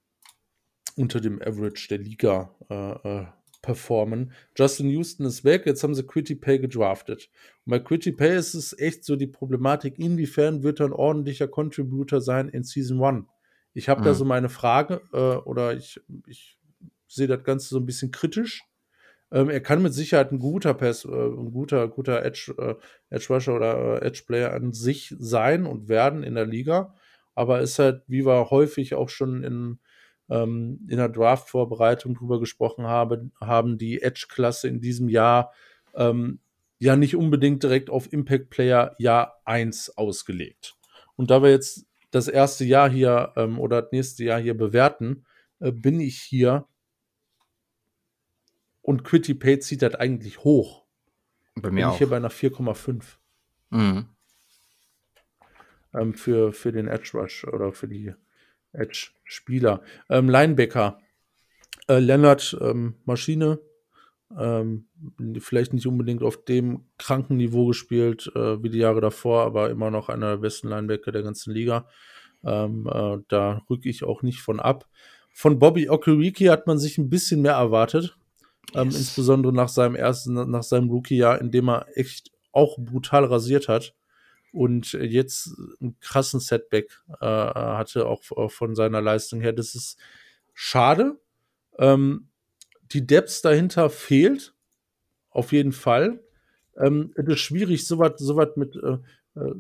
unter 1.01 1.21
dem 1.21 1.41
Average 1.41 1.89
der 1.89 1.99
Liga 1.99 2.55
äh, 2.69 3.21
äh, 3.21 3.27
performen. 3.63 4.33
Justin 4.57 4.89
Houston 4.91 5.25
ist 5.27 5.45
weg, 5.45 5.67
jetzt 5.67 5.83
haben 5.83 5.95
sie 5.95 6.07
Quitty 6.07 6.35
Pay 6.35 6.59
gedraftet. 6.61 7.31
Und 7.65 7.71
bei 7.71 7.79
Quitty 7.79 8.13
Pay 8.13 8.37
ist 8.37 8.55
es 8.55 8.79
echt 8.79 9.05
so 9.05 9.17
die 9.17 9.27
Problematik, 9.27 9.99
inwiefern 9.99 10.63
wird 10.63 10.81
er 10.81 10.87
ein 10.87 10.93
ordentlicher 10.93 11.49
Contributor 11.49 12.21
sein 12.21 12.49
in 12.49 12.65
Season 12.65 13.03
1. 13.03 13.25
Ich 13.75 13.89
habe 13.89 14.03
da 14.03 14.11
Mhm. 14.11 14.15
so 14.15 14.25
meine 14.25 14.49
Frage 14.49 15.01
äh, 15.13 15.37
oder 15.49 15.75
ich, 15.75 16.01
ich 16.27 16.59
sehe 17.09 17.27
das 17.29 17.45
Ganze 17.45 17.69
so 17.69 17.79
ein 17.79 17.87
bisschen 17.87 18.11
kritisch. 18.11 18.65
Ähm, 19.33 19.49
er 19.49 19.61
kann 19.61 19.83
mit 19.83 19.95
Sicherheit 19.95 20.33
ein 20.33 20.39
guter 20.39 20.75
Pass, 20.75 21.05
äh, 21.05 21.09
ein 21.09 21.53
guter, 21.53 21.87
guter 21.89 22.25
Edge, 22.25 22.55
äh, 22.59 22.75
Edge 23.11 23.27
Rusher 23.33 23.55
oder 23.55 24.03
äh, 24.03 24.07
Edge 24.07 24.23
Player 24.27 24.53
an 24.53 24.73
sich 24.73 25.15
sein 25.19 25.67
und 25.67 25.89
werden 25.89 26.23
in 26.25 26.35
der 26.35 26.47
Liga. 26.47 26.95
Aber 27.35 27.61
ist 27.61 27.79
halt, 27.79 28.03
wie 28.09 28.27
wir 28.27 28.51
häufig 28.51 28.95
auch 28.95 29.09
schon 29.09 29.45
in, 29.45 29.79
ähm, 30.31 30.87
in 30.89 30.97
der 30.97 31.09
Draft-Vorbereitung 31.09 32.15
drüber 32.15 32.41
gesprochen 32.41 32.87
habe, 32.87 33.31
haben 33.41 33.77
die 33.79 34.01
Edge-Klasse 34.01 34.69
in 34.69 34.81
diesem 34.81 35.09
Jahr 35.09 35.53
ähm, 35.95 36.39
ja 36.79 36.97
nicht 36.97 37.17
unbedingt 37.17 37.63
direkt 37.63 37.91
auf 37.91 38.13
Impact 38.13 38.49
Player 38.51 38.95
Jahr 38.99 39.41
1 39.45 39.99
ausgelegt. 39.99 40.77
Und 41.17 41.31
da 41.31 41.43
wir 41.43 41.51
jetzt 41.51 41.87
das 42.11 42.29
erste 42.29 42.65
Jahr 42.65 42.89
hier 42.89 43.33
ähm, 43.37 43.59
oder 43.59 43.83
das 43.83 43.93
nächste 43.93 44.25
Jahr 44.25 44.41
hier 44.41 44.57
bewerten, 44.57 45.27
äh, 45.59 45.73
bin 45.73 46.01
ich 46.01 46.19
hier 46.21 46.67
und 48.83 49.05
Quitty 49.05 49.35
Pay 49.35 49.59
zieht 49.61 49.83
das 49.83 49.95
eigentlich 49.97 50.43
hoch. 50.43 50.85
Bei 51.55 51.63
Bin 51.69 51.75
mir 51.75 51.81
ich 51.81 51.87
auch. 51.87 51.99
hier 51.99 52.09
bei 52.09 52.17
einer 52.17 52.31
4,5 52.31 53.03
Mhm. 53.73 54.09
ähm, 55.95 56.15
für, 56.15 56.53
für 56.53 56.73
den 56.73 56.89
Edge 56.89 57.11
Rush 57.15 57.45
oder 57.45 57.73
für 57.73 57.87
die 57.87 58.15
Edge-Spieler. 58.73 59.83
Ähm, 60.09 60.29
Linebacker. 60.29 60.99
Äh, 61.89 61.99
Leonard 61.99 62.57
ähm, 62.61 62.95
Maschine. 63.05 63.59
Ähm, 64.39 64.87
vielleicht 65.41 65.73
nicht 65.75 65.87
unbedingt 65.87 66.23
auf 66.23 66.45
dem 66.45 66.85
kranken 66.99 67.37
Niveau 67.37 67.67
gespielt 67.67 68.31
äh, 68.37 68.63
wie 68.63 68.71
die 68.71 68.79
Jahre 68.79 69.01
davor, 69.01 69.43
aber 69.43 69.71
immer 69.71 69.91
noch 69.91 70.09
einer 70.09 70.31
der 70.31 70.37
besten 70.37 70.69
Linebacker 70.69 71.11
der 71.11 71.25
ganzen 71.25 71.53
Liga. 71.53 71.89
Ähm, 72.45 72.89
äh, 72.93 73.19
da 73.29 73.63
rücke 73.69 73.89
ich 73.89 74.05
auch 74.05 74.23
nicht 74.23 74.41
von 74.41 74.61
ab. 74.61 74.87
Von 75.33 75.59
Bobby 75.59 75.89
Okereke 75.89 76.51
hat 76.51 76.67
man 76.67 76.79
sich 76.79 76.97
ein 76.97 77.11
bisschen 77.11 77.43
mehr 77.43 77.55
erwartet. 77.55 78.17
Ähm, 78.75 78.89
Yes. 78.89 78.99
insbesondere 78.99 79.53
nach 79.53 79.69
seinem 79.69 79.97
ersten, 79.97 80.35
nach 80.51 80.63
seinem 80.63 80.91
Rookie-Jahr, 80.91 81.41
in 81.41 81.51
dem 81.51 81.69
er 81.69 81.87
echt 81.95 82.31
auch 82.53 82.79
brutal 82.79 83.25
rasiert 83.25 83.69
hat 83.69 83.95
und 84.53 84.93
jetzt 84.93 85.55
einen 85.81 85.99
krassen 86.01 86.41
Setback 86.41 87.03
äh, 87.21 87.27
hatte, 87.27 88.07
auch, 88.07 88.23
auch 88.33 88.51
von 88.51 88.75
seiner 88.75 89.01
Leistung 89.01 89.41
her. 89.41 89.53
Das 89.53 89.75
ist 89.75 89.99
schade. 90.55 91.21
Ähm, 91.79 92.29
die 92.93 93.07
Depth 93.07 93.45
dahinter 93.45 93.91
fehlt, 93.91 94.55
auf 95.31 95.53
jeden 95.53 95.73
Fall. 95.73 96.23
Ähm, 96.77 97.13
es 97.15 97.27
ist 97.27 97.41
schwierig, 97.41 97.87
sowas 97.87 98.15
so 98.19 98.37
was 98.37 98.57
mit 98.57 98.77
äh, 98.77 98.99
äh, 99.37 99.55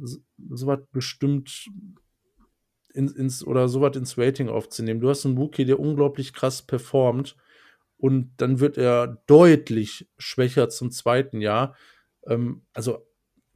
so 0.50 0.66
was 0.66 0.80
bestimmt 0.92 1.68
in, 2.92 3.08
ins 3.08 3.44
oder 3.44 3.68
sowas 3.68 3.96
ins 3.96 4.18
Rating 4.18 4.48
aufzunehmen. 4.48 5.00
Du 5.00 5.08
hast 5.08 5.24
einen 5.24 5.38
Rookie, 5.38 5.64
der 5.64 5.78
unglaublich 5.78 6.32
krass 6.32 6.62
performt 6.62 7.36
und 7.96 8.32
dann 8.38 8.60
wird 8.60 8.78
er 8.78 9.22
deutlich 9.26 10.08
schwächer 10.18 10.68
zum 10.68 10.90
zweiten 10.90 11.40
Jahr. 11.40 11.76
Ähm, 12.26 12.62
also, 12.72 13.06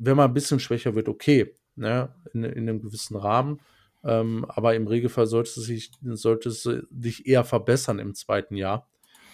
wenn 0.04 0.16
man 0.16 0.30
ein 0.30 0.34
bisschen 0.34 0.60
schwächer 0.60 0.94
wird, 0.94 1.08
okay, 1.08 1.54
ne, 1.76 2.14
in, 2.32 2.44
in 2.44 2.68
einem 2.68 2.80
gewissen 2.80 3.16
Rahmen. 3.16 3.60
Ähm, 4.04 4.44
aber 4.48 4.74
im 4.74 4.86
Regelfall 4.86 5.26
sollte 5.26 5.48
es 5.60 5.66
sich, 5.66 5.92
sollte 6.02 6.50
es 6.50 6.62
sich 6.62 7.26
eher 7.26 7.44
verbessern 7.44 7.98
im 7.98 8.14
zweiten 8.14 8.56
Jahr 8.56 8.88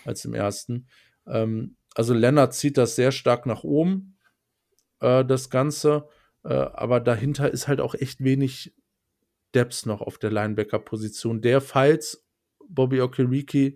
als 0.05 0.25
im 0.25 0.35
ersten. 0.35 0.87
Ähm, 1.27 1.77
also 1.95 2.15
Lennart 2.15 2.55
zieht 2.55 2.79
das 2.79 2.97
sehr 2.97 3.13
stark 3.13 3.47
nach 3.47 3.65
oben, 3.65 4.17
äh, 5.01 5.25
das 5.25 5.51
Ganze. 5.51 6.09
Äh, 6.45 6.55
aber 6.55 7.01
dahinter 7.01 7.51
ist 7.51 7.69
halt 7.69 7.81
auch 7.81 7.95
echt 7.95 8.23
wenig 8.23 8.73
Depth 9.55 9.87
noch 9.87 10.01
auf 10.01 10.19
der 10.19 10.31
Linebacker-Position, 10.31 11.41
der, 11.41 11.61
falls 11.61 12.25
Bobby 12.69 13.01
Okereke 13.01 13.75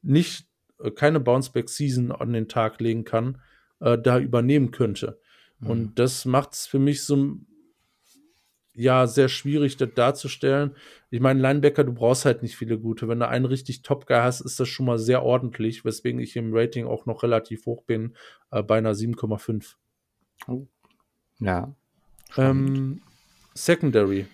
nicht 0.00 0.48
äh, 0.80 0.90
keine 0.90 1.20
Bounceback-Season 1.20 2.10
an 2.12 2.32
den 2.32 2.48
Tag 2.48 2.80
legen 2.80 3.04
kann, 3.04 3.40
äh, 3.80 3.98
da 3.98 4.18
übernehmen 4.18 4.70
könnte. 4.70 5.20
Mhm. 5.62 5.70
Und 5.70 5.98
das 5.98 6.24
macht 6.24 6.52
es 6.52 6.66
für 6.66 6.78
mich 6.78 7.04
so 7.04 7.36
ja 8.74 9.06
sehr 9.06 9.28
schwierig, 9.28 9.76
das 9.76 9.90
darzustellen. 9.94 10.74
Ich 11.10 11.20
meine, 11.20 11.40
Linebacker, 11.40 11.84
du 11.84 11.92
brauchst 11.92 12.24
halt 12.24 12.42
nicht 12.42 12.56
viele 12.56 12.78
gute. 12.78 13.08
Wenn 13.08 13.20
du 13.20 13.28
einen 13.28 13.44
richtig 13.44 13.82
Top-Guy 13.82 14.16
hast, 14.16 14.40
ist 14.40 14.58
das 14.60 14.68
schon 14.68 14.86
mal 14.86 14.98
sehr 14.98 15.22
ordentlich, 15.22 15.84
weswegen 15.84 16.20
ich 16.20 16.36
im 16.36 16.54
Rating 16.54 16.86
auch 16.86 17.06
noch 17.06 17.22
relativ 17.22 17.66
hoch 17.66 17.82
bin, 17.82 18.16
äh, 18.50 18.62
bei 18.62 18.78
einer 18.78 18.94
7,5. 18.94 19.76
Oh. 20.48 20.66
Ja. 21.38 21.74
Ähm, 22.36 23.02
Secondary. 23.54 24.26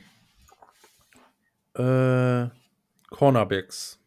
Äh, 1.74 2.48
Cornerbacks. 3.10 4.00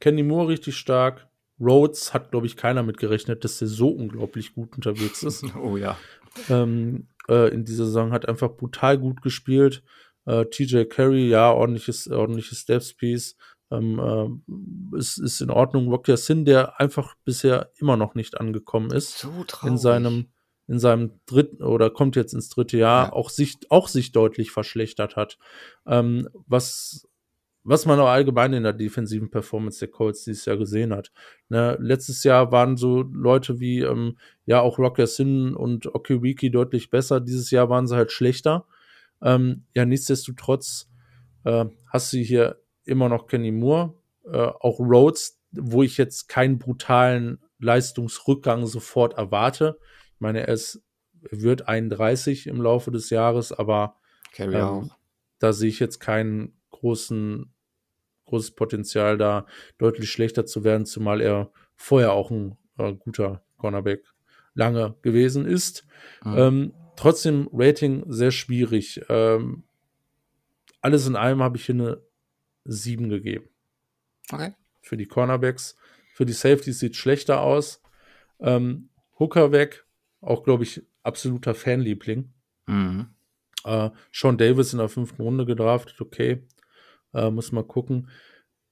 Kenny 0.00 0.22
Moore 0.22 0.48
richtig 0.48 0.76
stark. 0.76 1.28
Rhodes 1.60 2.12
hat, 2.12 2.30
glaube 2.32 2.46
ich, 2.46 2.56
keiner 2.56 2.82
mit 2.82 2.98
gerechnet, 2.98 3.44
dass 3.44 3.58
der 3.58 3.68
so 3.68 3.88
unglaublich 3.88 4.54
gut 4.54 4.74
unterwegs 4.74 5.22
ist. 5.22 5.44
oh 5.62 5.76
ja. 5.76 5.96
Ähm, 6.48 7.08
äh, 7.28 7.52
in 7.52 7.64
dieser 7.64 7.86
Saison 7.86 8.12
hat 8.12 8.28
einfach 8.28 8.56
brutal 8.56 8.98
gut 8.98 9.22
gespielt. 9.22 9.82
Äh, 10.24 10.46
TJ 10.46 10.84
Carey, 10.84 11.28
ja, 11.28 11.52
ordentliches, 11.52 12.08
ordentliches 12.08 12.58
Steps-Piece. 12.60 13.36
Ähm, 13.70 13.98
äh, 13.98 14.98
ist, 14.98 15.18
ist 15.18 15.40
in 15.40 15.50
Ordnung. 15.50 15.88
Rocky 15.88 16.16
Sin, 16.16 16.44
der 16.44 16.78
einfach 16.80 17.14
bisher 17.24 17.70
immer 17.78 17.96
noch 17.96 18.14
nicht 18.14 18.38
angekommen 18.38 18.90
ist. 18.90 19.18
So 19.18 19.44
traurig. 19.46 19.72
In 19.72 19.78
seinem, 19.78 20.26
in 20.68 20.78
seinem 20.78 21.20
dritten 21.26 21.62
oder 21.62 21.90
kommt 21.90 22.16
jetzt 22.16 22.34
ins 22.34 22.48
dritte 22.48 22.76
Jahr, 22.76 23.06
ja. 23.06 23.12
auch, 23.12 23.30
sich, 23.30 23.58
auch 23.70 23.88
sich 23.88 24.12
deutlich 24.12 24.50
verschlechtert 24.50 25.16
hat. 25.16 25.38
Ähm, 25.86 26.28
was 26.46 27.08
was 27.64 27.86
man 27.86 28.00
auch 28.00 28.08
allgemein 28.08 28.52
in 28.52 28.64
der 28.64 28.72
defensiven 28.72 29.30
Performance 29.30 29.78
der 29.78 29.88
Colts 29.88 30.24
dieses 30.24 30.44
Jahr 30.44 30.56
gesehen 30.56 30.92
hat. 30.92 31.12
Ne, 31.48 31.76
letztes 31.80 32.24
Jahr 32.24 32.50
waren 32.50 32.76
so 32.76 33.02
Leute 33.02 33.60
wie 33.60 33.80
ähm, 33.80 34.18
ja 34.46 34.60
auch 34.60 34.78
Rocker 34.78 35.06
Sin 35.06 35.54
und 35.54 35.94
Okiwiki 35.94 36.50
deutlich 36.50 36.90
besser. 36.90 37.20
Dieses 37.20 37.50
Jahr 37.50 37.68
waren 37.68 37.86
sie 37.86 37.96
halt 37.96 38.10
schlechter. 38.10 38.66
Ähm, 39.22 39.64
ja, 39.74 39.84
nichtsdestotrotz 39.84 40.90
äh, 41.44 41.66
hast 41.86 42.12
du 42.12 42.18
hier 42.18 42.60
immer 42.84 43.08
noch 43.08 43.26
Kenny 43.28 43.52
Moore, 43.52 43.94
äh, 44.24 44.38
auch 44.38 44.80
Rhodes, 44.80 45.40
wo 45.52 45.82
ich 45.82 45.98
jetzt 45.98 46.28
keinen 46.28 46.58
brutalen 46.58 47.38
Leistungsrückgang 47.58 48.66
sofort 48.66 49.14
erwarte. 49.14 49.78
Ich 50.14 50.20
meine, 50.20 50.46
er 50.46 50.54
ist, 50.54 50.82
wird 51.30 51.68
31 51.68 52.48
im 52.48 52.60
Laufe 52.60 52.90
des 52.90 53.10
Jahres, 53.10 53.52
aber 53.52 53.96
ähm, 54.82 54.90
da 55.38 55.52
sehe 55.52 55.68
ich 55.68 55.78
jetzt 55.78 56.00
keinen 56.00 56.56
großen, 56.82 57.50
großes 58.26 58.50
Potenzial, 58.50 59.16
da 59.16 59.46
deutlich 59.78 60.10
schlechter 60.10 60.44
zu 60.44 60.64
werden, 60.64 60.84
zumal 60.84 61.20
er 61.20 61.50
vorher 61.76 62.12
auch 62.12 62.30
ein 62.30 62.58
äh, 62.76 62.92
guter 62.92 63.42
Cornerback 63.56 64.04
lange 64.54 64.96
gewesen 65.02 65.46
ist. 65.46 65.86
Mhm. 66.24 66.36
Ähm, 66.36 66.74
trotzdem 66.96 67.48
Rating 67.52 68.04
sehr 68.08 68.32
schwierig. 68.32 69.00
Ähm, 69.08 69.62
alles 70.80 71.06
in 71.06 71.16
allem 71.16 71.42
habe 71.42 71.56
ich 71.56 71.66
hier 71.66 71.76
eine 71.76 72.02
7 72.64 73.08
gegeben. 73.08 73.48
Okay. 74.30 74.54
Für 74.80 74.96
die 74.96 75.06
Cornerbacks. 75.06 75.76
Für 76.14 76.26
die 76.26 76.32
Safeties 76.32 76.80
sieht 76.80 76.96
schlechter 76.96 77.40
aus. 77.40 77.80
Ähm, 78.40 78.88
Hooker 79.18 79.52
weg. 79.52 79.86
Auch, 80.20 80.42
glaube 80.42 80.64
ich, 80.64 80.82
absoluter 81.04 81.54
Fanliebling. 81.54 82.32
Mhm. 82.66 83.06
Äh, 83.64 83.90
Sean 84.12 84.36
Davis 84.36 84.72
in 84.72 84.80
der 84.80 84.88
fünften 84.88 85.22
Runde 85.22 85.46
gedraftet, 85.46 86.00
okay. 86.00 86.42
Äh, 87.14 87.30
muss 87.30 87.52
mal 87.52 87.64
gucken. 87.64 88.08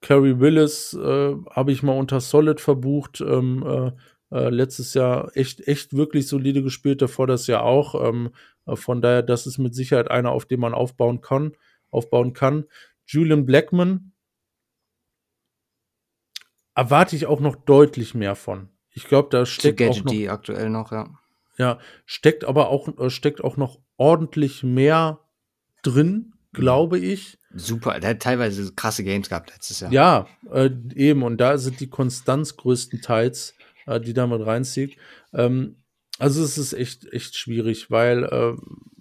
Carrie 0.01 0.39
Willis 0.39 0.95
äh, 0.95 1.37
habe 1.51 1.73
ich 1.73 1.83
mal 1.83 1.99
unter 1.99 2.21
Solid 2.21 2.61
verbucht. 2.61 3.21
Ähm, 3.21 3.65
äh, 3.67 3.93
äh, 4.33 4.49
letztes 4.49 4.95
Jahr 4.95 5.37
echt, 5.37 5.67
echt 5.67 5.95
wirklich 5.97 6.29
solide 6.29 6.63
gespielt, 6.63 7.03
davor 7.03 7.27
das 7.27 7.47
Jahr 7.47 7.65
auch. 7.65 7.95
Ähm, 8.09 8.31
äh, 8.67 8.77
von 8.77 9.03
daher, 9.03 9.23
das 9.23 9.47
ist 9.47 9.59
mit 9.59 9.75
Sicherheit 9.75 10.11
einer, 10.11 10.31
auf 10.31 10.47
den 10.47 10.61
man 10.61 10.75
aufbauen 10.75 11.21
kann. 11.21 11.53
Aufbauen 11.91 12.33
kann. 12.33 12.65
Julian 13.07 13.45
Blackman 13.45 14.13
erwarte 16.75 17.17
ich 17.17 17.27
auch 17.27 17.41
noch 17.41 17.57
deutlich 17.57 18.15
mehr 18.15 18.37
von. 18.37 18.69
Ich 18.91 19.07
glaube, 19.07 19.29
da 19.31 19.45
steckt 19.45 19.83
auch 19.83 20.05
noch, 20.05 20.29
aktuell 20.29 20.71
noch, 20.71 20.93
ja. 20.93 21.19
Ja, 21.59 21.79
steckt 22.07 22.45
aber 22.45 22.69
auch 22.69 22.97
äh, 22.99 23.11
steckt 23.11 23.43
auch 23.43 23.57
noch 23.57 23.81
ordentlich 23.97 24.63
mehr 24.63 25.19
drin, 25.83 26.35
glaube 26.53 26.99
ich. 26.99 27.39
Super, 27.55 27.99
der 28.01 28.11
hat 28.11 28.21
teilweise 28.21 28.73
krasse 28.75 29.05
Games 29.05 29.29
gehabt 29.29 29.51
letztes 29.51 29.81
Jahr. 29.81 29.93
Ja, 29.93 30.27
äh, 30.51 30.71
eben. 30.95 31.23
Und 31.23 31.39
da 31.39 31.59
sind 31.59 31.81
die 31.81 31.89
Konstanz 31.89 32.57
größtenteils, 32.57 33.55
äh, 33.87 34.01
die 34.01 34.15
damit 34.15 34.45
reinzieht. 34.45 34.97
Ähm, 35.33 35.77
also 36.19 36.45
es 36.45 36.59
ist 36.59 36.73
echt, 36.73 37.13
echt 37.13 37.37
schwierig, 37.37 37.91
weil 37.91 38.25
äh, 38.25 38.55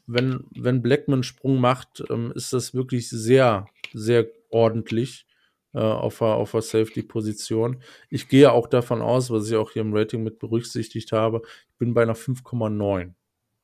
wenn, 0.08 0.46
wenn 0.56 0.82
Blackman 0.82 1.24
Sprung 1.24 1.60
macht, 1.60 2.04
ähm, 2.10 2.32
ist 2.34 2.54
das 2.54 2.74
wirklich 2.74 3.10
sehr, 3.10 3.68
sehr 3.94 4.28
ordentlich 4.50 5.28
äh, 5.74 5.80
auf 5.80 6.20
der, 6.20 6.30
auf 6.30 6.52
der 6.52 6.62
Safety-Position. 6.62 7.82
Ich 8.10 8.28
gehe 8.28 8.52
auch 8.52 8.68
davon 8.68 9.02
aus, 9.02 9.30
was 9.30 9.48
ich 9.50 9.56
auch 9.56 9.72
hier 9.72 9.84
im 9.84 9.94
Rating 9.94 10.24
mit 10.24 10.40
berücksichtigt 10.40 11.12
habe, 11.12 11.42
ich 11.70 11.78
bin 11.78 11.94
bei 11.94 12.02
einer 12.02 12.16
5,9. 12.16 13.14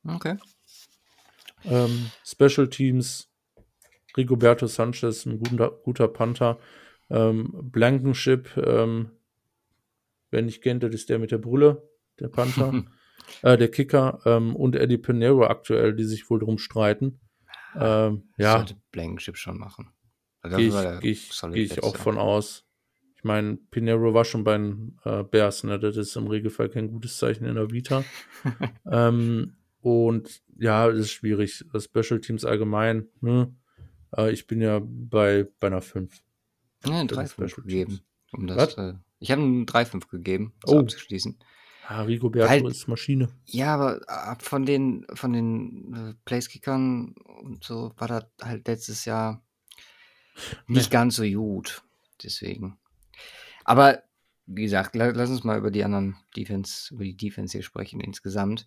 Okay. 0.06 0.36
Ähm, 1.64 2.10
Special 2.24 2.68
Teams 2.68 3.28
Rigoberto 4.16 4.66
Sanchez, 4.66 5.26
ein 5.26 5.38
guter, 5.38 5.70
guter 5.70 6.08
Panther. 6.08 6.58
Ähm, 7.08 7.50
Blankenship, 7.62 8.56
ähm, 8.56 9.10
wer 10.30 10.42
nicht 10.42 10.62
kennt, 10.62 10.82
das 10.82 10.94
ist 10.94 11.08
der 11.08 11.18
mit 11.18 11.30
der 11.30 11.38
Brille, 11.38 11.88
der 12.18 12.28
Panther. 12.28 12.84
äh, 13.42 13.56
der 13.56 13.70
Kicker 13.70 14.20
ähm, 14.24 14.56
und 14.56 14.76
Eddie 14.76 14.98
Pinero 14.98 15.46
aktuell, 15.46 15.94
die 15.94 16.04
sich 16.04 16.28
wohl 16.30 16.40
drum 16.40 16.58
streiten. 16.58 17.20
Ähm, 17.78 18.28
ja. 18.36 18.56
Sollte 18.56 18.76
Blankenship 18.90 19.36
schon 19.36 19.58
machen. 19.58 19.90
Also 20.40 20.56
Gehe 20.56 20.68
ich, 20.68 21.00
geh 21.00 21.10
ich, 21.10 21.40
geh 21.52 21.62
ich 21.62 21.82
auch 21.82 21.96
von 21.96 22.18
aus. 22.18 22.64
Ich 23.16 23.24
meine, 23.24 23.56
Pinero 23.70 24.14
war 24.14 24.24
schon 24.24 24.44
bei 24.44 24.56
den 24.56 24.98
äh, 25.04 25.24
Bears, 25.24 25.64
ne? 25.64 25.78
Das 25.78 25.96
ist 25.96 26.14
im 26.16 26.28
Regelfall 26.28 26.68
kein 26.68 26.88
gutes 26.88 27.18
Zeichen 27.18 27.44
in 27.44 27.56
der 27.56 27.70
Vita. 27.70 28.04
ähm, 28.90 29.56
und 29.80 30.42
ja, 30.58 30.88
es 30.88 30.98
ist 30.98 31.12
schwierig. 31.12 31.64
Special 31.78 32.20
Teams 32.20 32.44
allgemein, 32.44 33.08
ne? 33.20 33.54
Äh, 34.16 34.32
ich 34.32 34.46
bin 34.46 34.60
ja 34.60 34.80
bei, 34.82 35.46
bei 35.60 35.68
einer 35.68 35.82
5. 35.82 36.22
Ja, 36.84 37.00
3,5 37.02 37.62
gegeben. 37.62 38.00
Um 38.32 38.46
das, 38.46 38.76
äh, 38.76 38.94
ich 39.18 39.30
habe 39.30 39.42
einen 39.42 39.66
3,5 39.66 40.08
gegeben, 40.08 40.52
um 40.66 40.76
oh. 40.76 40.80
abzuschließen. 40.80 41.38
Ah, 41.88 42.02
Rigoberto 42.02 42.48
halt, 42.48 42.66
ist 42.66 42.88
Maschine. 42.88 43.28
Ja, 43.44 43.74
aber 43.74 44.00
ab 44.08 44.42
von 44.42 44.66
den, 44.66 45.06
von 45.14 45.32
den 45.32 45.94
äh, 45.94 46.14
Placekickern 46.24 47.14
und 47.42 47.62
so 47.62 47.92
war 47.96 48.08
das 48.08 48.24
halt 48.42 48.66
letztes 48.66 49.04
Jahr 49.04 49.40
nicht 50.66 50.90
nee. 50.90 50.92
ganz 50.92 51.16
so 51.16 51.24
gut. 51.24 51.82
Deswegen. 52.22 52.76
Aber 53.64 54.02
wie 54.46 54.62
gesagt, 54.62 54.96
lass 54.96 55.30
uns 55.30 55.44
mal 55.44 55.58
über 55.58 55.70
die 55.70 55.84
anderen 55.84 56.16
Defense, 56.36 56.92
über 56.94 57.04
die 57.04 57.16
Defense 57.16 57.52
hier 57.52 57.62
sprechen 57.62 58.00
insgesamt. 58.00 58.66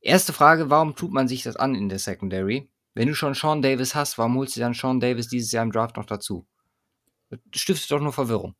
Erste 0.00 0.32
Frage, 0.32 0.70
warum 0.70 0.94
tut 0.94 1.12
man 1.12 1.28
sich 1.28 1.42
das 1.42 1.56
an 1.56 1.74
in 1.74 1.88
der 1.88 1.98
Secondary? 1.98 2.68
Wenn 2.94 3.08
du 3.08 3.14
schon 3.14 3.34
Sean 3.34 3.62
Davis 3.62 3.94
hast, 3.94 4.18
warum 4.18 4.36
holst 4.36 4.56
du 4.56 4.60
dann 4.60 4.74
Sean 4.74 5.00
Davis 5.00 5.28
dieses 5.28 5.52
Jahr 5.52 5.64
im 5.64 5.72
Draft 5.72 5.96
noch 5.96 6.06
dazu? 6.06 6.46
Das 7.28 7.38
stiftet 7.54 7.90
doch 7.90 8.00
nur 8.00 8.12
Verwirrung. 8.12 8.56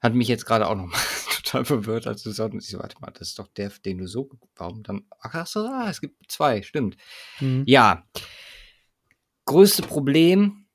Hat 0.00 0.14
mich 0.14 0.28
jetzt 0.28 0.46
gerade 0.46 0.68
auch 0.68 0.76
noch 0.76 0.86
mal 0.86 0.98
total 1.42 1.64
verwirrt, 1.64 2.06
als 2.06 2.22
du 2.22 2.30
sagst, 2.30 2.56
ich 2.56 2.68
so, 2.68 2.78
warte 2.78 3.00
mal, 3.00 3.10
das 3.10 3.28
ist 3.28 3.38
doch 3.38 3.48
der, 3.48 3.70
den 3.84 3.98
du 3.98 4.06
so, 4.06 4.30
warum 4.56 4.82
dann, 4.82 5.06
ach 5.20 5.46
so, 5.46 5.60
ah, 5.60 5.88
es 5.88 6.00
gibt 6.00 6.30
zwei, 6.30 6.62
stimmt. 6.62 6.96
Mhm. 7.40 7.64
Ja. 7.66 8.06
Größte 9.44 9.82
Problem 9.82 10.66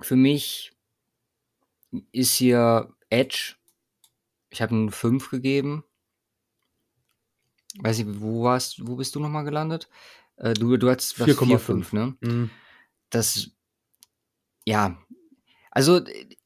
für 0.00 0.16
mich 0.16 0.72
ist 2.12 2.34
hier 2.34 2.94
Edge. 3.08 3.54
Ich 4.50 4.62
habe 4.62 4.74
einen 4.74 4.90
5 4.90 5.30
gegeben. 5.30 5.84
Weiß 7.78 7.98
ich, 7.98 8.06
wo 8.20 8.44
warst, 8.44 8.86
wo 8.86 8.96
bist 8.96 9.14
du 9.14 9.20
nochmal 9.20 9.44
gelandet? 9.44 9.88
Äh, 10.36 10.54
du, 10.54 10.76
du 10.76 10.90
hattest 10.90 11.16
4,5, 11.16 11.94
ne? 11.94 12.16
Mhm. 12.20 12.50
Das, 13.10 13.50
ja. 14.64 14.96
Also, 15.70 16.00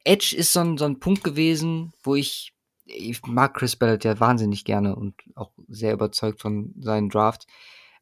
Edge 0.05 0.35
ist 0.37 0.53
so 0.53 0.61
ein, 0.61 0.79
so 0.79 0.85
ein 0.85 1.01
Punkt 1.01 1.25
gewesen, 1.25 1.93
wo 2.03 2.15
ich, 2.15 2.55
ich 2.85 3.23
mag 3.27 3.55
Chris 3.55 3.77
Ballard 3.77 4.05
ja 4.05 4.19
wahnsinnig 4.19 4.65
gerne 4.65 4.97
und 4.97 5.15
auch 5.35 5.53
sehr 5.69 5.93
überzeugt 5.93 6.41
von 6.41 6.75
seinem 6.81 7.11
Draft, 7.11 7.47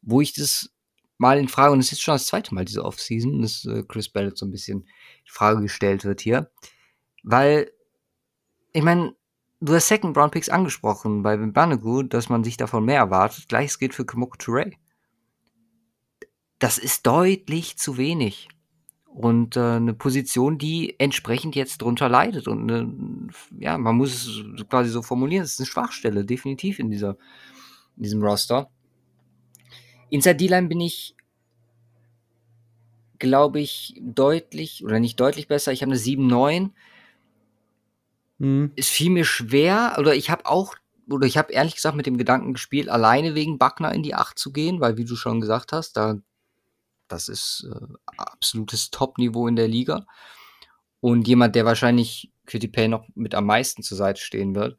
wo 0.01 0.21
ich 0.21 0.33
das 0.33 0.71
mal 1.19 1.39
in 1.39 1.49
Frage, 1.49 1.73
und 1.73 1.81
es 1.81 1.93
ist 1.93 2.01
schon 2.01 2.15
das 2.15 2.27
zweite 2.27 2.55
Mal 2.55 2.65
diese 2.65 2.85
Offseason, 2.85 3.43
dass 3.43 3.65
äh, 3.65 3.83
Chris 3.83 4.09
Ballard 4.09 4.39
so 4.39 4.47
ein 4.47 4.51
bisschen 4.51 4.83
in 4.83 4.87
Frage 5.27 5.61
gestellt 5.61 6.05
wird 6.05 6.21
hier. 6.21 6.51
Weil, 7.23 7.71
ich 8.73 8.83
meine, 8.83 9.15
du 9.61 9.75
hast 9.75 9.89
Second 9.89 10.17
Round 10.17 10.33
Picks 10.33 10.49
angesprochen 10.49 11.23
bei 11.23 11.37
Banagu, 11.37 12.03
dass 12.05 12.29
man 12.29 12.45
sich 12.45 12.57
davon 12.57 12.85
mehr 12.85 12.99
erwartet. 12.99 13.49
Gleiches 13.49 13.79
gilt 13.79 13.95
für 13.95 14.07
Kamoko 14.07 14.37
Touré 14.39 14.77
das 16.59 16.79
ist 16.79 17.07
deutlich 17.07 17.77
zu 17.77 17.97
wenig. 17.97 18.49
und 19.19 19.57
äh, 19.57 19.61
eine 19.61 19.95
Position, 19.95 20.59
die 20.59 20.95
entsprechend 21.01 21.57
jetzt 21.57 21.83
drunter 21.83 22.09
leidet. 22.09 22.47
Und 22.47 22.69
äh, 22.71 22.87
ja, 23.65 23.77
man 23.77 23.97
muss 23.97 24.27
es 24.27 24.69
quasi 24.69 24.91
so 24.91 25.03
formulieren, 25.03 25.43
es 25.43 25.55
ist 25.55 25.61
eine 25.61 25.67
Schwachstelle, 25.67 26.25
definitiv 26.25 26.79
in, 26.79 26.89
dieser, 26.89 27.17
in 27.97 28.05
diesem 28.05 28.23
Roster. 28.23 28.71
Inside 30.11 30.37
D-Line 30.37 30.69
bin 30.69 30.81
ich, 30.81 31.17
glaube 33.19 33.59
ich, 33.59 34.01
deutlich, 34.01 34.85
oder 34.85 35.01
nicht 35.01 35.19
deutlich 35.19 35.49
besser. 35.49 35.73
Ich 35.73 35.83
habe 35.83 35.91
eine 35.91 36.01
7-9. 36.01 36.71
Mhm. 38.39 38.73
Es 38.77 38.89
fiel 38.89 39.11
mir 39.11 39.25
schwer, 39.25 39.97
oder 39.99 40.15
ich 40.15 40.31
habe 40.31 40.47
auch, 40.47 40.77
oder 41.11 41.27
ich 41.27 41.37
habe 41.37 41.53
ehrlich 41.53 41.75
gesagt 41.75 41.97
mit 41.97 42.07
dem 42.07 42.19
Gedanken 42.19 42.53
gespielt, 42.53 42.89
alleine 42.89 43.35
wegen 43.35 43.59
Buckner 43.59 43.93
in 43.93 44.05
die 44.05 44.15
8 44.15 44.39
zu 44.39 44.53
gehen, 44.53 44.81
weil, 44.81 44.97
wie 44.97 45.05
du 45.05 45.17
schon 45.17 45.41
gesagt 45.41 45.73
hast, 45.73 45.97
da 45.97 46.19
das 47.09 47.29
ist 47.29 47.69
äh, 47.71 47.87
absolutes 48.17 48.91
Top-Niveau 48.91 49.49
in 49.49 49.57
der 49.57 49.69
Liga. 49.69 50.07
Und 51.01 51.29
jemand, 51.29 51.55
der 51.55 51.65
wahrscheinlich 51.65 52.33
Quitty 52.47 52.69
Pay 52.69 52.89
noch 52.89 53.07
mit 53.15 53.35
am 53.35 53.47
meisten 53.47 53.83
zur 53.83 53.97
Seite 53.97 54.21
stehen 54.21 54.55
wird. 54.55 54.79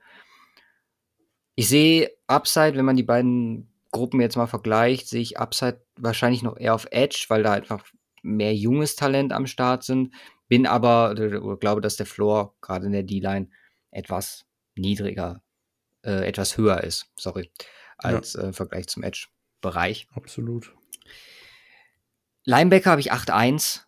Ich 1.56 1.70
sehe 1.70 2.12
Upside, 2.28 2.76
wenn 2.76 2.86
man 2.86 2.96
die 2.96 3.04
beiden 3.04 3.72
Gruppen 3.92 4.22
jetzt 4.22 4.36
mal 4.36 4.48
vergleicht, 4.48 5.08
sehe 5.08 5.22
ich 5.22 5.40
Upside 5.40 5.82
wahrscheinlich 5.98 6.44
noch 6.44 6.58
eher 6.58 6.76
auf 6.76 6.88
Edge, 6.92 7.26
weil 7.30 7.44
da 7.44 7.54
einfach 7.54 7.86
mehr 8.22 8.56
junges 8.56 8.96
Talent 8.96 9.34
am 9.34 9.48
Start 9.48 9.84
sind. 9.84 10.14
Bin 10.48 10.66
aber, 10.66 11.12
oder 11.12 11.58
glaube, 11.58 11.82
dass 11.82 11.96
der 11.96 12.06
Floor 12.06 12.56
gerade 12.62 12.86
in 12.86 12.92
der 12.92 13.04
D-Line 13.04 13.50
etwas 13.92 14.46
niedriger, 14.76 15.42
äh, 16.04 16.28
etwas 16.28 16.58
höher 16.58 16.84
ist, 16.84 17.12
sorry, 17.16 17.52
als 17.98 18.34
ja. 18.34 18.42
äh, 18.42 18.46
im 18.48 18.54
Vergleich 18.54 18.88
zum 18.88 19.04
Edge-Bereich. 19.04 20.08
Absolut. 20.14 20.74
Linebacker 22.46 22.92
habe 22.92 23.02
ich 23.02 23.12
8-1. 23.12 23.82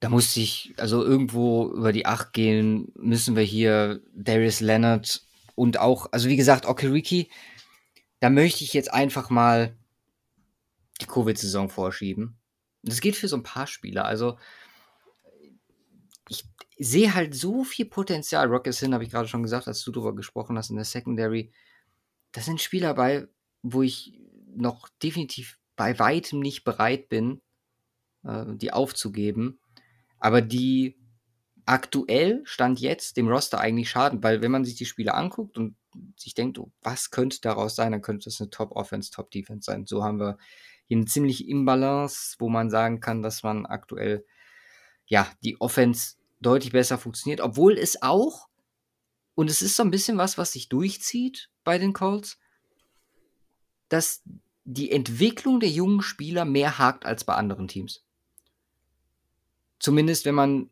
Da 0.00 0.08
musste 0.08 0.40
ich 0.40 0.74
also 0.76 1.02
irgendwo 1.02 1.72
über 1.72 1.92
die 1.92 2.06
8 2.06 2.32
gehen. 2.32 2.92
Müssen 2.94 3.36
wir 3.36 3.42
hier 3.42 4.02
Darius 4.14 4.60
Leonard 4.60 5.22
und 5.54 5.78
auch, 5.78 6.12
also 6.12 6.28
wie 6.28 6.36
gesagt, 6.36 6.66
Okeriki. 6.66 7.30
Da 8.20 8.30
möchte 8.30 8.64
ich 8.64 8.72
jetzt 8.72 8.92
einfach 8.92 9.30
mal 9.30 9.76
die 11.00 11.06
Covid-Saison 11.06 11.68
vorschieben. 11.68 12.36
Das 12.82 13.00
geht 13.00 13.16
für 13.16 13.28
so 13.28 13.36
ein 13.36 13.42
paar 13.42 13.66
Spieler. 13.66 14.04
Also 14.04 14.38
ich 16.28 16.44
sehe 16.78 17.14
halt 17.14 17.34
so 17.34 17.64
viel 17.64 17.86
Potenzial. 17.86 18.46
Rocket 18.48 18.74
Sin 18.74 18.94
habe 18.94 19.04
ich 19.04 19.10
gerade 19.10 19.28
schon 19.28 19.42
gesagt, 19.42 19.66
als 19.68 19.82
du 19.82 19.92
darüber 19.92 20.14
gesprochen 20.14 20.56
hast 20.58 20.70
in 20.70 20.76
der 20.76 20.84
Secondary. 20.84 21.52
Das 22.32 22.44
sind 22.44 22.60
Spieler 22.60 22.94
bei, 22.94 23.28
wo 23.62 23.82
ich 23.82 24.12
noch 24.54 24.88
definitiv 25.02 25.58
bei 25.74 25.98
weitem 25.98 26.40
nicht 26.40 26.64
bereit 26.64 27.08
bin, 27.08 27.40
die 28.56 28.72
aufzugeben, 28.72 29.60
aber 30.18 30.42
die 30.42 30.96
aktuell 31.64 32.42
Stand 32.44 32.80
jetzt 32.80 33.16
dem 33.16 33.28
Roster 33.28 33.60
eigentlich 33.60 33.90
schaden, 33.90 34.22
weil 34.22 34.40
wenn 34.40 34.50
man 34.50 34.64
sich 34.64 34.76
die 34.76 34.86
Spiele 34.86 35.14
anguckt 35.14 35.58
und 35.58 35.76
sich 36.16 36.34
denkt, 36.34 36.58
oh, 36.58 36.70
was 36.82 37.10
könnte 37.10 37.40
daraus 37.40 37.74
sein, 37.74 37.92
dann 37.92 38.02
könnte 38.02 38.24
das 38.24 38.40
eine 38.40 38.50
Top-Offense, 38.50 39.10
Top-Defense 39.10 39.64
sein. 39.64 39.86
So 39.86 40.04
haben 40.04 40.20
wir 40.20 40.38
hier 40.86 40.98
eine 40.98 41.06
ziemlich 41.06 41.48
Imbalance, 41.48 42.36
wo 42.38 42.48
man 42.48 42.70
sagen 42.70 43.00
kann, 43.00 43.22
dass 43.22 43.42
man 43.42 43.66
aktuell 43.66 44.24
ja 45.06 45.28
die 45.42 45.60
Offense 45.60 46.16
deutlich 46.40 46.72
besser 46.72 46.98
funktioniert, 46.98 47.40
obwohl 47.40 47.78
es 47.78 48.02
auch 48.02 48.48
und 49.34 49.50
es 49.50 49.60
ist 49.60 49.76
so 49.76 49.82
ein 49.82 49.90
bisschen 49.90 50.16
was, 50.18 50.38
was 50.38 50.52
sich 50.52 50.68
durchzieht 50.68 51.50
bei 51.62 51.78
den 51.78 51.92
Colts, 51.92 52.38
dass 53.88 54.22
die 54.64 54.90
Entwicklung 54.90 55.60
der 55.60 55.68
jungen 55.68 56.00
Spieler 56.00 56.44
mehr 56.44 56.78
hakt 56.78 57.04
als 57.04 57.24
bei 57.24 57.34
anderen 57.34 57.68
Teams. 57.68 58.05
Zumindest 59.78 60.24
wenn 60.24 60.34
man 60.34 60.70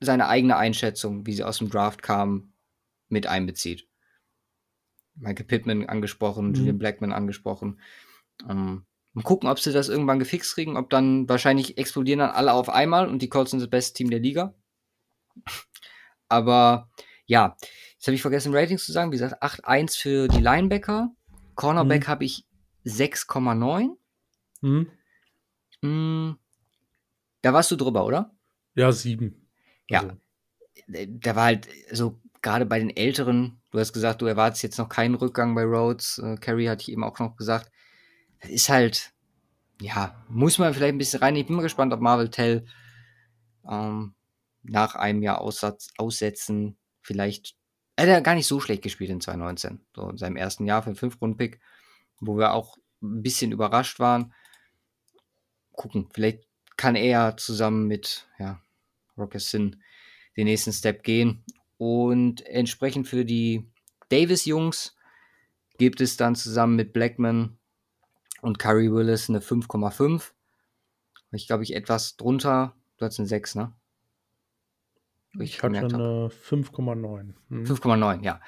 seine 0.00 0.28
eigene 0.28 0.56
Einschätzung, 0.56 1.26
wie 1.26 1.34
sie 1.34 1.44
aus 1.44 1.58
dem 1.58 1.68
Draft 1.68 2.02
kam, 2.02 2.52
mit 3.08 3.26
einbezieht. 3.26 3.86
Michael 5.14 5.46
Pittman 5.46 5.86
angesprochen, 5.86 6.48
mhm. 6.48 6.54
Julian 6.54 6.78
Blackman 6.78 7.12
angesprochen. 7.12 7.80
Ähm, 8.48 8.86
mal 9.12 9.22
gucken, 9.22 9.48
ob 9.48 9.58
sie 9.58 9.72
das 9.72 9.88
irgendwann 9.88 10.18
gefixt 10.18 10.54
kriegen, 10.54 10.76
ob 10.76 10.88
dann 10.90 11.28
wahrscheinlich 11.28 11.76
explodieren 11.76 12.20
dann 12.20 12.30
alle 12.30 12.52
auf 12.54 12.70
einmal 12.70 13.08
und 13.08 13.20
die 13.20 13.28
Colts 13.28 13.50
sind 13.50 13.60
das 13.60 13.68
beste 13.68 13.94
Team 13.94 14.10
der 14.10 14.20
Liga. 14.20 14.54
Aber 16.28 16.88
ja, 17.26 17.56
jetzt 17.94 18.06
habe 18.06 18.14
ich 18.14 18.22
vergessen, 18.22 18.54
Ratings 18.54 18.86
zu 18.86 18.92
sagen. 18.92 19.10
Wie 19.10 19.16
gesagt, 19.16 19.42
8-1 19.42 19.98
für 19.98 20.28
die 20.28 20.40
Linebacker. 20.40 21.10
Cornerback 21.56 22.06
mhm. 22.06 22.08
habe 22.08 22.24
ich 22.24 22.46
6,9. 22.86 23.96
Mhm. 25.82 26.38
Da 27.42 27.52
warst 27.52 27.70
du 27.70 27.76
drüber, 27.76 28.04
oder? 28.04 28.34
Ja, 28.74 28.92
sieben. 28.92 29.48
Ja. 29.88 30.00
Also. 30.00 30.16
Da 30.86 31.36
war 31.36 31.44
halt 31.44 31.68
so 31.92 32.20
gerade 32.42 32.66
bei 32.66 32.78
den 32.78 32.94
Älteren, 32.94 33.60
du 33.70 33.78
hast 33.78 33.92
gesagt, 33.92 34.22
du 34.22 34.26
erwartest 34.26 34.62
jetzt 34.62 34.78
noch 34.78 34.88
keinen 34.88 35.14
Rückgang 35.14 35.54
bei 35.54 35.64
Rhodes. 35.64 36.18
Äh, 36.18 36.36
Carrie 36.36 36.68
hatte 36.68 36.82
ich 36.82 36.92
eben 36.92 37.04
auch 37.04 37.18
noch 37.18 37.36
gesagt. 37.36 37.70
Das 38.40 38.50
ist 38.50 38.68
halt, 38.68 39.12
ja, 39.80 40.24
muss 40.28 40.58
man 40.58 40.72
vielleicht 40.72 40.94
ein 40.94 40.98
bisschen 40.98 41.20
rein. 41.20 41.36
Ich 41.36 41.46
bin 41.46 41.56
mal 41.56 41.62
gespannt, 41.62 41.92
ob 41.92 42.00
Marvel 42.00 42.30
Tell 42.30 42.64
ähm, 43.68 44.14
nach 44.62 44.94
einem 44.94 45.22
Jahr 45.22 45.40
Aussatz, 45.40 45.90
Aussetzen 45.98 46.78
vielleicht. 47.02 47.56
Er 47.96 48.04
hat 48.04 48.10
ja 48.10 48.20
gar 48.20 48.34
nicht 48.34 48.46
so 48.46 48.60
schlecht 48.60 48.82
gespielt 48.82 49.10
in 49.10 49.20
2019. 49.20 49.80
So 49.94 50.08
in 50.08 50.16
seinem 50.16 50.36
ersten 50.36 50.66
Jahr 50.66 50.82
für 50.82 50.90
den 50.90 50.96
Fünf-Runden-Pick, 50.96 51.60
wo 52.20 52.36
wir 52.38 52.54
auch 52.54 52.78
ein 53.02 53.22
bisschen 53.22 53.52
überrascht 53.52 53.98
waren. 53.98 54.32
Gucken, 55.72 56.08
vielleicht 56.12 56.46
kann 56.80 56.96
er 56.96 57.36
zusammen 57.36 57.88
mit 57.88 58.26
ja, 58.38 58.58
Sin 59.34 59.82
den 60.38 60.46
nächsten 60.46 60.72
Step 60.72 61.02
gehen. 61.02 61.44
Und 61.76 62.40
entsprechend 62.46 63.06
für 63.06 63.26
die 63.26 63.70
Davis-Jungs 64.08 64.96
gibt 65.76 66.00
es 66.00 66.16
dann 66.16 66.36
zusammen 66.36 66.76
mit 66.76 66.94
Blackman 66.94 67.58
und 68.40 68.58
Curry 68.58 68.90
Willis 68.90 69.28
eine 69.28 69.40
5,5. 69.40 70.30
Ich 71.32 71.46
glaube, 71.46 71.64
ich 71.64 71.74
etwas 71.74 72.16
drunter. 72.16 72.74
Du 72.96 73.04
hast 73.04 73.18
eine 73.18 73.28
6, 73.28 73.56
ne? 73.56 73.74
Ich, 75.34 75.56
ich 75.56 75.62
hatte 75.62 75.76
eine 75.76 76.30
5,9. 76.30 77.34
Hm. 77.50 77.64
5,9, 77.64 78.24
ja. 78.24 78.40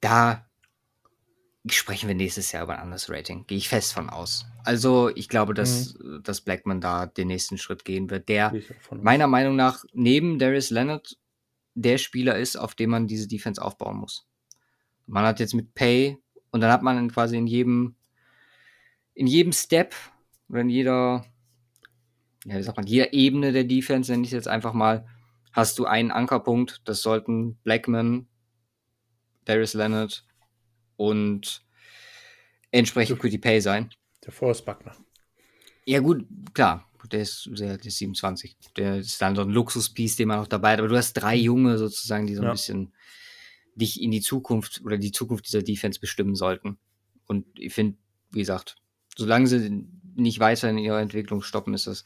Da 0.00 0.50
sprechen 1.70 2.08
wir 2.08 2.14
nächstes 2.14 2.52
Jahr 2.52 2.64
über 2.64 2.74
ein 2.74 2.80
anderes 2.80 3.08
Rating. 3.08 3.46
Gehe 3.46 3.58
ich 3.58 3.68
fest 3.68 3.94
von 3.94 4.10
aus. 4.10 4.46
Also 4.64 5.10
ich 5.14 5.28
glaube, 5.28 5.54
dass, 5.54 5.94
mhm. 5.98 6.22
dass 6.22 6.40
Blackman 6.40 6.80
da 6.80 7.06
den 7.06 7.28
nächsten 7.28 7.58
Schritt 7.58 7.84
gehen 7.84 8.10
wird, 8.10 8.28
der 8.28 8.52
meiner 8.90 9.26
Meinung 9.26 9.56
nach 9.56 9.84
neben 9.92 10.38
Darius 10.38 10.70
Leonard 10.70 11.16
der 11.74 11.98
Spieler 11.98 12.38
ist, 12.38 12.56
auf 12.56 12.74
dem 12.74 12.90
man 12.90 13.06
diese 13.06 13.28
Defense 13.28 13.60
aufbauen 13.60 13.96
muss. 13.96 14.26
Man 15.06 15.24
hat 15.24 15.40
jetzt 15.40 15.54
mit 15.54 15.74
Pay 15.74 16.18
und 16.50 16.60
dann 16.60 16.70
hat 16.70 16.82
man 16.82 17.10
quasi 17.10 17.36
in 17.36 17.46
jedem 17.46 17.96
in 19.14 19.26
jedem 19.26 19.52
Step 19.52 19.94
oder 20.48 20.60
in 20.60 20.70
jeder 20.70 21.24
ja, 22.44 22.58
wie 22.58 22.62
sagt 22.62 22.76
man, 22.76 22.86
jeder 22.86 23.12
Ebene 23.12 23.52
der 23.52 23.64
Defense, 23.64 24.12
nenne 24.12 24.24
ich 24.24 24.30
jetzt 24.30 24.48
einfach 24.48 24.74
mal, 24.74 25.06
hast 25.52 25.78
du 25.78 25.86
einen 25.86 26.10
Ankerpunkt. 26.10 26.82
Das 26.84 27.00
sollten 27.00 27.56
Blackman, 27.62 28.26
Darius 29.46 29.74
Leonard 29.74 30.26
und 30.96 31.62
entsprechend 32.70 33.18
Quitty 33.18 33.38
Pay 33.38 33.60
sein. 33.60 33.90
Der 34.24 34.32
Forrest 34.32 34.64
Buckner. 34.64 34.96
Ja, 35.84 36.00
gut, 36.00 36.26
klar. 36.54 36.90
Der 37.12 37.20
ist, 37.20 37.50
der, 37.52 37.76
der 37.76 37.86
ist 37.86 37.98
27. 37.98 38.56
Der 38.76 38.96
ist 38.96 39.20
dann 39.20 39.36
so 39.36 39.42
ein 39.42 39.50
Luxuspiece, 39.50 40.16
den 40.16 40.28
man 40.28 40.38
noch 40.38 40.46
dabei 40.46 40.72
hat. 40.72 40.78
Aber 40.78 40.88
du 40.88 40.96
hast 40.96 41.12
drei 41.12 41.36
Junge 41.36 41.76
sozusagen, 41.76 42.26
die 42.26 42.34
so 42.34 42.40
ein 42.40 42.46
ja. 42.46 42.52
bisschen 42.52 42.94
dich 43.74 44.00
in 44.00 44.10
die 44.10 44.22
Zukunft 44.22 44.80
oder 44.84 44.96
die 44.96 45.12
Zukunft 45.12 45.46
dieser 45.46 45.62
Defense 45.62 46.00
bestimmen 46.00 46.34
sollten. 46.34 46.78
Und 47.26 47.46
ich 47.58 47.74
finde, 47.74 47.98
wie 48.30 48.38
gesagt, 48.38 48.76
solange 49.16 49.46
sie 49.46 49.86
nicht 50.14 50.40
weiter 50.40 50.70
in 50.70 50.78
ihrer 50.78 51.00
Entwicklung 51.00 51.42
stoppen, 51.42 51.74
ist 51.74 51.86
das 51.86 52.04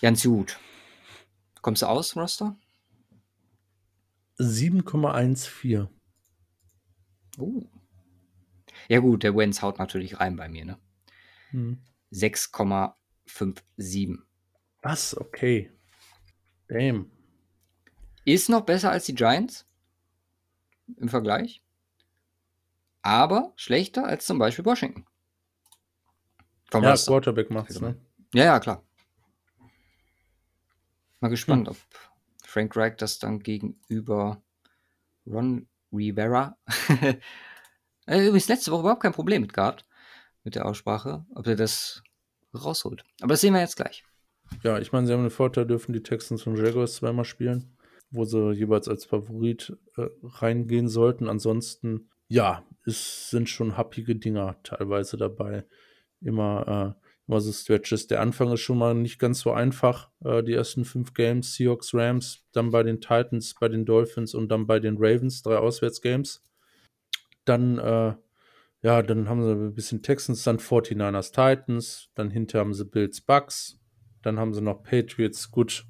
ganz 0.00 0.22
gut. 0.22 0.58
Kommst 1.60 1.82
du 1.82 1.86
aus, 1.86 2.16
Roster? 2.16 2.56
7,14. 4.38 5.88
Oh. 7.38 7.62
Ja, 8.88 8.98
gut, 9.00 9.22
der 9.22 9.36
Wentz 9.36 9.62
haut 9.62 9.78
natürlich 9.78 10.18
rein 10.18 10.36
bei 10.36 10.48
mir, 10.48 10.64
ne? 10.64 10.78
Hm. 11.50 11.78
6,57. 12.12 14.18
Was? 14.82 15.16
Okay. 15.16 15.70
Damn. 16.68 17.10
Ist 18.24 18.48
noch 18.48 18.62
besser 18.62 18.90
als 18.90 19.04
die 19.04 19.14
Giants 19.14 19.66
im 20.96 21.08
Vergleich, 21.08 21.62
aber 23.02 23.52
schlechter 23.56 24.06
als 24.06 24.26
zum 24.26 24.38
Beispiel 24.38 24.64
Washington. 24.64 25.06
Vom 26.70 26.82
ja, 26.82 26.90
Raster. 26.90 27.12
Quarterback 27.12 27.50
macht's, 27.50 27.80
ne? 27.80 27.96
Ja, 28.34 28.44
ja, 28.44 28.60
klar. 28.60 28.82
Mal 31.20 31.28
gespannt, 31.28 31.68
hm. 31.68 31.72
ob 31.72 31.78
Frank 32.44 32.76
Reich 32.76 32.96
das 32.96 33.18
dann 33.18 33.40
gegenüber 33.40 34.42
Ron 35.26 35.68
Rivera 35.92 36.56
übrigens 38.16 38.48
letzte 38.48 38.70
Woche 38.72 38.80
überhaupt 38.80 39.02
kein 39.02 39.12
Problem 39.12 39.42
mit 39.42 39.52
gehabt, 39.52 39.84
mit 40.44 40.54
der 40.54 40.66
Aussprache, 40.66 41.24
ob 41.34 41.46
er 41.46 41.56
das 41.56 42.02
rausholt. 42.54 43.04
Aber 43.20 43.34
das 43.34 43.40
sehen 43.40 43.54
wir 43.54 43.60
jetzt 43.60 43.76
gleich. 43.76 44.04
Ja, 44.62 44.78
ich 44.78 44.92
meine, 44.92 45.06
sie 45.06 45.12
haben 45.12 45.22
den 45.22 45.30
Vorteil, 45.30 45.66
dürfen 45.66 45.92
die 45.92 46.02
Texans 46.02 46.46
und 46.46 46.56
Jaguars 46.56 46.96
zweimal 46.96 47.24
spielen, 47.24 47.76
wo 48.10 48.24
sie 48.24 48.52
jeweils 48.52 48.88
als 48.88 49.04
Favorit 49.04 49.76
äh, 49.96 50.06
reingehen 50.22 50.88
sollten. 50.88 51.28
Ansonsten, 51.28 52.08
ja, 52.28 52.64
es 52.86 53.30
sind 53.30 53.48
schon 53.48 53.76
happige 53.76 54.16
Dinger 54.16 54.56
teilweise 54.62 55.16
dabei. 55.16 55.64
Immer, 56.20 56.96
äh, 56.96 57.06
immer 57.28 57.40
so 57.40 57.52
Stretches. 57.52 58.06
Der 58.06 58.20
Anfang 58.20 58.50
ist 58.52 58.60
schon 58.60 58.78
mal 58.78 58.94
nicht 58.94 59.18
ganz 59.18 59.40
so 59.40 59.52
einfach. 59.52 60.10
Äh, 60.24 60.42
die 60.42 60.54
ersten 60.54 60.84
fünf 60.84 61.12
Games, 61.12 61.54
Seahawks, 61.54 61.92
Rams, 61.92 62.46
dann 62.52 62.70
bei 62.70 62.82
den 62.82 63.00
Titans, 63.00 63.54
bei 63.60 63.68
den 63.68 63.84
Dolphins 63.84 64.34
und 64.34 64.48
dann 64.48 64.66
bei 64.66 64.80
den 64.80 64.96
Ravens, 64.96 65.42
drei 65.42 65.58
Auswärtsgames. 65.58 66.42
Dann, 67.48 67.78
äh, 67.78 68.14
ja, 68.82 69.02
dann 69.02 69.28
haben 69.28 69.42
sie 69.42 69.52
ein 69.52 69.74
bisschen 69.74 70.02
Texans, 70.02 70.42
dann 70.44 70.58
49ers, 70.58 71.32
Titans, 71.32 72.10
dann 72.14 72.30
hinter 72.30 72.60
haben 72.60 72.74
sie 72.74 72.84
Bills, 72.84 73.20
Bucks, 73.20 73.80
dann 74.22 74.38
haben 74.38 74.54
sie 74.54 74.60
noch 74.62 74.82
Patriots, 74.82 75.50
gut, 75.50 75.84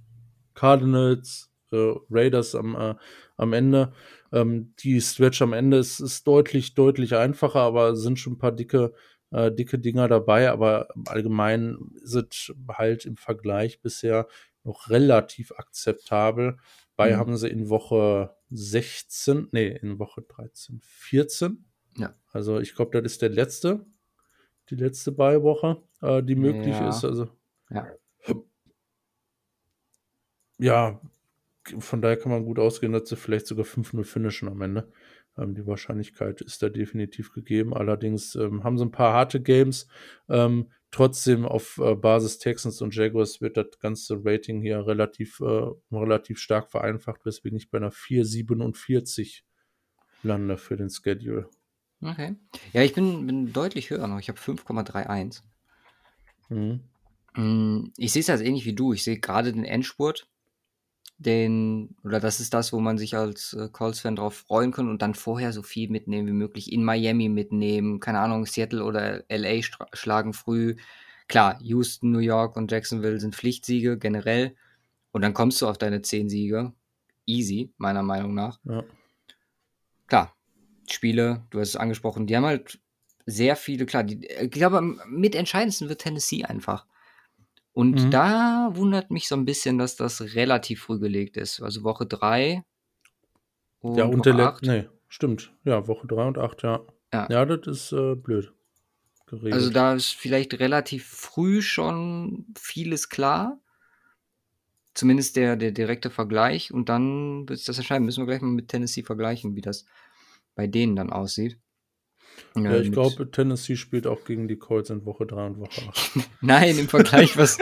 Cardinals, 0.55 1.51
äh, 1.73 1.95
Raiders 2.11 2.55
am, 2.55 2.75
äh, 2.75 2.95
am 3.37 3.53
Ende. 3.53 3.93
Ähm, 4.33 4.75
die 4.81 5.01
Stretch 5.01 5.43
am 5.43 5.53
Ende 5.53 5.79
ist, 5.79 6.01
ist 6.01 6.27
deutlich, 6.27 6.75
deutlich 6.75 7.15
einfacher, 7.15 7.61
aber 7.61 7.97
sind 7.97 8.19
schon 8.19 8.35
ein 8.35 8.39
paar 8.39 8.53
dicke, 8.53 8.93
äh, 9.31 9.53
dicke 9.53 9.79
Dinger 9.79 10.09
dabei. 10.09 10.51
Aber 10.51 10.89
allgemein 11.07 11.79
sind 12.03 12.55
halt 12.69 13.07
im 13.07 13.17
Vergleich 13.17 13.81
bisher 13.81 14.27
noch 14.65 14.91
relativ 14.91 15.53
akzeptabel. 15.53 16.59
Bei 16.97 17.13
mhm. 17.13 17.17
haben 17.17 17.37
sie 17.37 17.49
in 17.49 17.69
Woche 17.69 18.35
16, 18.51 19.49
nee, 19.53 19.69
in 19.69 19.99
Woche 19.99 20.23
13, 20.23 20.81
14. 20.83 21.65
Ja. 21.97 22.15
Also 22.33 22.59
ich 22.61 22.75
glaube, 22.75 23.01
das 23.01 23.13
ist 23.13 23.23
der 23.23 23.31
letzte, 23.31 23.85
die 24.71 24.77
letzte 24.77 25.13
Beiwoche, 25.13 25.83
äh, 26.03 26.23
die 26.23 26.37
möglich 26.37 26.77
ja. 26.77 26.89
ist. 26.89 27.05
Also 27.05 27.29
ja 27.71 27.87
ja, 30.59 31.01
von 31.79 32.03
daher 32.03 32.17
kann 32.17 32.33
man 32.33 32.45
gut 32.45 32.59
ausgehen, 32.59 32.93
dass 32.93 33.09
sie 33.09 33.17
vielleicht 33.17 33.47
sogar 33.47 33.65
5-0 33.65 34.05
finishen 34.05 34.49
am 34.49 34.61
Ende. 34.61 34.93
Ähm, 35.37 35.55
die 35.55 35.67
Wahrscheinlichkeit 35.67 36.41
ist 36.41 36.63
da 36.63 36.69
definitiv 36.69 37.33
gegeben. 37.33 37.75
Allerdings 37.75 38.35
ähm, 38.35 38.65
haben 38.65 38.79
sie 38.79 38.85
ein 38.85 38.91
paar 38.91 39.13
harte 39.13 39.41
Games. 39.41 39.87
Ähm, 40.29 40.71
trotzdem 40.91 41.45
auf 41.45 41.79
äh, 41.79 41.95
Basis 41.95 42.39
Texans 42.39 42.81
und 42.81 42.95
Jaguars 42.95 43.41
wird 43.41 43.57
das 43.57 43.79
ganze 43.81 44.21
Rating 44.25 44.63
hier 44.63 44.87
relativ, 44.87 45.41
äh, 45.41 45.71
relativ 45.93 46.39
stark 46.39 46.71
vereinfacht, 46.71 47.25
weswegen 47.25 47.59
ich 47.59 47.71
bei 47.71 47.79
einer 47.79 47.93
4,47 47.93 49.43
lande 50.23 50.57
für 50.57 50.77
den 50.77 50.91
Schedule. 50.91 51.49
Okay. 52.01 52.37
Ja, 52.73 52.83
ich 52.83 52.95
bin, 52.95 53.27
bin 53.27 53.53
deutlich 53.53 53.91
höher 53.91 54.07
noch. 54.07 54.21
Ich 54.21 54.29
habe 54.29 54.39
5,31. 54.39 55.43
Mhm. 56.49 56.81
Mm, 57.35 57.93
ich 57.97 58.13
sehe 58.13 58.21
es 58.21 58.31
also 58.31 58.45
ähnlich 58.45 58.65
wie 58.65 58.75
du. 58.75 58.93
Ich 58.93 59.05
sehe 59.05 59.19
gerade 59.19 59.53
den 59.53 59.65
Endspurt 59.65 60.29
den, 61.19 61.97
oder 62.05 62.21
das 62.21 62.39
ist 62.39 62.55
das, 62.55 62.73
wo 62.73 62.79
man 62.79 62.97
sich 62.97 63.17
als 63.17 63.53
äh, 63.53 63.69
Colts-Fan 63.69 64.17
drauf 64.17 64.35
freuen 64.35 64.71
kann 64.71 64.89
und 64.89 65.03
dann 65.03 65.15
vorher 65.15 65.53
so 65.53 65.63
viel 65.63 65.91
mitnehmen 65.91 66.29
wie 66.29 66.33
möglich. 66.33 66.73
In 66.73 66.85
Miami 66.85 67.29
mitnehmen, 67.29 67.99
keine 67.99 68.21
Ahnung, 68.21 68.47
Seattle 68.47 68.85
oder 68.85 69.25
LA 69.29 69.61
schlagen 69.93 70.33
früh. 70.33 70.77
Klar, 71.27 71.59
Houston, 71.61 72.13
New 72.13 72.21
York 72.21 72.57
und 72.57 72.71
Jacksonville 72.71 73.19
sind 73.19 73.35
Pflichtsiege 73.35 73.99
generell. 73.99 74.55
Und 75.11 75.23
dann 75.23 75.35
kommst 75.35 75.61
du 75.61 75.67
auf 75.67 75.77
deine 75.77 76.03
zehn 76.03 76.29
Siege. 76.29 76.73
Easy, 77.27 77.73
meiner 77.79 78.03
Meinung 78.03 78.35
nach. 78.35 78.61
Ja. 78.65 78.85
Klar, 80.07 80.35
Spiele, 80.89 81.45
du 81.51 81.61
hast 81.61 81.71
es 81.71 81.77
angesprochen, 81.77 82.27
die 82.27 82.37
haben 82.37 82.47
halt 82.47 82.79
sehr 83.27 83.57
viele, 83.57 83.85
klar, 83.85 84.05
die, 84.05 84.27
ich 84.27 84.51
glaube, 84.51 84.81
mit 85.07 85.35
entscheidendsten 85.35 85.89
wird 85.89 86.01
Tennessee 86.01 86.45
einfach. 86.45 86.87
Und 87.79 88.07
mhm. 88.07 88.11
da 88.11 88.71
wundert 88.73 89.13
mich 89.13 89.29
so 89.29 89.37
ein 89.37 89.45
bisschen, 89.45 89.79
dass 89.79 89.95
das 89.95 90.35
relativ 90.35 90.83
früh 90.83 90.99
gelegt 90.99 91.37
ist. 91.37 91.63
Also 91.63 91.85
Woche 91.85 92.07
3 92.07 92.65
und 93.79 93.97
ja, 93.97 94.05
und 94.05 94.27
Woche 94.27 94.49
8. 94.49 94.63
Nee, 94.65 94.89
stimmt. 95.07 95.53
Ja, 95.63 95.87
Woche 95.87 96.09
3 96.09 96.27
und 96.27 96.39
8, 96.39 96.63
ja. 96.65 96.81
Ja, 97.13 97.29
ja 97.31 97.45
das 97.45 97.69
ist 97.69 97.93
äh, 97.93 98.17
blöd. 98.17 98.53
Geregelt. 99.27 99.55
Also 99.55 99.71
da 99.71 99.95
ist 99.95 100.13
vielleicht 100.15 100.59
relativ 100.59 101.07
früh 101.07 101.63
schon 101.63 102.47
vieles 102.59 103.11
klar. 103.11 103.61
Zumindest 104.95 105.37
der, 105.37 105.55
der 105.55 105.71
direkte 105.71 106.11
Vergleich. 106.11 106.73
Und 106.73 106.89
dann 106.89 107.49
wird 107.49 107.61
es 107.61 107.67
das 107.67 107.79
entscheiden. 107.79 108.07
Müssen 108.07 108.23
wir 108.23 108.27
gleich 108.27 108.43
mal 108.43 108.49
mit 108.49 108.67
Tennessee 108.67 109.05
vergleichen, 109.05 109.55
wie 109.55 109.61
das 109.61 109.85
bei 110.57 110.67
denen 110.67 110.97
dann 110.97 111.11
aussieht. 111.11 111.61
Ja, 112.57 112.77
ich 112.77 112.93
glaube, 112.93 113.31
Tennessee 113.31 113.77
spielt 113.77 114.07
auch 114.07 114.25
gegen 114.25 114.49
die 114.49 114.57
Colts 114.57 114.91
in 114.91 115.05
Woche 115.05 115.27
3 115.27 115.47
und 115.47 115.61
Woche 115.61 115.89
8. 115.89 116.31
Nein, 116.41 116.79
im 116.79 116.89
Vergleich, 116.89 117.37
was, 117.37 117.59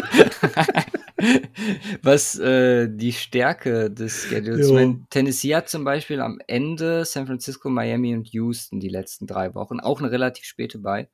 was 2.03 2.39
äh, 2.39 2.89
die 2.91 3.13
Stärke 3.13 3.91
des 3.91 4.25
Schedules. 4.25 4.71
Meine, 4.71 5.07
Tennessee 5.11 5.55
hat 5.55 5.69
zum 5.69 5.85
Beispiel 5.85 6.21
am 6.21 6.39
Ende 6.47 7.05
San 7.05 7.27
Francisco, 7.27 7.69
Miami 7.69 8.15
und 8.15 8.29
Houston 8.29 8.81
die 8.81 8.89
letzten 8.89 9.27
drei 9.27 9.55
Wochen. 9.55 9.81
Auch 9.81 10.01
eine 10.01 10.11
relativ 10.11 10.45
späte 10.45 10.79
bei. 10.79 11.09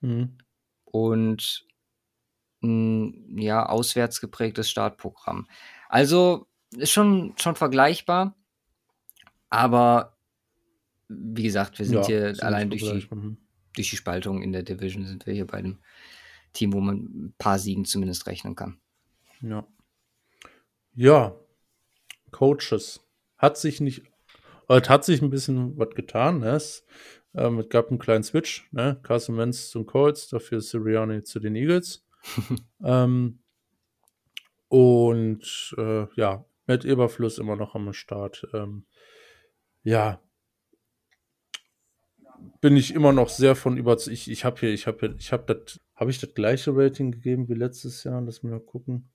Mhm. 0.00 0.38
Und 0.84 1.66
ein 2.62 3.38
ja, 3.38 3.66
auswärts 3.66 4.20
geprägtes 4.20 4.70
Startprogramm. 4.70 5.48
Also 5.88 6.46
ist 6.76 6.92
schon, 6.92 7.34
schon 7.36 7.56
vergleichbar. 7.56 8.36
Aber 9.50 10.11
wie 11.16 11.42
gesagt, 11.42 11.78
wir 11.78 11.86
sind 11.86 11.96
ja, 11.96 12.06
hier 12.06 12.34
allein 12.40 12.70
durch 12.70 12.82
die, 12.82 13.14
mhm. 13.14 13.38
durch 13.74 13.90
die 13.90 13.96
Spaltung 13.96 14.42
in 14.42 14.52
der 14.52 14.62
Division 14.62 15.06
sind 15.06 15.26
wir 15.26 15.34
hier 15.34 15.46
bei 15.46 15.58
einem 15.58 15.78
Team, 16.52 16.72
wo 16.72 16.80
man 16.80 16.96
ein 16.96 17.34
paar 17.38 17.58
Siegen 17.58 17.84
zumindest 17.84 18.26
rechnen 18.26 18.54
kann. 18.54 18.78
Ja. 19.40 19.66
Ja, 20.94 21.34
Coaches. 22.30 23.00
Hat 23.38 23.56
sich 23.56 23.80
nicht, 23.80 24.02
äh, 24.68 24.80
hat 24.80 25.04
sich 25.04 25.22
ein 25.22 25.30
bisschen 25.30 25.78
was 25.78 25.90
getan. 25.94 26.40
Ne? 26.40 26.50
Es 26.50 26.84
ähm, 27.34 27.66
gab 27.68 27.88
einen 27.88 27.98
kleinen 27.98 28.24
Switch. 28.24 28.68
Ne? 28.72 29.00
Carson 29.02 29.36
Wentz 29.36 29.70
zum 29.70 29.86
Colts, 29.86 30.28
dafür 30.28 30.60
Sirianni 30.60 31.22
zu 31.22 31.40
den 31.40 31.56
Eagles. 31.56 32.04
ähm, 32.84 33.40
und 34.68 35.74
äh, 35.76 36.06
ja, 36.14 36.44
Matt 36.66 36.84
Eberfluss 36.84 37.38
immer 37.38 37.56
noch 37.56 37.74
am 37.74 37.92
Start. 37.92 38.46
Ähm, 38.52 38.86
ja, 39.82 40.20
bin 42.60 42.76
ich 42.76 42.94
immer 42.94 43.12
noch 43.12 43.28
sehr 43.28 43.54
von 43.54 43.76
überzeugt. 43.76 44.14
Ich, 44.14 44.30
ich 44.30 44.44
habe 44.44 44.60
hier, 44.60 44.70
ich 44.70 44.86
habe 44.86 45.14
ich 45.18 45.32
habe 45.32 45.54
das, 45.54 45.80
habe 45.94 46.10
ich 46.10 46.20
das 46.20 46.34
gleiche 46.34 46.74
Rating 46.74 47.12
gegeben 47.12 47.48
wie 47.48 47.54
letztes 47.54 48.04
Jahr? 48.04 48.20
Lass 48.20 48.42
mal 48.42 48.60
gucken. 48.60 49.08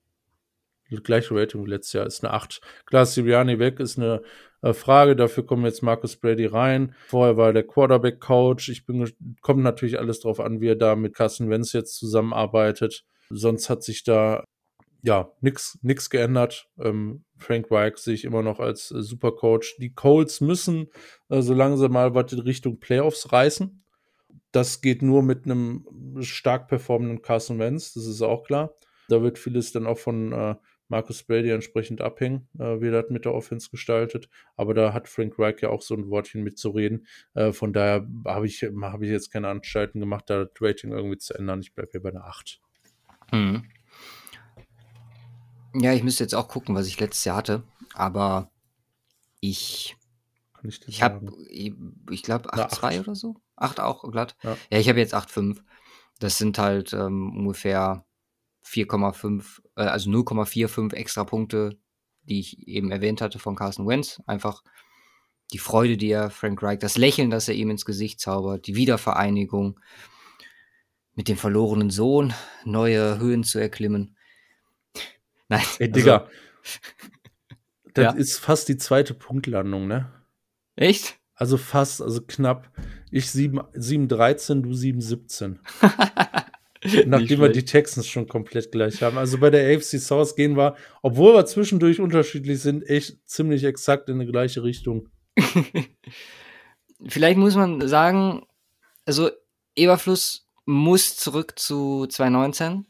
Das 0.90 1.02
gleiche 1.02 1.34
Rating 1.34 1.64
wie 1.64 1.70
letztes 1.70 1.92
Jahr 1.92 2.06
ist 2.06 2.24
eine 2.24 2.32
8. 2.32 2.60
Klar, 2.86 3.04
Siriani 3.04 3.58
weg 3.58 3.78
ist 3.78 3.98
eine 3.98 4.22
äh, 4.62 4.72
Frage. 4.72 5.16
Dafür 5.16 5.44
kommt 5.44 5.64
jetzt 5.64 5.82
Marcus 5.82 6.16
Brady 6.16 6.46
rein. 6.46 6.94
Vorher 7.06 7.36
war 7.36 7.48
er 7.48 7.52
der 7.52 7.66
Quarterback-Coach. 7.66 8.70
Ich 8.70 8.86
bin, 8.86 9.10
kommt 9.42 9.62
natürlich 9.62 9.98
alles 9.98 10.20
drauf 10.20 10.40
an, 10.40 10.60
wie 10.60 10.68
er 10.68 10.76
da 10.76 10.96
mit 10.96 11.14
Carson 11.14 11.50
Wentz 11.50 11.72
jetzt 11.74 11.96
zusammenarbeitet. 11.96 13.04
Sonst 13.28 13.68
hat 13.68 13.82
sich 13.82 14.04
da 14.04 14.44
ja, 15.02 15.32
nix, 15.40 15.78
nix 15.82 16.10
geändert. 16.10 16.68
Ähm, 16.78 17.24
Frank 17.36 17.70
Reich 17.70 17.98
sehe 17.98 18.14
ich 18.14 18.24
immer 18.24 18.42
noch 18.42 18.60
als 18.60 18.90
äh, 18.90 19.02
Supercoach. 19.02 19.76
Die 19.78 19.94
Colts 19.94 20.40
müssen 20.40 20.88
äh, 21.28 21.40
so 21.40 21.54
langsam 21.54 21.92
mal 21.92 22.14
was 22.14 22.32
in 22.32 22.40
Richtung 22.40 22.80
Playoffs 22.80 23.32
reißen. 23.32 23.82
Das 24.50 24.80
geht 24.80 25.02
nur 25.02 25.22
mit 25.22 25.44
einem 25.44 25.86
stark 26.20 26.68
performenden 26.68 27.22
Carson 27.22 27.58
Wentz, 27.58 27.92
das 27.92 28.06
ist 28.06 28.22
auch 28.22 28.44
klar. 28.44 28.74
Da 29.08 29.22
wird 29.22 29.38
vieles 29.38 29.72
dann 29.72 29.86
auch 29.86 29.98
von 29.98 30.32
äh, 30.32 30.54
Marcus 30.88 31.22
Brady 31.22 31.50
entsprechend 31.50 32.00
abhängen, 32.00 32.48
äh, 32.58 32.80
wie 32.80 32.86
er 32.86 33.02
das 33.02 33.10
mit 33.10 33.24
der 33.24 33.34
Offense 33.34 33.70
gestaltet. 33.70 34.28
Aber 34.56 34.74
da 34.74 34.92
hat 34.92 35.08
Frank 35.08 35.38
Reich 35.38 35.60
ja 35.60 35.68
auch 35.68 35.82
so 35.82 35.94
ein 35.94 36.08
Wortchen 36.08 36.42
mitzureden. 36.42 37.06
Äh, 37.34 37.52
von 37.52 37.72
daher 37.72 38.08
habe 38.26 38.46
ich, 38.46 38.62
hab 38.62 39.02
ich 39.02 39.10
jetzt 39.10 39.30
keine 39.30 39.48
Anstalten 39.48 40.00
gemacht, 40.00 40.24
da 40.28 40.44
das 40.44 40.52
Rating 40.60 40.92
irgendwie 40.92 41.18
zu 41.18 41.34
ändern. 41.34 41.60
Ich 41.60 41.74
bleibe 41.74 41.90
hier 41.92 42.02
bei 42.02 42.10
einer 42.10 42.24
8. 42.24 42.60
Mhm. 43.32 43.64
Ja, 45.74 45.92
ich 45.92 46.02
müsste 46.02 46.24
jetzt 46.24 46.34
auch 46.34 46.48
gucken, 46.48 46.74
was 46.74 46.86
ich 46.86 46.98
letztes 46.98 47.24
Jahr 47.24 47.36
hatte, 47.36 47.62
aber 47.94 48.50
ich 49.40 49.96
ich, 50.62 50.88
ich 50.88 51.02
habe, 51.02 51.32
ich 51.48 52.22
glaube, 52.22 52.52
8,2 52.52 53.00
oder 53.00 53.14
so. 53.14 53.36
8 53.56 53.80
auch 53.80 54.10
glatt. 54.10 54.36
Ja, 54.42 54.56
ja 54.70 54.78
ich 54.78 54.88
habe 54.88 54.98
jetzt 54.98 55.14
8,5. 55.14 55.60
Das 56.18 56.38
sind 56.38 56.58
halt 56.58 56.92
ähm, 56.92 57.36
ungefähr 57.36 58.04
4,5, 58.66 59.60
äh, 59.76 59.82
also 59.82 60.10
0,45 60.10 60.94
extra 60.94 61.24
Punkte, 61.24 61.78
die 62.22 62.40
ich 62.40 62.66
eben 62.66 62.90
erwähnt 62.90 63.20
hatte 63.20 63.38
von 63.38 63.54
Carson 63.54 63.86
Wentz. 63.86 64.20
Einfach 64.26 64.62
die 65.52 65.58
Freude, 65.58 65.96
die 65.96 66.10
er 66.10 66.30
Frank 66.30 66.62
Reich, 66.62 66.78
das 66.78 66.98
Lächeln, 66.98 67.30
das 67.30 67.48
er 67.48 67.54
ihm 67.54 67.70
ins 67.70 67.84
Gesicht 67.84 68.20
zaubert, 68.20 68.66
die 68.66 68.74
Wiedervereinigung 68.74 69.80
mit 71.14 71.28
dem 71.28 71.36
verlorenen 71.36 71.90
Sohn, 71.90 72.34
neue 72.64 73.18
Höhen 73.18 73.44
zu 73.44 73.58
erklimmen. 73.58 74.16
Nein. 75.48 75.62
Ey, 75.78 75.90
Digga. 75.90 76.18
Also, 76.18 76.30
das 77.94 78.04
ja. 78.04 78.10
ist 78.12 78.38
fast 78.38 78.68
die 78.68 78.76
zweite 78.76 79.14
Punktlandung, 79.14 79.86
ne? 79.86 80.12
Echt? 80.76 81.18
Also 81.34 81.56
fast, 81.56 82.02
also 82.02 82.20
knapp. 82.20 82.70
Ich 83.10 83.30
7, 83.30 83.60
7 83.72 84.08
13, 84.08 84.62
du 84.62 84.74
7, 84.74 85.00
17. 85.00 85.60
Nachdem 87.06 87.40
wir 87.40 87.48
die 87.48 87.64
Texans 87.64 88.06
schon 88.06 88.28
komplett 88.28 88.70
gleich 88.70 89.02
haben. 89.02 89.18
Also 89.18 89.38
bei 89.38 89.50
der 89.50 89.76
AFC 89.76 89.98
South 89.98 90.36
gehen 90.36 90.56
wir, 90.56 90.76
obwohl 91.02 91.34
wir 91.34 91.46
zwischendurch 91.46 92.00
unterschiedlich 92.00 92.60
sind, 92.60 92.88
echt 92.88 93.28
ziemlich 93.28 93.64
exakt 93.64 94.08
in 94.08 94.18
die 94.18 94.26
gleiche 94.26 94.62
Richtung. 94.62 95.08
Vielleicht 97.08 97.38
muss 97.38 97.54
man 97.54 97.86
sagen, 97.86 98.44
also 99.04 99.30
Eberfluss 99.76 100.48
muss 100.66 101.16
zurück 101.16 101.58
zu 101.58 102.06
2019. 102.06 102.84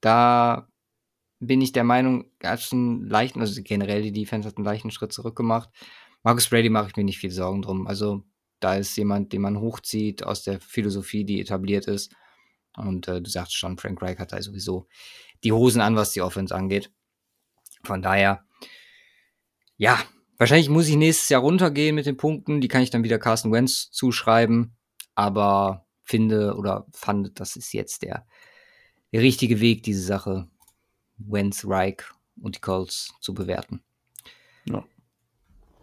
Da 0.00 0.69
bin 1.40 1.60
ich 1.62 1.72
der 1.72 1.84
Meinung, 1.84 2.26
er 2.38 2.52
hat 2.52 2.68
einen 2.72 3.08
leichten, 3.08 3.40
also 3.40 3.60
generell 3.64 4.02
die 4.02 4.12
Defense 4.12 4.46
hat 4.46 4.58
einen 4.58 4.66
leichten 4.66 4.90
Schritt 4.90 5.12
zurück 5.12 5.34
gemacht. 5.34 5.70
Marcus 6.22 6.48
Brady 6.48 6.68
mache 6.68 6.88
ich 6.88 6.96
mir 6.96 7.04
nicht 7.04 7.18
viel 7.18 7.30
Sorgen 7.30 7.62
drum. 7.62 7.86
Also 7.86 8.22
da 8.60 8.76
ist 8.76 8.94
jemand, 8.96 9.32
den 9.32 9.40
man 9.40 9.58
hochzieht 9.58 10.22
aus 10.22 10.42
der 10.42 10.60
Philosophie, 10.60 11.24
die 11.24 11.40
etabliert 11.40 11.86
ist. 11.86 12.14
Und 12.76 13.08
äh, 13.08 13.22
du 13.22 13.30
sagst 13.30 13.56
schon, 13.56 13.78
Frank 13.78 14.00
Reich 14.02 14.18
hat 14.18 14.32
da 14.32 14.42
sowieso 14.42 14.86
die 15.42 15.52
Hosen 15.52 15.80
an, 15.80 15.96
was 15.96 16.12
die 16.12 16.20
Offense 16.20 16.54
angeht. 16.54 16.92
Von 17.84 18.02
daher, 18.02 18.44
ja, 19.78 19.98
wahrscheinlich 20.36 20.68
muss 20.68 20.88
ich 20.88 20.96
nächstes 20.96 21.30
Jahr 21.30 21.40
runtergehen 21.40 21.94
mit 21.94 22.04
den 22.04 22.18
Punkten. 22.18 22.60
Die 22.60 22.68
kann 22.68 22.82
ich 22.82 22.90
dann 22.90 23.02
wieder 23.02 23.18
Carson 23.18 23.50
Wentz 23.50 23.90
zuschreiben. 23.90 24.76
Aber 25.14 25.86
finde 26.04 26.54
oder 26.54 26.86
fand, 26.92 27.40
das 27.40 27.56
ist 27.56 27.72
jetzt 27.72 28.02
der, 28.02 28.26
der 29.12 29.22
richtige 29.22 29.60
Weg, 29.60 29.82
diese 29.82 30.02
Sache 30.02 30.48
Wentz, 31.26 31.64
Reich 31.66 32.02
und 32.40 32.56
die 32.56 32.60
Colts 32.60 33.14
zu 33.20 33.34
bewerten. 33.34 33.82
Ja. 34.64 34.84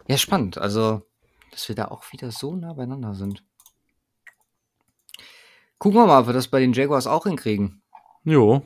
Ja, 0.08 0.18
spannend. 0.18 0.58
Also, 0.58 1.06
dass 1.52 1.68
wir 1.68 1.76
da 1.76 1.90
auch 1.90 2.12
wieder 2.12 2.32
so 2.32 2.56
nah 2.56 2.74
beieinander 2.74 3.14
sind. 3.14 3.44
Gucken 5.78 6.00
wir 6.00 6.08
mal, 6.08 6.22
ob 6.22 6.28
wir 6.28 6.34
das 6.34 6.48
bei 6.48 6.60
den 6.60 6.74
Jaguars 6.74 7.08
auch 7.08 7.26
hinkriegen. 7.26 7.82
Jo, 8.24 8.64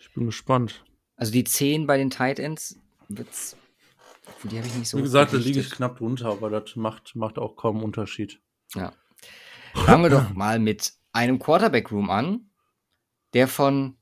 ich 0.00 0.12
bin 0.14 0.26
gespannt. 0.26 0.84
Also 1.16 1.32
die 1.32 1.44
10 1.44 1.86
bei 1.86 1.98
den 1.98 2.10
Tight 2.10 2.38
Ends 2.38 2.78
wird's. 3.08 3.56
Die 4.44 4.56
habe 4.56 4.66
ich 4.66 4.74
nicht 4.74 4.88
so. 4.88 4.98
Wie 4.98 5.02
gesagt, 5.02 5.32
da 5.32 5.36
liege 5.36 5.60
ich 5.60 5.70
knapp 5.70 5.98
drunter, 5.98 6.30
aber 6.30 6.48
das 6.50 6.76
macht, 6.76 7.14
macht 7.14 7.38
auch 7.38 7.56
kaum 7.56 7.82
Unterschied. 7.82 8.40
Ja. 8.74 8.92
Fangen 9.74 10.02
wir 10.02 10.10
doch 10.10 10.30
mal 10.30 10.58
mit 10.58 10.94
einem 11.12 11.38
Quarterback-Room 11.38 12.10
an, 12.10 12.50
der 13.34 13.48
von 13.48 13.96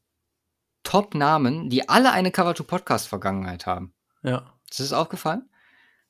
Top-Namen, 0.93 1.71
die 1.71 1.89
alle 1.89 2.13
eine 2.13 2.31
Cover-to-Podcast-Vergangenheit 2.31 3.65
haben. 3.65 3.95
Ja. 4.23 4.53
Ist 4.69 4.79
das 4.79 4.93
aufgefallen? 4.93 5.49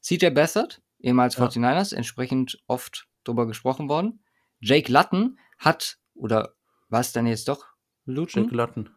CJ 0.01 0.31
Beathard, 0.31 0.83
ehemals 0.99 1.37
ja. 1.37 1.47
49ers, 1.47 1.95
entsprechend 1.95 2.61
oft 2.67 3.07
drüber 3.23 3.47
gesprochen 3.47 3.89
worden. 3.89 4.25
Jake 4.59 4.91
Lutton 4.91 5.39
hat, 5.57 5.99
oder 6.15 6.57
was 6.89 7.13
dann 7.13 7.29
jetzt 7.29 7.47
doch 7.47 7.65
Luton? 8.07 8.43
Jake 8.43 8.57
Lutton. 8.57 8.91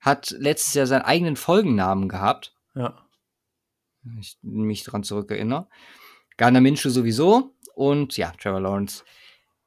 Hat 0.00 0.30
letztes 0.30 0.72
Jahr 0.72 0.86
seinen 0.86 1.02
eigenen 1.02 1.36
Folgennamen 1.36 2.08
gehabt. 2.08 2.56
Ja. 2.74 3.06
Ich 4.18 4.38
mich 4.40 4.84
daran 4.84 5.02
zurückerinnere. 5.02 5.68
Garner 6.38 6.62
Minshew 6.62 6.88
sowieso 6.88 7.54
und 7.74 8.16
ja, 8.16 8.32
Trevor 8.40 8.62
Lawrence 8.62 9.04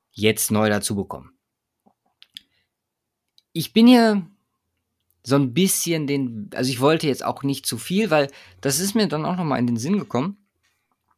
jetzt 0.09 0.49
neu 0.49 0.71
dazu 0.71 0.95
bekommen. 0.95 1.37
Ich 3.51 3.71
bin 3.71 3.85
hier 3.85 4.27
so 5.23 5.35
ein 5.35 5.53
bisschen 5.53 6.05
den, 6.05 6.49
also 6.53 6.69
ich 6.69 6.81
wollte 6.81 7.07
jetzt 7.07 7.23
auch 7.23 7.43
nicht 7.43 7.65
zu 7.65 7.77
viel, 7.77 8.11
weil 8.11 8.29
das 8.61 8.79
ist 8.79 8.93
mir 8.93 9.07
dann 9.07 9.25
auch 9.25 9.37
nochmal 9.37 9.59
in 9.59 9.67
den 9.67 9.77
Sinn 9.77 9.97
gekommen, 9.97 10.37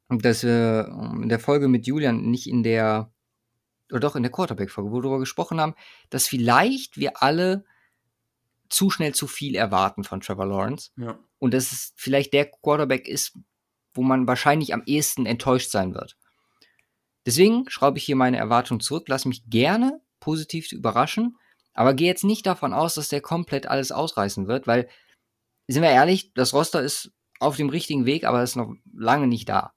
dass 0.09 0.43
wir 0.43 0.87
ähm, 0.89 1.23
in 1.23 1.29
der 1.29 1.39
Folge 1.39 1.67
mit 1.67 1.87
Julian 1.87 2.29
nicht 2.29 2.47
in 2.47 2.61
der, 2.61 3.11
oder 3.89 4.01
doch 4.01 4.15
in 4.15 4.23
der 4.23 4.31
Quarterback-Folge, 4.31 4.91
wo 4.91 4.97
wir 4.97 5.01
darüber 5.01 5.19
gesprochen 5.19 5.59
haben, 5.59 5.73
dass 6.11 6.27
vielleicht 6.27 6.97
wir 6.97 7.23
alle 7.23 7.65
zu 8.69 8.89
schnell 8.89 9.13
zu 9.13 9.27
viel 9.27 9.55
erwarten 9.55 10.03
von 10.03 10.21
Trevor 10.21 10.45
Lawrence. 10.45 10.91
Ja. 10.97 11.17
Und 11.39 11.53
dass 11.53 11.71
es 11.71 11.93
vielleicht 11.95 12.33
der 12.33 12.45
Quarterback 12.45 13.07
ist, 13.07 13.37
wo 13.93 14.03
man 14.03 14.27
wahrscheinlich 14.27 14.73
am 14.73 14.83
ehesten 14.85 15.25
enttäuscht 15.25 15.71
sein 15.71 15.93
wird. 15.95 16.17
Deswegen 17.25 17.67
schraube 17.69 17.97
ich 17.97 18.03
hier 18.03 18.15
meine 18.15 18.37
Erwartungen 18.37 18.81
zurück, 18.81 19.05
lass 19.07 19.25
mich 19.25 19.49
gerne 19.49 19.99
positiv 20.19 20.71
überraschen 20.71 21.37
aber 21.75 21.93
geh 21.93 22.05
jetzt 22.05 22.23
nicht 22.23 22.45
davon 22.45 22.73
aus, 22.73 22.95
dass 22.95 23.09
der 23.09 23.21
komplett 23.21 23.67
alles 23.67 23.91
ausreißen 23.91 24.47
wird, 24.47 24.65
weil, 24.65 24.89
sind 25.67 25.83
wir 25.83 25.89
ehrlich, 25.89 26.33
das 26.33 26.53
Roster 26.53 26.81
ist 26.81 27.11
auf 27.39 27.57
dem 27.57 27.69
richtigen 27.69 28.05
Weg, 28.05 28.23
aber 28.23 28.41
ist 28.41 28.55
noch 28.55 28.73
lange 28.93 29.27
nicht 29.27 29.49
da. 29.49 29.73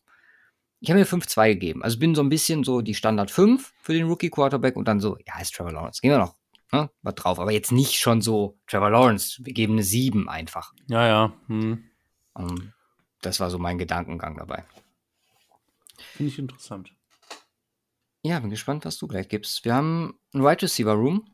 Ich 0.80 0.90
habe 0.90 1.00
mir 1.00 1.06
5-2 1.06 1.54
gegeben. 1.54 1.82
Also 1.82 1.98
bin 1.98 2.14
so 2.14 2.22
ein 2.22 2.28
bisschen 2.28 2.62
so 2.62 2.80
die 2.80 2.94
Standard 2.94 3.32
5 3.32 3.74
für 3.82 3.92
den 3.92 4.06
Rookie 4.06 4.30
Quarterback 4.30 4.76
und 4.76 4.86
dann 4.86 5.00
so, 5.00 5.18
ja, 5.26 5.40
ist 5.40 5.54
Trevor 5.54 5.72
Lawrence. 5.72 6.00
Gehen 6.00 6.12
wir 6.12 6.18
noch 6.18 6.36
ne, 6.72 6.90
was 7.02 7.14
drauf. 7.16 7.40
Aber 7.40 7.50
jetzt 7.50 7.72
nicht 7.72 7.96
schon 7.96 8.20
so 8.20 8.58
Trevor 8.68 8.90
Lawrence. 8.90 9.44
Wir 9.44 9.52
geben 9.52 9.74
eine 9.74 9.82
7 9.82 10.28
einfach. 10.28 10.72
Ja, 10.86 11.06
ja. 11.06 11.32
Hm. 11.48 11.84
Um, 12.34 12.48
ähm, 12.48 12.72
das 13.22 13.40
war 13.40 13.50
so 13.50 13.58
mein 13.58 13.78
Gedankengang 13.78 14.36
dabei. 14.36 14.64
Finde 15.96 16.32
ich 16.32 16.38
interessant. 16.38 16.92
Ja, 18.22 18.38
bin 18.38 18.50
gespannt, 18.50 18.84
was 18.84 18.98
du 18.98 19.08
gleich 19.08 19.28
gibst. 19.28 19.64
Wir 19.64 19.74
haben 19.74 20.18
einen 20.32 20.44
Wide 20.44 20.62
Receiver 20.62 20.92
Room 20.92 21.28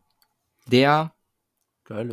der 0.66 1.14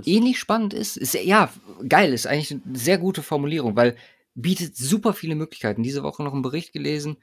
ähnlich 0.06 0.40
spannend 0.40 0.74
ist. 0.74 0.98
ist. 0.98 1.14
Ja, 1.14 1.52
geil 1.88 2.14
ist 2.14 2.28
eigentlich 2.28 2.52
eine 2.52 2.78
sehr 2.78 2.98
gute 2.98 3.24
Formulierung, 3.24 3.76
weil 3.76 3.96
bietet 4.36 4.76
super 4.76 5.14
viele 5.14 5.36
Möglichkeiten. 5.36 5.84
Diese 5.84 6.04
Woche 6.04 6.24
noch 6.24 6.34
einen 6.34 6.42
Bericht 6.42 6.74
gelesen 6.74 7.18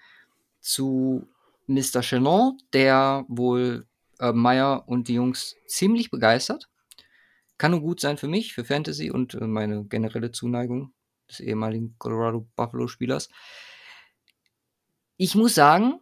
zu 0.60 1.28
Mr. 1.66 2.00
Chenon, 2.00 2.59
der 2.72 3.24
wohl 3.28 3.86
äh, 4.18 4.32
Meyer 4.32 4.84
und 4.86 5.09
die 5.09 5.14
Jungs 5.14 5.56
ziemlich 5.66 6.10
begeistert. 6.10 6.68
Kann 7.59 7.72
nur 7.72 7.80
gut 7.80 8.00
sein 8.00 8.18
für 8.18 8.28
mich, 8.28 8.55
für 8.55 8.64
Fantasy 8.64 9.10
und 9.10 9.34
äh, 9.34 9.46
meine 9.46 9.84
generelle 9.84 10.32
Zuneigung 10.32 10.92
des 11.28 11.40
ehemaligen 11.40 11.96
Colorado 11.98 12.46
Buffalo 12.56 12.88
Spielers. 12.88 13.28
Ich 15.16 15.34
muss 15.34 15.55
sagen, 15.55 16.00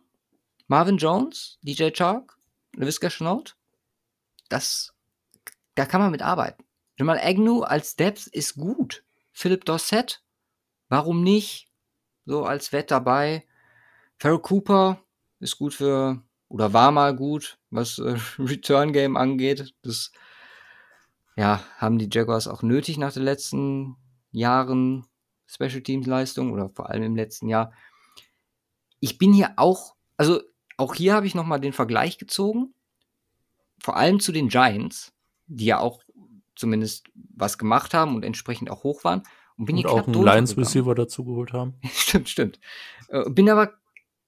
Marvin 0.68 0.98
Jones, 0.98 1.58
DJ 1.62 1.90
Chark, 1.90 2.36
LaVisca 2.74 3.08
Chenault, 3.08 3.56
das 4.48 4.95
da 5.76 5.86
kann 5.86 6.00
man 6.00 6.10
mit 6.10 6.22
arbeiten. 6.22 6.64
Jamal 6.98 7.20
Agnew 7.22 7.62
als 7.62 7.94
Depth 7.96 8.26
ist 8.26 8.56
gut. 8.56 9.04
Philip 9.32 9.64
Dossett, 9.64 10.22
warum 10.88 11.22
nicht? 11.22 11.68
So 12.24 12.44
als 12.44 12.72
Wett 12.72 12.90
dabei. 12.90 13.46
Farrell 14.18 14.40
Cooper 14.40 15.04
ist 15.38 15.58
gut 15.58 15.74
für, 15.74 16.22
oder 16.48 16.72
war 16.72 16.90
mal 16.90 17.14
gut, 17.14 17.58
was 17.70 17.98
äh, 17.98 18.16
Return 18.38 18.92
Game 18.92 19.16
angeht. 19.16 19.74
Das, 19.82 20.10
ja, 21.36 21.62
haben 21.76 21.98
die 21.98 22.08
Jaguars 22.10 22.48
auch 22.48 22.62
nötig 22.62 22.96
nach 22.96 23.12
den 23.12 23.24
letzten 23.24 23.96
Jahren 24.32 25.06
Special 25.46 25.82
Teams 25.82 26.06
Leistung 26.06 26.52
oder 26.52 26.70
vor 26.70 26.88
allem 26.88 27.02
im 27.02 27.16
letzten 27.16 27.48
Jahr. 27.48 27.72
Ich 29.00 29.18
bin 29.18 29.34
hier 29.34 29.52
auch, 29.56 29.94
also 30.16 30.40
auch 30.78 30.94
hier 30.94 31.14
habe 31.14 31.26
ich 31.26 31.34
nochmal 31.34 31.60
den 31.60 31.74
Vergleich 31.74 32.16
gezogen. 32.16 32.74
Vor 33.78 33.96
allem 33.96 34.18
zu 34.20 34.32
den 34.32 34.48
Giants 34.48 35.12
die 35.46 35.66
ja 35.66 35.78
auch 35.78 36.02
zumindest 36.54 37.08
was 37.14 37.58
gemacht 37.58 37.94
haben 37.94 38.14
und 38.14 38.24
entsprechend 38.24 38.70
auch 38.70 38.82
hoch 38.82 39.04
waren. 39.04 39.22
Und 39.56 39.66
bin 39.66 39.76
und 39.76 39.82
hier 39.82 39.90
auch 39.90 40.06
einen 40.06 40.22
Lions 40.22 40.56
Receiver 40.56 40.94
dazu 40.94 41.24
geholt 41.24 41.52
haben. 41.52 41.74
stimmt, 41.92 42.28
stimmt. 42.28 42.60
Äh, 43.08 43.28
bin 43.30 43.48
aber 43.48 43.72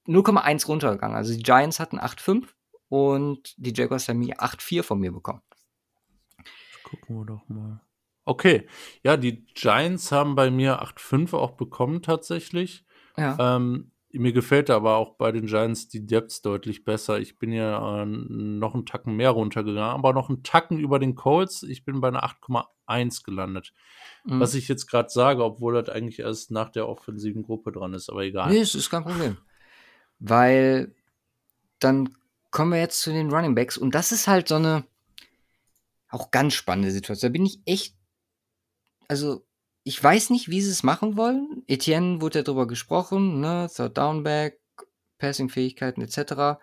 0,1 0.07 0.65
runtergegangen. 0.67 1.15
Also 1.15 1.33
die 1.33 1.43
Giants 1.43 1.79
hatten 1.79 1.99
8,5 1.99 2.47
und 2.87 3.53
die 3.57 3.73
Jaguars 3.75 4.07
haben 4.07 4.19
mir 4.19 4.39
8,4 4.39 4.83
von 4.83 4.99
mir 4.99 5.11
bekommen. 5.11 5.41
Gucken 6.83 7.17
wir 7.17 7.25
doch 7.25 7.47
mal. 7.47 7.81
Okay, 8.25 8.67
ja, 9.03 9.17
die 9.17 9.45
Giants 9.53 10.11
haben 10.11 10.35
bei 10.35 10.51
mir 10.51 10.83
8,5 10.83 11.35
auch 11.35 11.51
bekommen 11.51 12.01
tatsächlich. 12.01 12.85
Ja. 13.17 13.55
Ähm, 13.55 13.91
mir 14.11 14.33
gefällt 14.33 14.69
aber 14.69 14.95
auch 14.95 15.15
bei 15.15 15.31
den 15.31 15.45
Giants 15.45 15.87
die 15.87 16.05
Depths 16.05 16.41
deutlich 16.41 16.83
besser. 16.83 17.19
Ich 17.19 17.37
bin 17.37 17.51
ja 17.51 18.01
äh, 18.01 18.05
noch 18.05 18.73
einen 18.73 18.85
Tacken 18.85 19.15
mehr 19.15 19.31
runtergegangen, 19.31 19.93
aber 19.93 20.13
noch 20.13 20.29
einen 20.29 20.43
Tacken 20.43 20.79
über 20.79 20.97
den 20.97 21.15
Colts. 21.15 21.63
Ich 21.63 21.85
bin 21.85 22.01
bei 22.01 22.07
einer 22.07 22.23
8,1 22.23 23.23
gelandet. 23.23 23.73
Mhm. 24.23 24.39
Was 24.39 24.55
ich 24.55 24.67
jetzt 24.67 24.87
gerade 24.87 25.09
sage, 25.09 25.43
obwohl 25.43 25.75
das 25.75 25.93
eigentlich 25.93 26.19
erst 26.19 26.49
nach 26.49 26.69
der 26.69 26.89
offensiven 26.89 27.43
Gruppe 27.43 27.71
dran 27.71 27.93
ist, 27.93 28.09
aber 28.09 28.23
egal. 28.23 28.51
Nee, 28.51 28.61
es 28.61 28.73
ist 28.73 28.89
kein 28.89 29.03
Problem. 29.03 29.37
Weil 30.17 30.95
dann 31.77 32.09
kommen 32.51 32.71
wir 32.71 32.79
jetzt 32.79 33.01
zu 33.01 33.11
den 33.11 33.31
Running 33.31 33.53
Backs 33.53 33.77
und 33.77 33.93
das 33.93 34.11
ist 34.11 34.27
halt 34.27 34.47
so 34.47 34.55
eine 34.55 34.85
auch 36.09 36.31
ganz 36.31 36.55
spannende 36.55 36.89
Situation. 36.89 37.31
Da 37.31 37.33
bin 37.33 37.45
ich 37.45 37.61
echt, 37.65 37.95
also 39.07 39.45
ich 39.83 40.01
weiß 40.03 40.29
nicht, 40.29 40.49
wie 40.49 40.61
sie 40.61 40.71
es 40.71 40.83
machen 40.83 41.17
wollen. 41.17 41.63
Etienne 41.67 42.21
wurde 42.21 42.39
ja 42.39 42.43
drüber 42.43 42.67
gesprochen, 42.67 43.39
ne? 43.39 43.69
Third 43.73 43.97
Downback, 43.97 44.59
Passing-Fähigkeiten 45.17 46.01
etc. 46.01 46.59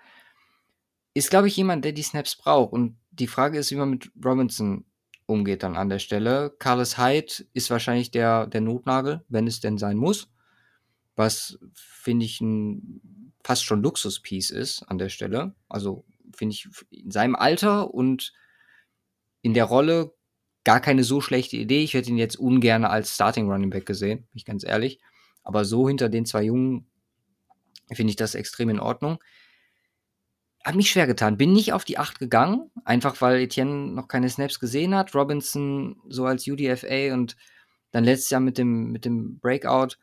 Ist, 1.14 1.30
glaube 1.30 1.48
ich, 1.48 1.56
jemand, 1.56 1.84
der 1.84 1.92
die 1.92 2.02
Snaps 2.02 2.36
braucht. 2.36 2.72
Und 2.72 2.98
die 3.10 3.26
Frage 3.26 3.58
ist, 3.58 3.70
wie 3.70 3.76
man 3.76 3.90
mit 3.90 4.10
Robinson 4.24 4.84
umgeht 5.26 5.62
dann 5.62 5.76
an 5.76 5.88
der 5.88 5.98
Stelle. 5.98 6.54
Carlos 6.58 6.98
Hyde 6.98 7.46
ist 7.52 7.70
wahrscheinlich 7.70 8.10
der, 8.10 8.46
der 8.46 8.60
Notnagel, 8.60 9.24
wenn 9.28 9.46
es 9.46 9.60
denn 9.60 9.78
sein 9.78 9.96
muss. 9.96 10.30
Was, 11.16 11.58
finde 11.74 12.26
ich, 12.26 12.40
ein 12.40 13.32
fast 13.42 13.64
schon 13.64 13.82
Luxus-Piece 13.82 14.50
ist 14.50 14.82
an 14.82 14.98
der 14.98 15.08
Stelle. 15.08 15.54
Also, 15.68 16.04
finde 16.36 16.54
ich, 16.54 16.68
in 16.90 17.10
seinem 17.10 17.34
Alter 17.34 17.92
und 17.92 18.32
in 19.40 19.54
der 19.54 19.64
Rolle 19.64 20.15
gar 20.66 20.80
keine 20.80 21.04
so 21.04 21.20
schlechte 21.20 21.56
Idee. 21.56 21.84
Ich 21.84 21.94
hätte 21.94 22.10
ihn 22.10 22.18
jetzt 22.18 22.36
ungern 22.36 22.84
als 22.84 23.14
Starting 23.14 23.48
Running 23.48 23.70
Back 23.70 23.86
gesehen, 23.86 24.18
bin 24.18 24.34
ich 24.34 24.44
ganz 24.44 24.64
ehrlich. 24.64 24.98
Aber 25.44 25.64
so 25.64 25.86
hinter 25.86 26.08
den 26.08 26.26
zwei 26.26 26.42
Jungen 26.42 26.88
finde 27.92 28.10
ich 28.10 28.16
das 28.16 28.34
extrem 28.34 28.68
in 28.68 28.80
Ordnung. 28.80 29.22
Hat 30.64 30.74
mich 30.74 30.90
schwer 30.90 31.06
getan. 31.06 31.36
Bin 31.36 31.52
nicht 31.52 31.72
auf 31.72 31.84
die 31.84 31.98
8 31.98 32.18
gegangen, 32.18 32.68
einfach 32.84 33.20
weil 33.20 33.42
Etienne 33.42 33.92
noch 33.92 34.08
keine 34.08 34.28
Snaps 34.28 34.58
gesehen 34.58 34.96
hat. 34.96 35.14
Robinson 35.14 36.00
so 36.08 36.24
als 36.24 36.48
UDFA 36.48 37.14
und 37.14 37.36
dann 37.92 38.02
letztes 38.02 38.30
Jahr 38.30 38.40
mit 38.40 38.58
dem, 38.58 38.90
mit 38.90 39.04
dem 39.04 39.38
Breakout. 39.38 39.94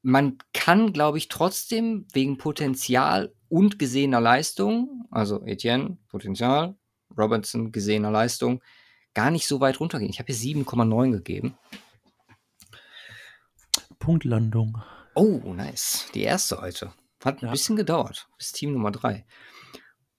Man 0.00 0.38
kann, 0.54 0.94
glaube 0.94 1.18
ich, 1.18 1.28
trotzdem 1.28 2.06
wegen 2.14 2.38
Potenzial 2.38 3.34
und 3.50 3.78
gesehener 3.78 4.22
Leistung, 4.22 5.06
also 5.10 5.44
Etienne, 5.44 5.98
Potenzial, 6.08 6.74
Robinson, 7.18 7.70
gesehener 7.70 8.10
Leistung, 8.10 8.62
gar 9.18 9.32
nicht 9.32 9.48
so 9.48 9.58
weit 9.58 9.80
runtergehen. 9.80 10.12
Ich 10.12 10.20
habe 10.20 10.32
hier 10.32 10.54
7,9 10.54 11.10
gegeben. 11.10 11.58
Punktlandung. 13.98 14.80
Oh, 15.16 15.40
nice. 15.56 16.06
Die 16.14 16.22
erste 16.22 16.60
heute. 16.60 16.92
Hat 17.24 17.42
ein 17.42 17.50
bisschen 17.50 17.74
gedauert. 17.74 18.28
Bis 18.38 18.52
Team 18.52 18.72
Nummer 18.74 18.92
3. 18.92 19.26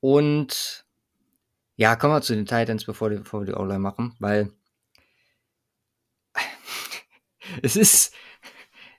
Und 0.01 0.85
ja, 1.77 1.95
kommen 1.95 2.13
wir 2.13 2.21
zu 2.21 2.35
den 2.35 2.45
Titans, 2.45 2.83
bevor, 2.83 3.09
die, 3.09 3.15
bevor 3.15 3.39
wir 3.39 3.45
die 3.45 3.53
O-Line 3.53 3.79
machen, 3.79 4.17
weil 4.19 4.51
es 7.63 7.77
ist. 7.77 8.13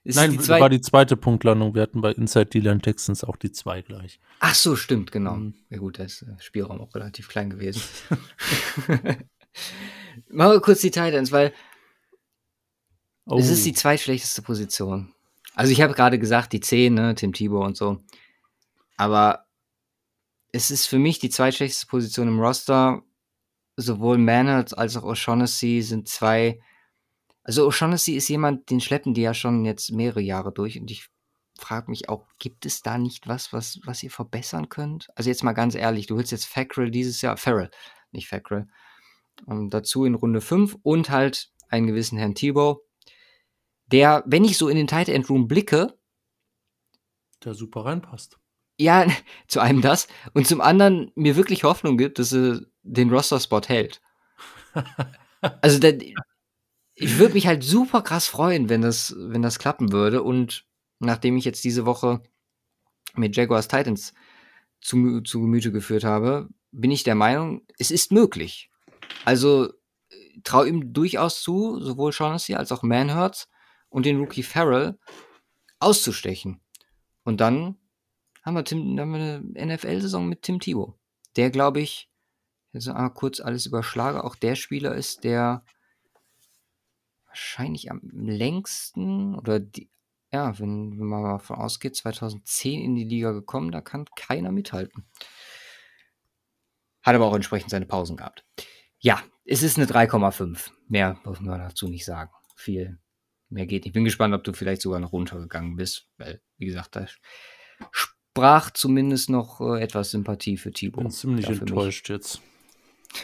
Es 0.02 0.16
Nein, 0.16 0.32
ist 0.32 0.46
die 0.46 0.48
war 0.48 0.70
die 0.70 0.80
zweite 0.80 1.18
Punktlandung. 1.18 1.74
Wir 1.74 1.82
hatten 1.82 2.00
bei 2.00 2.12
Inside 2.12 2.46
Dealer 2.46 2.78
Texans 2.78 3.22
auch 3.22 3.36
die 3.36 3.52
zwei 3.52 3.82
gleich. 3.82 4.18
Ach 4.38 4.54
so, 4.54 4.76
stimmt, 4.76 5.12
genau. 5.12 5.34
Mhm. 5.34 5.54
Ja, 5.68 5.76
gut, 5.76 5.98
da 5.98 6.04
ist 6.04 6.22
der 6.22 6.36
äh, 6.36 6.40
Spielraum 6.40 6.80
auch 6.80 6.94
relativ 6.94 7.28
klein 7.28 7.50
gewesen. 7.50 7.82
Machen 10.28 10.52
wir 10.52 10.60
kurz 10.60 10.80
die 10.80 10.90
Titans, 10.90 11.32
weil 11.32 11.52
oh. 13.26 13.38
es 13.38 13.48
ist 13.50 13.62
oh. 13.62 13.64
die 13.64 13.72
zweitschlechteste 13.74 14.42
Position. 14.42 15.14
Also 15.54 15.72
ich 15.72 15.80
habe 15.80 15.94
gerade 15.94 16.18
gesagt, 16.18 16.52
die 16.52 16.60
10, 16.60 16.94
ne, 16.94 17.14
Tim 17.14 17.32
Thibault 17.32 17.66
und 17.66 17.76
so. 17.76 18.02
Aber 18.96 19.46
es 20.52 20.70
ist 20.70 20.86
für 20.86 20.98
mich 20.98 21.18
die 21.18 21.30
zweitschlechteste 21.30 21.86
Position 21.86 22.28
im 22.28 22.40
Roster. 22.40 23.02
Sowohl 23.76 24.18
Manhart 24.18 24.76
als 24.76 24.96
auch 24.96 25.04
O'Shaughnessy 25.04 25.82
sind 25.82 26.08
zwei. 26.08 26.60
Also 27.42 27.66
O'Shaughnessy 27.68 28.14
ist 28.14 28.28
jemand, 28.28 28.70
den 28.70 28.80
schleppen 28.80 29.14
die 29.14 29.22
ja 29.22 29.32
schon 29.32 29.64
jetzt 29.64 29.90
mehrere 29.90 30.20
Jahre 30.20 30.52
durch. 30.52 30.78
Und 30.78 30.90
ich 30.90 31.08
frage 31.58 31.90
mich 31.90 32.08
auch, 32.08 32.26
gibt 32.38 32.66
es 32.66 32.82
da 32.82 32.98
nicht 32.98 33.28
was, 33.28 33.52
was, 33.52 33.80
was 33.84 34.02
ihr 34.02 34.10
verbessern 34.10 34.68
könnt? 34.68 35.08
Also 35.14 35.30
jetzt 35.30 35.44
mal 35.44 35.52
ganz 35.52 35.74
ehrlich, 35.74 36.06
du 36.06 36.16
willst 36.16 36.32
jetzt 36.32 36.46
Fackrell 36.46 36.90
dieses 36.90 37.22
Jahr, 37.22 37.36
Farrell, 37.36 37.70
nicht 38.12 38.28
Fackrell, 38.28 38.68
und 39.46 39.70
dazu 39.70 40.04
in 40.04 40.14
Runde 40.14 40.40
5 40.40 40.76
und 40.82 41.10
halt 41.10 41.50
einen 41.68 41.86
gewissen 41.86 42.18
Herrn 42.18 42.34
Thibault, 42.34 42.80
der, 43.86 44.22
wenn 44.26 44.44
ich 44.44 44.56
so 44.56 44.68
in 44.68 44.76
den 44.76 44.86
Tight 44.86 45.08
End 45.08 45.28
Room 45.28 45.48
blicke, 45.48 45.98
der 47.44 47.54
super 47.54 47.84
reinpasst. 47.84 48.38
Ja, 48.78 49.06
zu 49.48 49.60
einem 49.60 49.80
das 49.80 50.08
und 50.34 50.46
zum 50.46 50.60
anderen 50.60 51.12
mir 51.14 51.36
wirklich 51.36 51.64
Hoffnung 51.64 51.96
gibt, 51.98 52.18
dass 52.18 52.32
er 52.32 52.60
den 52.82 53.10
Roster-Spot 53.10 53.62
hält. 53.66 54.00
also 55.60 55.78
der, 55.78 55.98
ich 56.94 57.18
würde 57.18 57.34
mich 57.34 57.46
halt 57.46 57.64
super 57.64 58.02
krass 58.02 58.26
freuen, 58.26 58.68
wenn 58.68 58.82
das, 58.82 59.14
wenn 59.16 59.42
das 59.42 59.58
klappen 59.58 59.92
würde. 59.92 60.22
Und 60.22 60.66
nachdem 60.98 61.36
ich 61.36 61.44
jetzt 61.44 61.64
diese 61.64 61.86
Woche 61.86 62.22
mit 63.14 63.36
Jaguars 63.36 63.68
Titans 63.68 64.14
zu, 64.80 65.20
zu 65.22 65.40
Gemüte 65.40 65.72
geführt 65.72 66.04
habe, 66.04 66.48
bin 66.72 66.90
ich 66.90 67.02
der 67.02 67.14
Meinung, 67.14 67.62
es 67.78 67.90
ist 67.90 68.12
möglich. 68.12 68.69
Also 69.24 69.72
traue 70.44 70.68
ihm 70.68 70.92
durchaus 70.92 71.42
zu, 71.42 71.80
sowohl 71.80 72.12
Shaughnessy 72.12 72.54
als 72.54 72.72
auch 72.72 72.82
Manhurts 72.82 73.48
und 73.88 74.06
den 74.06 74.18
Rookie 74.18 74.42
Farrell 74.42 74.98
auszustechen. 75.78 76.60
Und 77.24 77.40
dann 77.40 77.76
haben 78.42 78.54
wir, 78.54 78.64
Tim, 78.64 78.98
haben 78.98 79.12
wir 79.12 79.60
eine 79.60 79.74
NFL-Saison 79.74 80.28
mit 80.28 80.42
Tim 80.42 80.60
Thibault. 80.60 80.94
Der, 81.36 81.50
glaube 81.50 81.80
ich, 81.80 82.10
jetzt 82.72 82.86
mal 82.86 83.08
kurz 83.10 83.40
alles 83.40 83.66
überschlage, 83.66 84.24
auch 84.24 84.34
der 84.34 84.54
Spieler 84.54 84.94
ist, 84.94 85.24
der 85.24 85.64
wahrscheinlich 87.26 87.90
am 87.90 88.00
längsten 88.12 89.34
oder 89.36 89.60
die, 89.60 89.90
ja, 90.32 90.58
wenn, 90.58 90.98
wenn 90.98 91.06
man 91.06 91.22
mal 91.22 91.32
davon 91.32 91.56
ausgeht, 91.56 91.96
2010 91.96 92.80
in 92.80 92.94
die 92.94 93.04
Liga 93.04 93.32
gekommen, 93.32 93.70
da 93.70 93.80
kann 93.80 94.06
keiner 94.16 94.52
mithalten. 94.52 95.06
Hat 97.02 97.14
aber 97.14 97.26
auch 97.26 97.34
entsprechend 97.34 97.70
seine 97.70 97.86
Pausen 97.86 98.16
gehabt. 98.16 98.44
Ja, 99.00 99.22
es 99.44 99.62
ist 99.62 99.78
eine 99.78 99.86
3,5. 99.86 100.70
Mehr 100.88 101.18
muss 101.24 101.40
man 101.40 101.58
dazu 101.58 101.88
nicht 101.88 102.04
sagen. 102.04 102.30
Viel 102.54 102.98
mehr 103.48 103.66
geht. 103.66 103.86
Ich 103.86 103.92
bin 103.92 104.04
gespannt, 104.04 104.34
ob 104.34 104.44
du 104.44 104.52
vielleicht 104.52 104.82
sogar 104.82 105.00
noch 105.00 105.12
runtergegangen 105.12 105.76
bist, 105.76 106.08
weil, 106.18 106.40
wie 106.58 106.66
gesagt, 106.66 106.96
da 106.96 107.06
sprach 107.90 108.70
zumindest 108.70 109.30
noch 109.30 109.60
äh, 109.60 109.82
etwas 109.82 110.10
Sympathie 110.10 110.56
für 110.56 110.70
Thibaut. 110.70 111.02
Bin 111.02 111.10
ziemlich 111.10 111.48
enttäuscht 111.48 112.08
mich. 112.08 112.16
jetzt. 112.16 112.42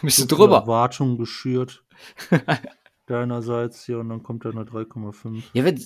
Bist 0.02 0.18
du 0.18 0.26
drüber? 0.26 0.56
Erwartung 0.56 1.16
geschürt. 1.16 1.84
Deinerseits 3.06 3.84
hier 3.84 4.00
und 4.00 4.08
dann 4.08 4.22
kommt 4.22 4.44
da 4.44 4.50
eine 4.50 4.62
3,5. 4.62 5.42
Ja, 5.52 5.64
wenn, 5.64 5.80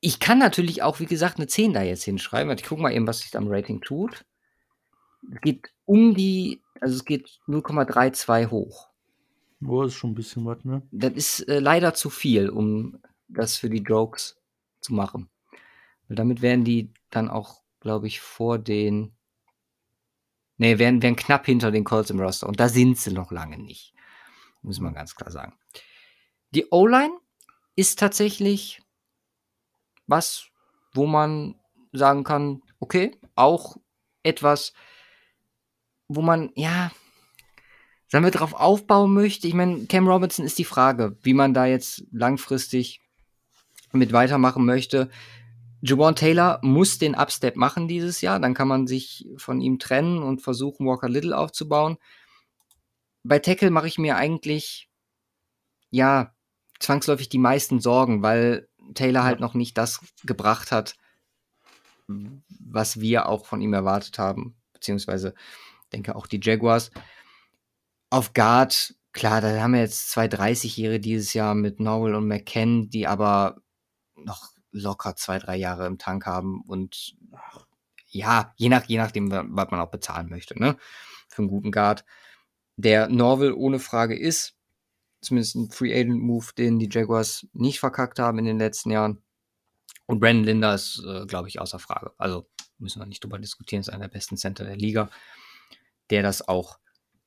ich 0.00 0.18
kann 0.18 0.38
natürlich 0.38 0.82
auch, 0.82 0.98
wie 0.98 1.06
gesagt, 1.06 1.38
eine 1.38 1.46
10 1.46 1.72
da 1.72 1.82
jetzt 1.82 2.02
hinschreiben. 2.02 2.52
Ich 2.56 2.64
gucke 2.64 2.82
mal 2.82 2.92
eben, 2.92 3.06
was 3.06 3.20
sich 3.20 3.36
am 3.36 3.46
Rating 3.48 3.80
tut. 3.80 4.24
Es 5.32 5.40
geht 5.40 5.72
um 5.84 6.14
die, 6.14 6.60
also 6.80 6.94
es 6.94 7.04
geht 7.04 7.40
0,32 7.46 8.50
hoch. 8.50 8.88
Oh, 9.66 9.82
ist 9.82 9.94
schon 9.94 10.10
ein 10.10 10.14
bisschen 10.14 10.44
was, 10.44 10.64
ne? 10.64 10.82
Das 10.90 11.12
ist 11.14 11.48
äh, 11.48 11.58
leider 11.58 11.94
zu 11.94 12.10
viel, 12.10 12.50
um 12.50 13.00
das 13.28 13.56
für 13.56 13.70
die 13.70 13.82
Jokes 13.82 14.36
zu 14.80 14.92
machen. 14.92 15.30
Weil 16.08 16.16
damit 16.16 16.42
wären 16.42 16.64
die 16.64 16.92
dann 17.10 17.30
auch, 17.30 17.62
glaube 17.80 18.06
ich, 18.06 18.20
vor 18.20 18.58
den. 18.58 19.12
Ne, 20.56 20.78
wären, 20.78 21.02
wären 21.02 21.16
knapp 21.16 21.46
hinter 21.46 21.70
den 21.70 21.84
Colts 21.84 22.10
im 22.10 22.20
Roster. 22.20 22.46
Und 22.46 22.60
da 22.60 22.68
sind 22.68 22.98
sie 22.98 23.12
noch 23.12 23.32
lange 23.32 23.58
nicht. 23.58 23.94
Muss 24.62 24.78
man 24.80 24.94
ganz 24.94 25.14
klar 25.16 25.30
sagen. 25.30 25.54
Die 26.54 26.66
O-Line 26.70 27.18
ist 27.74 27.98
tatsächlich 27.98 28.80
was, 30.06 30.46
wo 30.92 31.06
man 31.06 31.58
sagen 31.92 32.24
kann, 32.24 32.62
okay, 32.78 33.18
auch 33.34 33.76
etwas, 34.22 34.72
wo 36.08 36.22
man, 36.22 36.50
ja, 36.54 36.90
sagen 38.08 38.24
wir, 38.24 38.30
darauf 38.30 38.54
aufbauen 38.54 39.12
möchte. 39.12 39.48
Ich 39.48 39.54
meine, 39.54 39.86
Cam 39.86 40.08
Robinson 40.08 40.44
ist 40.44 40.58
die 40.58 40.64
Frage, 40.64 41.16
wie 41.22 41.34
man 41.34 41.54
da 41.54 41.66
jetzt 41.66 42.04
langfristig 42.12 43.00
mit 43.92 44.12
weitermachen 44.12 44.64
möchte. 44.64 45.10
Javon 45.80 46.16
Taylor 46.16 46.60
muss 46.62 46.98
den 46.98 47.14
Upstep 47.14 47.56
machen 47.56 47.88
dieses 47.88 48.20
Jahr, 48.20 48.40
dann 48.40 48.54
kann 48.54 48.68
man 48.68 48.86
sich 48.86 49.28
von 49.36 49.60
ihm 49.60 49.78
trennen 49.78 50.22
und 50.22 50.40
versuchen, 50.40 50.86
Walker 50.86 51.08
Little 51.08 51.36
aufzubauen. 51.36 51.98
Bei 53.22 53.38
Tackle 53.38 53.70
mache 53.70 53.88
ich 53.88 53.98
mir 53.98 54.16
eigentlich, 54.16 54.88
ja, 55.90 56.34
zwangsläufig 56.80 57.28
die 57.28 57.38
meisten 57.38 57.80
Sorgen, 57.80 58.22
weil 58.22 58.68
Taylor 58.94 59.24
halt 59.24 59.40
noch 59.40 59.54
nicht 59.54 59.76
das 59.76 60.00
gebracht 60.24 60.72
hat, 60.72 60.96
was 62.06 63.00
wir 63.00 63.26
auch 63.28 63.46
von 63.46 63.60
ihm 63.60 63.72
erwartet 63.72 64.18
haben, 64.18 64.56
beziehungsweise 64.72 65.34
denke 65.94 66.16
auch 66.16 66.26
die 66.26 66.40
Jaguars. 66.42 66.90
Auf 68.10 68.34
Guard, 68.34 68.94
klar, 69.12 69.40
da 69.40 69.60
haben 69.60 69.72
wir 69.72 69.80
jetzt 69.80 70.10
zwei 70.10 70.26
30-Jährige 70.26 71.00
dieses 71.00 71.32
Jahr 71.32 71.54
mit 71.54 71.80
Nowell 71.80 72.14
und 72.14 72.28
McKen, 72.28 72.90
die 72.90 73.06
aber 73.06 73.56
noch 74.16 74.50
locker 74.72 75.16
zwei, 75.16 75.38
drei 75.38 75.56
Jahre 75.56 75.86
im 75.86 75.98
Tank 75.98 76.26
haben 76.26 76.62
und 76.66 77.16
ja, 78.08 78.52
je, 78.56 78.68
nach, 78.68 78.84
je 78.84 78.98
nachdem, 78.98 79.30
was 79.30 79.70
man 79.70 79.80
auch 79.80 79.90
bezahlen 79.90 80.28
möchte, 80.28 80.58
ne? 80.58 80.76
Für 81.28 81.42
einen 81.42 81.48
guten 81.48 81.72
Guard. 81.72 82.04
Der 82.76 83.08
Norville 83.08 83.56
ohne 83.56 83.80
Frage 83.80 84.16
ist, 84.16 84.56
zumindest 85.20 85.56
ein 85.56 85.70
Free 85.70 85.92
Agent 85.92 86.22
Move, 86.22 86.46
den 86.56 86.78
die 86.78 86.88
Jaguars 86.90 87.46
nicht 87.52 87.80
verkackt 87.80 88.18
haben 88.20 88.38
in 88.38 88.44
den 88.44 88.58
letzten 88.58 88.90
Jahren. 88.90 89.22
Und 90.06 90.20
Brandon 90.20 90.44
Linder 90.44 90.74
ist, 90.74 91.02
äh, 91.04 91.26
glaube 91.26 91.48
ich, 91.48 91.60
außer 91.60 91.78
Frage. 91.78 92.12
Also 92.18 92.46
müssen 92.78 93.00
wir 93.00 93.06
nicht 93.06 93.24
drüber 93.24 93.38
diskutieren, 93.38 93.80
ist 93.80 93.88
einer 93.88 94.08
der 94.08 94.14
besten 94.14 94.36
Center 94.36 94.64
der 94.64 94.76
Liga, 94.76 95.10
der 96.10 96.22
das 96.22 96.46
auch 96.46 96.78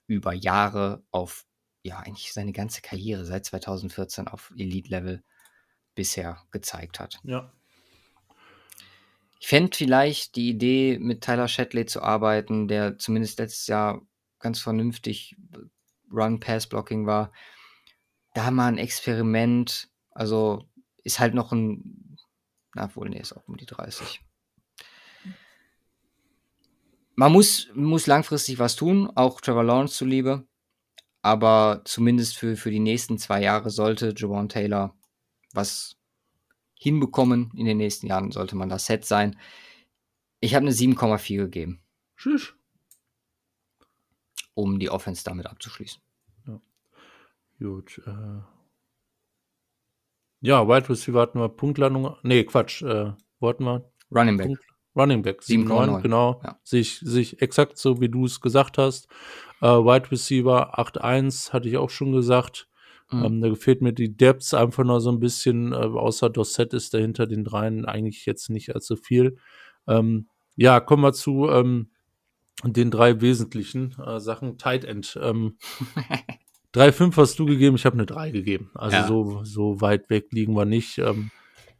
über 0.07 0.33
Jahre 0.33 1.03
auf, 1.11 1.45
ja, 1.83 1.99
eigentlich 1.99 2.33
seine 2.33 2.53
ganze 2.53 2.81
Karriere 2.81 3.25
seit 3.25 3.45
2014 3.45 4.27
auf 4.27 4.51
Elite-Level 4.57 5.23
bisher 5.95 6.41
gezeigt 6.51 6.99
hat. 6.99 7.19
Ja. 7.23 7.51
Ich 9.39 9.47
fände 9.47 9.75
vielleicht 9.75 10.35
die 10.35 10.49
Idee, 10.49 10.97
mit 10.99 11.23
Tyler 11.23 11.47
Shatley 11.47 11.85
zu 11.85 12.01
arbeiten, 12.01 12.67
der 12.67 12.97
zumindest 12.97 13.39
letztes 13.39 13.67
Jahr 13.67 14.01
ganz 14.39 14.59
vernünftig 14.59 15.35
Run-Pass-Blocking 16.11 17.05
war. 17.05 17.31
Da 18.33 18.51
mal 18.51 18.67
ein 18.67 18.77
Experiment. 18.77 19.89
Also 20.11 20.69
ist 21.03 21.19
halt 21.19 21.33
noch 21.33 21.51
ein, 21.51 22.17
na 22.73 22.93
wohl, 22.95 23.09
nee, 23.09 23.19
ist 23.19 23.33
auch 23.33 23.47
um 23.47 23.57
die 23.57 23.65
30 23.65 24.21
man 27.18 27.34
muss, 27.34 27.68
muss 27.73 28.07
langfristig 28.07 28.60
was 28.60 28.77
tun, 28.77 29.11
auch 29.15 29.41
Trevor 29.41 29.64
Lawrence 29.65 29.95
zuliebe. 29.95 30.48
aber 31.22 31.81
zumindest 31.84 32.38
für, 32.38 32.56
für 32.56 32.72
die 32.72 32.80
nächsten 32.80 33.18
zwei 33.18 33.41
Jahre 33.41 33.69
sollte 33.69 34.14
Jawan 34.15 34.48
Taylor 34.48 34.95
was 35.53 35.98
hinbekommen. 36.76 37.52
In 37.56 37.65
den 37.65 37.77
nächsten 37.77 38.07
Jahren 38.07 38.31
sollte 38.31 38.56
man 38.56 38.69
das 38.69 38.85
Set 38.85 39.03
sein. 39.03 39.38
Ich 40.39 40.56
habe 40.56 40.65
eine 40.65 40.73
7,4 40.73 41.38
gegeben. 41.38 41.81
Tschüss. 42.15 42.53
Um 44.53 44.80
die 44.80 44.89
Offense 44.89 45.23
damit 45.23 45.48
abzuschließen. 45.48 46.02
Ja. 46.48 46.61
Gut. 47.60 48.02
Äh. 48.06 48.41
Ja, 50.41 50.68
Wide 50.68 50.88
Receiver 50.88 51.19
hatten 51.19 51.39
wir 51.39 51.49
Punktlandung. 51.49 52.15
Nee, 52.23 52.44
Quatsch. 52.44 52.84
Äh, 52.84 53.14
wo 53.39 53.49
hatten 53.49 53.65
wir? 53.65 53.91
Running 54.11 54.38
Back. 54.38 54.48
Punkt, 54.48 54.66
Running 54.97 55.21
Back. 55.21 55.41
7,9, 55.41 56.01
genau. 56.01 56.41
Ja. 56.43 56.59
Sich, 56.63 56.99
sich 56.99 57.41
exakt 57.41 57.77
so, 57.77 58.01
wie 58.01 58.09
du 58.09 58.25
es 58.25 58.41
gesagt 58.41 58.77
hast. 58.77 59.07
Äh, 59.61 59.67
Wide 59.67 60.11
Receiver 60.11 60.79
8,1 60.79 61.53
hatte 61.53 61.69
ich 61.69 61.77
auch 61.77 61.89
schon 61.89 62.11
gesagt. 62.11 62.67
Mhm. 63.11 63.23
Ähm, 63.23 63.41
da 63.41 63.55
fehlt 63.55 63.81
mir 63.81 63.93
die 63.93 64.15
Depths 64.15 64.53
einfach 64.53 64.83
noch 64.83 64.99
so 64.99 65.11
ein 65.11 65.19
bisschen. 65.19 65.71
Äh, 65.71 65.75
außer 65.77 66.29
Dorset 66.29 66.73
ist 66.73 66.93
dahinter 66.93 67.27
den 67.27 67.43
dreien 67.43 67.85
eigentlich 67.85 68.25
jetzt 68.25 68.49
nicht 68.49 68.73
allzu 68.75 68.95
viel. 68.95 69.37
Ähm, 69.87 70.27
ja, 70.55 70.79
kommen 70.79 71.03
wir 71.03 71.13
zu 71.13 71.47
ähm, 71.49 71.91
den 72.63 72.91
drei 72.91 73.21
wesentlichen 73.21 73.95
äh, 74.03 74.19
Sachen. 74.19 74.57
Tight 74.57 74.83
End. 74.83 75.17
Ähm, 75.21 75.57
3,5 76.75 77.15
hast 77.17 77.39
du 77.39 77.45
gegeben, 77.45 77.75
ich 77.75 77.85
habe 77.85 77.95
eine 77.95 78.05
3 78.05 78.31
gegeben. 78.31 78.71
Also 78.75 78.97
Ja. 78.97 79.07
so, 79.07 79.43
so 79.43 79.81
weit 79.81 80.09
weg 80.09 80.27
liegen 80.31 80.53
wir 80.53 80.65
nicht. 80.65 80.97
Ähm, 80.97 81.31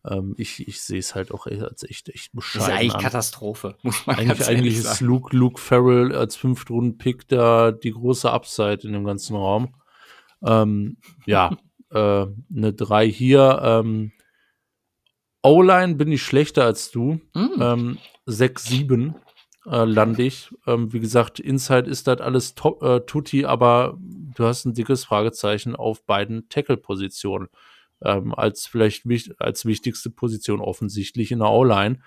ähm, 0.10 0.36
ich 0.38 0.68
ich 0.68 0.82
sehe 0.82 1.00
es 1.00 1.16
halt 1.16 1.32
auch 1.32 1.48
als 1.48 1.84
echt, 1.84 2.10
echt 2.10 2.32
Das 2.34 2.46
ist 2.46 2.54
bescheiden 2.54 2.78
eigentlich 2.78 2.96
an. 2.96 3.02
Katastrophe, 3.02 3.78
muss 3.84 4.06
man 4.06 4.18
Eigentlich, 4.18 4.48
eigentlich 4.48 4.78
ist. 4.78 5.02
Luke, 5.02 5.36
Luke 5.36 5.60
Farrell 5.60 6.16
als 6.16 6.36
Fünftrunden-Pick 6.36 7.28
da 7.28 7.72
die 7.72 7.92
große 7.92 8.32
Upside 8.32 8.88
in 8.88 8.94
dem 8.94 9.06
ganzen 9.06 9.36
Raum. 9.36 9.76
Ähm, 10.44 10.98
ja, 11.26 11.58
äh, 11.92 12.26
eine 12.56 12.74
3 12.74 13.10
hier. 13.10 13.60
Ähm, 13.64 14.12
O-Line 15.44 15.96
bin 15.96 16.12
ich 16.12 16.24
schlechter 16.24 16.66
als 16.66 16.92
du. 16.92 17.20
Mhm. 17.34 17.52
Ähm, 17.60 17.98
6-7 18.28 19.14
äh, 19.66 19.84
lande 19.84 20.24
ich. 20.24 20.50
Ähm, 20.66 20.92
wie 20.94 21.00
gesagt, 21.00 21.40
Inside 21.40 21.90
ist 21.90 22.08
das 22.08 22.22
alles 22.22 22.56
top, 22.56 22.82
äh, 22.84 23.02
tutti, 23.02 23.46
aber 23.46 23.98
du 24.00 24.46
hast 24.46 24.66
ein 24.66 24.74
dickes 24.74 25.06
Fragezeichen 25.06 25.76
auf 25.76 26.06
beiden 26.06 26.50
Tackle-Positionen. 26.50 27.50
Ähm, 28.04 28.34
als 28.34 28.68
vielleicht 28.68 29.06
als 29.40 29.66
wichtigste 29.66 30.10
Position 30.10 30.62
offensichtlich 30.62 31.32
in 31.32 31.40
der 31.40 31.50
O-Line. 31.50 32.00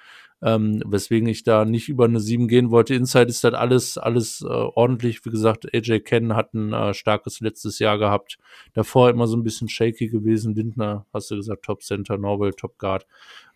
Ähm, 0.42 0.82
weswegen 0.86 1.28
ich 1.28 1.42
da 1.42 1.66
nicht 1.66 1.90
über 1.90 2.06
eine 2.06 2.18
7 2.18 2.48
gehen 2.48 2.70
wollte. 2.70 2.94
Inside 2.94 3.26
ist 3.26 3.44
das 3.44 3.52
alles, 3.52 3.98
alles 3.98 4.40
äh, 4.40 4.46
ordentlich. 4.46 5.22
Wie 5.26 5.30
gesagt, 5.30 5.66
AJ 5.74 6.00
Ken 6.00 6.34
hat 6.34 6.54
ein 6.54 6.72
äh, 6.72 6.94
starkes 6.94 7.40
letztes 7.40 7.78
Jahr 7.78 7.98
gehabt. 7.98 8.38
Davor 8.72 9.10
immer 9.10 9.26
so 9.26 9.36
ein 9.36 9.42
bisschen 9.42 9.68
shaky 9.68 10.08
gewesen. 10.08 10.54
Lindner, 10.54 11.04
hast 11.12 11.30
du 11.30 11.36
gesagt, 11.36 11.64
Top 11.64 11.82
Center, 11.82 12.16
Norwell, 12.16 12.52
Top 12.54 12.78
Guard, 12.78 13.06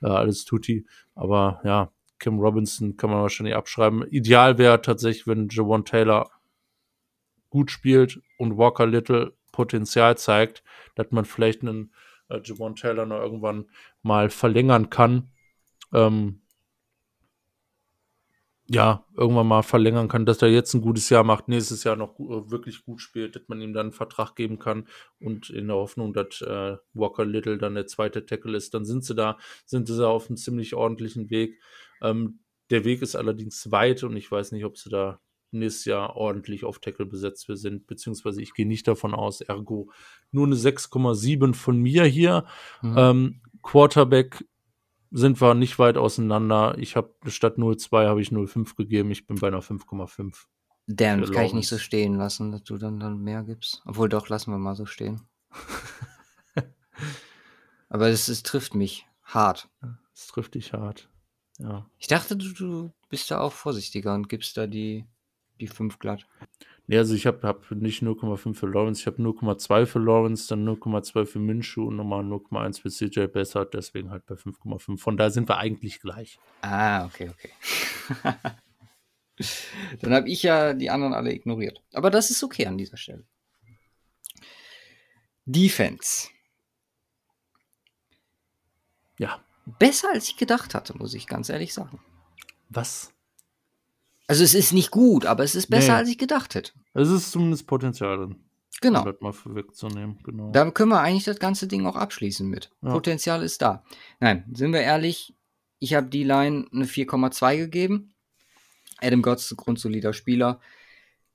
äh, 0.02 0.08
alles 0.08 0.44
tutti. 0.44 0.84
Aber 1.14 1.60
ja, 1.64 1.90
Kim 2.18 2.38
Robinson 2.38 2.96
kann 2.96 3.10
man 3.10 3.22
wahrscheinlich 3.22 3.54
abschreiben. 3.54 4.06
Ideal 4.10 4.58
wäre 4.58 4.82
tatsächlich, 4.82 5.26
wenn 5.26 5.48
Javon 5.50 5.86
Taylor 5.86 6.30
gut 7.50 7.70
spielt 7.70 8.20
und 8.36 8.58
Walker 8.58 8.86
Little 8.86 9.32
Potenzial 9.52 10.18
zeigt, 10.18 10.62
dass 10.96 11.10
man 11.12 11.24
vielleicht 11.24 11.62
einen 11.62 11.92
äh, 12.28 12.40
Javon 12.42 12.76
Taylor 12.76 13.06
noch 13.06 13.20
irgendwann 13.20 13.66
mal 14.02 14.30
verlängern 14.30 14.90
kann. 14.90 15.30
Ähm, 15.92 16.40
ja, 18.66 19.04
irgendwann 19.14 19.46
mal 19.46 19.62
verlängern 19.62 20.08
kann, 20.08 20.24
dass 20.24 20.40
er 20.40 20.48
jetzt 20.48 20.72
ein 20.72 20.80
gutes 20.80 21.10
Jahr 21.10 21.22
macht, 21.22 21.48
nächstes 21.48 21.84
Jahr 21.84 21.96
noch 21.96 22.14
gu 22.14 22.32
äh, 22.32 22.50
wirklich 22.50 22.84
gut 22.84 23.00
spielt, 23.02 23.36
dass 23.36 23.42
man 23.48 23.60
ihm 23.60 23.74
dann 23.74 23.86
einen 23.86 23.92
Vertrag 23.92 24.34
geben 24.36 24.58
kann 24.58 24.88
und 25.20 25.50
in 25.50 25.66
der 25.68 25.76
Hoffnung, 25.76 26.14
dass 26.14 26.40
äh, 26.40 26.76
Walker 26.94 27.26
Little 27.26 27.58
dann 27.58 27.74
der 27.74 27.86
zweite 27.86 28.24
Tackle 28.24 28.56
ist, 28.56 28.72
dann 28.72 28.86
sind 28.86 29.04
sie 29.04 29.14
da, 29.14 29.38
sind 29.66 29.86
sie 29.86 29.98
da 29.98 30.08
auf 30.08 30.28
einem 30.28 30.38
ziemlich 30.38 30.74
ordentlichen 30.74 31.28
Weg. 31.28 31.60
Ähm, 32.00 32.40
der 32.70 32.84
Weg 32.84 33.02
ist 33.02 33.16
allerdings 33.16 33.70
weit 33.70 34.02
und 34.02 34.16
ich 34.16 34.30
weiß 34.30 34.52
nicht, 34.52 34.64
ob 34.64 34.78
sie 34.78 34.88
da 34.88 35.20
nächstes 35.58 35.84
Jahr 35.86 36.16
ordentlich 36.16 36.64
auf 36.64 36.78
Tackle 36.78 37.06
besetzt 37.06 37.48
wir 37.48 37.56
sind, 37.56 37.86
beziehungsweise 37.86 38.42
ich 38.42 38.54
gehe 38.54 38.66
nicht 38.66 38.86
davon 38.86 39.14
aus, 39.14 39.40
ergo 39.40 39.90
nur 40.30 40.46
eine 40.46 40.56
6,7 40.56 41.54
von 41.54 41.78
mir 41.78 42.04
hier. 42.04 42.44
Mhm. 42.82 42.94
Ähm, 42.96 43.40
Quarterback 43.62 44.44
sind 45.10 45.40
wir 45.40 45.54
nicht 45.54 45.78
weit 45.78 45.96
auseinander. 45.96 46.76
Ich 46.78 46.96
habe 46.96 47.14
statt 47.28 47.56
0,2 47.56 48.06
habe 48.06 48.20
ich 48.20 48.28
0,5 48.28 48.76
gegeben. 48.76 49.10
Ich 49.12 49.26
bin 49.26 49.38
bei 49.38 49.48
einer 49.48 49.62
5,5. 49.62 50.46
Damn, 50.86 51.20
das 51.20 51.30
kann 51.32 51.46
ich 51.46 51.54
nicht 51.54 51.68
so 51.68 51.78
stehen 51.78 52.16
lassen, 52.16 52.52
dass 52.52 52.64
du 52.64 52.76
dann, 52.76 53.00
dann 53.00 53.18
mehr 53.18 53.42
gibst. 53.42 53.80
Obwohl, 53.86 54.08
doch, 54.08 54.28
lassen 54.28 54.50
wir 54.50 54.58
mal 54.58 54.74
so 54.74 54.84
stehen. 54.84 55.22
Aber 57.88 58.08
es, 58.08 58.28
es 58.28 58.42
trifft 58.42 58.74
mich 58.74 59.06
hart. 59.22 59.68
Das 60.12 60.26
trifft 60.26 60.54
dich 60.56 60.72
hart. 60.72 61.08
Ja. 61.58 61.88
Ich 61.98 62.08
dachte, 62.08 62.36
du, 62.36 62.52
du 62.52 62.92
bist 63.08 63.30
da 63.30 63.40
auch 63.40 63.52
vorsichtiger 63.52 64.14
und 64.14 64.28
gibst 64.28 64.56
da 64.56 64.66
die, 64.66 65.06
die 65.60 65.68
5 65.68 65.98
glatt. 65.98 66.26
Nee, 66.86 66.98
also 66.98 67.14
ich 67.14 67.26
habe 67.26 67.46
hab 67.46 67.70
nicht 67.70 68.02
0,5 68.02 68.54
für 68.54 68.66
Lawrence, 68.66 69.00
ich 69.00 69.06
habe 69.06 69.22
0,2 69.22 69.86
für 69.86 69.98
Lawrence, 69.98 70.48
dann 70.48 70.68
0,2 70.68 71.24
für 71.24 71.38
Minshew 71.38 71.86
und 71.86 71.96
nochmal 71.96 72.22
0,1 72.24 72.80
für 72.80 72.90
CJ 72.90 73.26
Bessert, 73.26 73.72
deswegen 73.72 74.10
halt 74.10 74.26
bei 74.26 74.34
5,5. 74.34 74.98
Von 74.98 75.16
da 75.16 75.30
sind 75.30 75.48
wir 75.48 75.56
eigentlich 75.56 76.00
gleich. 76.00 76.38
Ah, 76.60 77.06
okay, 77.06 77.30
okay. 77.30 77.50
Dann 80.00 80.12
habe 80.12 80.28
ich 80.28 80.42
ja 80.42 80.74
die 80.74 80.90
anderen 80.90 81.14
alle 81.14 81.32
ignoriert. 81.32 81.82
Aber 81.92 82.10
das 82.10 82.30
ist 82.30 82.44
okay 82.44 82.66
an 82.66 82.78
dieser 82.78 82.96
Stelle. 82.96 83.24
Defense. 85.46 86.28
Ja. 89.18 89.42
Besser 89.78 90.10
als 90.12 90.28
ich 90.28 90.36
gedacht 90.36 90.74
hatte, 90.74 90.96
muss 90.96 91.14
ich 91.14 91.26
ganz 91.26 91.48
ehrlich 91.48 91.72
sagen. 91.72 92.00
Was? 92.68 93.13
Also 94.26 94.42
es 94.42 94.54
ist 94.54 94.72
nicht 94.72 94.90
gut, 94.90 95.26
aber 95.26 95.44
es 95.44 95.54
ist 95.54 95.68
besser, 95.68 95.92
Nee. 95.92 95.98
als 95.98 96.08
ich 96.08 96.18
gedacht 96.18 96.54
hätte. 96.54 96.72
Es 96.94 97.08
ist 97.10 97.30
zumindest 97.32 97.66
Potenzial 97.66 98.16
drin. 98.16 98.36
Genau. 98.80 99.00
Um 99.00 99.04
das 99.06 99.20
mal 99.20 99.32
vorwegzunehmen. 99.32 100.18
Genau. 100.24 100.50
Da 100.50 100.70
können 100.70 100.90
wir 100.90 101.00
eigentlich 101.00 101.24
das 101.24 101.38
ganze 101.38 101.68
Ding 101.68 101.86
auch 101.86 101.96
abschließen 101.96 102.48
mit. 102.48 102.70
Ja. 102.82 102.92
Potenzial 102.92 103.42
ist 103.42 103.62
da. 103.62 103.84
Nein, 104.20 104.44
sind 104.52 104.72
wir 104.72 104.80
ehrlich, 104.80 105.34
ich 105.78 105.94
habe 105.94 106.08
die 106.08 106.24
Line 106.24 106.66
eine 106.72 106.86
4,2 106.86 107.56
gegeben. 107.56 108.14
Adam 109.00 109.22
Gotts 109.22 109.44
ist 109.46 109.52
ein 109.52 109.56
grundsolider 109.56 110.12
Spieler, 110.12 110.60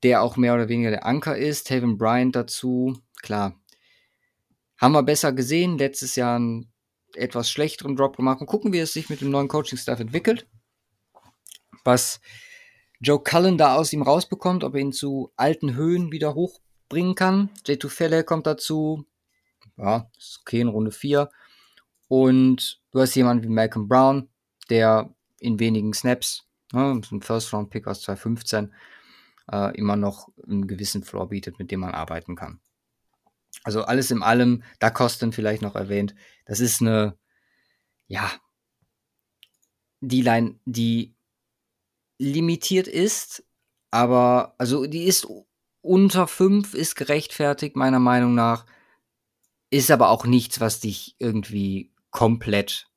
der 0.02 0.22
auch 0.22 0.36
mehr 0.36 0.54
oder 0.54 0.68
weniger 0.68 0.90
der 0.90 1.06
Anker 1.06 1.36
ist. 1.36 1.68
Taven 1.68 1.98
Bryant 1.98 2.34
dazu, 2.34 2.98
klar. 3.22 3.54
Haben 4.78 4.92
wir 4.92 5.02
besser 5.02 5.32
gesehen, 5.32 5.78
letztes 5.78 6.16
Jahr 6.16 6.36
einen 6.36 6.72
etwas 7.14 7.50
schlechteren 7.50 7.96
Drop 7.96 8.16
gemacht. 8.16 8.40
Und 8.40 8.46
gucken, 8.46 8.72
wie 8.72 8.78
es 8.78 8.92
sich 8.92 9.10
mit 9.10 9.20
dem 9.20 9.30
neuen 9.30 9.48
Coaching-Staff 9.48 10.00
entwickelt. 10.00 10.46
Was 11.84 12.20
Joe 13.00 13.22
Cullen 13.22 13.56
da 13.56 13.76
aus 13.76 13.92
ihm 13.94 14.02
rausbekommt, 14.02 14.62
ob 14.62 14.74
er 14.74 14.80
ihn 14.80 14.92
zu 14.92 15.32
alten 15.36 15.74
Höhen 15.74 16.12
wieder 16.12 16.34
hochbringen 16.34 17.14
kann. 17.14 17.48
J2 17.66 17.88
Felle 17.88 18.24
kommt 18.24 18.46
dazu. 18.46 19.06
Ja, 19.78 20.10
ist 20.18 20.40
okay 20.42 20.60
in 20.60 20.68
Runde 20.68 20.92
4. 20.92 21.30
Und 22.08 22.82
du 22.90 23.00
hast 23.00 23.14
jemanden 23.14 23.44
wie 23.44 23.48
Malcolm 23.48 23.88
Brown, 23.88 24.28
der 24.68 25.14
in 25.38 25.58
wenigen 25.58 25.94
Snaps, 25.94 26.46
ne, 26.72 27.00
ein 27.10 27.22
First-Round-Pick 27.22 27.86
aus 27.86 28.02
2015, 28.02 28.74
äh, 29.50 29.74
immer 29.76 29.96
noch 29.96 30.28
einen 30.46 30.66
gewissen 30.66 31.02
Floor 31.02 31.30
bietet, 31.30 31.58
mit 31.58 31.70
dem 31.70 31.80
man 31.80 31.92
arbeiten 31.92 32.36
kann. 32.36 32.60
Also 33.64 33.82
alles 33.82 34.10
in 34.10 34.22
allem, 34.22 34.62
da 34.78 34.90
Kosten 34.90 35.32
vielleicht 35.32 35.62
noch 35.62 35.74
erwähnt, 35.74 36.14
das 36.44 36.60
ist 36.60 36.82
eine, 36.82 37.16
ja, 38.06 38.30
die 40.00 40.22
Line, 40.22 40.58
die 40.64 41.14
limitiert 42.20 42.86
ist, 42.86 43.42
aber, 43.90 44.54
also 44.58 44.86
die 44.86 45.04
ist 45.04 45.26
unter 45.80 46.26
5, 46.26 46.74
ist 46.74 46.94
gerechtfertigt, 46.94 47.76
meiner 47.76 47.98
Meinung 47.98 48.34
nach, 48.34 48.66
ist 49.70 49.90
aber 49.90 50.10
auch 50.10 50.26
nichts, 50.26 50.60
was 50.60 50.80
dich 50.80 51.16
irgendwie 51.18 51.92
komplett, 52.10 52.88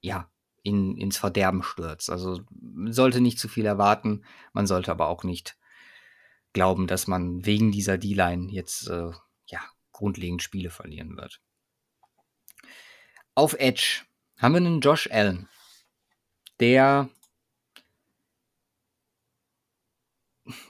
ja, 0.00 0.30
in, 0.62 0.96
ins 0.96 1.18
Verderben 1.18 1.62
stürzt. 1.62 2.08
Also 2.10 2.40
sollte 2.86 3.20
nicht 3.20 3.38
zu 3.38 3.46
viel 3.46 3.66
erwarten, 3.66 4.24
man 4.54 4.66
sollte 4.66 4.90
aber 4.90 5.08
auch 5.08 5.22
nicht 5.22 5.58
glauben, 6.54 6.86
dass 6.86 7.06
man 7.06 7.44
wegen 7.44 7.70
dieser 7.72 7.98
D-Line 7.98 8.50
jetzt, 8.50 8.88
äh, 8.88 9.10
ja, 9.48 9.60
grundlegend 9.92 10.42
Spiele 10.42 10.70
verlieren 10.70 11.16
wird. 11.18 11.40
Auf 13.34 13.52
Edge 13.58 14.04
haben 14.38 14.52
wir 14.52 14.58
einen 14.58 14.80
Josh 14.80 15.10
Allen, 15.10 15.48
der 16.58 17.10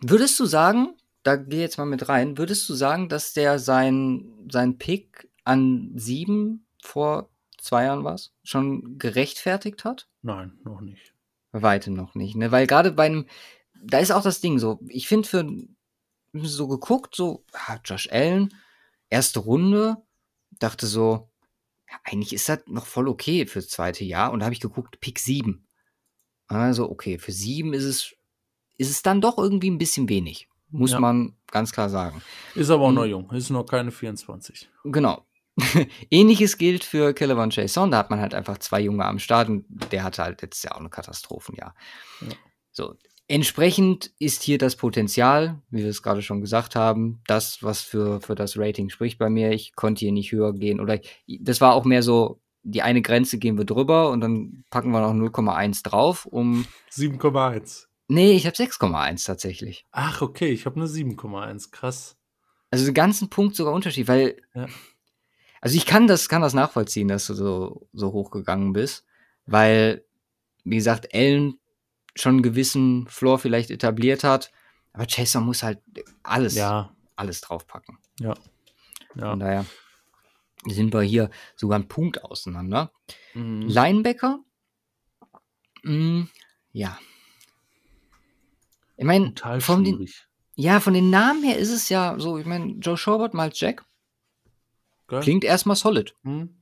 Würdest 0.01 0.39
du 0.41 0.47
sagen, 0.47 0.95
da 1.23 1.37
geh 1.37 1.61
jetzt 1.61 1.79
mal 1.79 1.87
mit 1.87 2.09
rein, 2.09 2.39
würdest 2.39 2.69
du 2.69 2.75
sagen, 2.75 3.09
dass 3.09 3.33
der 3.33 3.59
sein, 3.59 4.47
sein 4.51 4.79
Pick 4.79 5.31
an 5.45 5.93
sieben 5.97 6.67
vor 6.83 7.31
zwei 7.59 7.85
Jahren 7.85 8.05
war 8.05 8.19
schon 8.45 8.99
gerechtfertigt 8.99 9.85
hat? 9.85 10.09
Nein, 10.23 10.59
noch 10.65 10.81
nicht. 10.81 11.13
Weitem 11.53 11.95
noch 11.95 12.15
nicht, 12.15 12.37
ne? 12.37 12.53
Weil 12.53 12.67
gerade 12.67 12.93
bei 12.93 13.07
einem, 13.07 13.27
da 13.83 13.99
ist 13.99 14.13
auch 14.13 14.23
das 14.23 14.41
Ding 14.41 14.59
so, 14.59 14.81
ich 14.89 15.09
finde 15.09 15.29
für 15.29 15.47
so 16.35 16.69
geguckt, 16.69 17.15
so, 17.15 17.45
ah, 17.53 17.79
Josh 17.85 18.09
Allen, 18.11 18.55
erste 19.09 19.41
Runde, 19.41 19.97
dachte 20.59 20.87
so, 20.87 21.31
ja, 21.89 21.99
eigentlich 22.05 22.33
ist 22.33 22.49
das 22.49 22.61
noch 22.67 22.87
voll 22.87 23.09
okay 23.09 23.47
fürs 23.47 23.69
zweite 23.69 24.05
Jahr. 24.05 24.33
Und 24.33 24.41
da 24.41 24.47
habe 24.47 24.55
ich 24.55 24.61
geguckt, 24.61 25.01
Pick 25.01 25.19
7. 25.19 25.67
Also, 26.49 26.91
okay, 26.91 27.19
für 27.19 27.33
7 27.33 27.73
ist 27.73 27.85
es, 27.85 28.15
ist 28.79 28.91
es 28.91 29.03
dann 29.03 29.21
doch 29.21 29.39
irgendwie 29.39 29.71
ein 29.71 29.79
bisschen 29.79 30.09
wenig. 30.09 30.49
Muss 30.71 30.93
Ja. 30.93 31.01
man 31.01 31.35
ganz 31.51 31.73
klar 31.73 31.89
sagen. 31.89 32.23
Ist 32.55 32.71
aber 32.71 32.85
auch 32.85 32.93
noch 32.93 33.05
Mhm. 33.05 33.11
jung, 33.11 33.31
ist 33.33 33.51
noch 33.51 33.65
keine 33.65 33.91
24. 33.93 34.69
Genau. 34.85 35.25
Ähnliches 36.11 36.59
gilt 36.59 36.85
für 36.85 37.15
Kellevan 37.15 37.51
Jason. 37.51 37.91
Da 37.91 37.99
hat 37.99 38.11
man 38.11 38.21
halt 38.21 38.35
einfach 38.35 38.59
zwei 38.59 38.81
Junge 38.81 39.05
am 39.07 39.19
Start 39.19 39.49
und 39.49 39.65
der 39.91 40.03
hatte 40.05 40.23
halt 40.23 40.43
letztes 40.43 40.65
Jahr 40.65 40.75
auch 40.77 40.81
eine 40.81 40.91
Katastrophenjahr. 40.91 41.75
Ja. 42.21 42.29
So. 42.73 42.95
Entsprechend 43.29 44.13
ist 44.21 44.43
hier 44.45 44.57
das 44.59 44.77
Potenzial, 44.77 45.61
wie 45.71 45.79
wir 45.83 45.89
es 45.91 46.03
gerade 46.03 46.23
schon 46.23 46.41
gesagt 46.41 46.77
haben, 46.77 47.23
das, 47.27 47.61
was 47.63 47.81
für, 47.81 48.21
für 48.21 48.35
das 48.37 48.57
Rating 48.57 48.89
spricht 48.89 49.19
bei 49.19 49.29
mir. 49.29 49.51
Ich 49.51 49.75
konnte 49.75 50.01
hier 50.01 50.13
nicht 50.13 50.31
höher 50.31 50.53
gehen. 50.53 50.79
Oder 50.79 51.01
das 51.41 51.61
war 51.61 51.75
auch 51.75 51.85
mehr 51.85 52.03
so, 52.05 52.41
die 52.63 52.83
eine 52.83 53.03
Grenze 53.03 53.39
gehen 53.39 53.59
wir 53.59 53.65
drüber 53.65 54.11
und 54.11 54.21
dann 54.21 54.65
packen 54.71 54.91
wir 54.93 55.01
noch 55.01 55.13
0,1 55.15 55.83
drauf, 55.83 56.27
um. 56.27 56.67
7,1. 56.93 57.87
Nee, 58.09 58.33
ich 58.33 58.47
habe 58.47 58.57
6,1 58.57 59.25
tatsächlich. 59.27 59.85
Ach, 59.91 60.23
okay, 60.23 60.49
ich 60.49 60.65
habe 60.67 60.77
eine 60.77 60.87
7,1. 60.87 61.71
Krass. 61.73 62.17
Also 62.71 62.85
den 62.85 62.95
ganzen 62.95 63.29
Punkt 63.31 63.57
sogar 63.57 63.73
Unterschied, 63.75 64.09
weil. 64.09 64.41
Ja. 64.55 64.67
Also 65.61 65.77
ich 65.77 65.87
kann 65.87 66.07
das, 66.07 66.29
kann 66.29 66.43
das 66.43 66.55
nachvollziehen, 66.55 67.09
dass 67.09 67.27
du 67.27 67.35
so, 67.35 67.89
so 67.93 68.13
hochgegangen 68.13 68.73
bist, 68.73 69.05
weil, 69.47 70.05
wie 70.65 70.77
gesagt, 70.77 71.13
Allen 71.15 71.59
schon 72.15 72.35
einen 72.37 72.43
gewissen 72.43 73.07
Floor 73.09 73.39
vielleicht 73.39 73.71
etabliert 73.71 74.23
hat, 74.23 74.53
aber 74.93 75.07
Chaser 75.07 75.41
muss 75.41 75.63
halt 75.63 75.81
alles, 76.23 76.55
Ja, 76.55 76.95
alles 77.17 77.41
draufpacken. 77.41 77.99
ja. 78.21 78.35
Von 79.19 79.41
daher 79.41 79.65
sind 80.67 80.93
wir 80.93 81.01
hier 81.03 81.31
sogar 81.57 81.77
einen 81.77 81.89
Punkt 81.89 82.23
auseinander. 82.23 82.93
Mhm. 83.35 83.63
Linebacker, 83.63 84.41
mh, 85.83 86.27
ja. 86.73 86.99
Ich 88.97 89.05
meine, 89.05 89.35
Total 89.35 89.61
von 89.61 89.85
den, 89.85 90.09
ja, 90.55 90.81
von 90.81 90.95
den 90.95 91.11
Namen 91.11 91.43
her 91.43 91.59
ist 91.59 91.71
es 91.71 91.89
ja 91.89 92.19
so, 92.19 92.39
ich 92.39 92.47
meine, 92.47 92.73
Joe 92.75 92.97
Schobert 92.97 93.35
mal 93.35 93.51
Jack, 93.53 93.85
Geil. 95.07 95.21
klingt 95.21 95.45
erstmal 95.45 95.77
solid. 95.77 96.15
Mhm. 96.23 96.57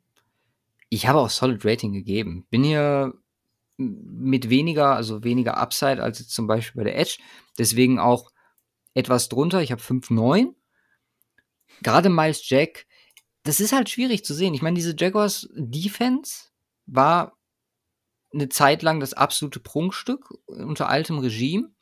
Ich 0.91 1.07
habe 1.09 1.19
auch 1.19 1.31
Solid 1.31 1.65
Rating 1.65 1.93
gegeben. 1.93 2.47
Bin 2.51 2.63
hier 2.63 3.15
mit 3.77 4.51
weniger, 4.51 4.95
also 4.95 5.25
weniger 5.25 5.57
Upside 5.57 6.01
als 6.03 6.21
jetzt 6.21 6.31
zum 6.31 6.47
Beispiel 6.47 6.81
bei 6.81 6.85
der 6.85 6.99
Edge. 6.99 7.19
Deswegen 7.59 7.99
auch 7.99 8.31
etwas 8.95 9.29
drunter. 9.29 9.61
Ich 9.61 9.73
habe 9.73 9.83
5,9. 9.83 10.55
Gerade 11.83 12.09
Miles 12.11 12.49
Jack, 12.49 12.87
das 13.43 13.59
ist 13.59 13.73
halt 13.73 13.91
schwierig 13.91 14.25
zu 14.25 14.35
sehen. 14.35 14.55
Ich 14.55 14.63
meine, 14.63 14.77
diese 14.77 14.95
Jaguars 14.97 15.49
Defense 15.55 16.51
war 16.87 17.37
eine 18.33 18.49
Zeit 18.49 18.83
lang 18.83 19.01
das 19.01 19.15
absolute 19.15 19.61
Prunkstück 19.61 20.31
unter 20.47 20.89
altem 20.89 21.19
Regime. 21.19 21.74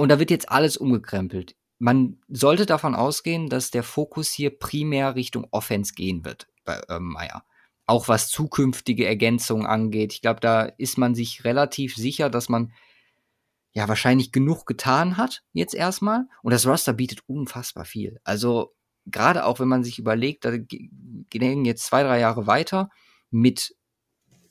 Und 0.00 0.08
da 0.08 0.18
wird 0.18 0.30
jetzt 0.30 0.48
alles 0.48 0.78
umgekrempelt. 0.78 1.56
Man 1.78 2.16
sollte 2.26 2.64
davon 2.64 2.94
ausgehen, 2.94 3.50
dass 3.50 3.70
der 3.70 3.82
Fokus 3.82 4.30
hier 4.30 4.48
primär 4.48 5.14
Richtung 5.14 5.46
Offense 5.50 5.92
gehen 5.92 6.24
wird 6.24 6.48
bei 6.64 6.80
ähm, 6.88 7.04
Meyer 7.04 7.44
auch 7.84 8.08
was 8.08 8.30
zukünftige 8.30 9.04
Ergänzungen 9.04 9.66
angeht. 9.66 10.14
Ich 10.14 10.22
glaube, 10.22 10.40
da 10.40 10.62
ist 10.62 10.96
man 10.96 11.14
sich 11.14 11.44
relativ 11.44 11.96
sicher, 11.96 12.30
dass 12.30 12.48
man 12.48 12.72
ja 13.72 13.88
wahrscheinlich 13.88 14.32
genug 14.32 14.64
getan 14.64 15.18
hat, 15.18 15.42
jetzt 15.52 15.74
erstmal. 15.74 16.24
Und 16.42 16.52
das 16.54 16.66
Roster 16.66 16.94
bietet 16.94 17.20
unfassbar 17.26 17.84
viel. 17.84 18.20
Also, 18.24 18.74
gerade 19.04 19.44
auch 19.44 19.60
wenn 19.60 19.68
man 19.68 19.84
sich 19.84 19.98
überlegt, 19.98 20.46
da 20.46 20.56
gehen 20.56 21.66
jetzt 21.66 21.84
zwei, 21.84 22.04
drei 22.04 22.20
Jahre 22.20 22.46
weiter 22.46 22.88
mit 23.30 23.76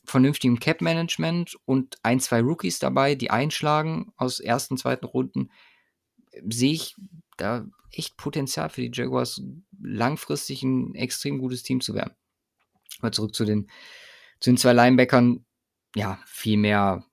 vernünftigem 0.10 0.60
Cap-Management 0.60 1.57
und 1.65 1.98
ein, 2.03 2.19
zwei 2.19 2.41
Rookies 2.41 2.80
dabei, 2.80 3.15
die 3.15 3.31
einschlagen 3.31 4.11
aus 4.18 4.40
ersten, 4.40 4.77
zweiten 4.77 5.06
Runden, 5.06 5.52
sehe 6.49 6.73
ich 6.73 6.95
da 7.38 7.65
echt 7.91 8.18
Potenzial 8.18 8.69
für 8.69 8.81
die 8.81 8.91
Jaguars, 8.94 9.41
langfristig 9.81 10.64
ein 10.64 10.94
extrem 10.95 11.40
gutes 11.40 11.64
Team 11.64 11.81
zu 11.81 11.94
werden. 11.94 12.14
Mal 13.02 13.11
zurück 13.11 13.34
zu 13.34 13.45
den, 13.45 13.69
zu 14.40 14.49
den 14.49 14.57
zwei 14.57 14.73
Linebackern. 14.73 15.45
Ja, 15.95 16.19
viel 16.26 16.57
mehr 16.57 17.03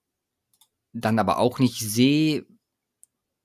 dann 0.92 1.18
aber 1.18 1.38
auch 1.38 1.58
nicht 1.58 1.78
sehe, 1.78 2.46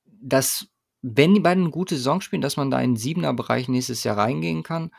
dass, 0.06 0.68
wenn 1.02 1.34
die 1.34 1.40
beiden 1.40 1.66
eine 1.66 1.72
gute 1.72 1.96
Saison 1.96 2.22
spielen, 2.22 2.42
dass 2.42 2.58
man 2.58 2.72
da 2.72 2.80
in 2.82 2.92
den 2.92 2.98
siebener 2.98 3.34
Bereich 3.34 3.68
nächstes 3.68 4.04
Jahr 4.04 4.18
reingehen 4.18 4.64
kann. 4.64 4.92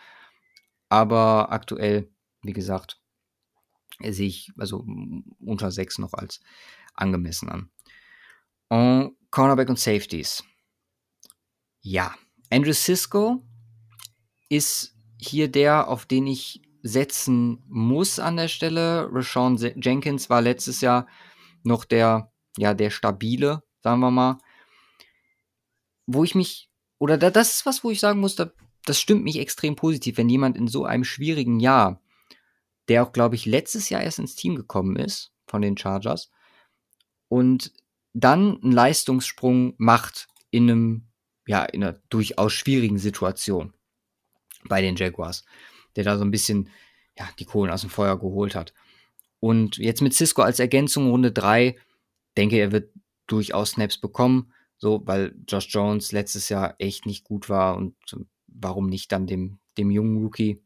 Aber 0.89 1.51
aktuell, 1.51 2.11
wie 2.43 2.53
gesagt, 2.53 3.02
sehe 4.01 4.29
ich 4.29 4.53
also 4.59 4.85
unter 5.41 5.71
sechs 5.71 5.99
noch 5.99 6.13
als 6.13 6.41
angemessen 6.95 7.49
an. 7.49 7.71
Und 8.69 9.17
Cornerback 9.31 9.69
und 9.69 9.79
Safeties. 9.79 10.45
Ja, 11.81 12.15
Andrew 12.51 12.73
Cisco 12.73 13.43
ist 14.49 14.95
hier 15.19 15.51
der, 15.51 15.89
auf 15.89 16.07
den 16.07 16.27
ich 16.27 16.63
setzen 16.83 17.63
muss 17.69 18.19
an 18.19 18.37
der 18.37 18.49
Stelle. 18.49 19.09
Rashawn 19.11 19.57
Jenkins 19.57 20.29
war 20.29 20.43
letztes 20.43 20.81
Jahr 20.81 21.07
noch 21.63 21.85
der, 21.85 22.33
ja, 22.59 22.75
der 22.75 22.91
stabile, 22.91 23.63
sagen 23.83 24.01
wir 24.01 24.11
mal. 24.11 24.39
Wo 26.07 26.25
ich 26.25 26.35
mich, 26.35 26.69
oder 26.99 27.17
da, 27.17 27.31
das 27.31 27.53
ist 27.55 27.67
was, 27.67 27.85
wo 27.85 27.91
ich 27.91 28.01
sagen 28.01 28.21
muss, 28.21 28.35
da, 28.35 28.51
das 28.85 29.01
stimmt 29.01 29.25
mich 29.25 29.39
extrem 29.39 29.77
positiv, 29.77 30.19
wenn 30.19 30.29
jemand 30.29 30.57
in 30.57 30.67
so 30.67 30.85
einem 30.85 31.05
schwierigen 31.05 31.61
Jahr, 31.61 32.02
der 32.89 33.03
auch, 33.03 33.13
glaube 33.13 33.35
ich, 33.35 33.47
letztes 33.47 33.89
Jahr 33.89 34.03
erst 34.03 34.19
ins 34.19 34.35
Team 34.35 34.57
gekommen 34.57 34.97
ist 34.97 35.33
von 35.47 35.63
den 35.63 35.77
Chargers 35.77 36.31
und 37.29 37.73
dann 38.13 38.61
einen 38.63 38.73
Leistungssprung 38.73 39.75
macht 39.79 40.29
in 40.51 40.71
einem, 40.71 41.09
ja, 41.47 41.65
in 41.65 41.83
einer 41.83 41.99
durchaus 42.11 42.53
schwierigen 42.53 42.99
Situation 42.99 43.73
bei 44.69 44.81
den 44.83 44.97
Jaguars 44.97 45.45
der 45.97 46.05
da 46.05 46.19
so 46.19 46.25
ein 46.25 46.31
bisschen 46.31 46.69
ja, 47.19 47.29
die 47.39 47.45
Kohlen 47.45 47.71
aus 47.71 47.83
dem 47.83 47.91
Feuer 47.91 48.19
geholt 48.19 48.55
hat. 48.55 48.73
Und 49.41 49.77
jetzt 49.77 50.03
mit 50.03 50.15
Cisco 50.15 50.43
als 50.43 50.61
Ergänzung 50.61 51.11
Runde 51.11 51.33
3, 51.33 51.77
denke 52.37 52.57
er 52.57 52.73
wird 52.73 52.93
durchaus 53.27 53.73
Snaps 53.73 53.99
bekommen, 53.99 54.53
so 54.77 55.03
weil 55.05 55.35
Josh 55.49 55.69
Jones 55.69 56.13
letztes 56.13 56.49
Jahr 56.49 56.75
echt 56.79 57.07
nicht 57.07 57.25
gut 57.25 57.49
war 57.49 57.77
und 57.77 57.95
warum 58.47 58.89
nicht 58.89 59.13
dann 59.13 59.27
dem, 59.27 59.59
dem 59.79 59.91
jungen 59.91 60.23
Rookie 60.23 60.63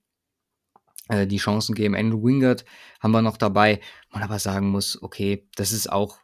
äh, 1.09 1.27
die 1.27 1.39
Chancen 1.39 1.75
geben. 1.75 1.95
Andrew 1.95 2.23
Wingard 2.23 2.65
haben 3.01 3.13
wir 3.13 3.23
noch 3.23 3.37
dabei, 3.37 3.81
man 4.11 4.23
aber 4.23 4.39
sagen 4.39 4.69
muss, 4.69 5.03
okay, 5.03 5.49
das 5.57 5.73
ist 5.73 5.91
auch 5.91 6.19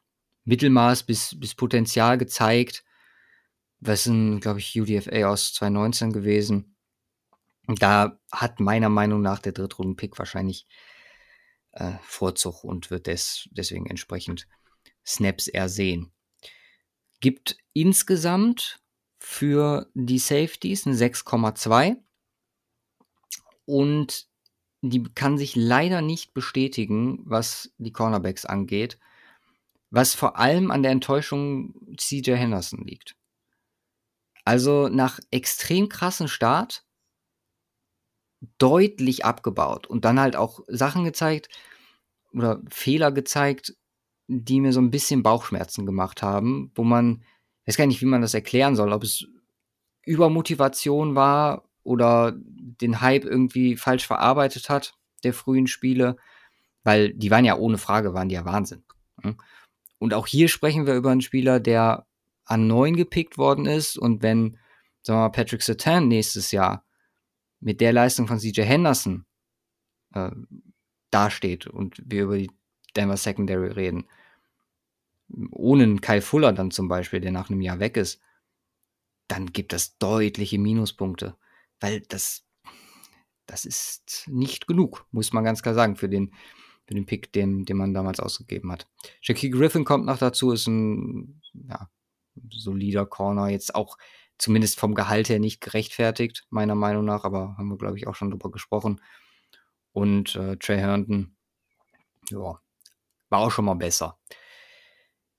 Mittelmaß 0.44 1.04
bis, 1.04 1.38
bis 1.38 1.54
Potenzial 1.54 2.18
gezeigt. 2.18 2.84
Das 3.80 4.04
sind, 4.04 4.40
glaube 4.40 4.60
ich, 4.60 4.80
UDFA 4.80 5.26
aus 5.28 5.54
2019 5.54 6.12
gewesen. 6.12 6.76
Da 7.66 8.18
hat 8.30 8.60
meiner 8.60 8.88
Meinung 8.88 9.22
nach 9.22 9.38
der 9.38 9.52
Drittrunden-Pick 9.52 10.18
wahrscheinlich 10.18 10.66
äh, 11.72 11.92
Vorzug 12.02 12.64
und 12.64 12.90
wird 12.90 13.06
des, 13.06 13.48
deswegen 13.52 13.86
entsprechend 13.86 14.48
Snaps 15.04 15.48
ersehen. 15.48 16.12
Gibt 17.20 17.56
insgesamt 17.72 18.80
für 19.18 19.88
die 19.94 20.18
Safeties 20.18 20.86
eine 20.86 20.96
6,2 20.96 21.96
und 23.64 24.28
die 24.82 25.04
kann 25.14 25.38
sich 25.38 25.54
leider 25.54 26.02
nicht 26.02 26.34
bestätigen, 26.34 27.20
was 27.24 27.72
die 27.78 27.92
Cornerbacks 27.92 28.44
angeht, 28.44 28.98
was 29.90 30.14
vor 30.14 30.38
allem 30.38 30.70
an 30.70 30.82
der 30.82 30.92
Enttäuschung 30.92 31.96
CJ 31.96 32.32
Henderson 32.32 32.84
liegt. 32.84 33.16
Also 34.44 34.88
nach 34.88 35.20
extrem 35.30 35.88
krassen 35.88 36.26
Start 36.26 36.84
deutlich 38.59 39.24
abgebaut 39.24 39.86
und 39.86 40.04
dann 40.04 40.18
halt 40.18 40.34
auch 40.34 40.60
Sachen 40.66 41.04
gezeigt 41.04 41.48
oder 42.32 42.60
Fehler 42.68 43.12
gezeigt, 43.12 43.76
die 44.26 44.60
mir 44.60 44.72
so 44.72 44.80
ein 44.80 44.90
bisschen 44.90 45.22
Bauchschmerzen 45.22 45.86
gemacht 45.86 46.22
haben, 46.22 46.72
wo 46.74 46.82
man, 46.82 47.22
ich 47.62 47.68
weiß 47.68 47.76
gar 47.76 47.86
nicht, 47.86 48.00
wie 48.00 48.06
man 48.06 48.22
das 48.22 48.34
erklären 48.34 48.74
soll, 48.74 48.92
ob 48.92 49.04
es 49.04 49.26
Übermotivation 50.04 51.14
war 51.14 51.68
oder 51.82 52.34
den 52.36 53.00
Hype 53.00 53.24
irgendwie 53.24 53.76
falsch 53.76 54.06
verarbeitet 54.06 54.68
hat, 54.68 54.94
der 55.24 55.34
frühen 55.34 55.66
Spiele, 55.66 56.16
weil 56.84 57.12
die 57.14 57.30
waren 57.30 57.44
ja 57.44 57.56
ohne 57.56 57.78
Frage, 57.78 58.14
waren 58.14 58.28
die 58.28 58.34
ja 58.34 58.44
Wahnsinn. 58.44 58.84
Und 59.98 60.14
auch 60.14 60.26
hier 60.26 60.48
sprechen 60.48 60.86
wir 60.86 60.94
über 60.94 61.10
einen 61.10 61.20
Spieler, 61.20 61.60
der 61.60 62.06
an 62.44 62.66
neun 62.66 62.96
gepickt 62.96 63.38
worden 63.38 63.66
ist 63.66 63.96
und 63.96 64.22
wenn, 64.22 64.59
sagen 65.02 65.18
wir 65.18 65.22
mal, 65.22 65.28
Patrick 65.30 65.62
Satan 65.62 66.09
nächstes 66.09 66.50
Jahr 66.50 66.84
mit 67.60 67.80
der 67.80 67.92
Leistung 67.92 68.26
von 68.26 68.38
CJ 68.38 68.62
Henderson 68.62 69.24
äh, 70.14 70.30
dasteht 71.10 71.66
und 71.66 72.02
wir 72.04 72.24
über 72.24 72.38
die 72.38 72.50
Denver 72.96 73.16
Secondary 73.16 73.68
reden, 73.68 74.09
ohne 75.50 75.84
einen 75.84 76.00
Kyle 76.00 76.20
Fuller 76.20 76.52
dann 76.52 76.70
zum 76.70 76.88
Beispiel, 76.88 77.20
der 77.20 77.32
nach 77.32 77.48
einem 77.48 77.60
Jahr 77.60 77.78
weg 77.78 77.96
ist, 77.96 78.20
dann 79.28 79.46
gibt 79.46 79.72
das 79.72 79.96
deutliche 79.98 80.59
Minuspunkte, 80.59 81.36
weil 81.82 82.00
das, 82.00 82.44
das 83.46 83.64
ist 83.64 84.24
nicht 84.28 84.66
genug, 84.66 85.06
muss 85.10 85.32
man 85.32 85.44
ganz 85.44 85.62
klar 85.62 85.74
sagen, 85.74 85.96
für 85.96 86.09
den, 86.09 86.32
für 86.86 86.94
den 86.94 87.06
Pick, 87.06 87.32
den, 87.32 87.64
den 87.64 87.76
man 87.76 87.92
damals 87.92 88.20
ausgegeben 88.20 88.70
hat. 88.72 88.88
Jackie 89.20 89.50
Griffin 89.50 89.84
kommt 89.84 90.06
noch 90.06 90.18
dazu, 90.18 90.52
ist 90.52 90.66
ein 90.66 91.42
ja, 91.52 91.90
solider 92.50 93.04
Corner, 93.06 93.48
jetzt 93.48 93.74
auch 93.74 93.98
zumindest 94.38 94.78
vom 94.78 94.94
Gehalt 94.94 95.28
her 95.28 95.38
nicht 95.38 95.60
gerechtfertigt, 95.60 96.46
meiner 96.50 96.74
Meinung 96.74 97.04
nach, 97.04 97.24
aber 97.24 97.56
haben 97.59 97.68
wir, 97.68 97.78
glaube 97.78 97.98
ich, 97.98 98.06
auch 98.06 98.14
schon 98.14 98.30
drüber 98.30 98.50
gesprochen. 98.50 99.00
Und 99.92 100.34
äh, 100.36 100.56
Trey 100.56 100.78
Herndon, 100.78 101.36
ja, 102.30 102.60
war 103.28 103.40
auch 103.40 103.50
schon 103.50 103.64
mal 103.64 103.74
besser. 103.74 104.18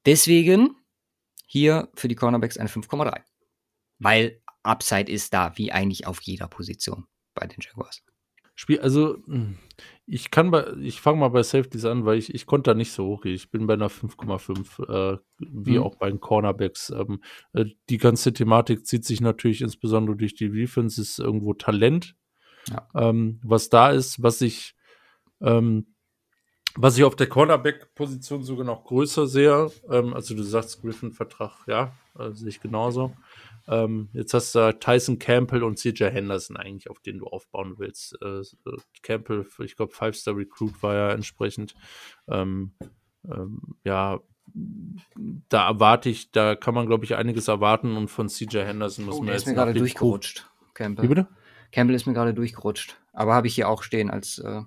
Deswegen 0.05 0.75
hier 1.47 1.89
für 1.95 2.07
die 2.07 2.15
Cornerbacks 2.15 2.57
eine 2.57 2.69
5,3. 2.69 3.21
Weil 3.99 4.42
Upside 4.63 5.11
ist 5.11 5.33
da, 5.33 5.57
wie 5.57 5.71
eigentlich 5.71 6.07
auf 6.07 6.21
jeder 6.21 6.47
Position 6.47 7.05
bei 7.33 7.47
den 7.47 7.59
Jaguars. 7.61 8.01
Spiel, 8.55 8.79
also 8.81 9.17
hm, 9.25 9.57
ich 10.05 10.29
kann 10.29 10.51
bei, 10.51 10.73
ich 10.79 11.01
fange 11.01 11.19
mal 11.19 11.29
bei 11.29 11.41
Safeties 11.41 11.85
an, 11.85 12.05
weil 12.05 12.19
ich, 12.19 12.33
ich 12.33 12.45
konnte 12.45 12.69
da 12.69 12.75
nicht 12.75 12.91
so 12.91 13.05
hoch 13.05 13.21
gehen. 13.21 13.33
Ich 13.33 13.49
bin 13.49 13.65
bei 13.65 13.73
einer 13.73 13.89
5,5, 13.89 15.15
äh, 15.15 15.17
wie 15.39 15.77
mhm. 15.77 15.83
auch 15.83 15.95
bei 15.95 16.09
den 16.09 16.19
Cornerbacks. 16.19 16.91
Ähm, 16.91 17.21
äh, 17.53 17.65
die 17.89 17.97
ganze 17.97 18.31
Thematik 18.31 18.85
zieht 18.85 19.05
sich 19.05 19.21
natürlich 19.21 19.61
insbesondere 19.61 20.15
durch 20.15 20.35
die 20.35 20.51
Defense, 20.51 21.01
ist 21.01 21.17
irgendwo 21.17 21.53
Talent, 21.53 22.15
ja. 22.69 22.87
ähm, 22.93 23.39
was 23.43 23.69
da 23.69 23.89
ist, 23.89 24.21
was 24.21 24.41
ich, 24.41 24.75
ähm, 25.41 25.95
was 26.75 26.97
ich 26.97 27.03
auf 27.03 27.15
der 27.15 27.27
Cornerback-Position 27.27 28.43
sogar 28.43 28.65
noch 28.65 28.83
größer 28.83 29.25
sehe. 29.25 29.71
Ähm, 29.89 30.13
also 30.13 30.35
du 30.35 30.43
sagst 30.43 30.81
Griffin-Vertrag, 30.81 31.65
ja, 31.65 31.95
äh, 32.19 32.31
sehe 32.33 32.49
ich 32.49 32.61
genauso. 32.61 33.15
Ähm, 33.67 34.09
jetzt 34.13 34.33
hast 34.33 34.55
du 34.55 34.77
Tyson 34.79 35.19
Campbell 35.19 35.63
und 35.63 35.79
CJ 35.79 36.05
Henderson 36.05 36.57
eigentlich, 36.57 36.89
auf 36.89 36.99
denen 36.99 37.19
du 37.19 37.27
aufbauen 37.27 37.75
willst. 37.77 38.17
Äh, 38.21 38.41
Campbell, 39.01 39.45
ich 39.59 39.75
glaube, 39.75 39.93
Five-Star 39.93 40.35
Recruit 40.35 40.81
war 40.83 40.95
ja 40.95 41.11
entsprechend. 41.11 41.73
Ähm, 42.27 42.73
ähm, 43.25 43.75
ja, 43.83 44.19
da 45.49 45.67
erwarte 45.67 46.09
ich, 46.09 46.31
da 46.31 46.55
kann 46.55 46.73
man, 46.73 46.87
glaube 46.87 47.05
ich, 47.05 47.15
einiges 47.15 47.47
erwarten 47.47 47.95
und 47.95 48.09
von 48.09 48.27
CJ 48.27 48.59
Henderson 48.59 49.05
muss 49.05 49.15
oh, 49.15 49.19
man 49.19 49.29
jetzt. 49.29 49.43
ist 49.43 49.47
mir 49.47 49.53
gerade 49.53 49.73
durchgerutscht, 49.73 50.49
Campbell. 50.73 51.03
Wie 51.03 51.09
bitte? 51.09 51.27
Campbell 51.71 51.95
ist 51.95 52.05
mir 52.05 52.13
gerade 52.13 52.33
durchgerutscht. 52.33 52.97
Aber 53.13 53.33
habe 53.33 53.47
ich 53.47 53.55
hier 53.55 53.69
auch 53.69 53.83
stehen 53.83 54.09
als 54.09 54.39
äh, 54.39 54.61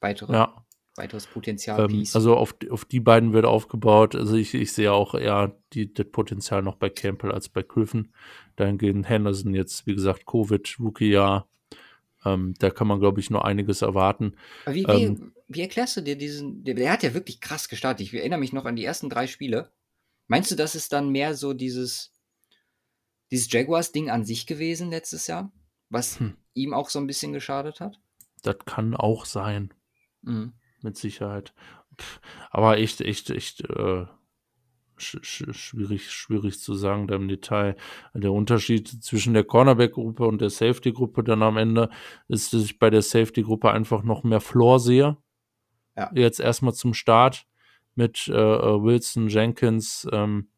weitere. 0.00 0.32
Ja, 0.32 0.64
weiteres 0.96 1.26
Potenzial. 1.26 1.90
Ähm, 1.90 2.04
also 2.12 2.36
auf, 2.36 2.54
auf 2.70 2.84
die 2.84 3.00
beiden 3.00 3.32
wird 3.32 3.46
aufgebaut. 3.46 4.14
Also 4.14 4.36
ich, 4.36 4.54
ich 4.54 4.72
sehe 4.72 4.92
auch 4.92 5.14
eher 5.14 5.56
die, 5.72 5.92
das 5.92 6.06
Potenzial 6.10 6.62
noch 6.62 6.76
bei 6.76 6.90
Campbell 6.90 7.32
als 7.32 7.48
bei 7.48 7.62
Griffin. 7.62 8.12
Dahingehend 8.56 9.08
Henderson 9.08 9.54
jetzt, 9.54 9.86
wie 9.86 9.94
gesagt, 9.94 10.26
Covid, 10.26 10.76
Rookie-Jahr. 10.78 11.48
Ähm, 12.24 12.54
da 12.58 12.70
kann 12.70 12.86
man, 12.86 13.00
glaube 13.00 13.20
ich, 13.20 13.30
nur 13.30 13.44
einiges 13.44 13.82
erwarten. 13.82 14.36
Wie, 14.66 14.84
ähm, 14.84 15.32
wie, 15.48 15.56
wie, 15.56 15.60
erklärst 15.62 15.96
du 15.96 16.00
dir 16.02 16.16
diesen, 16.16 16.62
der, 16.62 16.74
der, 16.74 16.92
hat 16.92 17.02
ja 17.02 17.14
wirklich 17.14 17.40
krass 17.40 17.68
gestartet. 17.68 18.06
Ich 18.06 18.14
erinnere 18.14 18.38
mich 18.38 18.52
noch 18.52 18.64
an 18.64 18.76
die 18.76 18.84
ersten 18.84 19.10
drei 19.10 19.26
Spiele. 19.26 19.72
Meinst 20.28 20.50
du, 20.50 20.54
das 20.54 20.74
ist 20.74 20.92
dann 20.92 21.10
mehr 21.10 21.34
so 21.34 21.52
dieses, 21.52 22.12
dieses 23.30 23.52
Jaguars-Ding 23.52 24.08
an 24.08 24.24
sich 24.24 24.46
gewesen 24.46 24.90
letztes 24.90 25.26
Jahr, 25.26 25.52
was 25.88 26.20
hm. 26.20 26.36
ihm 26.54 26.74
auch 26.74 26.90
so 26.90 27.00
ein 27.00 27.08
bisschen 27.08 27.32
geschadet 27.32 27.80
hat? 27.80 27.98
Das 28.42 28.56
kann 28.64 28.94
auch 28.94 29.24
sein. 29.24 29.74
Mhm 30.22 30.52
mit 30.82 30.96
Sicherheit. 30.96 31.54
aber 32.50 32.78
echt, 32.78 33.00
echt, 33.00 33.30
echt 33.30 33.62
äh, 33.68 34.06
schwierig, 34.96 36.10
schwierig 36.10 36.60
zu 36.60 36.74
sagen 36.74 37.08
da 37.08 37.16
im 37.16 37.28
Detail. 37.28 37.76
Der 38.14 38.32
Unterschied 38.32 38.88
zwischen 38.88 39.34
der 39.34 39.44
Cornerback-Gruppe 39.44 40.26
und 40.26 40.40
der 40.40 40.50
Safety-Gruppe 40.50 41.24
dann 41.24 41.42
am 41.42 41.56
Ende 41.56 41.88
ist, 42.28 42.52
dass 42.52 42.62
ich 42.62 42.78
bei 42.78 42.90
der 42.90 43.02
Safety-Gruppe 43.02 43.70
einfach 43.70 44.02
noch 44.02 44.22
mehr 44.22 44.40
Floor 44.40 44.80
sehe. 44.80 45.16
Ja. 45.96 46.10
Jetzt 46.14 46.40
erstmal 46.40 46.74
zum 46.74 46.94
Start 46.94 47.46
mit 47.94 48.28
äh, 48.28 48.32
Wilson, 48.32 49.28
Jenkins, 49.28 50.06
ähm, 50.12 50.48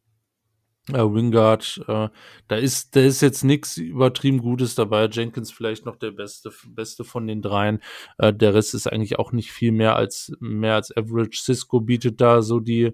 äh, 0.88 0.98
Wingard, 0.98 1.82
äh, 1.88 2.08
da 2.48 2.56
ist, 2.56 2.94
da 2.94 3.00
ist 3.00 3.22
jetzt 3.22 3.42
nichts 3.42 3.78
übertrieben 3.78 4.38
Gutes 4.38 4.74
dabei. 4.74 5.06
Jenkins 5.06 5.50
vielleicht 5.50 5.86
noch 5.86 5.96
der 5.96 6.10
beste, 6.10 6.52
beste 6.68 7.04
von 7.04 7.26
den 7.26 7.40
dreien. 7.40 7.80
Äh, 8.18 8.34
der 8.34 8.54
Rest 8.54 8.74
ist 8.74 8.86
eigentlich 8.86 9.18
auch 9.18 9.32
nicht 9.32 9.50
viel 9.50 9.72
mehr 9.72 9.96
als 9.96 10.32
mehr 10.40 10.74
als 10.74 10.94
Average. 10.94 11.40
Cisco 11.42 11.80
bietet 11.80 12.20
da 12.20 12.42
so 12.42 12.60
die 12.60 12.92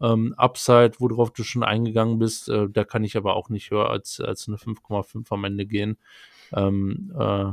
ähm, 0.00 0.34
Upside, 0.36 0.92
worauf 0.98 1.32
du 1.32 1.42
schon 1.42 1.62
eingegangen 1.62 2.18
bist. 2.18 2.48
Äh, 2.48 2.68
da 2.70 2.84
kann 2.84 3.04
ich 3.04 3.16
aber 3.16 3.36
auch 3.36 3.48
nicht 3.48 3.70
höher 3.70 3.90
als 3.90 4.20
als 4.20 4.48
eine 4.48 4.56
5,5 4.56 5.26
am 5.30 5.44
Ende 5.44 5.66
gehen. 5.66 5.98
Ähm, 6.52 7.12
äh, 7.18 7.52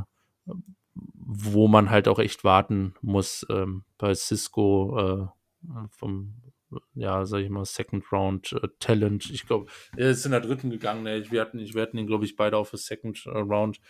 wo 1.30 1.68
man 1.68 1.90
halt 1.90 2.08
auch 2.08 2.18
echt 2.18 2.42
warten 2.42 2.94
muss 3.02 3.46
ähm, 3.50 3.84
bei 3.98 4.14
Cisco 4.14 4.98
äh, 4.98 5.26
vom 5.90 6.34
ja, 6.94 7.24
sag 7.24 7.40
ich 7.40 7.48
mal, 7.48 7.64
Second 7.64 8.12
Round 8.12 8.52
äh, 8.52 8.68
Talent. 8.78 9.30
Ich 9.30 9.46
glaube, 9.46 9.70
er 9.96 10.10
ist 10.10 10.24
in 10.24 10.32
der 10.32 10.40
dritten 10.40 10.70
gegangen. 10.70 11.02
Ne? 11.02 11.30
Wir 11.30 11.40
hatten, 11.40 11.58
wir 11.58 11.82
hatten 11.82 11.98
ihn, 11.98 12.06
glaube 12.06 12.24
ich, 12.24 12.36
beide 12.36 12.56
auf 12.56 12.70
der 12.70 12.78
Second 12.78 13.24
äh, 13.26 13.30
Round 13.30 13.80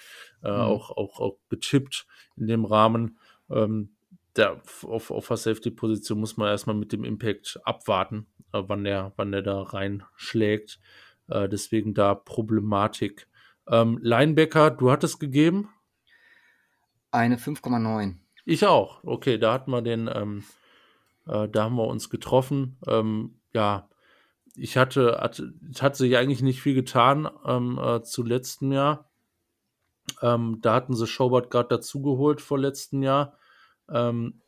äh, 0.43 0.51
mhm. 0.51 0.61
auch, 0.61 0.91
auch, 0.91 1.21
auch 1.21 1.39
getippt 1.49 2.07
in 2.37 2.47
dem 2.47 2.65
Rahmen. 2.65 3.19
Ähm, 3.51 3.97
der, 4.39 4.60
auf, 4.85 5.10
auf 5.10 5.28
der 5.28 5.36
Safety-Position 5.36 6.19
muss 6.19 6.36
man 6.36 6.48
erstmal 6.48 6.77
mit 6.77 6.93
dem 6.93 7.05
Impact 7.05 7.60
abwarten, 7.65 8.27
äh, 8.52 8.62
wann, 8.66 8.85
der, 8.85 9.12
wann 9.16 9.32
der 9.32 9.43
da 9.43 9.62
reinschlägt. 9.62 10.81
Äh, 11.28 11.48
deswegen 11.48 11.94
da 11.94 12.15
Problematik. 12.15 13.28
Ähm, 13.69 13.98
Linebacker, 14.01 14.70
du 14.70 14.90
hattest 14.90 15.20
gegeben? 15.20 15.69
Eine 17.10 17.36
5,9. 17.36 18.15
Ich 18.44 18.66
auch. 18.66 19.05
Okay, 19.05 19.39
da 19.39 19.52
hatten 19.52 19.70
wir 19.70 19.82
den 19.82 20.09
ähm, 20.12 20.44
äh, 21.28 21.48
da 21.48 21.65
haben 21.65 21.77
wir 21.77 21.86
uns 21.86 22.10
getroffen. 22.10 22.78
Ähm, 22.86 23.39
ja, 23.52 23.89
ich 24.56 24.77
hatte, 24.77 25.19
hatte, 25.20 25.55
hat 25.81 25.97
sich 25.97 26.16
eigentlich 26.16 26.43
nicht 26.43 26.60
viel 26.60 26.74
getan 26.74 27.28
ähm, 27.44 27.78
äh, 27.78 28.02
zu 28.02 28.24
letztem 28.24 28.73
Jahr. 28.73 29.10
Ähm, 30.23 30.59
da 30.62 30.74
hatten 30.74 30.97
sie 30.97 31.06
Schobert 31.06 31.51
gerade 31.51 31.69
dazugeholt 31.69 32.40
vor 32.40 32.59
letztem 32.59 33.02
Jahr. 33.02 33.38
Ähm, 33.90 34.40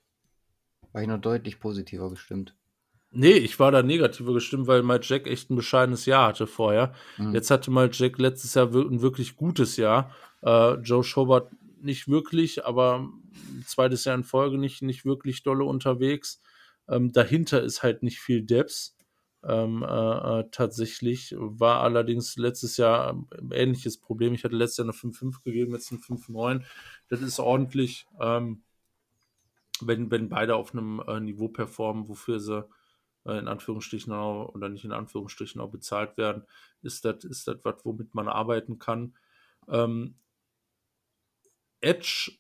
war 0.92 1.02
ich 1.02 1.08
noch 1.08 1.20
deutlich 1.20 1.60
positiver 1.60 2.10
gestimmt. 2.10 2.54
Nee, 3.12 3.32
ich 3.32 3.58
war 3.58 3.72
da 3.72 3.82
negativer 3.82 4.32
gestimmt, 4.34 4.68
weil 4.68 4.82
Mike 4.82 5.04
Jack 5.04 5.26
echt 5.26 5.50
ein 5.50 5.56
bescheidenes 5.56 6.06
Jahr 6.06 6.28
hatte 6.28 6.46
vorher. 6.46 6.94
Mhm. 7.18 7.34
Jetzt 7.34 7.50
hatte 7.50 7.70
Mike 7.70 7.94
Jack 7.94 8.18
letztes 8.18 8.54
Jahr 8.54 8.68
ein 8.68 9.02
wirklich 9.02 9.36
gutes 9.36 9.76
Jahr. 9.76 10.14
Äh, 10.42 10.74
Joe 10.74 11.02
Schobert 11.02 11.50
nicht 11.82 12.08
wirklich, 12.08 12.64
aber 12.64 13.08
zweites 13.66 14.04
Jahr 14.04 14.14
in 14.14 14.24
Folge 14.24 14.58
nicht, 14.58 14.82
nicht 14.82 15.04
wirklich 15.04 15.42
dolle 15.42 15.64
unterwegs. 15.64 16.40
Ähm, 16.88 17.12
dahinter 17.12 17.62
ist 17.62 17.82
halt 17.82 18.02
nicht 18.02 18.20
viel 18.20 18.42
Depth. 18.42 18.92
Ähm, 19.42 19.82
äh, 19.82 20.40
äh, 20.40 20.44
tatsächlich 20.50 21.34
war 21.36 21.80
allerdings 21.80 22.36
letztes 22.36 22.76
Jahr 22.76 23.10
ein 23.12 23.50
ähnliches 23.52 23.98
Problem. 23.98 24.34
Ich 24.34 24.44
hatte 24.44 24.54
letztes 24.54 24.78
Jahr 24.78 24.84
eine 24.84 24.92
5-5 24.92 25.42
gegeben, 25.42 25.72
jetzt 25.72 25.90
eine 25.90 26.00
5-9. 26.00 26.62
Das 27.08 27.22
ist 27.22 27.40
ordentlich, 27.40 28.06
ähm, 28.20 28.62
wenn, 29.86 30.10
wenn 30.10 30.28
beide 30.28 30.56
auf 30.56 30.72
einem 30.72 31.02
äh, 31.06 31.20
Niveau 31.20 31.48
performen, 31.48 32.08
wofür 32.08 32.40
sie 32.40 32.66
äh, 33.24 33.38
in 33.38 33.48
Anführungsstrichen 33.48 34.12
auch, 34.12 34.54
oder 34.54 34.68
nicht 34.68 34.84
in 34.84 34.92
Anführungsstrichen 34.92 35.60
auch 35.60 35.70
bezahlt 35.70 36.16
werden, 36.16 36.44
ist 36.82 37.04
das 37.04 37.24
ist 37.24 37.46
was, 37.62 37.84
womit 37.84 38.14
man 38.14 38.28
arbeiten 38.28 38.78
kann. 38.78 39.14
Ähm, 39.68 40.16
Edge 41.80 42.32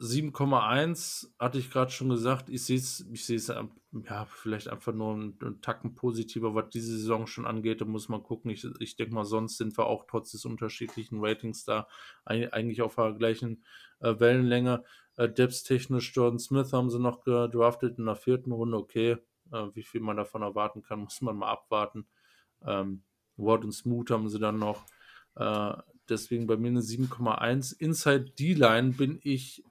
7,1 0.00 1.28
hatte 1.38 1.58
ich 1.58 1.70
gerade 1.70 1.90
schon 1.90 2.08
gesagt. 2.08 2.48
Ich 2.48 2.64
sehe 2.64 2.78
es, 2.78 3.06
ich 3.12 3.46
ja, 4.08 4.24
vielleicht 4.24 4.68
einfach 4.68 4.94
nur 4.94 5.12
einen, 5.12 5.38
einen, 5.42 5.60
Tacken 5.60 5.94
positiver, 5.94 6.54
was 6.54 6.70
diese 6.70 6.96
Saison 6.96 7.26
schon 7.26 7.44
angeht. 7.44 7.82
Da 7.82 7.84
muss 7.84 8.08
man 8.08 8.22
gucken. 8.22 8.50
Ich, 8.50 8.66
ich 8.78 8.96
denke 8.96 9.14
mal, 9.14 9.26
sonst 9.26 9.58
sind 9.58 9.76
wir 9.76 9.86
auch 9.86 10.06
trotz 10.08 10.32
des 10.32 10.46
unterschiedlichen 10.46 11.18
Ratings 11.20 11.64
da 11.64 11.86
eigentlich 12.24 12.80
auf 12.80 12.94
der 12.94 13.12
gleichen 13.12 13.62
äh, 14.00 14.18
Wellenlänge. 14.18 14.84
Äh, 15.20 15.32
Depth-technisch, 15.32 16.12
Jordan 16.14 16.38
Smith 16.38 16.72
haben 16.72 16.90
sie 16.90 16.98
noch 16.98 17.22
gedraftet 17.22 17.98
in 17.98 18.06
der 18.06 18.16
vierten 18.16 18.52
Runde. 18.52 18.78
Okay, 18.78 19.16
äh, 19.52 19.66
wie 19.74 19.82
viel 19.82 20.00
man 20.00 20.16
davon 20.16 20.42
erwarten 20.42 20.82
kann, 20.82 21.00
muss 21.04 21.20
man 21.20 21.36
mal 21.36 21.50
abwarten. 21.50 22.06
Ähm, 22.64 23.02
Ward 23.36 23.64
und 23.64 23.72
Smooth 23.72 24.10
haben 24.10 24.28
sie 24.28 24.38
dann 24.38 24.58
noch. 24.58 24.84
Äh, 25.36 25.72
deswegen 26.08 26.46
bei 26.46 26.56
mir 26.56 26.68
eine 26.68 26.80
7,1. 26.80 27.76
Inside 27.78 28.32
D-Line 28.38 28.92
bin 28.92 29.20
ich 29.22 29.64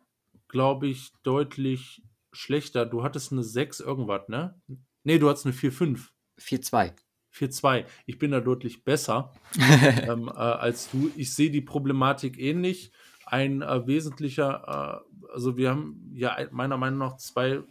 glaube 0.50 0.88
ich, 0.88 1.14
deutlich 1.24 2.02
schlechter. 2.34 2.86
Du 2.86 3.04
hattest 3.04 3.32
eine 3.32 3.44
6 3.44 3.80
irgendwas, 3.80 4.28
ne? 4.28 4.60
Ne, 5.04 5.20
du 5.20 5.30
hattest 5.30 5.46
eine 5.46 5.56
4,5. 5.56 6.10
4,2. 6.38 6.94
4,2. 7.34 7.86
Ich 8.06 8.18
bin 8.18 8.32
da 8.32 8.42
deutlich 8.42 8.84
besser 8.84 9.34
ähm, 10.02 10.28
äh, 10.28 10.32
als 10.32 10.92
du. 10.92 11.10
Ich 11.16 11.34
sehe 11.34 11.52
die 11.52 11.62
Problematik 11.62 12.38
ähnlich. 12.38 12.92
Ein 13.30 13.62
äh, 13.62 13.86
wesentlicher, 13.86 15.04
äh, 15.06 15.34
also 15.34 15.58
wir 15.58 15.70
haben 15.70 16.12
ja 16.14 16.38
meiner 16.52 16.78
Meinung 16.78 17.00
nach 17.00 17.18
zwei 17.18 17.62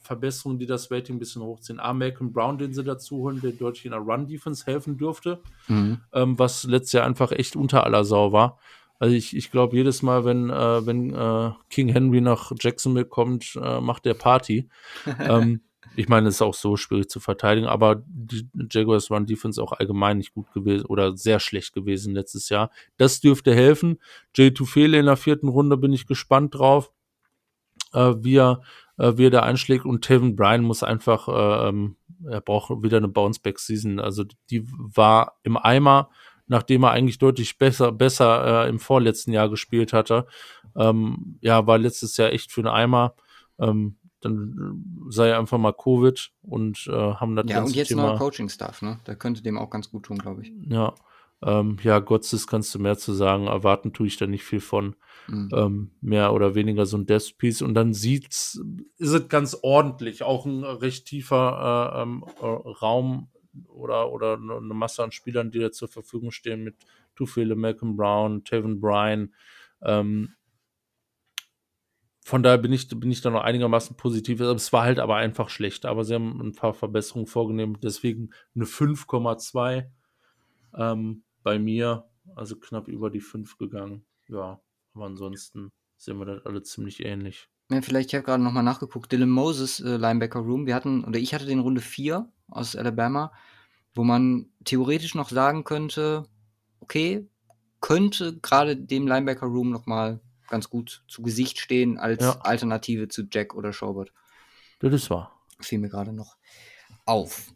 Verbesserungen, 0.00 0.58
die 0.58 0.66
das 0.66 0.90
Rating 0.90 1.16
ein 1.16 1.18
bisschen 1.18 1.42
hochziehen. 1.42 1.80
A, 1.80 1.92
Malcolm 1.92 2.32
Brown, 2.32 2.58
den 2.58 2.72
sie 2.72 2.84
dazu 2.84 3.18
holen, 3.18 3.40
der 3.40 3.52
deutlich 3.52 3.84
in 3.84 3.90
der 3.90 4.00
Run-Defense 4.00 4.64
helfen 4.66 4.96
dürfte, 4.96 5.40
mhm. 5.66 5.98
ähm, 6.12 6.38
was 6.38 6.64
letztes 6.64 6.92
Jahr 6.92 7.06
einfach 7.06 7.32
echt 7.32 7.56
unter 7.56 7.84
aller 7.84 8.04
Sau 8.04 8.32
war. 8.32 8.58
Also 9.00 9.14
ich, 9.14 9.36
ich 9.36 9.50
glaube, 9.50 9.76
jedes 9.76 10.02
Mal, 10.02 10.24
wenn, 10.24 10.50
äh, 10.50 10.86
wenn 10.86 11.14
äh, 11.14 11.52
King 11.70 11.88
Henry 11.88 12.20
nach 12.20 12.52
Jacksonville 12.58 13.06
kommt, 13.06 13.58
äh, 13.62 13.80
macht 13.80 14.04
der 14.04 14.14
Party. 14.14 14.68
ähm, 15.20 15.60
ich 15.98 16.08
meine, 16.08 16.28
es 16.28 16.36
ist 16.36 16.42
auch 16.42 16.54
so 16.54 16.76
schwierig 16.76 17.10
zu 17.10 17.18
verteidigen, 17.18 17.66
aber 17.66 18.04
die 18.06 18.48
Jaguars 18.70 19.10
Run 19.10 19.26
Defense 19.26 19.60
auch 19.60 19.72
allgemein 19.72 20.18
nicht 20.18 20.32
gut 20.32 20.52
gewesen 20.52 20.86
oder 20.86 21.16
sehr 21.16 21.40
schlecht 21.40 21.74
gewesen 21.74 22.14
letztes 22.14 22.50
Jahr. 22.50 22.70
Das 22.98 23.20
dürfte 23.20 23.52
helfen. 23.52 23.98
Jay 24.32 24.52
Tufele 24.52 25.00
in 25.00 25.06
der 25.06 25.16
vierten 25.16 25.48
Runde 25.48 25.76
bin 25.76 25.92
ich 25.92 26.06
gespannt 26.06 26.54
drauf, 26.54 26.92
äh, 27.94 28.14
wie, 28.18 28.36
er, 28.36 28.62
äh, 28.96 29.14
wie 29.16 29.26
er 29.26 29.30
da 29.30 29.40
einschlägt. 29.40 29.86
Und 29.86 30.02
Tevin 30.02 30.36
Bryan 30.36 30.62
muss 30.62 30.84
einfach, 30.84 31.26
äh, 31.26 31.68
ähm, 31.68 31.96
er 32.24 32.42
braucht 32.42 32.80
wieder 32.80 32.98
eine 32.98 33.08
Bounceback-Season. 33.08 33.98
Also 33.98 34.22
die 34.50 34.68
war 34.70 35.40
im 35.42 35.56
Eimer 35.56 36.10
nachdem 36.50 36.84
er 36.84 36.92
eigentlich 36.92 37.18
deutlich 37.18 37.58
besser, 37.58 37.92
besser 37.92 38.64
äh, 38.64 38.68
im 38.70 38.78
vorletzten 38.78 39.32
Jahr 39.32 39.50
gespielt 39.50 39.92
hatte. 39.92 40.26
Ähm, 40.74 41.36
ja, 41.42 41.66
war 41.66 41.76
letztes 41.76 42.16
Jahr 42.16 42.32
echt 42.32 42.52
für 42.52 42.62
einen 42.62 42.68
Eimer. 42.68 43.14
Ähm, 43.58 43.98
dann 44.20 44.84
sei 45.08 45.36
einfach 45.36 45.58
mal 45.58 45.72
Covid 45.72 46.30
und 46.42 46.86
äh, 46.88 46.92
haben 46.92 47.36
das 47.36 47.46
Ja, 47.48 47.62
und 47.62 47.74
jetzt 47.74 47.88
Thema, 47.88 48.12
noch 48.12 48.18
Coaching-Staff, 48.18 48.82
ne? 48.82 49.00
Da 49.04 49.14
könnte 49.14 49.42
dem 49.42 49.58
auch 49.58 49.70
ganz 49.70 49.90
gut 49.90 50.04
tun, 50.04 50.18
glaube 50.18 50.42
ich. 50.42 50.52
Ja. 50.68 50.94
Ähm, 51.40 51.76
ja, 51.82 52.00
Gottes 52.00 52.46
kannst 52.48 52.74
du 52.74 52.80
mehr 52.80 52.98
zu 52.98 53.12
sagen. 53.12 53.46
Erwarten 53.46 53.92
tue 53.92 54.08
ich 54.08 54.16
da 54.16 54.26
nicht 54.26 54.44
viel 54.44 54.60
von. 54.60 54.96
Mhm. 55.28 55.50
Ähm, 55.54 55.90
mehr 56.00 56.32
oder 56.32 56.54
weniger 56.54 56.84
so 56.84 56.96
ein 56.96 57.06
Death 57.06 57.38
Piece. 57.38 57.62
Und 57.62 57.74
dann 57.74 57.94
sieht's, 57.94 58.60
ist 58.96 59.12
es 59.12 59.28
ganz 59.28 59.56
ordentlich. 59.62 60.22
Auch 60.22 60.46
ein 60.46 60.64
recht 60.64 61.06
tiefer 61.06 61.92
äh, 61.94 62.02
ähm, 62.02 62.24
äh, 62.40 62.44
Raum 62.44 63.28
oder, 63.68 64.10
oder 64.10 64.34
eine 64.34 64.74
Masse 64.74 65.02
an 65.04 65.12
Spielern, 65.12 65.50
die 65.50 65.60
da 65.60 65.70
zur 65.70 65.88
Verfügung 65.88 66.32
stehen 66.32 66.64
mit 66.64 66.76
Tufele, 67.14 67.54
Malcolm 67.56 67.96
Brown, 67.96 68.44
Tevin 68.44 68.80
Bryan. 68.80 69.32
Ähm, 69.82 70.34
von 72.28 72.42
daher 72.42 72.58
bin 72.58 72.74
ich, 72.74 72.86
bin 72.90 73.10
ich 73.10 73.22
da 73.22 73.30
noch 73.30 73.40
einigermaßen 73.40 73.96
positiv. 73.96 74.40
Es 74.40 74.70
war 74.70 74.82
halt 74.82 74.98
aber 74.98 75.16
einfach 75.16 75.48
schlecht. 75.48 75.86
Aber 75.86 76.04
sie 76.04 76.12
haben 76.12 76.38
ein 76.42 76.52
paar 76.52 76.74
Verbesserungen 76.74 77.26
vorgenommen. 77.26 77.78
Deswegen 77.82 78.34
eine 78.54 78.66
5,2 78.66 79.86
ähm, 80.76 81.22
bei 81.42 81.58
mir. 81.58 82.04
Also 82.36 82.56
knapp 82.56 82.86
über 82.86 83.08
die 83.08 83.22
5 83.22 83.56
gegangen. 83.56 84.04
Ja, 84.28 84.60
aber 84.92 85.06
ansonsten 85.06 85.70
sehen 85.96 86.18
wir 86.18 86.26
das 86.26 86.44
alle 86.44 86.62
ziemlich 86.62 87.02
ähnlich. 87.02 87.48
Ja, 87.70 87.80
vielleicht, 87.80 88.10
ich 88.10 88.14
habe 88.14 88.26
gerade 88.26 88.42
nochmal 88.42 88.62
nachgeguckt. 88.62 89.10
Dylan 89.10 89.30
Moses, 89.30 89.80
äh, 89.80 89.96
Linebacker 89.96 90.40
Room. 90.40 90.66
Wir 90.66 90.74
hatten, 90.74 91.04
oder 91.04 91.18
ich 91.18 91.32
hatte 91.32 91.46
den 91.46 91.60
Runde 91.60 91.80
4 91.80 92.30
aus 92.48 92.76
Alabama, 92.76 93.32
wo 93.94 94.04
man 94.04 94.50
theoretisch 94.66 95.14
noch 95.14 95.30
sagen 95.30 95.64
könnte, 95.64 96.28
okay, 96.80 97.26
könnte 97.80 98.38
gerade 98.40 98.76
dem 98.76 99.06
Linebacker 99.06 99.46
Room 99.46 99.70
nochmal 99.70 100.20
ganz 100.48 100.70
gut 100.70 101.04
zu 101.08 101.22
Gesicht 101.22 101.58
stehen 101.58 101.98
als 101.98 102.22
ja. 102.22 102.40
Alternative 102.40 103.08
zu 103.08 103.24
Jack 103.30 103.54
oder 103.54 103.72
Schobert. 103.72 104.12
Das 104.80 104.92
ist 104.92 105.10
wahr. 105.10 105.32
Fiel 105.60 105.78
mir 105.78 105.88
gerade 105.88 106.12
noch 106.12 106.36
auf. 107.04 107.52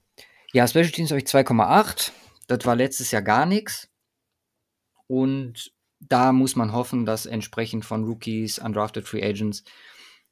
Ja, 0.53 0.67
Special 0.67 0.91
Teams 0.91 1.11
habe 1.11 1.21
ich 1.21 1.27
2,8. 1.27 2.13
Das 2.49 2.67
war 2.67 2.77
letztes 2.77 3.11
Jahr 3.11 3.23
gar 3.23 3.47
nichts. 3.47 3.89
Und 5.07 5.73
da 6.01 6.33
muss 6.33 6.57
man 6.57 6.73
hoffen, 6.73 7.07
dass 7.07 7.27
entsprechend 7.27 7.85
von 7.85 8.05
Rookies, 8.05 8.59
Undrafted 8.59 9.07
Free 9.07 9.25
Agents, 9.25 9.65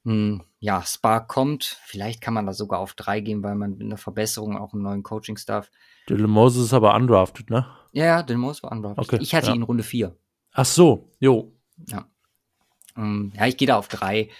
hm, 0.04 0.42
ja, 0.58 0.82
Spark 0.82 1.28
kommt. 1.28 1.78
Vielleicht 1.84 2.20
kann 2.20 2.34
man 2.34 2.46
da 2.46 2.52
sogar 2.52 2.80
auf 2.80 2.94
3 2.94 3.20
gehen, 3.20 3.42
weil 3.42 3.54
man 3.54 3.72
mit 3.72 3.82
einer 3.82 3.98
Verbesserung 3.98 4.56
auch 4.56 4.72
einen 4.72 4.82
neuen 4.82 5.02
Coaching-Staff. 5.02 5.70
Dylan 6.08 6.30
Moses 6.30 6.66
ist 6.66 6.72
aber 6.72 6.94
undrafted, 6.94 7.50
ne? 7.50 7.66
Ja, 7.92 8.04
ja, 8.04 8.22
Dylan 8.22 8.40
Moses 8.40 8.62
war 8.62 8.72
undrafted. 8.72 9.04
Okay, 9.04 9.22
ich 9.22 9.34
hatte 9.34 9.48
ja. 9.48 9.54
ihn 9.54 9.62
Runde 9.62 9.82
4. 9.82 10.16
Ach 10.52 10.64
so, 10.64 11.12
jo. 11.18 11.52
Ja. 11.86 12.06
Um, 12.96 13.32
ja, 13.36 13.46
ich 13.46 13.56
gehe 13.56 13.68
da 13.68 13.76
auf 13.76 13.88
3. 13.88 14.30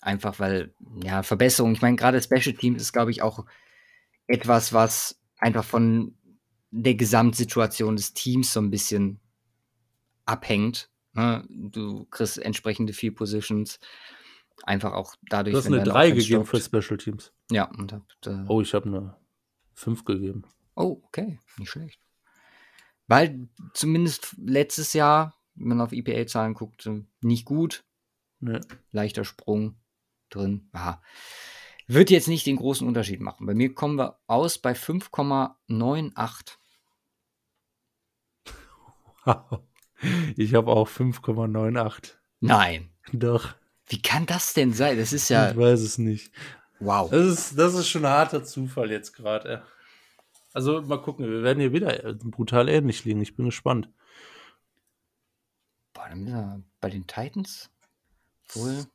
Einfach 0.00 0.38
weil, 0.38 0.74
ja, 1.02 1.22
Verbesserung. 1.22 1.72
Ich 1.72 1.82
meine, 1.82 1.96
gerade 1.96 2.20
Special 2.20 2.54
Teams 2.54 2.82
ist, 2.82 2.92
glaube 2.92 3.10
ich, 3.10 3.22
auch 3.22 3.44
etwas, 4.26 4.72
was 4.72 5.20
einfach 5.38 5.64
von 5.64 6.14
der 6.70 6.94
Gesamtsituation 6.94 7.96
des 7.96 8.14
Teams 8.14 8.52
so 8.52 8.60
ein 8.60 8.70
bisschen 8.70 9.20
abhängt. 10.26 10.90
Ne? 11.12 11.46
Du 11.48 12.04
kriegst 12.10 12.38
entsprechende 12.38 12.92
Field 12.92 13.16
Positions. 13.16 13.78
Einfach 14.64 14.92
auch 14.92 15.14
dadurch. 15.28 15.52
Du 15.52 15.58
hast 15.58 15.66
eine 15.66 15.82
3 15.82 16.10
gegeben 16.12 16.44
für 16.44 16.60
Special 16.60 16.98
Teams. 16.98 17.32
Ja, 17.50 17.64
und 17.64 17.92
hab, 17.92 18.02
äh, 18.26 18.44
Oh, 18.48 18.60
ich 18.60 18.74
habe 18.74 18.86
eine 18.86 19.16
5 19.74 20.04
gegeben. 20.04 20.44
Oh, 20.74 21.00
okay, 21.04 21.38
nicht 21.58 21.70
schlecht. 21.70 22.00
Weil 23.06 23.48
zumindest 23.74 24.34
letztes 24.38 24.92
Jahr, 24.92 25.34
wenn 25.54 25.68
man 25.68 25.80
auf 25.80 25.92
EPA-Zahlen 25.92 26.54
guckt, 26.54 26.88
nicht 27.20 27.44
gut. 27.44 27.84
Nee. 28.44 28.60
Leichter 28.92 29.24
Sprung 29.24 29.76
drin. 30.28 30.68
Aha. 30.72 31.02
Wird 31.86 32.10
jetzt 32.10 32.28
nicht 32.28 32.44
den 32.46 32.56
großen 32.56 32.86
Unterschied 32.86 33.20
machen. 33.20 33.46
Bei 33.46 33.54
mir 33.54 33.74
kommen 33.74 33.96
wir 33.96 34.18
aus 34.26 34.58
bei 34.58 34.72
5,98. 34.72 36.58
Ich 40.36 40.52
habe 40.52 40.70
auch 40.70 40.86
5,98. 40.86 42.12
Nein. 42.40 42.90
Doch. 43.14 43.54
Wie 43.86 44.02
kann 44.02 44.26
das 44.26 44.52
denn 44.52 44.74
sein? 44.74 44.98
Das 44.98 45.14
ist 45.14 45.30
ja. 45.30 45.52
Ich 45.52 45.56
weiß 45.56 45.80
es 45.80 45.96
nicht. 45.96 46.30
Wow. 46.78 47.10
Das 47.10 47.24
ist, 47.24 47.58
das 47.58 47.72
ist 47.72 47.88
schon 47.88 48.04
ein 48.04 48.12
harter 48.12 48.44
Zufall 48.44 48.90
jetzt 48.90 49.14
gerade. 49.14 49.62
Also 50.52 50.82
mal 50.82 51.00
gucken, 51.00 51.26
wir 51.26 51.42
werden 51.42 51.60
hier 51.60 51.72
wieder 51.72 52.04
äh, 52.04 52.12
brutal 52.12 52.68
ähnlich 52.68 53.06
liegen. 53.06 53.22
Ich 53.22 53.34
bin 53.34 53.46
gespannt. 53.46 53.88
Boah, 55.94 56.08
dann 56.10 56.24
müssen 56.24 56.36
wir 56.36 56.62
bei 56.80 56.90
den 56.90 57.06
Titans 57.06 57.70
wohl 58.56 58.86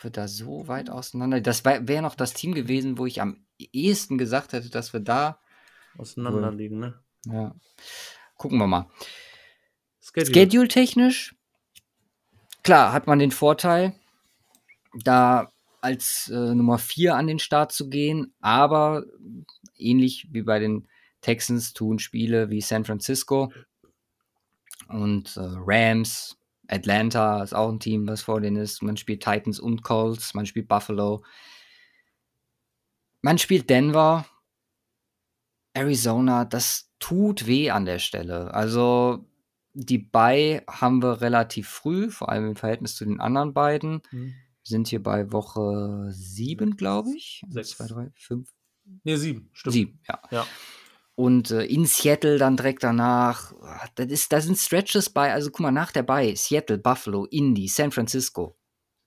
wird 0.00 0.16
da 0.16 0.28
so 0.28 0.68
weit 0.68 0.90
auseinander. 0.90 1.40
Das 1.40 1.64
wäre 1.64 2.02
noch 2.02 2.14
das 2.14 2.34
Team 2.34 2.54
gewesen, 2.54 2.98
wo 2.98 3.06
ich 3.06 3.20
am 3.20 3.46
ehesten 3.58 4.18
gesagt 4.18 4.52
hätte, 4.52 4.70
dass 4.70 4.92
wir 4.92 5.00
da 5.00 5.40
auseinander 5.96 6.52
liegen, 6.52 6.78
ne? 6.78 7.00
Ja. 7.26 7.54
Gucken 8.36 8.58
wir 8.58 8.66
mal. 8.66 8.90
Schedule-technisch, 10.00 11.34
klar, 12.62 12.92
hat 12.92 13.06
man 13.06 13.18
den 13.18 13.30
Vorteil, 13.30 13.94
da 14.94 15.50
als 15.80 16.28
äh, 16.28 16.54
Nummer 16.54 16.78
4 16.78 17.14
an 17.14 17.26
den 17.26 17.38
Start 17.38 17.72
zu 17.72 17.88
gehen, 17.88 18.34
aber 18.40 19.04
ähnlich 19.76 20.28
wie 20.30 20.42
bei 20.42 20.58
den 20.58 20.88
Texans 21.20 21.72
tun 21.72 21.98
Spiele 21.98 22.50
wie 22.50 22.60
San 22.60 22.84
Francisco 22.84 23.52
und 24.88 25.36
äh, 25.36 25.40
Rams, 25.42 26.38
Atlanta 26.68 27.42
ist 27.42 27.54
auch 27.54 27.70
ein 27.70 27.80
Team, 27.80 28.08
was 28.08 28.22
vor 28.22 28.40
denen 28.40 28.56
ist. 28.56 28.82
Man 28.82 28.96
spielt 28.96 29.22
Titans 29.22 29.60
und 29.60 29.82
Colts, 29.82 30.34
man 30.34 30.46
spielt 30.46 30.68
Buffalo. 30.68 31.22
Man 33.22 33.38
spielt 33.38 33.70
Denver, 33.70 34.26
Arizona, 35.74 36.44
das 36.44 36.92
tut 36.98 37.46
weh 37.46 37.70
an 37.70 37.84
der 37.84 37.98
Stelle. 37.98 38.54
Also 38.54 39.26
die 39.74 39.98
Bei 39.98 40.64
haben 40.68 41.02
wir 41.02 41.20
relativ 41.20 41.68
früh, 41.68 42.10
vor 42.10 42.30
allem 42.30 42.48
im 42.48 42.56
Verhältnis 42.56 42.96
zu 42.96 43.04
den 43.04 43.20
anderen 43.20 43.52
beiden. 43.52 44.00
Mhm. 44.10 44.34
Wir 44.62 44.70
sind 44.70 44.88
hier 44.88 45.02
bei 45.02 45.30
Woche 45.32 46.06
7, 46.10 46.76
glaube 46.76 47.10
ich. 47.14 47.42
6, 47.48 47.70
2, 47.70 47.86
3, 47.86 48.12
5. 48.16 48.48
Ne, 49.04 49.16
7, 49.18 49.50
stimmt. 49.52 49.72
7, 49.74 50.00
ja. 50.08 50.22
ja. 50.30 50.46
Und 51.16 51.50
äh, 51.50 51.64
in 51.64 51.86
Seattle 51.86 52.36
dann 52.36 52.58
direkt 52.58 52.84
danach, 52.84 53.54
das 53.94 54.06
ist, 54.08 54.32
da 54.32 54.40
sind 54.40 54.56
Stretches 54.58 55.08
bei, 55.08 55.32
also 55.32 55.50
guck 55.50 55.60
mal, 55.60 55.72
nach 55.72 55.90
der 55.90 56.02
bei, 56.02 56.34
Seattle, 56.34 56.76
Buffalo, 56.76 57.24
Indy, 57.24 57.68
San 57.68 57.90
Francisco. 57.90 58.54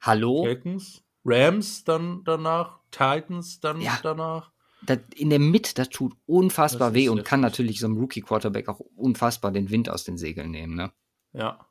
Hallo? 0.02 0.44
Falcons, 0.44 1.03
Rams 1.23 1.84
dann 1.84 2.23
danach, 2.23 2.80
Titans 2.90 3.60
dann 3.60 3.80
ja. 3.80 3.99
danach. 4.02 4.52
Das, 4.81 4.98
in 5.15 5.30
der 5.30 5.38
Mitte, 5.38 5.76
das 5.76 5.90
tut 5.90 6.15
unfassbar 6.26 6.90
das 6.90 6.95
weh 6.95 7.10
und 7.10 7.23
kann 7.23 7.41
natürlich 7.41 7.80
so 7.80 7.86
einem 7.86 7.98
Rookie-Quarterback 7.98 8.69
auch 8.69 8.80
unfassbar 8.95 9.52
den 9.52 9.69
Wind 9.69 9.88
aus 9.90 10.03
den 10.03 10.18
Segeln 10.18 10.49
nehmen, 10.49 10.76
ne? 10.76 10.91
Ja. 11.34 11.68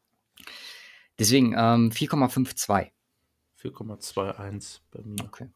Deswegen 1.18 1.54
ähm, 1.56 1.90
4,52. 1.90 2.92
4,21 3.60 4.80
bei 4.92 5.02
mir. 5.02 5.24
Okay. 5.24 5.48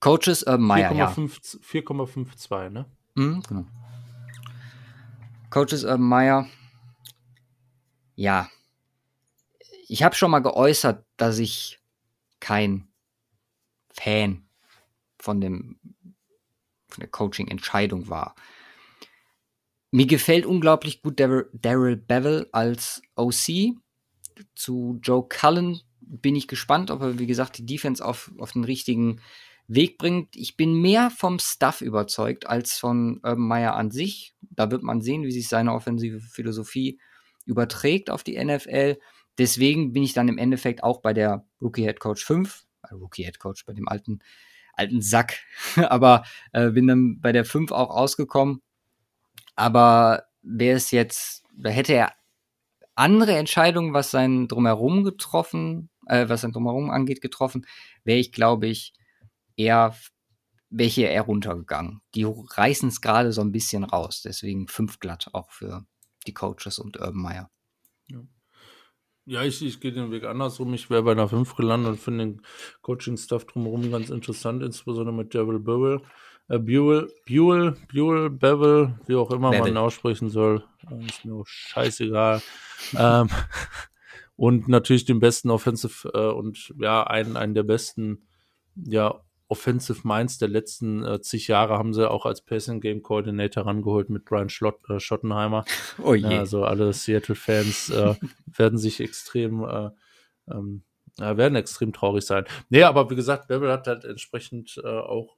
Coaches 0.00 0.44
äh, 0.44 0.56
Meyer, 0.56 0.92
ja. 0.94 1.10
4,52, 1.10 2.70
ne? 2.70 2.86
Mhm, 3.16 3.42
genau. 3.48 3.66
Coaches 5.50 5.84
Urban 5.84 6.08
Meyer, 6.08 6.48
ja. 8.16 8.48
Ich 9.88 10.02
habe 10.02 10.14
schon 10.14 10.30
mal 10.30 10.40
geäußert, 10.40 11.04
dass 11.16 11.38
ich 11.38 11.80
kein 12.40 12.88
Fan 13.92 14.48
von 15.18 15.40
dem 15.40 15.78
von 16.88 17.00
der 17.00 17.08
Coaching-Entscheidung 17.10 18.08
war. 18.08 18.34
Mir 19.90 20.06
gefällt 20.06 20.46
unglaublich 20.46 21.02
gut 21.02 21.20
Daryl 21.20 21.96
Bevel 21.96 22.48
als 22.52 23.02
OC. 23.16 23.76
Zu 24.54 24.98
Joe 25.02 25.26
Cullen 25.28 25.80
bin 26.00 26.36
ich 26.36 26.48
gespannt, 26.48 26.90
ob 26.90 27.00
er, 27.02 27.18
wie 27.18 27.26
gesagt, 27.26 27.58
die 27.58 27.66
Defense 27.66 28.04
auf, 28.04 28.30
auf 28.38 28.52
den 28.52 28.64
richtigen 28.64 29.20
Weg 29.74 29.98
bringt. 29.98 30.36
Ich 30.36 30.56
bin 30.56 30.80
mehr 30.80 31.10
vom 31.10 31.38
Stuff 31.38 31.80
überzeugt 31.80 32.46
als 32.46 32.78
von 32.78 33.20
Urban 33.22 33.46
Meyer 33.46 33.74
an 33.74 33.90
sich. 33.90 34.34
Da 34.40 34.70
wird 34.70 34.82
man 34.82 35.00
sehen, 35.00 35.24
wie 35.24 35.32
sich 35.32 35.48
seine 35.48 35.72
offensive 35.72 36.20
Philosophie 36.20 37.00
überträgt 37.46 38.10
auf 38.10 38.22
die 38.22 38.42
NFL. 38.42 38.98
Deswegen 39.38 39.92
bin 39.92 40.02
ich 40.02 40.12
dann 40.12 40.28
im 40.28 40.38
Endeffekt 40.38 40.82
auch 40.82 41.00
bei 41.00 41.12
der 41.12 41.46
Rookie 41.60 41.84
Head 41.84 42.00
Coach 42.00 42.24
5, 42.24 42.64
äh, 42.82 42.94
Rookie 42.94 43.24
Head 43.24 43.38
Coach 43.38 43.64
bei 43.64 43.72
dem 43.72 43.88
alten, 43.88 44.20
alten 44.74 45.00
Sack, 45.00 45.38
aber 45.76 46.24
äh, 46.52 46.70
bin 46.70 46.86
dann 46.86 47.20
bei 47.20 47.32
der 47.32 47.44
5 47.44 47.72
auch 47.72 47.90
rausgekommen. 47.90 48.62
Aber 49.56 50.24
wäre 50.42 50.76
es 50.76 50.90
jetzt, 50.90 51.44
da 51.56 51.70
hätte 51.70 51.94
er 51.94 52.12
andere 52.94 53.36
Entscheidungen, 53.36 53.94
was 53.94 54.10
sein 54.10 54.48
Drumherum 54.48 55.02
getroffen, 55.04 55.88
äh, 56.06 56.28
was 56.28 56.42
sein 56.42 56.52
Drumherum 56.52 56.90
angeht, 56.90 57.22
getroffen, 57.22 57.66
wäre 58.04 58.18
ich, 58.18 58.32
glaube 58.32 58.66
ich, 58.66 58.92
eher, 59.56 59.96
welche 60.70 61.02
eher 61.02 61.22
runtergegangen. 61.22 62.00
Die 62.14 62.24
reißen 62.24 62.88
es 62.88 63.00
gerade 63.00 63.32
so 63.32 63.40
ein 63.40 63.52
bisschen 63.52 63.84
raus. 63.84 64.22
Deswegen 64.22 64.68
fünf 64.68 64.98
glatt 64.98 65.28
auch 65.32 65.50
für 65.50 65.84
die 66.26 66.34
Coaches 66.34 66.78
und 66.78 66.98
Urban 66.98 67.22
Meyer. 67.22 67.50
Ja. 68.06 68.20
Ja, 69.24 69.42
ich, 69.44 69.64
ich 69.64 69.78
gehe 69.78 69.92
den 69.92 70.10
Weg 70.10 70.24
andersrum. 70.24 70.74
Ich 70.74 70.90
wäre 70.90 71.04
bei 71.04 71.12
einer 71.12 71.28
5 71.28 71.54
gelandet 71.54 71.92
und 71.92 72.00
finde 72.00 72.24
den 72.26 72.42
Coaching-Stuff 72.80 73.46
drumherum 73.46 73.88
ganz 73.92 74.10
interessant, 74.10 74.64
insbesondere 74.64 75.14
mit 75.14 75.32
Devil 75.32 75.60
Burwell. 75.60 76.00
Äh, 76.48 76.58
Buell, 76.58 77.08
Buell, 77.26 77.76
Buell, 77.92 78.30
Bevel, 78.30 78.98
wie 79.06 79.14
auch 79.14 79.30
immer 79.30 79.50
Bevel. 79.50 79.72
man 79.72 79.76
aussprechen 79.76 80.28
soll. 80.28 80.64
Ist 81.06 81.24
mir 81.24 81.34
auch 81.34 81.46
scheißegal. 81.46 82.42
ähm, 82.98 83.28
und 84.34 84.66
natürlich 84.66 85.04
den 85.04 85.20
besten 85.20 85.50
Offensive 85.50 86.10
äh, 86.12 86.32
und 86.32 86.74
ja, 86.78 87.04
einen, 87.04 87.36
einen 87.36 87.54
der 87.54 87.62
besten 87.62 88.26
ja, 88.74 89.20
Offensive 89.52 90.00
Minds 90.08 90.38
der 90.38 90.48
letzten 90.48 91.04
äh, 91.04 91.20
zig 91.20 91.46
Jahre 91.46 91.74
haben 91.74 91.92
sie 91.92 92.10
auch 92.10 92.24
als 92.24 92.40
Passing 92.40 92.80
Game 92.80 93.02
Coordinator 93.02 93.66
rangeholt 93.66 94.08
mit 94.08 94.24
Brian 94.24 94.48
Schlott, 94.48 94.80
äh, 94.88 94.98
Schottenheimer. 94.98 95.66
Oh 96.02 96.14
je. 96.14 96.24
Also 96.38 96.64
alle 96.64 96.94
Seattle-Fans 96.94 97.90
äh, 97.90 98.14
werden 98.46 98.78
sich 98.78 99.00
extrem, 99.00 99.62
äh, 99.62 99.90
ähm, 100.50 100.84
werden 101.18 101.54
extrem 101.54 101.92
traurig 101.92 102.24
sein. 102.24 102.46
Nee, 102.70 102.84
aber 102.84 103.10
wie 103.10 103.14
gesagt, 103.14 103.48
Bevel 103.48 103.70
hat 103.70 103.86
halt 103.86 104.06
entsprechend 104.06 104.80
äh, 104.82 104.88
auch 104.88 105.36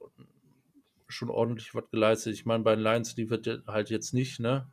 schon 1.09 1.29
ordentlich 1.29 1.75
was 1.75 1.89
geleistet. 1.91 2.35
Ich 2.35 2.45
meine, 2.45 2.63
bei 2.63 2.75
den 2.75 2.83
Lions 2.83 3.17
liefert 3.17 3.45
halt 3.67 3.89
jetzt 3.89 4.13
nicht, 4.13 4.39
ne? 4.39 4.65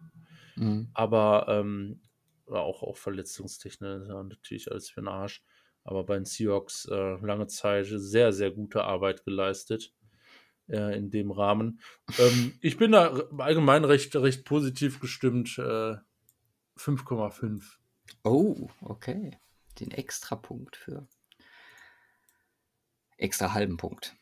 Mhm. 0.55 0.89
Aber 0.95 1.47
ähm, 1.49 2.01
auch, 2.47 2.85
auch 2.85 2.97
verletzungstechnisch 2.97 4.07
natürlich 4.09 4.71
alles 4.71 4.89
für 4.89 5.01
den 5.01 5.09
Arsch 5.09 5.43
aber 5.85 6.05
bei 6.05 6.15
den 6.15 6.25
Seahawks 6.25 6.87
äh, 6.87 7.17
lange 7.25 7.47
Zeit 7.47 7.87
sehr, 7.89 8.33
sehr 8.33 8.51
gute 8.51 8.85
Arbeit 8.85 9.25
geleistet 9.25 9.93
äh, 10.69 10.97
in 10.97 11.11
dem 11.11 11.31
Rahmen. 11.31 11.81
Ähm, 12.19 12.55
ich 12.61 12.77
bin 12.77 12.93
da 12.93 13.09
allgemein 13.39 13.85
recht, 13.85 14.15
recht 14.17 14.45
positiv 14.45 15.01
gestimmt. 15.01 15.59
Äh, 15.59 15.97
5,5. 16.79 17.63
Oh, 18.25 18.69
okay. 18.81 19.39
Den 19.79 19.91
extra 19.91 20.37
Punkt 20.37 20.77
für. 20.77 21.07
Extra 23.17 23.53
halben 23.53 23.77
Punkt. 23.77 24.17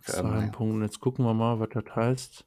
Für 0.00 0.24
halben 0.24 0.52
Punkt. 0.52 0.82
Jetzt 0.82 1.00
gucken 1.00 1.24
wir 1.24 1.34
mal, 1.34 1.60
was 1.60 1.68
das 1.70 1.94
heißt. 1.94 2.46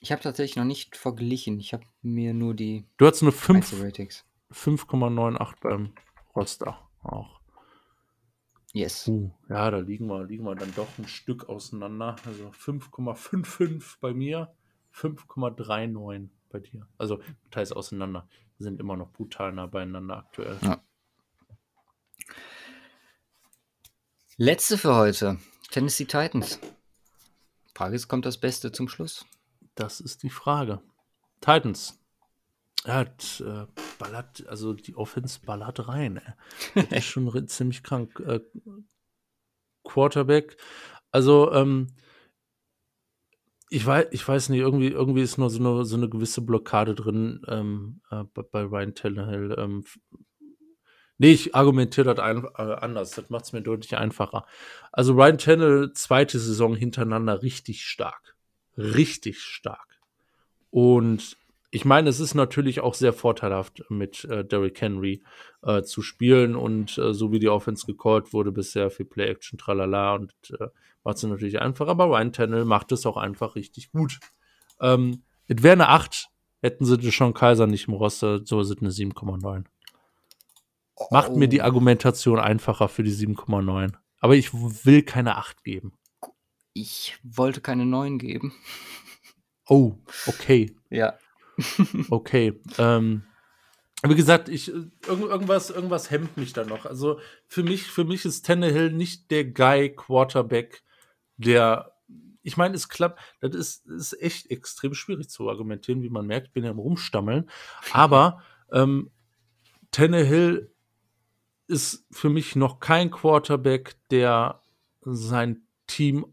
Ich 0.00 0.12
habe 0.12 0.22
tatsächlich 0.22 0.56
noch 0.56 0.64
nicht 0.64 0.96
verglichen. 0.96 1.58
Ich 1.60 1.72
habe 1.72 1.84
mir 2.02 2.34
nur 2.34 2.54
die. 2.54 2.86
Du 2.98 3.06
hast 3.06 3.22
nur 3.22 3.32
5. 3.32 3.82
Ratings. 3.82 4.24
5,98 4.52 5.54
beim 5.60 5.94
Roster 6.34 6.78
auch. 7.02 7.40
Yes. 8.72 9.06
Uh, 9.06 9.30
ja, 9.48 9.70
da 9.70 9.78
liegen 9.78 10.06
wir, 10.08 10.24
liegen 10.24 10.44
wir 10.44 10.56
dann 10.56 10.74
doch 10.74 10.98
ein 10.98 11.06
Stück 11.06 11.48
auseinander. 11.48 12.16
Also 12.26 12.48
5,55 12.48 13.98
bei 14.00 14.12
mir, 14.12 14.52
5,39 14.92 16.28
bei 16.50 16.58
dir. 16.58 16.86
Also 16.98 17.20
teils 17.52 17.70
auseinander. 17.70 18.28
Wir 18.58 18.64
sind 18.64 18.80
immer 18.80 18.96
noch 18.96 19.12
brutal 19.12 19.52
nah 19.52 19.66
beieinander 19.66 20.16
aktuell. 20.16 20.58
Ja. 20.62 20.82
Letzte 24.36 24.76
für 24.76 24.96
heute. 24.96 25.38
Tennessee 25.70 26.06
Titans. 26.06 26.58
Frage 27.76 27.94
ist, 27.94 28.08
kommt 28.08 28.26
das 28.26 28.38
Beste 28.38 28.72
zum 28.72 28.88
Schluss? 28.88 29.24
Das 29.76 30.00
ist 30.00 30.24
die 30.24 30.30
Frage. 30.30 30.80
Titans. 31.40 32.00
Er 32.84 32.94
hat 32.94 33.40
äh, 33.40 33.66
ballert, 33.98 34.46
also 34.48 34.72
die 34.72 34.96
Offense 34.96 35.40
ballert 35.44 35.88
rein. 35.88 36.20
Das 36.74 36.90
ist 36.90 37.04
schon 37.04 37.48
ziemlich 37.48 37.82
krank. 37.82 38.20
Äh, 38.20 38.40
Quarterback. 39.84 40.56
Also, 41.10 41.52
ähm, 41.52 41.88
ich 43.70 43.84
weiß, 43.84 44.06
ich 44.12 44.26
weiß 44.26 44.50
nicht, 44.50 44.60
irgendwie, 44.60 44.88
irgendwie 44.88 45.22
ist 45.22 45.38
nur 45.38 45.50
so 45.50 45.58
eine, 45.58 45.84
so 45.84 45.96
eine 45.96 46.08
gewisse 46.08 46.40
Blockade 46.42 46.94
drin 46.94 47.42
ähm, 47.48 48.00
äh, 48.10 48.24
bei, 48.34 48.42
bei 48.42 48.62
Ryan 48.62 48.94
Tannehill. 48.94 49.56
Ähm, 49.58 49.84
nee, 51.18 51.32
ich 51.32 51.54
argumentiere 51.54 52.14
das 52.14 52.24
ein, 52.24 52.44
äh, 52.56 52.62
anders. 52.62 53.12
Das 53.12 53.30
macht 53.30 53.44
es 53.46 53.52
mir 53.52 53.62
deutlich 53.62 53.96
einfacher. 53.96 54.46
Also 54.92 55.14
Ryan 55.14 55.38
Tannehill, 55.38 55.92
zweite 55.92 56.38
Saison 56.38 56.76
hintereinander 56.76 57.42
richtig 57.42 57.84
stark. 57.84 58.36
Richtig 58.76 59.40
stark. 59.40 60.00
Und 60.70 61.36
ich 61.74 61.84
meine, 61.84 62.08
es 62.08 62.20
ist 62.20 62.34
natürlich 62.34 62.78
auch 62.78 62.94
sehr 62.94 63.12
vorteilhaft, 63.12 63.82
mit 63.88 64.24
äh, 64.26 64.44
Derrick 64.44 64.80
Henry 64.80 65.24
äh, 65.62 65.82
zu 65.82 66.02
spielen 66.02 66.54
und 66.54 66.96
äh, 66.98 67.12
so 67.12 67.32
wie 67.32 67.40
die 67.40 67.48
Offense 67.48 67.84
gecallt 67.84 68.32
wurde 68.32 68.52
bisher 68.52 68.90
für 68.90 69.04
Play-Action, 69.04 69.58
tralala 69.58 70.14
und 70.14 70.32
äh, 70.60 70.68
macht 71.02 71.16
es 71.16 71.24
natürlich 71.24 71.60
einfach, 71.60 71.88
aber 71.88 72.04
Ryan 72.04 72.32
Tannehill 72.32 72.64
macht 72.64 72.92
es 72.92 73.06
auch 73.06 73.16
einfach 73.16 73.56
richtig 73.56 73.90
gut. 73.90 74.20
Ähm, 74.80 75.24
es 75.48 75.64
wäre 75.64 75.72
eine 75.72 75.88
8, 75.88 76.28
hätten 76.62 76.84
sie 76.84 77.10
schon 77.10 77.34
Kaiser 77.34 77.66
nicht 77.66 77.88
im 77.88 77.94
Roster, 77.94 78.46
so 78.46 78.60
ist 78.60 78.70
es 78.70 78.78
eine 78.78 78.90
7,9. 78.90 79.64
Oh. 80.94 81.06
Macht 81.10 81.34
mir 81.34 81.48
die 81.48 81.60
Argumentation 81.60 82.38
einfacher 82.38 82.88
für 82.88 83.02
die 83.02 83.12
7,9. 83.12 83.94
Aber 84.20 84.36
ich 84.36 84.54
will 84.54 85.02
keine 85.02 85.36
8 85.38 85.64
geben. 85.64 85.92
Ich 86.72 87.18
wollte 87.24 87.60
keine 87.60 87.84
9 87.84 88.18
geben. 88.18 88.54
Oh, 89.66 89.94
okay. 90.26 90.76
Ja. 90.88 91.14
Okay. 92.10 92.60
ähm, 92.78 93.24
wie 94.06 94.14
gesagt, 94.14 94.48
ich, 94.48 94.70
irgendwas, 95.06 95.70
irgendwas 95.70 96.10
hemmt 96.10 96.36
mich 96.36 96.52
da 96.52 96.64
noch. 96.64 96.84
Also 96.84 97.20
für 97.46 97.62
mich, 97.62 97.84
für 97.84 98.04
mich 98.04 98.24
ist 98.24 98.44
Tannehill 98.44 98.92
nicht 98.92 99.30
der 99.30 99.44
Guy 99.46 99.94
Quarterback, 99.94 100.82
der, 101.38 101.92
ich 102.42 102.56
meine, 102.56 102.74
es 102.74 102.88
klappt, 102.90 103.20
das 103.40 103.54
ist, 103.54 103.86
ist 103.86 104.20
echt 104.20 104.50
extrem 104.50 104.92
schwierig 104.92 105.30
zu 105.30 105.48
argumentieren, 105.48 106.02
wie 106.02 106.10
man 106.10 106.26
merkt, 106.26 106.48
ich 106.48 106.52
bin 106.52 106.64
ja 106.64 106.70
im 106.70 106.78
Rumstammeln. 106.78 107.48
Aber 107.92 108.42
ähm, 108.70 109.10
Tannehill 109.90 110.70
ist 111.66 112.04
für 112.10 112.28
mich 112.28 112.56
noch 112.56 112.80
kein 112.80 113.10
Quarterback, 113.10 113.96
der 114.10 114.60
sein 115.00 115.66
Team 115.86 116.26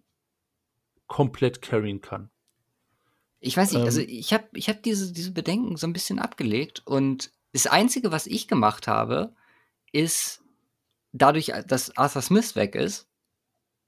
komplett 1.08 1.62
carryen 1.62 2.02
kann. 2.02 2.31
Ich 3.42 3.58
weiß 3.58 3.74
nicht, 3.74 3.84
also 3.84 4.00
ähm. 4.00 4.08
ich 4.08 4.34
habe 4.34 4.48
ich 4.54 4.70
hab 4.70 4.82
diese, 4.84 5.12
diese 5.12 5.32
Bedenken 5.32 5.76
so 5.76 5.88
ein 5.88 5.94
bisschen 5.94 6.20
abgelegt 6.20 6.84
und 6.86 7.32
das 7.54 7.68
Einzige, 7.68 8.12
was 8.12 8.28
ich 8.28 8.48
gemacht 8.48 8.88
habe, 8.88 9.36
ist, 9.92 10.42
dadurch, 11.12 11.52
dass 11.68 11.98
Arthur 11.98 12.22
Smith 12.22 12.56
weg 12.56 12.76
ist, 12.76 13.10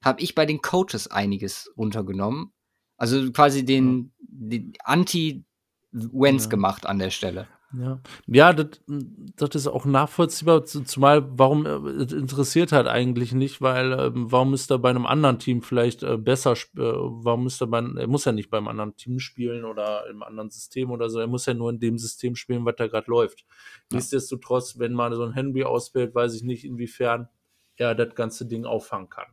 habe 0.04 0.22
ich 0.22 0.36
bei 0.36 0.46
den 0.46 0.62
Coaches 0.62 1.08
einiges 1.08 1.72
runtergenommen. 1.78 2.52
Also 2.98 3.32
quasi 3.32 3.64
den, 3.64 4.12
den 4.20 4.74
Anti-Wens 4.84 6.44
ja. 6.44 6.50
gemacht 6.50 6.86
an 6.86 7.00
der 7.00 7.10
Stelle. 7.10 7.48
Ja, 7.76 8.00
ja 8.28 8.54
das, 8.54 8.82
das 8.88 9.56
ist 9.56 9.68
auch 9.68 9.86
nachvollziehbar, 9.86 10.64
zumal 10.66 11.28
warum 11.38 11.66
äh, 11.66 12.04
interessiert 12.04 12.72
halt 12.72 12.88
eigentlich 12.88 13.34
nicht, 13.34 13.62
weil 13.62 13.94
äh, 13.94 14.12
warum 14.14 14.54
ist 14.54 14.70
er 14.70 14.78
bei 14.78 14.92
einem 14.92 15.08
anderen 15.08 15.40
Team 15.40 15.64
vielleicht 15.64 16.04
äh, 16.04 16.18
besser, 16.18 16.54
äh, 16.54 16.58
warum 16.76 17.48
ist 17.48 17.62
er 17.62 17.68
bei, 17.68 17.80
er 17.80 18.08
muss 18.08 18.26
ja 18.26 18.32
nicht 18.32 18.52
beim 18.52 18.68
anderen 18.68 18.96
Team 18.96 19.20
spielen 19.20 19.66
oder 19.66 20.08
im 20.10 20.22
anderen 20.22 20.52
System 20.52 20.92
oder 20.92 21.10
so, 21.10 21.20
er 21.20 21.28
muss 21.28 21.48
ja 21.48 21.56
nur 21.56 21.72
in 21.72 21.80
dem 21.80 21.98
System 21.98 22.36
spielen, 22.36 22.64
was 22.66 22.76
da 22.76 22.88
gerade 22.88 23.10
läuft. 23.10 23.46
Ja. 23.92 23.98
Nichtsdestotrotz, 23.98 24.78
wenn 24.78 24.94
man 24.94 25.14
so 25.16 25.24
ein 25.24 25.34
Henry 25.34 25.64
auswählt, 25.64 26.14
weiß 26.14 26.36
ich 26.36 26.44
nicht, 26.44 26.66
inwiefern 26.66 27.28
er 27.76 27.96
das 27.96 28.14
ganze 28.14 28.46
Ding 28.46 28.66
auffangen 28.66 29.10
kann. 29.10 29.28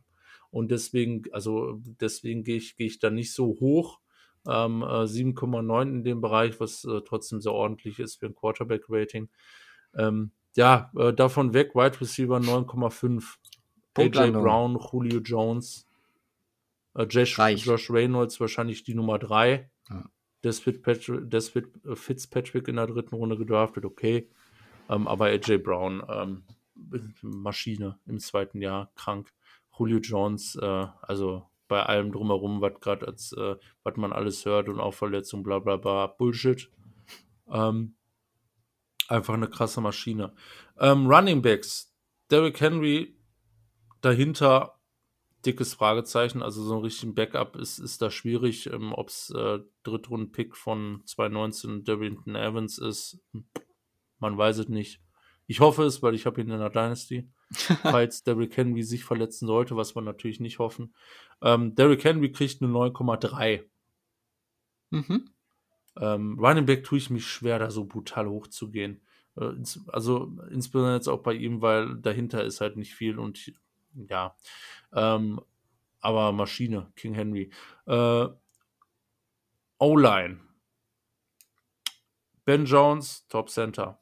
Und 0.49 0.71
deswegen, 0.71 1.23
also 1.31 1.79
deswegen 2.01 2.43
gehe 2.43 2.57
ich, 2.57 2.75
gehe 2.75 2.87
ich 2.87 2.99
da 2.99 3.09
nicht 3.09 3.33
so 3.33 3.57
hoch 3.59 4.00
ähm, 4.47 4.81
äh, 4.81 5.05
7,9 5.05 5.81
in 5.83 6.03
dem 6.03 6.21
Bereich, 6.21 6.59
was 6.59 6.83
äh, 6.85 7.01
trotzdem 7.01 7.41
sehr 7.41 7.53
ordentlich 7.53 7.99
ist 7.99 8.15
für 8.15 8.27
ein 8.27 8.35
Quarterback-Rating. 8.35 9.29
Ähm, 9.95 10.31
ja, 10.55 10.91
äh, 10.97 11.13
davon 11.13 11.53
weg, 11.53 11.75
Wide 11.75 12.01
Receiver 12.01 12.37
9,5. 12.37 13.37
AJ 13.97 14.31
Brown, 14.31 14.79
Julio 14.79 15.19
Jones, 15.19 15.85
äh, 16.95 17.03
Josh, 17.03 17.37
Josh, 17.37 17.89
Reynolds 17.91 18.39
wahrscheinlich 18.39 18.83
die 18.83 18.93
Nummer 18.93 19.19
3. 19.19 19.69
Ja. 19.89 20.05
Des, 20.43 20.65
äh, 20.65 21.95
Fitzpatrick 21.95 22.67
in 22.67 22.77
der 22.77 22.87
dritten 22.87 23.15
Runde 23.15 23.37
gedraftet, 23.37 23.85
okay. 23.85 24.29
Ähm, 24.89 25.07
aber 25.07 25.25
AJ 25.25 25.57
Brown, 25.57 26.03
ähm, 26.09 26.43
Maschine 27.21 27.99
im 28.07 28.19
zweiten 28.19 28.61
Jahr, 28.61 28.91
krank. 28.95 29.31
Julio 29.77 29.99
Jones, 29.99 30.55
äh, 30.55 30.87
also 31.01 31.47
bei 31.71 31.83
allem 31.83 32.11
drumherum, 32.11 32.59
was 32.59 32.81
gerade 32.81 33.07
als, 33.07 33.31
äh, 33.31 33.55
was 33.83 33.95
man 33.95 34.11
alles 34.11 34.43
hört 34.43 34.67
und 34.67 34.81
auch 34.81 34.93
Verletzungen, 34.93 35.41
bla 35.41 35.59
bla 35.59 35.77
bla, 35.77 36.07
Bullshit. 36.07 36.69
Ähm, 37.49 37.95
einfach 39.07 39.35
eine 39.35 39.47
krasse 39.47 39.79
Maschine. 39.79 40.33
Ähm, 40.81 41.07
Running 41.07 41.41
Backs, 41.41 41.95
Derrick 42.29 42.59
Henry 42.59 43.17
dahinter 44.01 44.81
dickes 45.45 45.73
Fragezeichen. 45.73 46.41
Also 46.41 46.61
so 46.61 46.75
ein 46.75 46.81
richtigen 46.81 47.15
Backup 47.15 47.55
ist, 47.55 47.79
ist 47.79 48.01
da 48.01 48.11
schwierig. 48.11 48.67
Ähm, 48.67 48.91
Ob 48.91 49.07
es 49.07 49.29
äh, 49.29 49.59
Drittrunden-Pick 49.83 50.57
von 50.57 51.03
2019 51.05 51.85
Darrington 51.85 52.35
Evans 52.35 52.79
ist, 52.79 53.17
man 54.19 54.37
weiß 54.37 54.57
es 54.57 54.67
nicht. 54.67 55.01
Ich 55.47 55.61
hoffe 55.61 55.83
es, 55.83 56.03
weil 56.03 56.15
ich 56.15 56.25
habe 56.25 56.41
ihn 56.41 56.49
in 56.49 56.59
der 56.59 56.69
Dynasty. 56.69 57.31
Falls 57.81 58.23
Derrick 58.23 58.55
Henry 58.55 58.83
sich 58.83 59.03
verletzen 59.03 59.47
sollte, 59.47 59.75
was 59.75 59.95
wir 59.95 60.01
natürlich 60.01 60.39
nicht 60.39 60.59
hoffen. 60.59 60.93
Ähm, 61.41 61.75
Derrick 61.75 62.03
Henry 62.03 62.31
kriegt 62.31 62.61
eine 62.61 62.71
9,3. 62.71 63.63
Mhm. 64.91 65.29
Ähm, 65.99 66.39
Running 66.39 66.65
Back 66.65 66.83
tue 66.83 66.97
ich 66.97 67.09
mich 67.09 67.27
schwer, 67.27 67.59
da 67.59 67.69
so 67.69 67.85
brutal 67.85 68.29
hochzugehen. 68.29 69.01
Äh, 69.37 69.51
also 69.87 70.31
insbesondere 70.49 70.95
jetzt 70.95 71.07
auch 71.07 71.21
bei 71.21 71.33
ihm, 71.33 71.61
weil 71.61 71.97
dahinter 71.97 72.43
ist 72.43 72.61
halt 72.61 72.77
nicht 72.77 72.93
viel 72.93 73.19
und 73.19 73.53
ja. 73.93 74.35
Ähm, 74.93 75.41
aber 75.99 76.31
Maschine, 76.31 76.91
King 76.95 77.13
Henry. 77.13 77.51
Äh, 77.85 78.27
O-Line. 79.77 80.39
Ben 82.45 82.65
Jones, 82.65 83.27
Top 83.27 83.49
Center. 83.49 83.99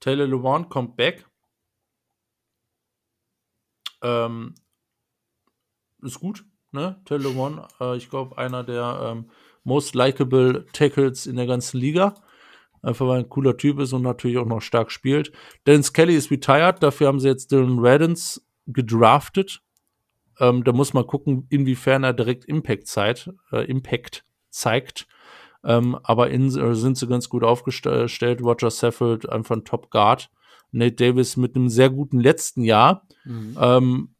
Taylor 0.00 0.26
Lewan 0.26 0.68
kommt 0.68 0.96
back. 0.96 1.26
Ähm, 4.06 4.54
ist 6.02 6.20
gut, 6.20 6.44
ne? 6.72 7.00
Taylor 7.04 7.30
Lewan, 7.30 7.66
äh, 7.80 7.96
ich 7.96 8.08
glaube, 8.08 8.38
einer 8.38 8.62
der 8.62 9.00
ähm, 9.02 9.30
most 9.64 9.94
likable 9.94 10.66
Tackles 10.72 11.26
in 11.26 11.36
der 11.36 11.46
ganzen 11.46 11.78
Liga. 11.78 12.14
Einfach 12.82 13.06
weil 13.08 13.20
ein 13.20 13.28
cooler 13.28 13.56
Typ 13.56 13.80
ist 13.80 13.92
und 13.92 14.02
natürlich 14.02 14.38
auch 14.38 14.46
noch 14.46 14.60
stark 14.60 14.92
spielt. 14.92 15.32
Dennis 15.66 15.92
Kelly 15.92 16.14
ist 16.14 16.30
retired, 16.30 16.82
dafür 16.82 17.08
haben 17.08 17.18
sie 17.18 17.28
jetzt 17.28 17.50
Dylan 17.50 17.80
Reddens 17.80 18.46
gedraftet. 18.66 19.60
Ähm, 20.38 20.62
da 20.62 20.72
muss 20.72 20.92
man 20.92 21.06
gucken, 21.06 21.46
inwiefern 21.48 22.04
er 22.04 22.12
direkt 22.12 22.44
Impact, 22.44 22.86
zeigt, 22.86 23.30
äh, 23.50 23.64
Impact 23.64 24.24
zeigt. 24.50 25.08
Ähm, 25.64 25.98
aber 26.04 26.30
in, 26.30 26.46
äh, 26.56 26.74
sind 26.74 26.96
sie 26.96 27.08
ganz 27.08 27.28
gut 27.28 27.42
aufgestellt. 27.42 28.42
Roger 28.42 28.70
Saffold 28.70 29.28
einfach 29.28 29.56
ein 29.56 29.64
Top 29.64 29.90
Guard. 29.90 30.30
Nate 30.72 30.96
Davis 30.96 31.36
mit 31.36 31.56
einem 31.56 31.68
sehr 31.68 31.90
guten 31.90 32.20
letzten 32.20 32.62
Jahr. 32.62 33.06
Mhm. 33.24 33.56
Ähm, 33.60 34.16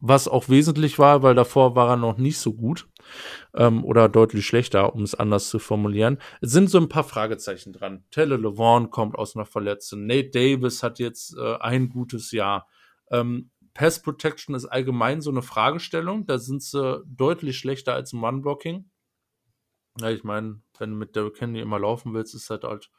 was 0.00 0.28
auch 0.28 0.48
wesentlich 0.48 0.98
war, 0.98 1.22
weil 1.22 1.34
davor 1.34 1.74
war 1.74 1.90
er 1.90 1.96
noch 1.96 2.18
nicht 2.18 2.38
so 2.38 2.54
gut 2.54 2.88
ähm, 3.54 3.84
oder 3.84 4.08
deutlich 4.08 4.46
schlechter, 4.46 4.94
um 4.94 5.02
es 5.02 5.14
anders 5.14 5.48
zu 5.48 5.58
formulieren. 5.58 6.18
Es 6.40 6.52
sind 6.52 6.70
so 6.70 6.78
ein 6.78 6.88
paar 6.88 7.04
Fragezeichen 7.04 7.72
dran. 7.72 8.04
Taylor 8.10 8.38
Levon 8.38 8.90
kommt 8.90 9.16
aus 9.16 9.34
einer 9.34 9.44
Verletzung. 9.46 10.06
Nate 10.06 10.30
Davis 10.30 10.82
hat 10.82 11.00
jetzt 11.00 11.36
äh, 11.36 11.56
ein 11.56 11.88
gutes 11.88 12.30
Jahr. 12.30 12.68
Ähm, 13.10 13.50
Pass 13.74 14.02
Protection 14.02 14.54
ist 14.54 14.66
allgemein 14.66 15.20
so 15.20 15.30
eine 15.30 15.42
Fragestellung. 15.42 16.26
Da 16.26 16.38
sind 16.38 16.62
sie 16.62 17.02
deutlich 17.06 17.58
schlechter 17.58 17.94
als 17.94 18.12
im 18.12 18.24
Run-Blocking. 18.24 18.88
Ja, 20.00 20.10
ich 20.10 20.22
meine, 20.22 20.60
wenn 20.78 20.90
du 20.90 20.96
mit 20.96 21.16
Derrick 21.16 21.40
Henry 21.40 21.60
immer 21.60 21.78
laufen 21.80 22.14
willst, 22.14 22.34
ist 22.34 22.50
das 22.50 22.62
halt, 22.62 22.90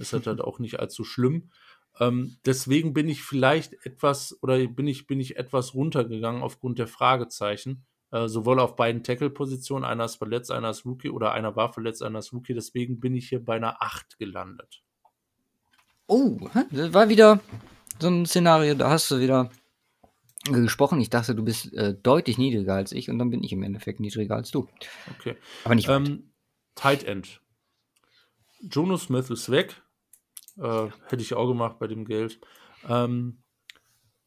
ist 0.00 0.12
das 0.12 0.26
halt 0.26 0.40
auch 0.40 0.58
nicht 0.58 0.80
allzu 0.80 1.04
schlimm. 1.04 1.50
Ähm, 1.98 2.36
deswegen 2.46 2.92
bin 2.92 3.08
ich 3.08 3.22
vielleicht 3.22 3.74
etwas 3.84 4.38
oder 4.42 4.58
bin 4.66 4.86
ich, 4.86 5.06
bin 5.06 5.20
ich 5.20 5.36
etwas 5.36 5.74
runtergegangen 5.74 6.42
aufgrund 6.42 6.78
der 6.78 6.86
Fragezeichen. 6.86 7.84
Äh, 8.12 8.26
sowohl 8.26 8.58
auf 8.58 8.74
beiden 8.74 9.04
Tackle-Positionen. 9.04 9.84
Einer 9.84 10.04
ist 10.04 10.16
verletzt, 10.16 10.50
einer 10.50 10.70
ist 10.70 10.84
Rookie 10.84 11.10
oder 11.10 11.32
einer 11.32 11.54
war 11.54 11.72
verletzt, 11.72 12.02
einer 12.02 12.18
ist 12.18 12.32
Rookie. 12.32 12.54
Deswegen 12.54 12.98
bin 12.98 13.14
ich 13.14 13.28
hier 13.28 13.44
bei 13.44 13.56
einer 13.56 13.80
8 13.82 14.18
gelandet. 14.18 14.82
Oh, 16.08 16.38
das 16.72 16.92
war 16.92 17.08
wieder 17.08 17.38
so 18.00 18.08
ein 18.08 18.26
Szenario, 18.26 18.74
da 18.74 18.90
hast 18.90 19.10
du 19.12 19.20
wieder 19.20 19.50
gesprochen. 20.44 21.00
Ich 21.00 21.10
dachte, 21.10 21.36
du 21.36 21.44
bist 21.44 21.72
äh, 21.74 21.94
deutlich 21.94 22.36
niedriger 22.36 22.74
als 22.74 22.90
ich 22.90 23.10
und 23.10 23.18
dann 23.18 23.30
bin 23.30 23.44
ich 23.44 23.52
im 23.52 23.62
Endeffekt 23.62 24.00
niedriger 24.00 24.34
als 24.34 24.50
du. 24.50 24.66
Okay. 25.18 25.36
Aber 25.64 25.76
nicht 25.76 25.86
weit. 25.86 26.08
Ähm, 26.08 26.32
Tight 26.74 27.04
End. 27.04 27.40
Jono 28.60 28.96
Smith 28.96 29.30
ist 29.30 29.50
weg. 29.50 29.82
Äh, 30.60 30.90
hätte 31.08 31.22
ich 31.22 31.34
auch 31.34 31.48
gemacht 31.48 31.78
bei 31.78 31.86
dem 31.86 32.04
Geld. 32.04 32.40
Ähm, 32.88 33.42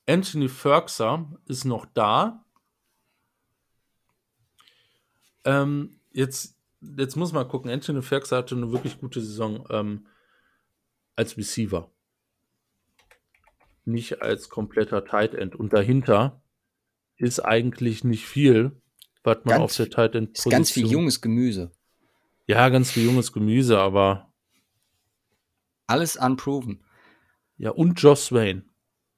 Anthony 0.07 0.49
Ferguson 0.49 1.38
ist 1.45 1.65
noch 1.65 1.85
da. 1.85 2.43
Ähm, 5.45 5.99
jetzt, 6.11 6.57
jetzt 6.81 7.15
muss 7.15 7.34
man 7.34 7.47
gucken. 7.47 7.69
Anthony 7.69 8.01
Ferguson 8.01 8.38
hatte 8.38 8.55
eine 8.55 8.72
wirklich 8.72 8.99
gute 8.99 9.22
Saison 9.22 9.65
ähm, 9.69 10.07
als 11.15 11.38
Receiver. 11.38 11.91
Nicht 13.85 14.22
als 14.22 14.49
kompletter 14.49 15.05
Tight 15.05 15.34
End. 15.35 15.55
Und 15.55 15.73
dahinter 15.73 16.41
ist 17.18 17.39
eigentlich 17.39 18.03
nicht 18.03 18.26
viel, 18.26 18.81
was 19.23 19.38
man 19.43 19.60
ganz, 19.60 19.64
auf 19.64 19.76
der 19.76 19.89
Tight 19.89 20.15
End 20.15 20.34
Position. 20.34 20.51
Ist 20.51 20.57
ganz 20.57 20.72
viel 20.72 20.88
junges 20.88 21.22
Gemüse. 21.22 21.72
Ja, 22.47 22.68
ganz 22.69 22.91
viel 22.91 23.05
junges 23.05 23.31
Gemüse, 23.31 23.80
aber. 23.80 24.32
Alles 25.88 26.15
unproven. 26.15 26.84
Ja, 27.57 27.72
und 27.72 28.01
Josh 28.01 28.19
Swain. 28.19 28.69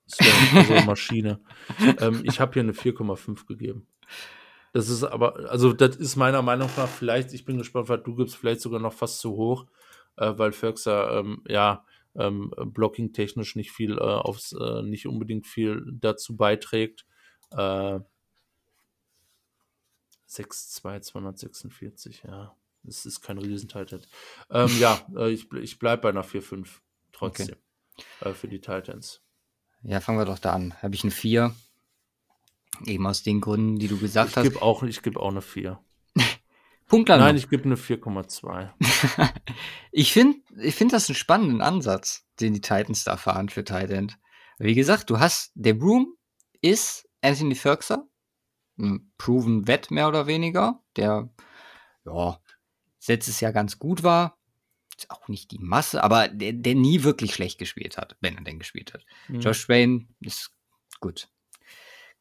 Swain, 0.08 0.58
also 0.58 0.74
Maschine. 0.86 1.40
ähm, 2.00 2.22
ich 2.26 2.40
habe 2.40 2.54
hier 2.54 2.64
eine 2.64 2.74
4,5 2.74 3.46
gegeben. 3.48 3.88
Das 4.74 4.90
ist 4.90 5.04
aber, 5.04 5.50
also 5.50 5.72
das 5.72 5.96
ist 5.96 6.16
meiner 6.16 6.42
Meinung 6.42 6.70
nach 6.76 6.90
vielleicht, 6.90 7.34
ich 7.34 7.46
bin 7.46 7.58
gespannt, 7.58 7.88
was 7.88 8.04
du 8.04 8.14
gibst, 8.16 8.36
vielleicht 8.36 8.60
sogar 8.62 8.80
noch 8.80 8.94
fast 8.94 9.20
zu 9.20 9.32
hoch, 9.32 9.66
äh, 10.18 10.34
weil 10.36 10.52
Ferguson, 10.52 11.08
ähm, 11.12 11.44
ja, 11.48 11.86
ähm, 12.16 12.52
blocking-technisch 12.58 13.56
nicht 13.56 13.72
viel 13.72 13.98
äh, 13.98 14.02
aufs, 14.02 14.54
äh, 14.54 14.82
nicht 14.82 15.08
unbedingt 15.08 15.48
viel 15.48 15.84
dazu 15.94 16.36
beiträgt. 16.36 17.06
Äh, 17.52 18.00
6-2, 20.28 21.02
246, 21.02 22.24
ja. 22.24 22.56
Das 22.86 23.06
ist 23.06 23.22
kein 23.22 23.38
Riesenteil. 23.38 23.86
Ähm, 24.50 24.80
ja, 24.80 25.00
äh, 25.16 25.32
ich, 25.32 25.52
ich 25.54 25.80
bleibe 25.80 26.04
bei 26.04 26.10
einer 26.10 26.24
4-5 26.24 26.68
trotzdem 27.12 27.56
okay. 27.98 28.30
äh, 28.30 28.34
für 28.34 28.48
die 28.48 28.60
Titans. 28.60 29.22
Ja, 29.84 30.00
fangen 30.00 30.18
wir 30.18 30.26
doch 30.26 30.40
da 30.40 30.54
an. 30.54 30.74
Habe 30.82 30.96
ich 30.96 31.04
eine 31.04 31.12
4. 31.12 31.54
Eben 32.86 33.08
aus 33.08 33.24
den 33.24 33.42
Gründen, 33.42 33.78
die 33.80 33.88
du 33.88 33.98
gesagt 33.98 34.32
ich 34.32 34.36
hast. 34.38 34.44
Geb 34.44 34.62
auch, 34.62 34.84
ich 34.84 35.02
gebe 35.02 35.20
auch 35.20 35.30
eine 35.30 35.42
4. 35.42 35.80
Punktlandung. 36.88 37.28
Nein, 37.28 37.38
ich 37.38 37.50
gebe 37.50 37.64
eine 37.64 37.76
4,2. 37.76 38.70
ich 39.92 40.12
finde 40.12 40.40
ich 40.60 40.76
find 40.76 40.92
das 40.94 41.10
einen 41.10 41.16
spannenden 41.16 41.62
Ansatz, 41.62 42.26
den 42.40 42.54
die 42.54 42.62
Titans 42.62 43.04
da 43.04 43.18
fahren 43.18 43.50
für 43.50 43.64
Titan. 43.64 44.12
Wie 44.58 44.76
gesagt, 44.76 45.10
du 45.10 45.20
hast, 45.20 45.52
der 45.56 45.74
Broom 45.74 46.16
ist 46.62 47.08
Anthony 47.22 47.56
Ferguson, 47.56 48.10
ein 48.78 49.12
proven 49.18 49.68
Wett 49.68 49.92
mehr 49.92 50.08
oder 50.08 50.28
weniger, 50.28 50.82
der, 50.96 51.30
ja, 52.06 52.40
letztes 53.08 53.40
Jahr 53.40 53.54
ganz 53.54 53.80
gut 53.80 54.04
war. 54.04 54.38
Ist 54.98 55.12
auch 55.12 55.28
nicht 55.28 55.52
die 55.52 55.60
Masse, 55.60 56.04
aber 56.04 56.30
der, 56.30 56.54
der 56.54 56.76
nie 56.76 57.04
wirklich 57.04 57.34
schlecht 57.34 57.60
gespielt 57.60 57.98
hat, 57.98 58.16
wenn 58.22 58.36
er 58.36 58.44
denn 58.44 58.60
gespielt 58.60 58.94
hat. 58.94 59.06
Mhm. 59.28 59.42
Josh 59.42 59.68
Wayne 59.68 60.08
ist 60.22 60.52
gut. 61.00 61.28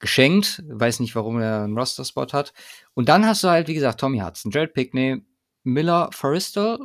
Geschenkt, 0.00 0.62
weiß 0.66 1.00
nicht, 1.00 1.14
warum 1.14 1.40
er 1.40 1.62
einen 1.62 1.78
Roster-Spot 1.78 2.26
hat. 2.32 2.52
Und 2.94 3.08
dann 3.08 3.24
hast 3.26 3.44
du 3.44 3.48
halt, 3.48 3.68
wie 3.68 3.74
gesagt, 3.74 4.00
Tommy 4.00 4.18
Hudson, 4.18 4.50
Jared 4.50 4.74
Pickney, 4.74 5.24
Miller 5.62 6.10
Forrester, 6.12 6.78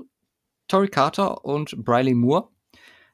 Tory 0.68 0.90
Carter 0.90 1.44
und 1.44 1.84
Briley 1.84 2.14
Moore. 2.14 2.50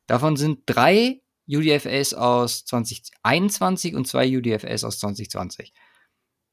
Davon 0.06 0.36
sind 0.36 0.60
drei 0.66 1.22
UDFAs 1.48 2.14
aus 2.14 2.66
2021 2.66 3.96
und 3.96 4.08
zwei 4.08 4.28
UDFAs 4.38 4.84
aus 4.84 5.00
2020. 5.00 5.74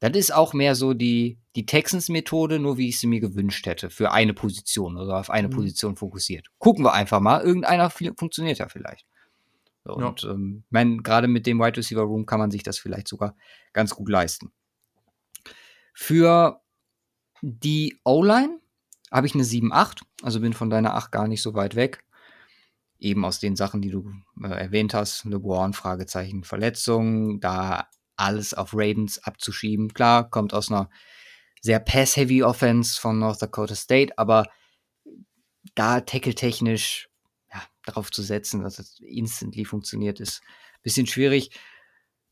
Das 0.03 0.11
ist 0.17 0.33
auch 0.33 0.53
mehr 0.53 0.75
so 0.75 0.93
die, 0.93 1.39
die 1.55 1.65
Texans-Methode, 1.65 2.59
nur 2.59 2.77
wie 2.77 2.89
ich 2.89 2.99
sie 2.99 3.07
mir 3.07 3.21
gewünscht 3.21 3.65
hätte, 3.65 3.89
für 3.89 4.11
eine 4.11 4.33
Position 4.33 4.97
oder 4.97 5.17
auf 5.17 5.29
eine 5.29 5.47
mhm. 5.47 5.53
Position 5.53 5.95
fokussiert. 5.95 6.47
Gucken 6.57 6.83
wir 6.83 6.91
einfach 6.91 7.21
mal. 7.21 7.41
Irgendeiner 7.41 7.89
funktioniert 7.89 8.57
ja 8.57 8.67
vielleicht. 8.67 9.05
So, 9.85 9.97
ja. 9.97 10.07
Und 10.07 10.25
ähm, 10.25 10.63
mein, 10.69 11.03
gerade 11.03 11.29
mit 11.29 11.47
dem 11.47 11.59
Wide 11.59 11.77
Receiver 11.77 12.01
Room 12.01 12.25
kann 12.25 12.39
man 12.39 12.51
sich 12.51 12.63
das 12.63 12.79
vielleicht 12.79 13.07
sogar 13.07 13.37
ganz 13.71 13.95
gut 13.95 14.09
leisten. 14.09 14.51
Für 15.93 16.61
die 17.41 17.97
O-Line 18.03 18.59
habe 19.09 19.27
ich 19.27 19.35
eine 19.35 19.43
7-8, 19.43 20.01
also 20.21 20.41
bin 20.41 20.51
von 20.51 20.69
deiner 20.69 20.95
8 20.95 21.13
gar 21.13 21.29
nicht 21.29 21.41
so 21.41 21.53
weit 21.53 21.75
weg. 21.75 22.03
Eben 22.99 23.23
aus 23.23 23.39
den 23.39 23.55
Sachen, 23.55 23.81
die 23.81 23.89
du 23.91 24.11
äh, 24.43 24.47
erwähnt 24.47 24.93
hast, 24.93 25.23
LeBron, 25.23 25.71
Fragezeichen, 25.71 26.43
Verletzung, 26.43 27.39
da 27.39 27.87
alles 28.15 28.53
auf 28.53 28.73
Ravens 28.73 29.19
abzuschieben. 29.19 29.93
Klar, 29.93 30.29
kommt 30.29 30.53
aus 30.53 30.69
einer 30.69 30.89
sehr 31.61 31.79
pass-heavy 31.79 32.43
Offense 32.43 32.99
von 32.99 33.19
North 33.19 33.41
Dakota 33.41 33.75
State, 33.75 34.17
aber 34.17 34.45
da 35.75 36.01
tackle-technisch 36.01 37.09
ja, 37.51 37.61
darauf 37.85 38.11
zu 38.11 38.21
setzen, 38.21 38.61
dass 38.61 38.79
es 38.79 38.99
instantly 38.99 39.65
funktioniert, 39.65 40.19
ist 40.19 40.41
ein 40.43 40.81
bisschen 40.83 41.07
schwierig. 41.07 41.51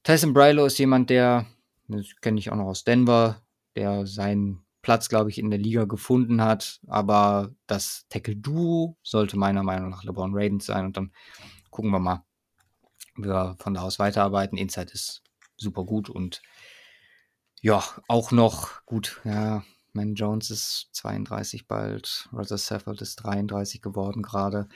Tyson 0.03 0.33
Brylo 0.33 0.65
ist 0.65 0.79
jemand, 0.79 1.09
der, 1.09 1.45
das 1.87 2.07
kenne 2.21 2.39
ich 2.39 2.51
auch 2.51 2.55
noch 2.55 2.65
aus 2.65 2.83
Denver, 2.83 3.41
der 3.75 4.05
seinen 4.05 4.65
Platz, 4.81 5.09
glaube 5.09 5.29
ich, 5.29 5.37
in 5.37 5.49
der 5.49 5.59
Liga 5.59 5.85
gefunden 5.85 6.41
hat. 6.41 6.79
Aber 6.87 7.53
das 7.67 8.05
Tackle-Duo 8.09 8.97
sollte 9.03 9.37
meiner 9.37 9.63
Meinung 9.63 9.89
nach 9.89 10.03
LeBron 10.03 10.33
Ravens 10.33 10.65
sein. 10.65 10.85
Und 10.85 10.97
dann 10.97 11.11
gucken 11.69 11.91
wir 11.91 11.99
mal, 11.99 12.25
wie 13.15 13.27
wir 13.27 13.55
von 13.59 13.73
da 13.73 13.81
aus 13.81 13.99
weiterarbeiten. 13.99 14.57
Inside 14.57 14.91
ist 14.91 15.21
super 15.61 15.85
gut 15.85 16.09
und 16.09 16.41
ja, 17.61 17.83
auch 18.07 18.31
noch 18.31 18.85
gut. 18.85 19.21
Ja, 19.23 19.63
Man 19.93 20.15
Jones 20.15 20.49
ist 20.49 20.89
32 20.93 21.67
bald. 21.67 22.27
Roger 22.33 22.57
Saffold 22.57 23.01
ist 23.01 23.17
33 23.17 23.81
geworden 23.81 24.23
gerade. 24.23 24.67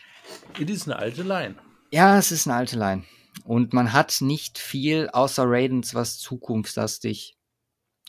Es 0.53 0.69
ist 0.69 0.87
eine 0.87 0.97
alte 0.97 1.23
Line. 1.23 1.55
Ja, 1.91 2.17
es 2.17 2.31
ist 2.31 2.47
eine 2.47 2.57
alte 2.57 2.77
Line. 2.77 3.03
Und 3.43 3.73
man 3.73 3.91
hat 3.91 4.21
nicht 4.21 4.59
viel 4.59 5.09
außer 5.09 5.43
Raidens, 5.45 5.95
was 5.95 6.19
zukunftslastig 6.19 7.37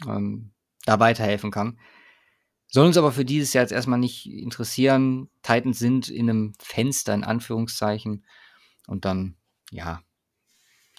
ähm, 0.07 0.53
da 0.85 1.01
weiterhelfen 1.01 1.51
kann. 1.51 1.79
Soll 2.69 2.87
uns 2.87 2.97
aber 2.97 3.13
für 3.13 3.25
dieses 3.25 3.53
Jahr 3.53 3.65
jetzt 3.65 3.73
erstmal 3.73 3.99
nicht 3.99 4.27
interessieren. 4.27 5.31
Titans 5.43 5.79
sind 5.79 6.09
in 6.09 6.29
einem 6.29 6.53
Fenster, 6.59 7.15
in 7.15 7.25
Anführungszeichen. 7.25 8.27
Und 8.87 9.05
dann, 9.05 9.37
ja, 9.71 10.03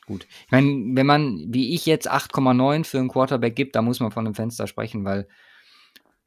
gut. 0.07 0.25
Ich 0.45 0.51
meine, 0.51 0.95
wenn 0.95 1.05
man, 1.05 1.45
wie 1.49 1.75
ich 1.75 1.85
jetzt 1.85 2.11
8,9 2.11 2.83
für 2.83 2.97
einen 2.97 3.09
Quarterback 3.09 3.55
gibt, 3.55 3.75
da 3.75 3.83
muss 3.83 3.99
man 3.99 4.11
von 4.11 4.25
einem 4.25 4.33
Fenster 4.33 4.65
sprechen, 4.65 5.05
weil, 5.05 5.27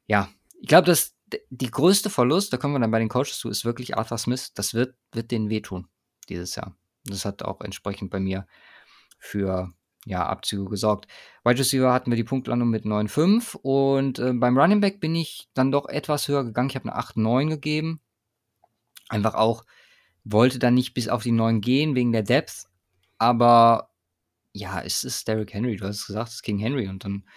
ja, 0.06 0.28
ich 0.60 0.68
glaube, 0.68 0.86
dass 0.86 1.16
die 1.50 1.70
größte 1.70 2.10
Verlust, 2.10 2.52
da 2.52 2.56
kommen 2.56 2.74
wir 2.74 2.80
dann 2.80 2.90
bei 2.90 2.98
den 2.98 3.08
Coaches 3.08 3.38
zu, 3.38 3.48
ist 3.48 3.64
wirklich 3.64 3.96
Arthur 3.96 4.18
Smith. 4.18 4.52
Das 4.54 4.74
wird, 4.74 4.94
wird 5.12 5.30
denen 5.30 5.48
wehtun 5.48 5.88
dieses 6.28 6.54
Jahr. 6.54 6.76
Das 7.04 7.24
hat 7.24 7.42
auch 7.42 7.60
entsprechend 7.60 8.10
bei 8.10 8.20
mir 8.20 8.46
für 9.18 9.72
ja, 10.06 10.26
Abzüge 10.26 10.68
gesorgt. 10.68 11.06
Wide 11.44 11.58
Receiver 11.58 11.92
hatten 11.92 12.10
wir 12.10 12.16
die 12.16 12.24
Punktlandung 12.24 12.68
mit 12.68 12.84
9,5 12.84 13.56
und 13.56 14.18
äh, 14.18 14.32
beim 14.32 14.58
Running 14.58 14.80
Back 14.80 15.00
bin 15.00 15.14
ich 15.14 15.48
dann 15.54 15.70
doch 15.70 15.88
etwas 15.88 16.28
höher 16.28 16.44
gegangen. 16.44 16.70
Ich 16.70 16.76
habe 16.76 16.90
eine 16.90 17.00
8,9 17.00 17.48
gegeben. 17.48 18.00
Einfach 19.08 19.34
auch, 19.34 19.64
wollte 20.24 20.58
dann 20.58 20.74
nicht 20.74 20.94
bis 20.94 21.08
auf 21.08 21.22
die 21.22 21.32
9 21.32 21.60
gehen 21.60 21.94
wegen 21.94 22.12
der 22.12 22.22
Depth, 22.22 22.69
aber 23.20 23.90
ja, 24.52 24.80
es 24.80 25.04
ist 25.04 25.28
Derrick 25.28 25.52
Henry, 25.52 25.76
du 25.76 25.86
hast 25.86 26.00
es 26.00 26.06
gesagt, 26.06 26.28
es 26.30 26.34
ist 26.36 26.42
King 26.42 26.58
Henry 26.58 26.88
und 26.88 27.04
dann 27.04 27.28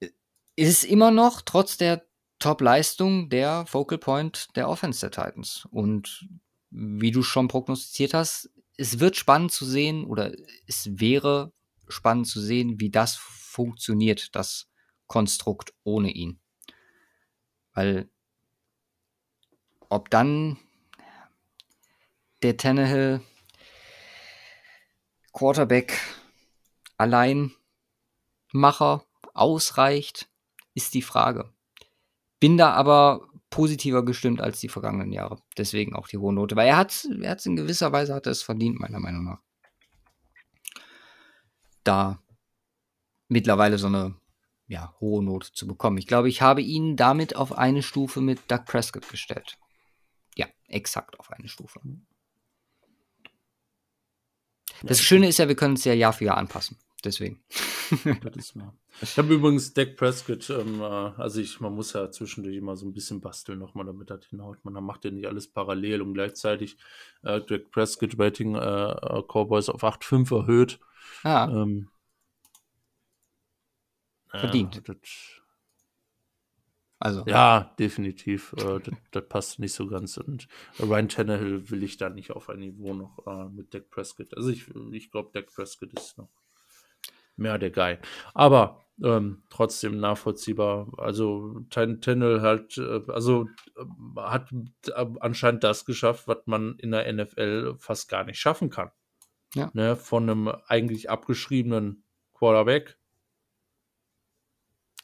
äh, 0.00 0.08
ist 0.56 0.68
es 0.68 0.84
immer 0.84 1.10
noch 1.12 1.40
trotz 1.40 1.76
der 1.78 2.06
Top-Leistung 2.40 3.30
der 3.30 3.64
Focal 3.66 3.98
Point 3.98 4.48
der 4.56 4.68
Offense 4.68 5.00
der 5.00 5.10
Titans. 5.12 5.66
Und 5.70 6.28
wie 6.70 7.12
du 7.12 7.22
schon 7.22 7.48
prognostiziert 7.48 8.12
hast, 8.12 8.50
es 8.76 8.98
wird 8.98 9.16
spannend 9.16 9.52
zu 9.52 9.64
sehen 9.64 10.04
oder 10.04 10.32
es 10.66 10.98
wäre 10.98 11.52
spannend 11.88 12.26
zu 12.26 12.40
sehen, 12.40 12.80
wie 12.80 12.90
das 12.90 13.14
funktioniert, 13.14 14.34
das 14.34 14.68
Konstrukt 15.06 15.72
ohne 15.84 16.10
ihn. 16.10 16.40
Weil 17.72 18.10
ob 19.88 20.10
dann 20.10 20.58
der 22.42 22.56
Tannehill 22.56 23.22
Quarterback 25.36 26.00
Alleinmacher 26.96 27.52
ausreicht, 29.34 30.30
ist 30.72 30.94
die 30.94 31.02
Frage. 31.02 31.52
Bin 32.40 32.56
da 32.56 32.72
aber 32.72 33.28
positiver 33.50 34.02
gestimmt 34.02 34.40
als 34.40 34.60
die 34.60 34.70
vergangenen 34.70 35.12
Jahre. 35.12 35.42
Deswegen 35.58 35.94
auch 35.94 36.08
die 36.08 36.16
hohe 36.16 36.32
Note. 36.32 36.56
Weil 36.56 36.68
er 36.68 36.78
hat 36.78 37.06
hat's 37.24 37.44
in 37.44 37.54
gewisser 37.54 37.92
Weise 37.92 38.14
hat 38.14 38.24
er 38.24 38.32
es 38.32 38.42
verdient, 38.42 38.80
meiner 38.80 38.98
Meinung 38.98 39.24
nach. 39.24 39.42
Da 41.84 42.22
mittlerweile 43.28 43.76
so 43.76 43.88
eine 43.88 44.14
ja, 44.68 44.94
hohe 45.00 45.22
Note 45.22 45.52
zu 45.52 45.66
bekommen. 45.66 45.98
Ich 45.98 46.06
glaube, 46.06 46.30
ich 46.30 46.40
habe 46.40 46.62
ihn 46.62 46.96
damit 46.96 47.36
auf 47.36 47.52
eine 47.52 47.82
Stufe 47.82 48.22
mit 48.22 48.50
Doug 48.50 48.64
Prescott 48.64 49.06
gestellt. 49.10 49.58
Ja, 50.34 50.46
exakt 50.66 51.20
auf 51.20 51.30
eine 51.30 51.48
Stufe. 51.48 51.80
Das 54.82 55.00
Schöne 55.00 55.28
ist 55.28 55.38
ja, 55.38 55.48
wir 55.48 55.56
können 55.56 55.74
es 55.74 55.84
ja 55.84 55.92
Jahr 55.94 56.12
für 56.12 56.24
Jahr 56.24 56.38
anpassen. 56.38 56.78
Deswegen. 57.04 57.42
Ich 59.02 59.18
habe 59.18 59.34
übrigens 59.34 59.74
Dak 59.74 59.94
Prescott, 59.96 60.48
ähm, 60.48 60.80
äh, 60.80 60.84
also 60.84 61.38
ich, 61.38 61.60
man 61.60 61.74
muss 61.74 61.92
ja 61.92 62.10
zwischendurch 62.10 62.56
immer 62.56 62.76
so 62.76 62.86
ein 62.86 62.94
bisschen 62.94 63.20
basteln 63.20 63.58
nochmal, 63.58 63.84
damit 63.84 64.08
das 64.08 64.24
hinhaut. 64.24 64.64
Man 64.64 64.72
macht 64.82 65.04
ja 65.04 65.10
nicht 65.10 65.26
alles 65.26 65.46
parallel 65.48 66.00
und 66.00 66.14
gleichzeitig 66.14 66.78
äh, 67.22 67.42
Dak 67.42 67.70
Prescott 67.70 68.18
Rating 68.18 68.54
äh, 68.54 68.58
äh 68.58 69.22
Cowboys 69.22 69.68
auf 69.68 69.84
8,5 69.84 70.34
erhöht. 70.34 70.80
Ah. 71.22 71.46
Ähm, 71.52 71.90
Verdient. 74.28 74.82
Ja, 74.88 74.94
also. 76.98 77.24
Ja, 77.26 77.74
definitiv. 77.78 78.54
Äh, 78.58 78.80
das, 78.80 78.94
das, 79.10 79.28
passt 79.28 79.58
nicht 79.58 79.74
so 79.74 79.86
ganz. 79.86 80.16
Und 80.16 80.48
Ryan 80.80 81.08
Tannehill 81.08 81.70
will 81.70 81.82
ich 81.82 81.96
da 81.96 82.08
nicht 82.08 82.30
auf 82.30 82.48
ein 82.48 82.60
Niveau 82.60 82.94
noch 82.94 83.26
äh, 83.26 83.48
mit 83.50 83.74
Dak 83.74 83.90
Prescott. 83.90 84.34
Also 84.36 84.50
ich, 84.50 84.66
ich 84.92 85.10
glaube, 85.10 85.30
Dak 85.32 85.46
Prescott 85.54 85.92
ist 85.92 86.16
noch 86.16 86.30
mehr 87.36 87.58
der 87.58 87.70
Guy. 87.70 87.98
Aber 88.34 88.86
ähm, 89.02 89.42
trotzdem 89.50 90.00
nachvollziehbar. 90.00 90.90
Also 90.96 91.60
Tennel 91.70 92.40
halt, 92.40 92.78
äh, 92.78 93.02
also 93.08 93.46
äh, 93.76 94.20
hat 94.20 94.50
äh, 94.86 95.06
anscheinend 95.20 95.64
das 95.64 95.84
geschafft, 95.84 96.28
was 96.28 96.38
man 96.46 96.76
in 96.78 96.92
der 96.92 97.12
NFL 97.12 97.76
fast 97.78 98.08
gar 98.08 98.24
nicht 98.24 98.38
schaffen 98.38 98.70
kann. 98.70 98.90
Ja. 99.54 99.70
Ne, 99.74 99.96
von 99.96 100.28
einem 100.28 100.48
eigentlich 100.66 101.08
abgeschriebenen 101.08 102.04
Quarterback. 102.34 102.98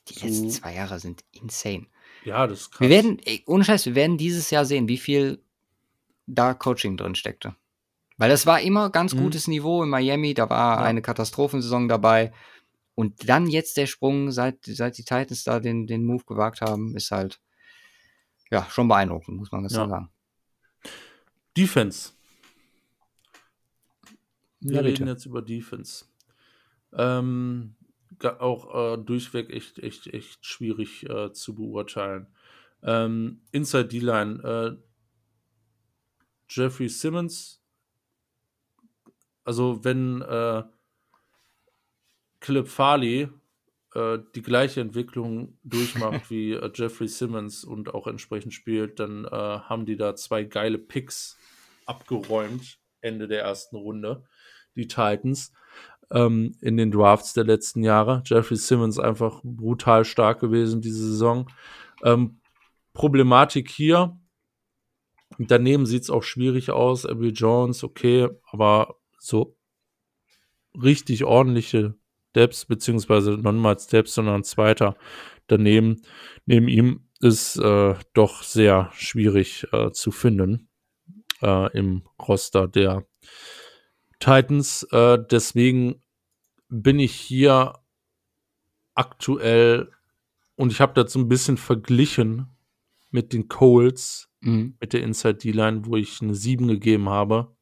Die 0.09 0.27
letzten 0.27 0.51
zwei 0.51 0.75
Jahre 0.75 0.99
sind 0.99 1.25
insane. 1.33 1.87
Ja, 2.25 2.47
das 2.47 2.71
krass. 2.71 2.81
Wir 2.81 2.91
werden, 2.91 3.19
ey, 3.25 3.43
ohne 3.47 3.65
Scheiß, 3.65 3.87
wir 3.87 3.95
werden 3.95 4.19
dieses 4.19 4.51
Jahr 4.51 4.65
sehen, 4.65 4.89
wie 4.89 4.99
viel 4.99 5.43
da 6.27 6.55
Coaching 6.55 6.97
drin 6.97 7.15
steckte. 7.15 7.55
Weil 8.19 8.29
das 8.29 8.47
war 8.47 8.61
immer 8.61 8.91
ganz 8.91 9.15
mhm. 9.15 9.21
gutes 9.21 9.49
Niveau 9.49 9.83
in 9.83 9.89
Miami, 9.89 10.35
da 10.35 10.49
war 10.51 10.79
ja. 10.79 10.85
eine 10.85 11.03
Katastrophensaison 11.03 11.89
dabei. 11.89 12.33
Und 12.95 13.29
dann 13.29 13.47
jetzt 13.47 13.77
der 13.77 13.87
Sprung, 13.87 14.31
seit, 14.31 14.65
seit 14.65 14.99
die 14.99 15.05
Titans 15.05 15.45
da 15.45 15.61
den, 15.61 15.87
den 15.87 16.05
Move 16.05 16.25
gewagt 16.25 16.61
haben, 16.61 16.95
ist 16.95 17.11
halt 17.11 17.41
ja 18.51 18.67
schon 18.71 18.87
beeindruckend, 18.87 19.39
muss 19.39 19.51
man 19.51 19.63
das 19.63 19.73
ja. 19.73 19.89
sagen. 19.89 20.11
Defense. 21.57 22.13
Wir 24.61 24.77
ja, 24.77 24.81
reden 24.83 25.09
jetzt 25.09 25.27
über 25.27 25.43
Defense. 25.43 26.05
Ähm, 26.93 27.75
auch 28.25 28.95
äh, 28.95 28.99
durchweg 28.99 29.51
echt, 29.51 29.79
echt, 29.79 30.07
echt 30.09 30.45
schwierig 30.45 31.09
äh, 31.09 31.33
zu 31.33 31.55
beurteilen. 31.55 32.27
Ähm, 32.83 33.43
Inside 33.53 33.89
D-Line. 33.89 34.43
Äh, 34.43 34.83
Jeffrey 36.49 36.89
Simmons 36.89 37.63
also 39.45 39.85
wenn 39.85 40.23
äh, 40.23 40.63
Philip 42.41 42.69
Farley 42.69 43.29
äh, 43.95 44.19
die 44.35 44.43
gleiche 44.43 44.81
Entwicklung 44.81 45.59
durchmacht 45.65 46.31
wie 46.31 46.53
äh, 46.53 46.71
Jeffrey 46.75 47.09
Simmons 47.09 47.65
und 47.65 47.95
auch 47.95 48.07
entsprechend 48.07 48.55
spielt, 48.55 49.01
dann 49.01 49.25
äh, 49.25 49.31
haben 49.31 49.87
die 49.87 49.97
da 49.97 50.15
zwei 50.17 50.45
geile 50.45 50.79
Picks 50.79 51.39
abgeräumt 51.87 52.79
Ende 53.01 53.27
der 53.27 53.43
ersten 53.43 53.77
Runde, 53.77 54.25
die 54.77 54.87
Titans 54.87 55.53
ähm, 56.13 56.55
in 56.61 56.77
den 56.77 56.91
Drafts 56.91 57.33
der 57.33 57.45
letzten 57.45 57.83
Jahre. 57.83 58.23
Jeffrey 58.27 58.57
Simmons 58.57 58.99
einfach 58.99 59.41
brutal 59.43 60.05
stark 60.05 60.41
gewesen 60.41 60.81
diese 60.81 61.07
Saison. 61.11 61.51
Ähm, 62.05 62.41
Problematik 62.93 63.71
hier, 63.71 64.19
daneben 65.39 65.87
sieht 65.87 66.03
es 66.03 66.11
auch 66.11 66.23
schwierig 66.23 66.71
aus. 66.71 67.07
Abby 67.07 67.29
Jones, 67.29 67.83
okay, 67.85 68.29
aber 68.51 68.97
so 69.19 69.57
richtig 70.75 71.25
ordentliche 71.25 71.95
Depths, 72.35 72.65
beziehungsweise 72.65 73.33
noch 73.33 73.53
mal 73.53 73.79
Steps, 73.79 74.15
sondern 74.15 74.45
zweiter 74.45 74.97
daneben, 75.47 76.03
neben 76.47 76.69
ihm 76.69 77.09
ist 77.21 77.57
äh, 77.57 77.95
doch 78.15 78.43
sehr 78.43 78.91
schwierig 78.95 79.67
äh, 79.73 79.93
zu 79.93 80.11
finden 80.11 80.69
äh, 81.41 81.77
im 81.77 82.03
Roster 82.27 82.69
der 82.69 83.07
Titans. 84.23 84.85
Äh, 84.93 85.19
deswegen 85.31 86.01
bin 86.69 87.01
ich 87.01 87.13
hier 87.13 87.75
aktuell 88.95 89.91
und 90.55 90.71
ich 90.71 90.81
habe 90.81 90.95
das 90.95 91.13
so 91.13 91.19
ein 91.19 91.29
bisschen 91.29 91.57
verglichen 91.57 92.47
mit 93.11 93.33
den 93.33 93.49
Coles, 93.49 94.31
mhm. 94.41 94.77
mit 94.81 94.93
der 94.93 95.03
Inside 95.03 95.35
D-Line, 95.35 95.87
wo 95.87 95.97
ich 95.97 96.23
eine 96.23 96.35
7 96.35 96.69
gegeben 96.69 97.09
habe 97.09 97.55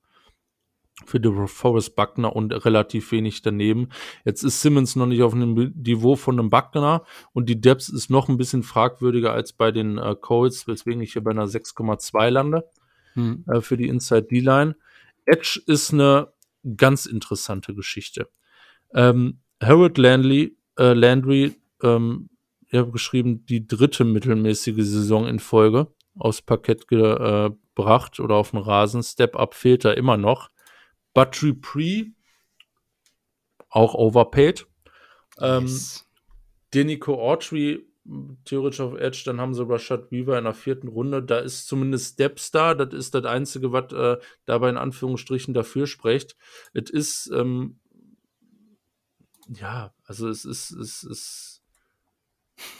für 1.06 1.48
Forrest 1.48 1.96
Buckner 1.96 2.36
und 2.36 2.52
relativ 2.52 3.10
wenig 3.10 3.40
daneben. 3.40 3.88
Jetzt 4.26 4.42
ist 4.42 4.60
Simmons 4.60 4.96
noch 4.96 5.06
nicht 5.06 5.22
auf 5.22 5.32
einem 5.32 5.54
Niveau 5.54 6.14
von 6.14 6.38
einem 6.38 6.50
Buckner 6.50 7.04
und 7.32 7.48
die 7.48 7.58
Depth 7.58 7.88
ist 7.88 8.10
noch 8.10 8.28
ein 8.28 8.36
bisschen 8.36 8.62
fragwürdiger 8.62 9.32
als 9.32 9.54
bei 9.54 9.72
den 9.72 9.96
äh, 9.96 10.14
Colts, 10.14 10.68
weswegen 10.68 11.00
ich 11.00 11.14
hier 11.14 11.24
bei 11.24 11.30
einer 11.30 11.46
6,2 11.46 12.28
lande 12.28 12.68
hm. 13.14 13.44
äh, 13.48 13.62
für 13.62 13.78
die 13.78 13.88
Inside 13.88 14.24
D-Line. 14.24 14.76
Edge 15.24 15.62
ist 15.66 15.94
eine 15.94 16.28
ganz 16.76 17.06
interessante 17.06 17.74
Geschichte. 17.74 18.28
Ähm, 18.94 19.40
Harold 19.62 19.98
Landry, 19.98 20.56
äh, 20.78 20.92
Landry 20.92 21.54
ähm, 21.82 22.30
ich 22.70 22.78
habe 22.78 22.92
geschrieben, 22.92 23.44
die 23.46 23.66
dritte 23.66 24.04
mittelmäßige 24.04 24.84
Saison 24.84 25.26
in 25.26 25.40
Folge 25.40 25.92
aufs 26.16 26.40
Parkett 26.40 26.86
gebracht 26.86 28.20
oder 28.20 28.36
auf 28.36 28.52
den 28.52 28.60
Rasen. 28.60 29.02
Step-Up 29.02 29.54
fehlt 29.54 29.84
da 29.84 29.92
immer 29.92 30.16
noch. 30.16 30.50
But 31.12 31.40
Dupree, 31.40 32.12
auch 33.70 33.94
overpaid. 33.94 34.68
Ähm, 35.40 35.64
yes. 35.64 36.08
Denico 36.72 37.20
Autry, 37.20 37.84
theoretisch 38.44 38.80
auf 38.80 38.98
Edge, 38.98 39.22
dann 39.24 39.40
haben 39.40 39.54
sie 39.54 39.68
Rashad 39.68 40.10
Weaver 40.10 40.38
in 40.38 40.44
der 40.44 40.54
vierten 40.54 40.88
Runde. 40.88 41.22
Da 41.22 41.38
ist 41.38 41.66
zumindest 41.66 42.14
Steps 42.14 42.50
da. 42.50 42.74
Das 42.74 42.92
ist 42.94 43.14
das 43.14 43.24
Einzige, 43.24 43.72
was 43.72 43.92
äh, 43.92 44.18
dabei 44.46 44.70
in 44.70 44.76
Anführungsstrichen 44.76 45.54
dafür 45.54 45.86
spricht. 45.86 46.36
Es 46.72 46.90
ist, 46.90 47.30
ähm, 47.34 47.80
ja, 49.48 49.94
also 50.04 50.28
es 50.28 50.44
ist, 50.44 50.70
es 50.72 51.02
ist 51.02 51.60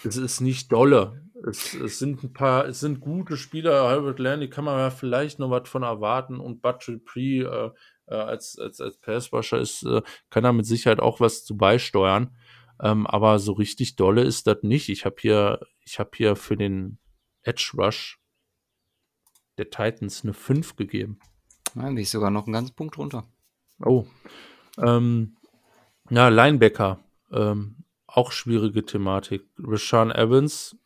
es 0.05 0.16
ist 0.16 0.40
nicht 0.40 0.73
dolle. 0.73 1.23
Es, 1.47 1.74
es, 1.74 1.98
sind 1.98 2.23
ein 2.23 2.32
paar, 2.32 2.66
es 2.66 2.81
sind 2.81 3.01
gute 3.01 3.36
Spieler. 3.36 3.82
Albert 3.82 4.19
Landy 4.19 4.51
kann 4.51 4.65
man 4.65 4.78
ja 4.78 4.90
vielleicht 4.90 5.39
noch 5.39 5.51
was 5.51 5.69
von 5.69 5.82
erwarten 5.82 6.39
und 6.39 6.61
Butcher 6.61 6.98
Pre 6.98 7.20
äh, 7.20 7.70
äh, 8.11 8.15
als, 8.15 8.59
als, 8.59 8.81
als 8.81 8.98
Passrusher 8.98 9.59
ist, 9.59 9.85
äh, 9.85 10.02
kann 10.28 10.44
er 10.44 10.52
mit 10.52 10.66
Sicherheit 10.66 11.01
auch 11.01 11.20
was 11.20 11.44
zu 11.44 11.57
beisteuern. 11.57 12.36
Ähm, 12.82 13.07
aber 13.07 13.39
so 13.39 13.52
richtig 13.52 13.97
dolle 13.97 14.23
ist 14.23 14.47
das 14.47 14.62
nicht. 14.62 14.89
Ich 14.89 15.05
habe 15.05 15.16
hier, 15.19 15.61
ich 15.85 15.98
habe 15.98 16.11
hier 16.15 16.36
für 16.36 16.57
den 16.57 16.98
Edge 17.43 17.73
Rush 17.77 18.19
der 19.59 19.70
Titans 19.70 20.24
eine 20.24 20.32
5 20.32 20.77
gegeben. 20.77 21.19
Ja, 21.74 21.82
bin 21.82 21.98
ich 21.98 22.11
sogar 22.11 22.31
noch 22.31 22.47
einen 22.47 22.55
ganzen 22.55 22.74
Punkt 22.74 22.97
runter. 22.98 23.24
Oh. 23.85 24.07
Ähm, 24.78 25.36
ja, 26.09 26.28
Linebacker. 26.28 26.98
Ähm, 27.31 27.85
auch 28.07 28.32
schwierige 28.32 28.85
Thematik. 28.85 29.47
Rashawn 29.59 30.11
Evans, 30.11 30.77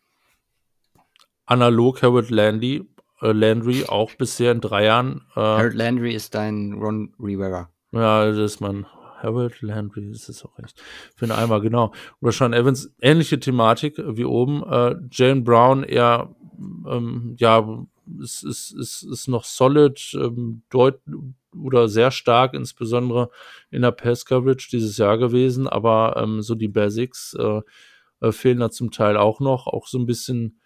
analog 1.47 2.03
Harold 2.03 2.31
Landry, 2.31 2.87
äh, 3.23 3.33
Landry 3.33 3.85
auch 3.87 4.15
bisher 4.15 4.53
in 4.53 4.61
drei 4.61 4.85
Jahren. 4.85 5.23
Äh, 5.35 5.41
Harold 5.41 5.75
Landry 5.75 6.15
ist 6.15 6.35
dein 6.35 6.75
Ron 6.75 7.15
Rivera. 7.19 7.71
Ja, 7.93 8.27
das 8.27 8.37
ist 8.37 8.61
mein 8.61 8.87
Harold 9.25 9.61
Landry, 9.63 10.11
ist 10.11 10.45
auch 10.45 10.59
recht. 10.59 10.81
Für 11.17 11.25
einen 11.25 11.33
Eimer, 11.33 11.61
genau. 11.61 11.93
Rashawn 12.23 12.53
Evans, 12.53 12.95
ähnliche 13.01 13.41
Thematik 13.41 13.97
wie 13.99 14.25
oben. 14.25 14.63
Äh, 14.63 14.97
Jane 15.11 15.43
Brown 15.43 15.83
eher, 15.83 16.35
ähm, 16.87 17.35
ja, 17.39 17.87
ist, 18.21 18.45
ist, 18.45 18.73
ist, 18.73 19.03
ist 19.03 19.29
noch 19.29 19.45
solid, 19.45 20.13
ähm, 20.15 20.63
deut 20.71 21.01
oder 21.55 21.89
sehr 21.89 22.11
stark, 22.11 22.55
insbesondere 22.55 23.31
in 23.71 23.83
der 23.83 23.93
Pass-Coverage 23.93 24.69
dieses 24.71 24.99
Jahr 24.99 25.19
gewesen, 25.19 25.69
aber 25.69 26.17
ähm, 26.17 26.43
so 26.43 26.55
die 26.55 26.69
Basics 26.69 27.35
äh, 27.39 27.61
äh, 28.21 28.33
fehlen 28.33 28.61
da 28.61 28.71
zum 28.71 28.91
Teil 28.91 29.17
auch 29.17 29.41
noch, 29.41 29.67
auch 29.67 29.87
so 29.87 29.99
ein 29.99 30.07
bisschen, 30.07 30.61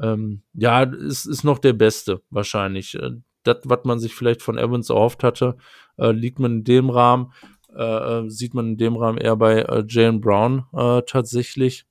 ähm, 0.00 0.42
ja, 0.54 0.82
ist, 0.82 1.26
ist 1.26 1.44
noch 1.44 1.58
der 1.58 1.72
Beste 1.72 2.22
wahrscheinlich. 2.30 2.94
Äh, 2.94 3.12
das, 3.42 3.58
was 3.64 3.84
man 3.84 3.98
sich 3.98 4.14
vielleicht 4.14 4.42
von 4.42 4.58
Evans 4.58 4.90
erhofft 4.90 5.24
hatte, 5.24 5.56
äh, 5.98 6.12
liegt 6.12 6.38
man 6.38 6.58
in 6.58 6.64
dem 6.64 6.90
Rahmen, 6.90 7.32
äh, 7.74 7.82
äh, 8.20 8.30
sieht 8.30 8.54
man 8.54 8.70
in 8.70 8.76
dem 8.76 8.96
Rahmen 8.96 9.18
eher 9.18 9.36
bei 9.36 9.60
äh, 9.60 9.84
Jalen 9.86 10.20
Brown 10.20 10.66
äh, 10.72 11.02
tatsächlich. 11.06 11.86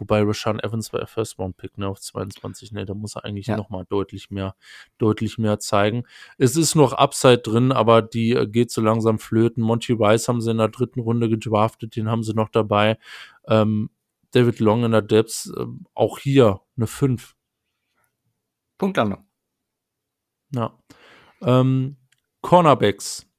Wobei 0.00 0.22
Rashawn 0.22 0.60
Evans 0.60 0.94
war 0.94 1.06
First 1.06 1.38
Round 1.38 1.58
Pick, 1.58 1.76
ne, 1.76 1.86
auf 1.86 2.00
22, 2.00 2.72
ne, 2.72 2.86
da 2.86 2.94
muss 2.94 3.16
er 3.16 3.26
eigentlich 3.26 3.48
ja. 3.48 3.58
nochmal 3.58 3.84
deutlich 3.84 4.30
mehr, 4.30 4.56
deutlich 4.96 5.36
mehr 5.36 5.58
zeigen. 5.58 6.04
Es 6.38 6.56
ist 6.56 6.74
noch 6.74 6.94
Upside 6.94 7.38
drin, 7.38 7.70
aber 7.70 8.00
die 8.00 8.32
äh, 8.32 8.46
geht 8.46 8.70
so 8.70 8.80
langsam 8.80 9.18
flöten. 9.18 9.62
Monty 9.62 9.92
Rice 9.92 10.26
haben 10.26 10.40
sie 10.40 10.52
in 10.52 10.56
der 10.56 10.68
dritten 10.68 11.00
Runde 11.00 11.28
gedraftet, 11.28 11.96
den 11.96 12.08
haben 12.08 12.22
sie 12.22 12.32
noch 12.32 12.48
dabei. 12.48 12.98
Ähm, 13.46 13.90
David 14.30 14.58
Long 14.60 14.84
in 14.84 14.92
der 14.92 15.02
Depths, 15.02 15.52
äh, 15.54 15.66
auch 15.94 16.18
hier 16.18 16.60
eine 16.76 16.86
5. 16.86 17.36
Punktlandung. 18.78 19.26
Ja. 20.54 20.78
Ähm, 21.42 21.96
Cornerbacks. 22.40 23.29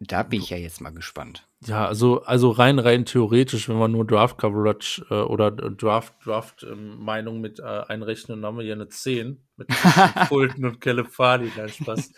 Da 0.00 0.22
bin 0.22 0.40
ich 0.40 0.50
ja 0.50 0.56
jetzt 0.56 0.80
mal 0.80 0.92
gespannt. 0.92 1.48
Ja, 1.66 1.86
also, 1.86 2.22
also 2.22 2.50
rein, 2.50 2.78
rein 2.78 3.04
theoretisch, 3.04 3.68
wenn 3.68 3.78
man 3.78 3.90
nur 3.90 4.06
Draft 4.06 4.38
Coverage 4.38 5.04
äh, 5.10 5.14
oder 5.14 5.50
Draft, 5.50 6.14
Draft 6.24 6.62
ähm, 6.62 7.02
Meinung 7.02 7.40
mit 7.40 7.58
äh, 7.58 7.62
einrechnen, 7.62 8.40
dann 8.40 8.46
haben 8.46 8.58
wir 8.58 8.64
ja 8.64 8.74
eine 8.74 8.88
10 8.88 9.42
mit 9.56 9.72
Fulton 10.28 10.64
und 10.66 11.08
Farley, 11.10 11.50
nein, 11.56 11.68
Spaß. 11.68 12.12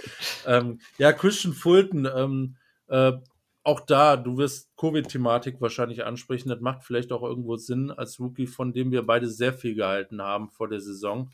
ähm, 0.47 0.81
ja, 0.99 1.13
Christian 1.13 1.55
Fulton, 1.55 2.07
ähm, 2.15 2.57
äh, 2.89 3.13
auch 3.63 3.81
da, 3.81 4.17
du 4.17 4.37
wirst 4.37 4.75
Covid-Thematik 4.77 5.61
wahrscheinlich 5.61 6.05
ansprechen. 6.05 6.49
Das 6.49 6.61
macht 6.61 6.85
vielleicht 6.85 7.13
auch 7.13 7.23
irgendwo 7.23 7.57
Sinn 7.57 7.91
als 7.91 8.19
Rookie, 8.19 8.47
von 8.47 8.73
dem 8.73 8.91
wir 8.91 9.03
beide 9.03 9.29
sehr 9.29 9.53
viel 9.53 9.75
gehalten 9.75 10.21
haben 10.21 10.51
vor 10.51 10.69
der 10.69 10.81
Saison 10.81 11.31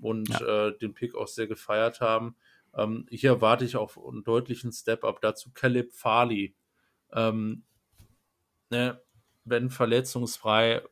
und 0.00 0.28
ja. 0.28 0.68
äh, 0.68 0.78
den 0.78 0.94
Pick 0.94 1.14
auch 1.14 1.28
sehr 1.28 1.46
gefeiert 1.46 2.00
haben. 2.00 2.36
Ähm, 2.76 3.06
hier 3.10 3.30
erwarte 3.30 3.64
ich 3.64 3.76
auch 3.76 3.96
einen 3.96 4.24
deutlichen 4.24 4.72
Step-up 4.72 5.20
dazu. 5.20 5.50
Caleb 5.54 5.92
Farley, 5.92 6.54
ähm, 7.12 7.64
ne, 8.70 9.00
wenn 9.44 9.70
verletzungsfrei 9.70 10.82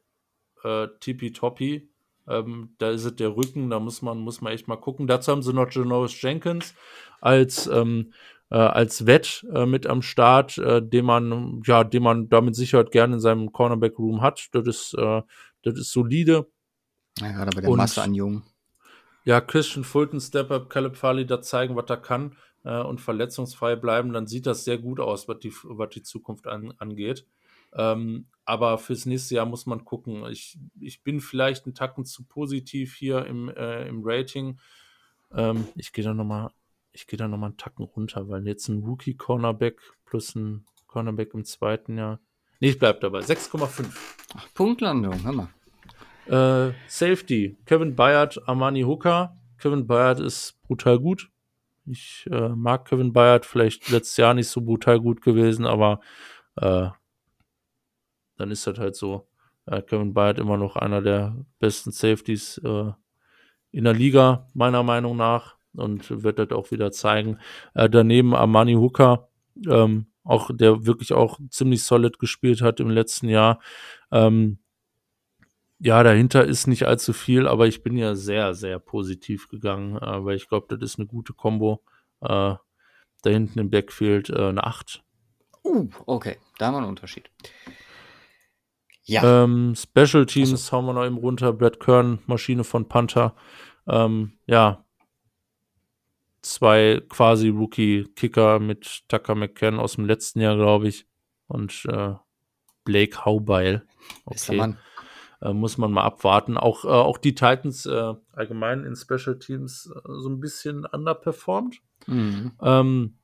äh, 0.62 0.88
tippitoppi, 1.00 1.90
ähm, 2.28 2.74
da 2.78 2.90
ist 2.90 3.04
es 3.04 3.16
der 3.16 3.36
Rücken, 3.36 3.70
da 3.70 3.80
muss 3.80 4.02
man, 4.02 4.18
muss 4.18 4.40
man 4.40 4.52
echt 4.52 4.68
mal 4.68 4.76
gucken. 4.76 5.06
Dazu 5.06 5.32
haben 5.32 5.42
sie 5.42 5.52
noch 5.52 5.70
Janoris 5.70 6.20
Jenkins 6.20 6.74
als, 7.20 7.66
ähm, 7.66 8.12
äh, 8.50 8.56
als 8.56 9.06
Wett 9.06 9.44
äh, 9.52 9.66
mit 9.66 9.86
am 9.86 10.02
Start, 10.02 10.58
äh, 10.58 10.80
den 10.82 11.04
man, 11.04 11.62
ja, 11.64 11.82
den 11.84 12.02
man 12.02 12.28
damit 12.28 12.54
Sicherheit 12.54 12.92
gerne 12.92 13.14
in 13.14 13.20
seinem 13.20 13.52
Cornerback-Room 13.52 14.20
hat. 14.20 14.48
Das 14.52 14.66
ist, 14.66 14.94
äh, 14.94 15.22
das 15.62 15.78
ist 15.78 15.92
solide. 15.92 16.48
Ja, 17.18 17.32
gerade 17.32 17.50
bei 17.54 17.60
der 17.60 17.70
Und, 17.70 17.78
Masse 17.78 18.02
an 18.02 18.14
Jungen. 18.14 18.42
Ja, 19.24 19.40
Christian 19.40 19.84
Fulton, 19.84 20.20
Step-Up, 20.20 20.68
Caleb 20.68 20.96
Farley 20.96 21.26
da 21.26 21.40
zeigen, 21.40 21.76
was 21.76 21.88
er 21.88 21.96
kann 21.98 22.36
äh, 22.64 22.80
und 22.80 23.00
verletzungsfrei 23.00 23.76
bleiben, 23.76 24.12
dann 24.12 24.26
sieht 24.26 24.46
das 24.46 24.64
sehr 24.64 24.78
gut 24.78 25.00
aus, 25.00 25.28
was 25.28 25.38
die, 25.38 25.52
die 25.94 26.02
Zukunft 26.02 26.46
an, 26.46 26.74
angeht. 26.78 27.26
Ähm, 27.74 28.26
aber 28.44 28.78
fürs 28.78 29.06
nächste 29.06 29.36
Jahr 29.36 29.46
muss 29.46 29.66
man 29.66 29.84
gucken. 29.84 30.26
Ich, 30.26 30.58
ich 30.80 31.02
bin 31.02 31.20
vielleicht 31.20 31.64
einen 31.64 31.74
Tacken 31.74 32.04
zu 32.04 32.24
positiv 32.24 32.94
hier 32.94 33.24
im, 33.26 33.48
äh, 33.48 33.86
im 33.88 34.02
Rating. 34.04 34.58
Ähm, 35.32 35.68
ich 35.76 35.92
gehe 35.92 36.04
da 36.04 36.12
nochmal, 36.12 36.50
ich 36.92 37.06
gehe 37.06 37.18
einen 37.22 37.56
Tacken 37.56 37.84
runter, 37.84 38.28
weil 38.28 38.46
jetzt 38.46 38.68
ein 38.68 38.82
Rookie-Cornerback 38.82 39.80
plus 40.04 40.34
ein 40.34 40.66
Cornerback 40.86 41.32
im 41.34 41.44
zweiten 41.44 41.96
Jahr. 41.96 42.20
Nee, 42.60 42.70
ich 42.70 42.78
bleib 42.78 43.00
dabei. 43.00 43.20
6,5. 43.20 43.86
Punktlandung, 44.54 45.24
hör 45.24 45.32
mal. 45.32 45.48
Äh, 46.26 46.72
Safety. 46.86 47.56
Kevin 47.66 47.94
Bayard, 47.96 48.40
Armani 48.48 48.82
Hooker. 48.82 49.36
Kevin 49.58 49.86
Bayard 49.86 50.20
ist 50.20 50.60
brutal 50.62 50.98
gut. 50.98 51.30
Ich 51.86 52.28
äh, 52.30 52.48
mag 52.50 52.84
Kevin 52.84 53.12
Bayard, 53.12 53.44
vielleicht 53.44 53.90
letztes 53.90 54.16
Jahr 54.16 54.34
nicht 54.34 54.48
so 54.48 54.60
brutal 54.60 55.00
gut 55.00 55.20
gewesen, 55.20 55.66
aber 55.66 56.00
äh, 56.56 56.88
dann 58.36 58.50
ist 58.50 58.66
das 58.66 58.78
halt 58.78 58.94
so. 58.94 59.26
Äh, 59.66 59.82
Kevin 59.82 60.14
Bayard 60.14 60.38
immer 60.38 60.56
noch 60.56 60.76
einer 60.76 61.02
der 61.02 61.36
besten 61.58 61.90
Safeties 61.90 62.58
äh, 62.58 62.92
in 63.72 63.84
der 63.84 63.94
Liga, 63.94 64.48
meiner 64.54 64.82
Meinung 64.82 65.16
nach, 65.16 65.56
und 65.74 66.22
wird 66.22 66.38
das 66.38 66.50
auch 66.50 66.70
wieder 66.70 66.92
zeigen. 66.92 67.38
Äh, 67.74 67.88
daneben 67.88 68.34
Armani 68.34 68.74
Hooker, 68.74 69.28
ähm, 69.68 70.06
auch 70.24 70.50
der 70.52 70.86
wirklich 70.86 71.12
auch 71.12 71.40
ziemlich 71.50 71.82
solid 71.84 72.18
gespielt 72.18 72.62
hat 72.62 72.80
im 72.80 72.90
letzten 72.90 73.28
Jahr. 73.28 73.60
Ähm, 74.12 74.58
ja, 75.84 76.00
dahinter 76.04 76.44
ist 76.44 76.68
nicht 76.68 76.86
allzu 76.86 77.12
viel, 77.12 77.48
aber 77.48 77.66
ich 77.66 77.82
bin 77.82 77.96
ja 77.96 78.14
sehr, 78.14 78.54
sehr 78.54 78.78
positiv 78.78 79.48
gegangen, 79.48 79.96
äh, 79.96 80.24
weil 80.24 80.36
ich 80.36 80.48
glaube, 80.48 80.66
das 80.68 80.92
ist 80.92 80.98
eine 80.98 81.08
gute 81.08 81.32
Kombo. 81.32 81.82
Äh, 82.20 82.54
da 83.24 83.30
hinten 83.30 83.58
im 83.58 83.68
Backfield 83.68 84.30
äh, 84.30 84.48
eine 84.48 84.62
8. 84.62 85.02
Uh, 85.64 85.88
okay, 86.06 86.38
da 86.58 86.66
haben 86.66 86.74
wir 86.74 86.78
einen 86.78 86.88
Unterschied. 86.88 87.30
Ja. 89.02 89.42
Ähm, 89.42 89.74
Special 89.74 90.24
Teams 90.26 90.52
also. 90.52 90.76
hauen 90.76 90.86
wir 90.86 90.92
noch 90.92 91.04
eben 91.04 91.18
runter. 91.18 91.52
Brad 91.52 91.80
Kern, 91.80 92.20
Maschine 92.26 92.62
von 92.62 92.86
Panther. 92.86 93.34
Ähm, 93.88 94.34
ja. 94.46 94.84
Zwei 96.42 97.02
quasi 97.08 97.48
Rookie-Kicker 97.48 98.60
mit 98.60 99.02
Tucker 99.08 99.34
McCann 99.34 99.80
aus 99.80 99.96
dem 99.96 100.06
letzten 100.06 100.40
Jahr, 100.40 100.54
glaube 100.54 100.86
ich. 100.86 101.06
Und 101.48 101.84
äh, 101.88 102.14
Blake 102.84 103.24
Haubeil. 103.24 103.84
Okay. 104.26 104.56
Mann. 104.56 104.78
Äh, 105.42 105.52
muss 105.52 105.76
man 105.76 105.90
mal 105.90 106.04
abwarten. 106.04 106.56
Auch, 106.56 106.84
äh, 106.84 106.88
auch 106.88 107.18
die 107.18 107.34
Titans 107.34 107.84
äh, 107.84 108.14
allgemein 108.32 108.84
in 108.84 108.94
Special 108.94 109.38
Teams 109.38 109.90
äh, 109.92 110.00
so 110.04 110.28
ein 110.28 110.38
bisschen 110.38 110.86
underperformed. 110.86 111.80
Mhm. 112.06 112.52
Ähm, 112.62 113.18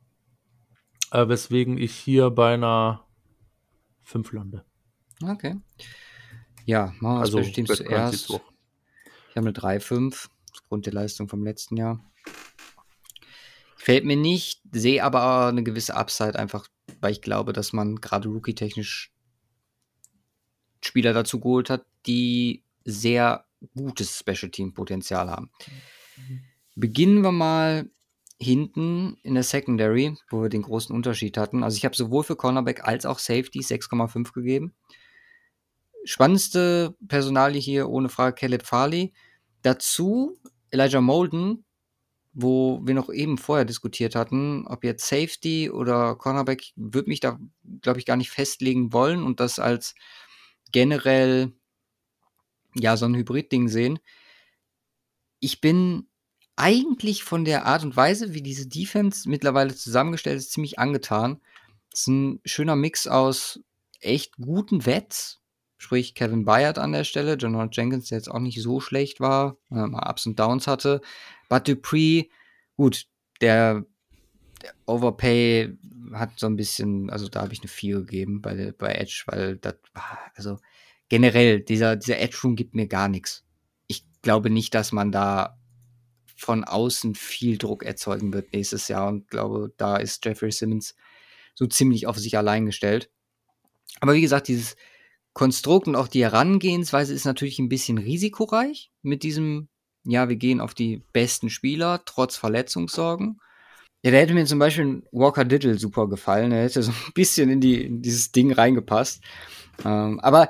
äh, 1.12 1.28
weswegen 1.28 1.78
ich 1.78 1.95
hier 1.95 2.31
bei 2.31 2.55
einer 2.55 3.05
5 4.03 4.32
lande. 4.32 4.65
Okay. 5.23 5.61
Ja, 6.65 6.93
machen 6.99 7.19
wir 7.19 7.20
also, 7.20 7.39
Special 7.39 7.55
Teams 7.55 7.77
zuerst. 7.77 8.31
Ich 8.31 9.36
habe 9.36 9.49
eine 9.49 9.53
3-5 9.53 10.28
aufgrund 10.55 10.86
der 10.86 10.95
Leistung 10.95 11.28
vom 11.28 11.45
letzten 11.45 11.77
Jahr. 11.77 12.01
Gefällt 13.77 14.05
mir 14.05 14.16
nicht, 14.16 14.61
sehe 14.73 15.05
aber 15.05 15.47
eine 15.47 15.62
gewisse 15.62 15.95
Upside 15.95 16.36
einfach, 16.36 16.66
weil 17.01 17.12
ich 17.12 17.23
glaube, 17.23 17.53
dass 17.53 17.73
man 17.73 17.97
gerade 17.97 18.28
rookie-technisch 18.28 19.12
Spieler 20.82 21.12
dazu 21.12 21.40
geholt 21.40 21.70
hat, 21.70 21.86
die 22.09 22.65
sehr 22.85 23.45
gutes 23.77 24.19
Special 24.19 24.51
Team 24.51 24.75
Potenzial 24.75 25.31
haben. 25.31 25.51
Mhm. 26.17 26.41
Beginnen 26.75 27.23
wir 27.23 27.33
mal 27.33 27.91
hinten 28.41 29.17
in 29.23 29.35
der 29.35 29.43
Secondary, 29.43 30.17
wo 30.31 30.43
wir 30.43 30.49
den 30.49 30.63
großen 30.63 30.95
Unterschied 30.95 31.37
hatten. 31.37 31.65
Also 31.65 31.77
ich 31.77 31.85
habe 31.85 31.97
sowohl 31.97 32.23
für 32.23 32.37
Cornerback 32.37 32.85
als 32.85 33.05
auch 33.05 33.19
Safety 33.19 33.61
6,5 33.61 34.33
gegeben. 34.33 34.75
Spannendste 36.05 36.97
Personalie 37.07 37.61
hier 37.61 37.89
ohne 37.89 38.09
Frage 38.09 38.37
Caleb 38.37 38.65
Farley. 38.65 39.13
Dazu 39.63 40.39
Elijah 40.71 41.01
Molden, 41.01 41.65
wo 42.33 42.81
wir 42.85 42.95
noch 42.95 43.11
eben 43.11 43.39
vorher 43.39 43.65
diskutiert 43.65 44.15
hatten, 44.15 44.67
ob 44.69 44.85
jetzt 44.85 45.09
Safety 45.09 45.71
oder 45.71 46.15
Cornerback, 46.15 46.73
würde 46.77 47.09
mich 47.09 47.19
da, 47.19 47.41
glaube 47.83 47.99
ich, 47.99 48.07
gar 48.07 48.17
nicht 48.17 48.31
festlegen 48.31 48.93
wollen 48.93 49.25
und 49.25 49.41
das 49.41 49.59
als 49.59 49.97
generell 50.71 51.53
ja 52.74 52.97
so 52.97 53.07
ein 53.07 53.15
Hybrid-Ding 53.15 53.69
sehen. 53.69 53.99
Ich 55.40 55.61
bin 55.61 56.09
eigentlich 56.57 57.23
von 57.23 57.45
der 57.45 57.66
Art 57.66 57.85
und 57.85 57.97
Weise, 57.97 58.35
wie 58.35 58.43
diese 58.43 58.66
Defense 58.66 59.28
mittlerweile 59.28 59.74
zusammengestellt 59.74 60.39
ist, 60.39 60.53
ziemlich 60.53 60.78
angetan. 60.78 61.40
Es 61.93 62.01
ist 62.01 62.07
ein 62.09 62.40
schöner 62.45 62.77
Mix 62.77 63.07
aus 63.07 63.61
echt 64.01 64.36
guten 64.36 64.85
Wets, 64.85 65.40
sprich 65.77 66.15
Kevin 66.15 66.45
Bayard 66.45 66.78
an 66.78 66.93
der 66.93 67.05
Stelle, 67.05 67.35
John 67.35 67.70
Jenkins, 67.73 68.09
der 68.09 68.19
jetzt 68.19 68.31
auch 68.31 68.40
nicht 68.40 68.61
so 68.61 68.81
schlecht 68.81 69.20
war, 69.20 69.57
äh, 69.70 69.86
mal 69.86 70.11
Ups 70.11 70.27
und 70.27 70.39
Downs 70.39 70.66
hatte. 70.66 71.01
But 71.49 71.69
Dupree, 71.69 72.24
gut, 72.77 73.07
der, 73.40 73.85
der 74.62 74.74
Overpay 74.86 75.77
hat 76.12 76.39
so 76.39 76.47
ein 76.47 76.57
bisschen, 76.57 77.11
also 77.11 77.28
da 77.28 77.43
habe 77.43 77.53
ich 77.53 77.61
eine 77.61 77.69
4 77.69 78.01
gegeben 78.01 78.43
bei, 78.43 78.73
bei 78.77 78.95
Edge, 78.95 79.23
weil 79.27 79.57
das 79.57 79.77
war, 79.95 80.19
also 80.35 80.59
generell, 81.09 81.61
dieser, 81.61 81.97
dieser 81.97 82.19
Edge 82.19 82.39
Room 82.43 82.57
gibt 82.57 82.75
mir 82.75 82.87
gar 82.87 83.09
nichts. 83.09 83.45
Ich 83.87 84.05
glaube 84.23 84.51
nicht, 84.51 84.75
dass 84.75 84.93
man 84.93 85.13
da 85.13 85.59
von 86.37 86.65
außen 86.65 87.15
viel 87.15 87.59
Druck 87.59 87.83
erzeugen 87.83 88.33
wird 88.33 88.53
nächstes 88.53 88.89
Jahr 88.89 89.09
und 89.09 89.29
glaube, 89.29 89.73
da 89.77 89.97
ist 89.97 90.25
Jeffrey 90.25 90.53
Simmons 90.53 90.95
so 91.55 91.67
ziemlich 91.67 92.07
auf 92.07 92.17
sich 92.17 92.37
allein 92.37 92.67
gestellt. 92.67 93.11
Aber 94.01 94.15
wie 94.15 94.21
gesagt, 94.21 94.47
dieses 94.47 94.77
Konstrukt 95.33 95.89
und 95.89 95.97
auch 95.97 96.09
die 96.09 96.23
Herangehensweise 96.23 97.13
ist 97.13 97.25
natürlich 97.25 97.59
ein 97.59 97.69
bisschen 97.69 97.99
risikoreich 97.99 98.93
mit 99.03 99.23
diesem, 99.25 99.69
ja, 100.05 100.29
wir 100.29 100.37
gehen 100.37 100.61
auf 100.61 100.75
die 100.75 101.03
besten 101.13 101.51
Spieler 101.51 102.03
trotz 102.05 102.37
Verletzungssorgen. 102.37 103.41
Ja, 104.05 104.13
da 104.13 104.19
hätte 104.19 104.35
mir 104.35 104.47
zum 104.47 104.61
Beispiel 104.61 105.03
Walker 105.11 105.45
Diddle 105.45 105.77
super 105.77 106.09
gefallen. 106.09 106.53
Er 106.53 106.63
hätte 106.63 106.83
so 106.83 106.93
ein 106.93 107.13
bisschen 107.15 107.51
in, 107.51 107.61
die, 107.61 107.85
in 107.85 108.03
dieses 108.03 108.31
Ding 108.31 108.53
reingepasst. 108.53 109.23
Ähm, 109.85 110.21
aber 110.21 110.49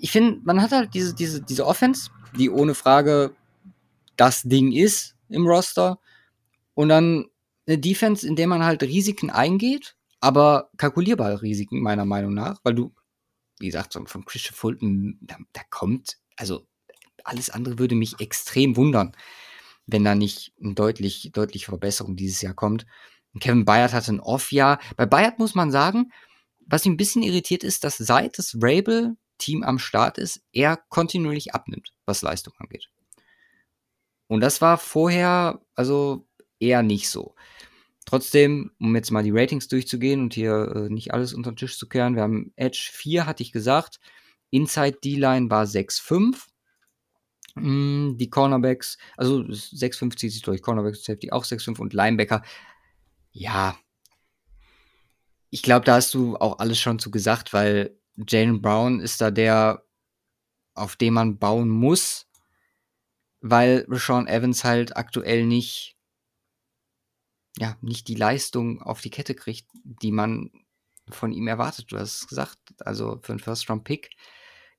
ich 0.00 0.10
finde, 0.12 0.40
man 0.44 0.62
hat 0.62 0.72
halt 0.72 0.94
diese, 0.94 1.14
diese, 1.14 1.42
diese 1.42 1.66
Offense, 1.66 2.10
die 2.36 2.50
ohne 2.50 2.74
Frage 2.74 3.34
das 4.16 4.42
Ding 4.42 4.72
ist, 4.72 5.16
im 5.28 5.46
Roster 5.46 5.98
und 6.74 6.88
dann 6.88 7.26
eine 7.66 7.78
Defense, 7.78 8.26
in 8.26 8.36
der 8.36 8.46
man 8.46 8.64
halt 8.64 8.82
Risiken 8.82 9.30
eingeht, 9.30 9.96
aber 10.20 10.70
kalkulierbare 10.76 11.42
Risiken, 11.42 11.82
meiner 11.82 12.04
Meinung 12.04 12.34
nach, 12.34 12.60
weil 12.64 12.74
du, 12.74 12.94
wie 13.58 13.66
gesagt, 13.66 13.94
von 13.94 14.24
Christian 14.24 14.54
Fulton, 14.54 15.18
da, 15.20 15.36
da 15.52 15.62
kommt, 15.70 16.18
also 16.36 16.66
alles 17.24 17.50
andere 17.50 17.78
würde 17.78 17.94
mich 17.94 18.20
extrem 18.20 18.76
wundern, 18.76 19.14
wenn 19.86 20.04
da 20.04 20.14
nicht 20.14 20.52
eine 20.62 20.74
deutlich, 20.74 21.30
deutliche 21.32 21.66
Verbesserung 21.66 22.16
dieses 22.16 22.40
Jahr 22.40 22.54
kommt. 22.54 22.86
Kevin 23.40 23.64
Bayard 23.64 23.92
hatte 23.92 24.12
ein 24.12 24.20
Off-Jahr. 24.20 24.80
Bei 24.96 25.06
Bayard 25.06 25.38
muss 25.38 25.54
man 25.54 25.70
sagen, 25.70 26.12
was 26.66 26.84
mich 26.84 26.94
ein 26.94 26.96
bisschen 26.96 27.22
irritiert 27.22 27.64
ist, 27.64 27.84
dass 27.84 27.98
seit 27.98 28.38
das 28.38 28.60
Rabel-Team 29.38 29.62
am 29.62 29.78
Start 29.78 30.18
ist, 30.18 30.42
er 30.52 30.76
kontinuierlich 30.88 31.54
abnimmt, 31.54 31.92
was 32.04 32.22
Leistung 32.22 32.54
angeht. 32.58 32.88
Und 34.26 34.40
das 34.40 34.60
war 34.60 34.78
vorher 34.78 35.60
also 35.74 36.26
eher 36.60 36.82
nicht 36.82 37.08
so. 37.08 37.34
Trotzdem, 38.04 38.72
um 38.78 38.94
jetzt 38.94 39.10
mal 39.10 39.22
die 39.22 39.30
Ratings 39.30 39.68
durchzugehen 39.68 40.20
und 40.20 40.34
hier 40.34 40.72
äh, 40.74 40.92
nicht 40.92 41.12
alles 41.12 41.34
unter 41.34 41.52
den 41.52 41.56
Tisch 41.56 41.78
zu 41.78 41.88
kehren, 41.88 42.14
wir 42.14 42.22
haben 42.22 42.52
Edge 42.56 42.90
4, 42.92 43.26
hatte 43.26 43.42
ich 43.42 43.52
gesagt. 43.52 44.00
Inside 44.50 44.98
D-Line 45.04 45.50
war 45.50 45.64
6,5. 45.64 46.46
Mm, 47.54 48.16
die 48.16 48.30
Cornerbacks, 48.30 48.98
also 49.16 49.40
6,5 49.40 50.16
zieht 50.16 50.32
sich 50.32 50.42
durch, 50.42 50.62
Cornerbacks 50.62 51.04
Safety 51.04 51.30
auch 51.32 51.44
6,5 51.44 51.80
und 51.80 51.92
Linebacker. 51.92 52.42
Ja, 53.32 53.76
ich 55.50 55.62
glaube, 55.62 55.84
da 55.84 55.94
hast 55.96 56.14
du 56.14 56.36
auch 56.36 56.58
alles 56.58 56.78
schon 56.78 56.98
zu 56.98 57.10
gesagt, 57.10 57.52
weil 57.52 57.97
Jalen 58.26 58.60
Brown 58.60 59.00
ist 59.00 59.20
da 59.20 59.30
der, 59.30 59.84
auf 60.74 60.96
dem 60.96 61.14
man 61.14 61.38
bauen 61.38 61.68
muss, 61.68 62.26
weil 63.40 63.86
Rashawn 63.88 64.26
Evans 64.26 64.64
halt 64.64 64.96
aktuell 64.96 65.46
nicht, 65.46 65.96
ja, 67.58 67.76
nicht 67.80 68.08
die 68.08 68.14
Leistung 68.14 68.82
auf 68.82 69.00
die 69.00 69.10
Kette 69.10 69.34
kriegt, 69.34 69.68
die 69.84 70.12
man 70.12 70.50
von 71.08 71.32
ihm 71.32 71.46
erwartet. 71.46 71.92
Du 71.92 71.98
hast 71.98 72.22
es 72.22 72.26
gesagt, 72.26 72.58
also 72.80 73.18
für 73.22 73.32
einen 73.32 73.40
First-Round-Pick, 73.40 74.10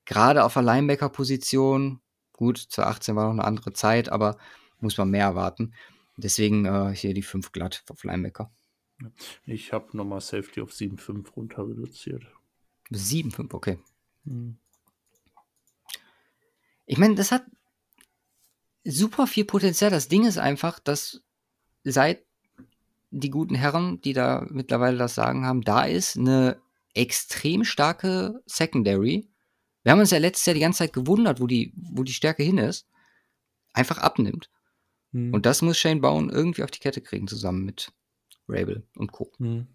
gerade 0.04 0.44
auf 0.44 0.54
der 0.54 0.62
Linebacker-Position, 0.62 2.00
gut, 2.32 2.58
zur 2.58 2.86
18 2.86 3.16
war 3.16 3.24
noch 3.24 3.32
eine 3.32 3.44
andere 3.44 3.72
Zeit, 3.72 4.10
aber 4.10 4.36
muss 4.78 4.98
man 4.98 5.10
mehr 5.10 5.24
erwarten. 5.24 5.74
Deswegen 6.16 6.66
äh, 6.66 6.94
hier 6.94 7.14
die 7.14 7.22
5 7.22 7.52
glatt 7.52 7.84
auf 7.88 8.04
Linebacker. 8.04 8.50
Ich 9.46 9.72
habe 9.72 9.96
nochmal 9.96 10.20
Safety 10.20 10.60
auf 10.60 10.72
7,5 10.72 11.30
runter 11.32 11.68
reduziert. 11.68 12.26
7,5, 12.92 13.54
okay. 13.54 13.78
Hm. 14.24 14.56
Ich 16.86 16.98
meine, 16.98 17.14
das 17.14 17.30
hat 17.30 17.44
super 18.84 19.26
viel 19.26 19.44
Potenzial. 19.44 19.90
Das 19.90 20.08
Ding 20.08 20.26
ist 20.26 20.38
einfach, 20.38 20.78
dass 20.78 21.22
seit 21.84 22.24
die 23.10 23.30
guten 23.30 23.54
Herren, 23.54 24.00
die 24.00 24.12
da 24.12 24.46
mittlerweile 24.50 24.96
das 24.96 25.14
Sagen 25.14 25.44
haben, 25.44 25.62
da 25.62 25.84
ist 25.84 26.16
eine 26.16 26.60
extrem 26.94 27.64
starke 27.64 28.42
Secondary. 28.46 29.28
Wir 29.82 29.92
haben 29.92 30.00
uns 30.00 30.10
ja 30.10 30.18
letztes 30.18 30.46
Jahr 30.46 30.54
die 30.54 30.60
ganze 30.60 30.78
Zeit 30.78 30.92
gewundert, 30.92 31.40
wo 31.40 31.46
die, 31.46 31.72
wo 31.76 32.02
die 32.02 32.12
Stärke 32.12 32.42
hin 32.42 32.58
ist. 32.58 32.86
Einfach 33.72 33.98
abnimmt. 33.98 34.50
Hm. 35.12 35.32
Und 35.32 35.46
das 35.46 35.62
muss 35.62 35.78
Shane 35.78 36.00
Bowen 36.00 36.28
irgendwie 36.28 36.64
auf 36.64 36.70
die 36.70 36.80
Kette 36.80 37.00
kriegen, 37.00 37.28
zusammen 37.28 37.64
mit 37.64 37.92
Rabel 38.48 38.82
und 38.96 39.12
Co. 39.12 39.30
Hm. 39.38 39.66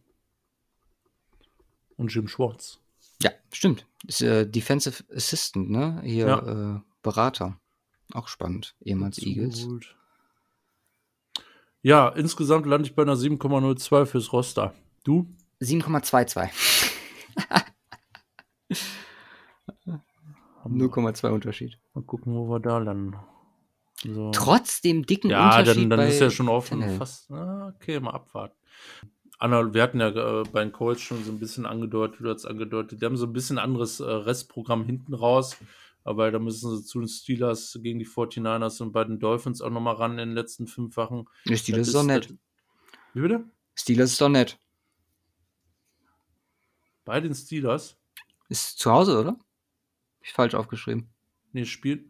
Und 1.98 2.14
Jim 2.14 2.28
Schwartz. 2.28 2.80
Ja, 3.22 3.32
stimmt. 3.52 3.86
Ist 4.08 4.22
äh, 4.22 4.46
Defensive 4.48 5.04
Assistant, 5.14 5.70
ne? 5.70 6.02
Hier 6.04 6.28
ja. 6.28 6.76
äh, 6.76 6.80
Berater. 7.02 7.60
Auch 8.14 8.28
spannend, 8.28 8.76
ehemals 8.82 9.18
Absolut. 9.18 9.38
Eagles. 9.38 9.68
Ja, 11.82 12.10
insgesamt 12.10 12.66
lande 12.66 12.88
ich 12.88 12.96
bei 12.96 13.04
einer 13.04 13.16
7,02 13.16 14.06
fürs 14.06 14.34
Roster. 14.34 14.74
Du? 15.04 15.28
7,22. 15.62 16.50
0,2 20.66 21.30
Unterschied. 21.32 21.80
Mal 21.94 22.04
gucken, 22.04 22.34
wo 22.34 22.50
wir 22.50 22.60
da 22.60 22.80
landen. 22.80 23.16
So. 24.04 24.32
Trotz 24.32 24.82
dem 24.82 25.06
dicken 25.06 25.30
ja, 25.30 25.46
Unterschied. 25.46 25.84
Ja, 25.84 25.90
dann, 25.90 25.90
dann 25.92 26.08
ist 26.08 26.20
ja 26.20 26.30
schon 26.30 26.50
offen. 26.50 26.98
Fast, 26.98 27.30
okay, 27.32 28.00
mal 28.00 28.12
abwarten. 28.12 28.56
Wir 29.52 29.84
hatten 29.84 30.00
ja 30.00 30.10
äh, 30.10 30.44
bei 30.52 30.64
den 30.64 30.72
Colts 30.72 31.02
schon 31.02 31.24
so 31.24 31.32
ein 31.32 31.40
bisschen 31.40 31.66
angedeutet, 31.66 32.20
du 32.22 32.30
hast 32.30 32.46
angedeutet, 32.46 33.02
die 33.02 33.06
haben 33.06 33.18
so 33.18 33.26
ein 33.26 33.34
bisschen 33.34 33.58
anderes 33.58 34.00
äh, 34.00 34.04
Restprogramm 34.04 34.86
hinten 34.86 35.14
raus. 35.14 35.58
Aber 36.04 36.30
da 36.30 36.38
müssen 36.38 36.78
sie 36.78 36.86
zu 36.86 37.00
den 37.00 37.08
Steelers 37.08 37.80
gegen 37.82 37.98
die 37.98 38.06
49ers 38.06 38.82
und 38.82 38.92
bei 38.92 39.04
den 39.04 39.20
Dolphins 39.20 39.60
auch 39.62 39.72
nochmal 39.72 39.96
ran 39.96 40.12
in 40.12 40.30
den 40.30 40.36
letzten 40.36 40.68
fünf 40.68 40.96
Wochen. 40.98 41.26
Ja, 41.46 41.58
Steelers 41.58 41.88
ist 41.88 41.96
doch 41.96 42.04
nett. 42.04 42.32
Wie 43.14 43.22
bitte? 43.22 43.44
Steelers 43.74 44.12
ist 44.12 44.22
doch 44.22 44.30
nett. 44.30 44.60
Bei 47.06 47.20
den 47.20 47.34
Steelers? 47.34 47.98
Ist 48.50 48.78
zu 48.78 48.92
Hause, 48.92 49.20
oder? 49.20 49.32
Hab 49.32 49.42
ich 50.22 50.34
falsch 50.34 50.54
aufgeschrieben. 50.54 51.10
Nee, 51.54 51.66
spielt 51.66 52.06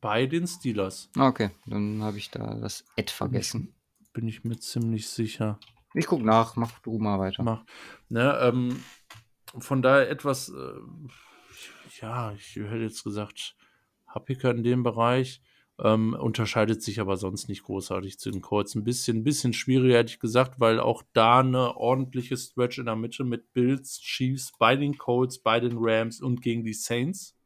bei 0.00 0.26
den 0.26 0.46
Steelers. 0.46 1.10
Okay, 1.18 1.50
dann 1.66 2.02
habe 2.02 2.18
ich 2.18 2.30
da 2.30 2.54
das 2.54 2.84
Ed 2.96 3.10
vergessen. 3.10 3.74
Bin 4.12 4.28
ich 4.28 4.44
mir 4.44 4.58
ziemlich 4.58 5.08
sicher. 5.08 5.58
Ich 5.96 6.06
guck 6.06 6.22
nach, 6.22 6.56
mach 6.56 6.78
du 6.80 6.98
mal 6.98 7.18
weiter. 7.18 7.42
Mach. 7.42 7.64
Ne, 8.10 8.38
ähm, 8.42 8.84
von 9.58 9.80
daher 9.80 10.10
etwas. 10.10 10.50
Äh, 10.50 10.80
ja, 12.02 12.32
ich 12.32 12.54
hätte 12.56 12.76
jetzt 12.76 13.02
gesagt, 13.02 13.56
happiger 14.06 14.50
in 14.50 14.62
dem 14.62 14.82
Bereich. 14.82 15.40
Ähm, 15.78 16.14
unterscheidet 16.14 16.82
sich 16.82 17.00
aber 17.00 17.16
sonst 17.16 17.48
nicht 17.48 17.62
großartig 17.62 18.18
zu 18.18 18.30
den 18.30 18.42
Colts. 18.42 18.74
Ein 18.74 18.84
bisschen, 18.84 19.24
bisschen 19.24 19.54
schwieriger, 19.54 19.96
hätte 19.96 20.12
ich 20.12 20.20
gesagt, 20.20 20.60
weil 20.60 20.80
auch 20.80 21.02
da 21.14 21.40
eine 21.40 21.76
ordentliche 21.76 22.36
Stretch 22.36 22.78
in 22.78 22.86
der 22.86 22.96
Mitte 22.96 23.24
mit 23.24 23.54
Bills, 23.54 23.98
Chiefs, 23.98 24.52
bei 24.58 24.76
den 24.76 24.98
Colts, 24.98 25.38
bei 25.38 25.60
den 25.60 25.76
Rams 25.78 26.20
und 26.20 26.42
gegen 26.42 26.64
die 26.64 26.74
Saints. 26.74 27.38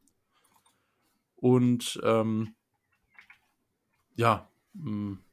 Und 1.36 2.00
ähm, 2.02 2.54
ja, 4.16 4.48
mh, 4.74 4.90
mm, 4.90 5.24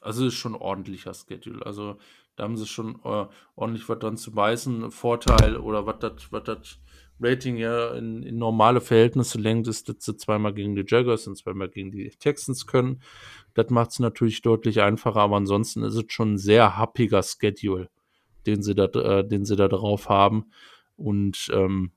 Also 0.00 0.26
ist 0.26 0.34
schon 0.34 0.54
ordentlicher 0.54 1.14
Schedule. 1.14 1.64
Also 1.64 1.98
da 2.36 2.44
haben 2.44 2.56
sie 2.56 2.66
schon 2.66 3.00
äh, 3.04 3.26
ordentlich 3.56 3.88
was 3.88 3.98
dran 3.98 4.16
zu 4.16 4.32
beißen. 4.32 4.90
Vorteil 4.90 5.56
oder 5.56 5.86
was 5.86 5.98
das 5.98 6.30
was 6.30 6.44
das 6.44 6.78
Rating 7.20 7.56
ja 7.56 7.94
in, 7.94 8.22
in 8.22 8.38
normale 8.38 8.80
Verhältnisse 8.80 9.38
lenkt, 9.38 9.66
ist, 9.66 9.88
dass 9.88 9.96
sie 10.00 10.16
zweimal 10.16 10.54
gegen 10.54 10.76
die 10.76 10.84
Jaguars 10.86 11.26
und 11.26 11.36
zweimal 11.36 11.68
gegen 11.68 11.90
die 11.90 12.10
Texans 12.10 12.66
können. 12.66 13.02
Das 13.54 13.70
macht 13.70 13.90
es 13.90 13.98
natürlich 13.98 14.42
deutlich 14.42 14.80
einfacher, 14.80 15.20
aber 15.20 15.36
ansonsten 15.36 15.82
ist 15.82 15.94
es 15.94 16.04
schon 16.08 16.34
ein 16.34 16.38
sehr 16.38 16.76
happiger 16.76 17.22
Schedule, 17.22 17.90
den 18.46 18.62
sie 18.62 18.74
da, 18.74 18.84
äh, 18.84 19.26
den 19.26 19.44
sie 19.44 19.56
da 19.56 19.66
drauf 19.66 20.08
haben. 20.08 20.52
Und 20.96 21.50
ähm, 21.52 21.92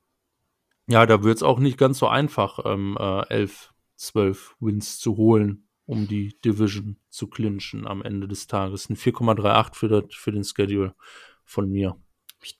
ja, 0.87 1.05
da 1.05 1.23
wird 1.23 1.37
es 1.37 1.43
auch 1.43 1.59
nicht 1.59 1.77
ganz 1.77 1.99
so 1.99 2.07
einfach, 2.07 2.59
ähm, 2.65 2.97
äh, 2.99 3.27
11, 3.27 3.73
12 3.95 4.55
Wins 4.59 4.99
zu 4.99 5.17
holen, 5.17 5.67
um 5.91 6.07
die 6.07 6.39
Division 6.39 6.95
zu 7.09 7.27
clinchen 7.27 7.85
am 7.85 8.01
Ende 8.01 8.25
des 8.25 8.47
Tages. 8.47 8.89
Ein 8.89 8.95
4,38 8.95 9.75
für, 9.75 10.07
für 10.09 10.31
den 10.31 10.45
Schedule 10.45 10.95
von 11.43 11.69
mir. 11.69 12.01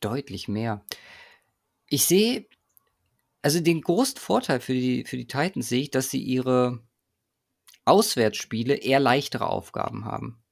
Deutlich 0.02 0.50
mehr. 0.50 0.86
Ich 1.88 2.06
sehe, 2.06 2.46
also 3.42 3.62
den 3.62 3.80
großen 3.80 4.18
Vorteil 4.18 4.60
für 4.60 4.74
die, 4.74 5.06
für 5.06 5.16
die 5.16 5.28
Titans 5.28 5.70
sehe 5.70 5.84
ich, 5.84 5.92
dass 5.92 6.10
sie 6.10 6.22
ihre 6.22 6.84
Auswärtsspiele 7.86 8.76
eher 8.76 9.00
leichtere 9.00 9.48
Aufgaben 9.48 10.04
haben. 10.04 10.44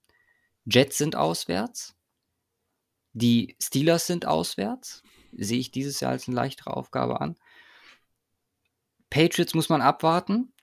Jets 0.64 0.98
sind 0.98 1.18
auswärts. 1.18 1.98
Die 3.12 3.58
Steelers 3.62 4.08
sind 4.08 4.26
auswärts. 4.26 5.04
Sehe 5.34 5.60
ich 5.60 5.72
dieses 5.72 6.00
Jahr 6.00 6.12
als 6.12 6.30
eine 6.30 6.36
leichtere 6.36 6.78
Aufgabe 6.78 7.20
an. 7.20 7.36
Patriots 9.10 9.54
muss 9.54 9.68
man 9.68 9.82
abwarten. 9.82 10.54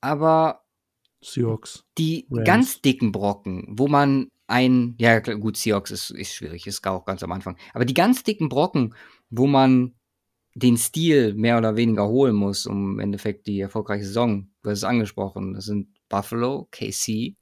Aber 0.00 0.64
Seahawks. 1.22 1.84
Die 1.98 2.26
Rams. 2.30 2.46
ganz 2.46 2.82
dicken 2.82 3.12
Brocken, 3.12 3.66
wo 3.70 3.88
man 3.88 4.28
ein, 4.46 4.96
ja 4.98 5.20
gut, 5.20 5.56
Seahawks 5.56 5.90
ist, 5.90 6.10
ist 6.10 6.34
schwierig, 6.34 6.66
ist 6.66 6.84
auch 6.86 7.04
ganz 7.04 7.22
am 7.22 7.32
Anfang. 7.32 7.56
Aber 7.72 7.84
die 7.84 7.94
ganz 7.94 8.22
dicken 8.22 8.48
Brocken, 8.48 8.94
wo 9.30 9.46
man 9.46 9.94
den 10.54 10.76
Stil 10.76 11.34
mehr 11.34 11.58
oder 11.58 11.76
weniger 11.76 12.08
holen 12.08 12.34
muss, 12.34 12.66
um 12.66 12.94
im 12.94 12.98
Endeffekt 12.98 13.46
die 13.46 13.60
erfolgreiche 13.60 14.04
Saison, 14.04 14.50
du 14.62 14.70
hast 14.70 14.78
es 14.78 14.84
angesprochen, 14.84 15.54
das 15.54 15.66
sind 15.66 15.88
Buffalo, 16.08 16.68
KC, 16.72 17.36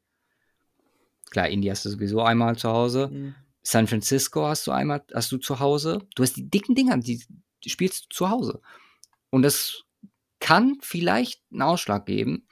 klar, 1.31 1.49
Indy 1.49 1.69
hast 1.69 1.87
du 1.87 1.91
sowieso 1.91 2.21
einmal 2.21 2.57
zu 2.57 2.69
Hause, 2.69 3.09
mhm. 3.09 3.35
San 3.63 3.87
Francisco 3.87 4.47
hast 4.47 4.67
du 4.67 4.73
einmal, 4.73 5.05
hast 5.15 5.33
du 5.33 5.39
zu 5.39 5.61
Hause, 5.61 6.07
du 6.15 6.23
hast 6.23 6.37
die 6.37 6.49
dicken 6.49 6.75
Dinger, 6.75 6.99
die, 6.99 7.23
die 7.65 7.71
spielst 7.71 8.05
du 8.05 8.09
zu 8.11 8.31
Hause. 8.31 8.61
Und 9.31 9.43
das 9.43 9.85
kann 10.41 10.79
vielleicht 10.81 11.43
einen 11.51 11.63
Ausschlag 11.63 12.07
geben. 12.07 12.47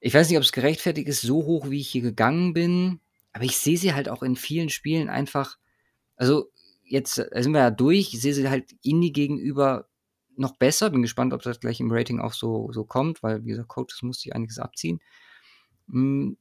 Ich 0.00 0.14
weiß 0.14 0.28
nicht, 0.28 0.38
ob 0.38 0.44
es 0.44 0.52
gerechtfertigt 0.52 1.08
ist, 1.08 1.22
so 1.22 1.44
hoch, 1.44 1.70
wie 1.70 1.80
ich 1.80 1.88
hier 1.88 2.02
gegangen 2.02 2.52
bin, 2.52 3.00
aber 3.32 3.44
ich 3.44 3.58
sehe 3.58 3.76
sie 3.76 3.94
halt 3.94 4.08
auch 4.08 4.22
in 4.22 4.36
vielen 4.36 4.68
Spielen 4.68 5.08
einfach, 5.08 5.58
also 6.16 6.50
jetzt 6.84 7.18
äh, 7.18 7.42
sind 7.42 7.52
wir 7.52 7.60
ja 7.60 7.70
durch, 7.70 8.14
ich 8.14 8.20
sehe 8.20 8.34
sie 8.34 8.48
halt 8.48 8.74
Indie 8.82 9.12
gegenüber 9.12 9.88
noch 10.36 10.56
besser, 10.56 10.90
bin 10.90 11.02
gespannt, 11.02 11.34
ob 11.34 11.42
das 11.42 11.60
gleich 11.60 11.80
im 11.80 11.90
Rating 11.90 12.20
auch 12.20 12.32
so, 12.32 12.70
so 12.72 12.84
kommt, 12.84 13.22
weil, 13.22 13.44
wie 13.44 13.50
gesagt, 13.50 13.68
Coaches 13.68 14.02
muss 14.02 14.20
sich 14.20 14.34
einiges 14.34 14.58
abziehen. 14.58 15.00
Hm, 15.90 16.36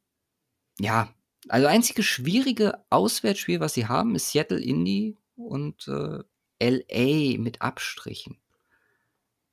ja, 0.80 1.14
also 1.50 1.68
einzige 1.68 2.04
schwierige 2.04 2.84
Auswärtsspiel, 2.90 3.60
was 3.60 3.74
sie 3.74 3.88
haben, 3.88 4.16
ist 4.16 4.32
Seattle 4.32 4.60
Indie 4.60 5.18
und 5.36 5.88
äh, 5.88 6.24
LA 6.60 7.40
mit 7.40 7.62
Abstrichen. 7.62 8.38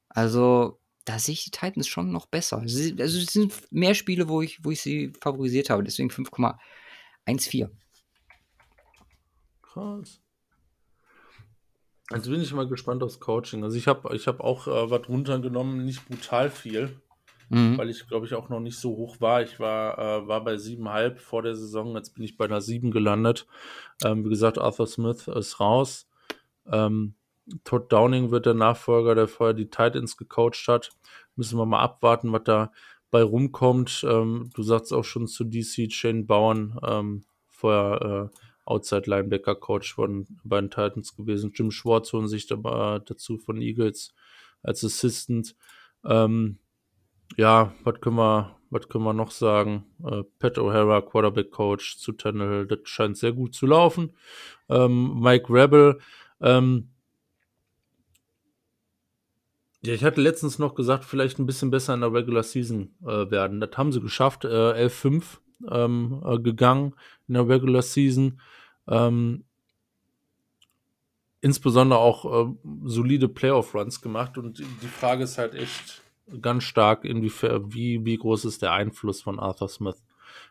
Also, 0.09 0.79
da 1.05 1.19
sehe 1.19 1.35
ich 1.35 1.45
die 1.45 1.51
Titans 1.51 1.87
schon 1.87 2.11
noch 2.11 2.27
besser. 2.27 2.59
also 2.59 2.79
es 2.99 3.27
sind 3.27 3.53
mehr 3.71 3.95
Spiele, 3.95 4.29
wo 4.29 4.43
ich, 4.43 4.65
wo 4.65 4.71
ich 4.71 4.81
sie 4.81 5.13
favorisiert 5.21 5.71
habe, 5.71 5.85
deswegen 5.85 6.11
5,14. 6.11 7.69
Krass. 9.63 10.21
Also 12.11 12.31
bin 12.31 12.41
ich 12.41 12.53
mal 12.53 12.69
gespannt 12.69 13.03
aufs 13.03 13.19
Coaching. 13.19 13.65
Also 13.65 13.77
ich 13.77 13.87
habe 13.87 14.15
ich 14.15 14.27
hab 14.27 14.41
auch 14.41 14.67
äh, 14.67 14.91
was 14.91 15.09
runtergenommen, 15.09 15.85
nicht 15.85 16.07
brutal 16.07 16.51
viel, 16.51 17.01
mhm. 17.49 17.79
weil 17.79 17.89
ich 17.89 18.07
glaube 18.07 18.27
ich 18.27 18.35
auch 18.35 18.51
noch 18.51 18.61
nicht 18.61 18.79
so 18.79 18.91
hoch 18.91 19.21
war. 19.21 19.43
Ich 19.43 19.59
war, 19.59 19.99
äh, 19.99 20.29
war 20.29 20.45
bei 20.45 20.55
7,5 20.55 21.16
vor 21.16 21.43
der 21.43 21.57
Saison, 21.57 21.97
jetzt 21.97 22.15
bin 22.15 22.24
ich 22.24 22.37
bei 22.37 22.45
einer 22.45 22.61
7 22.61 22.91
gelandet. 22.91 23.47
Ähm, 24.05 24.24
wie 24.24 24.29
gesagt, 24.29 24.59
Arthur 24.59 24.87
Smith 24.87 25.29
ist 25.29 25.61
raus. 25.61 26.07
Ähm, 26.71 27.15
Todd 27.64 27.93
Downing 27.93 28.31
wird 28.31 28.47
der 28.47 28.55
Nachfolger, 28.55 29.14
der 29.14 29.29
vorher 29.29 29.55
die 29.55 29.71
Titans 29.71 30.16
gecoacht 30.16 30.66
hat. 30.69 30.90
Müssen 31.37 31.59
wir 31.59 31.66
mal 31.66 31.81
abwarten, 31.81 32.32
was 32.32 32.45
da 32.45 32.73
bei 33.11 33.23
rumkommt. 33.23 34.05
Ähm, 34.09 34.51
du 34.55 34.63
sagst 34.63 34.93
auch 34.93 35.05
schon 35.05 35.27
zu 35.27 35.45
DC 35.45 35.93
Shane 35.93 36.27
Bauern, 36.27 36.79
ähm, 36.87 37.24
vorher 37.48 38.31
äh, 38.32 38.39
Outside 38.66 39.09
Linebacker 39.11 39.55
Coach 39.55 39.95
von 39.95 40.27
bei 40.43 40.61
den 40.61 40.71
Titans 40.71 41.14
gewesen. 41.14 41.53
Jim 41.55 41.71
Schwartz 41.71 42.13
holen 42.13 42.29
sich 42.29 42.47
da, 42.47 42.98
dazu 42.98 43.37
von 43.37 43.61
Eagles 43.61 44.14
als 44.63 44.82
Assistant. 44.82 45.55
Ähm, 46.05 46.59
ja, 47.37 47.74
was 47.85 48.01
können 48.01 48.16
wir, 48.16 48.56
was 48.71 48.89
können 48.89 49.05
wir 49.05 49.13
noch 49.13 49.31
sagen? 49.31 49.85
Äh, 50.03 50.23
Pat 50.39 50.59
O'Hara, 50.59 51.03
Quarterback 51.03 51.51
Coach 51.51 51.98
zu 51.98 52.13
Tannehill, 52.13 52.66
das 52.66 52.81
scheint 52.85 53.19
sehr 53.19 53.32
gut 53.32 53.55
zu 53.55 53.66
laufen. 53.66 54.16
Ähm, 54.69 55.21
Mike 55.21 55.53
Rebel, 55.53 56.01
ähm, 56.40 56.90
ja, 59.85 59.95
ich 59.95 60.04
hatte 60.04 60.21
letztens 60.21 60.59
noch 60.59 60.74
gesagt, 60.74 61.04
vielleicht 61.04 61.38
ein 61.38 61.46
bisschen 61.46 61.71
besser 61.71 61.95
in 61.95 62.01
der 62.01 62.13
Regular 62.13 62.43
Season 62.43 62.95
äh, 63.03 63.30
werden. 63.30 63.61
Das 63.61 63.77
haben 63.77 63.93
sie 63.93 64.01
geschafft, 64.01 64.45
äh, 64.45 64.48
11-5 64.48 65.22
ähm, 65.71 66.22
äh, 66.24 66.38
gegangen 66.38 66.95
in 67.29 67.35
der 67.35 67.48
Regular 67.48 67.82
Season. 67.82 68.40
Ähm, 68.88 69.45
insbesondere 71.40 71.98
auch 71.98 72.48
äh, 72.48 72.54
solide 72.85 73.29
Playoff-Runs 73.29 74.01
gemacht 74.01 74.38
und 74.38 74.59
die 74.59 74.87
Frage 74.87 75.24
ist 75.24 75.37
halt 75.37 75.54
echt 75.54 76.03
ganz 76.40 76.64
stark, 76.64 77.04
inwiefern, 77.04 77.72
wie, 77.74 78.04
wie 78.04 78.16
groß 78.16 78.46
ist 78.46 78.63
der 78.63 78.72
Einfluss 78.72 79.21
von 79.21 79.38
Arthur 79.38 79.69
Smith 79.69 80.03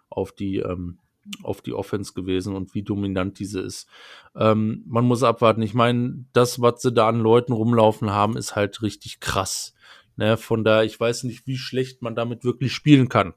auf 0.10 0.32
die, 0.32 0.58
ähm, 0.58 1.00
auf 1.42 1.62
die 1.62 1.74
Offense 1.74 2.14
gewesen 2.14 2.56
und 2.56 2.74
wie 2.74 2.84
dominant 2.84 3.40
diese 3.40 3.62
ist. 3.62 3.88
Ähm, 4.36 4.84
man 4.86 5.06
muss 5.06 5.24
abwarten. 5.24 5.62
Ich 5.62 5.74
meine, 5.74 6.26
das, 6.34 6.62
was 6.62 6.82
sie 6.82 6.92
da 6.92 7.08
an 7.08 7.20
Leuten 7.20 7.54
rumlaufen 7.54 8.12
haben, 8.12 8.38
ist 8.38 8.56
halt 8.56 8.82
richtig 8.82 9.20
krass. 9.20 9.74
Ne, 10.16 10.38
von 10.38 10.64
daher, 10.64 10.84
ich 10.84 11.00
weiß 11.00 11.24
nicht, 11.24 11.48
wie 11.48 11.58
schlecht 11.58 12.02
man 12.02 12.16
damit 12.16 12.44
wirklich 12.44 12.72
spielen 12.74 13.10
kann. 13.10 13.34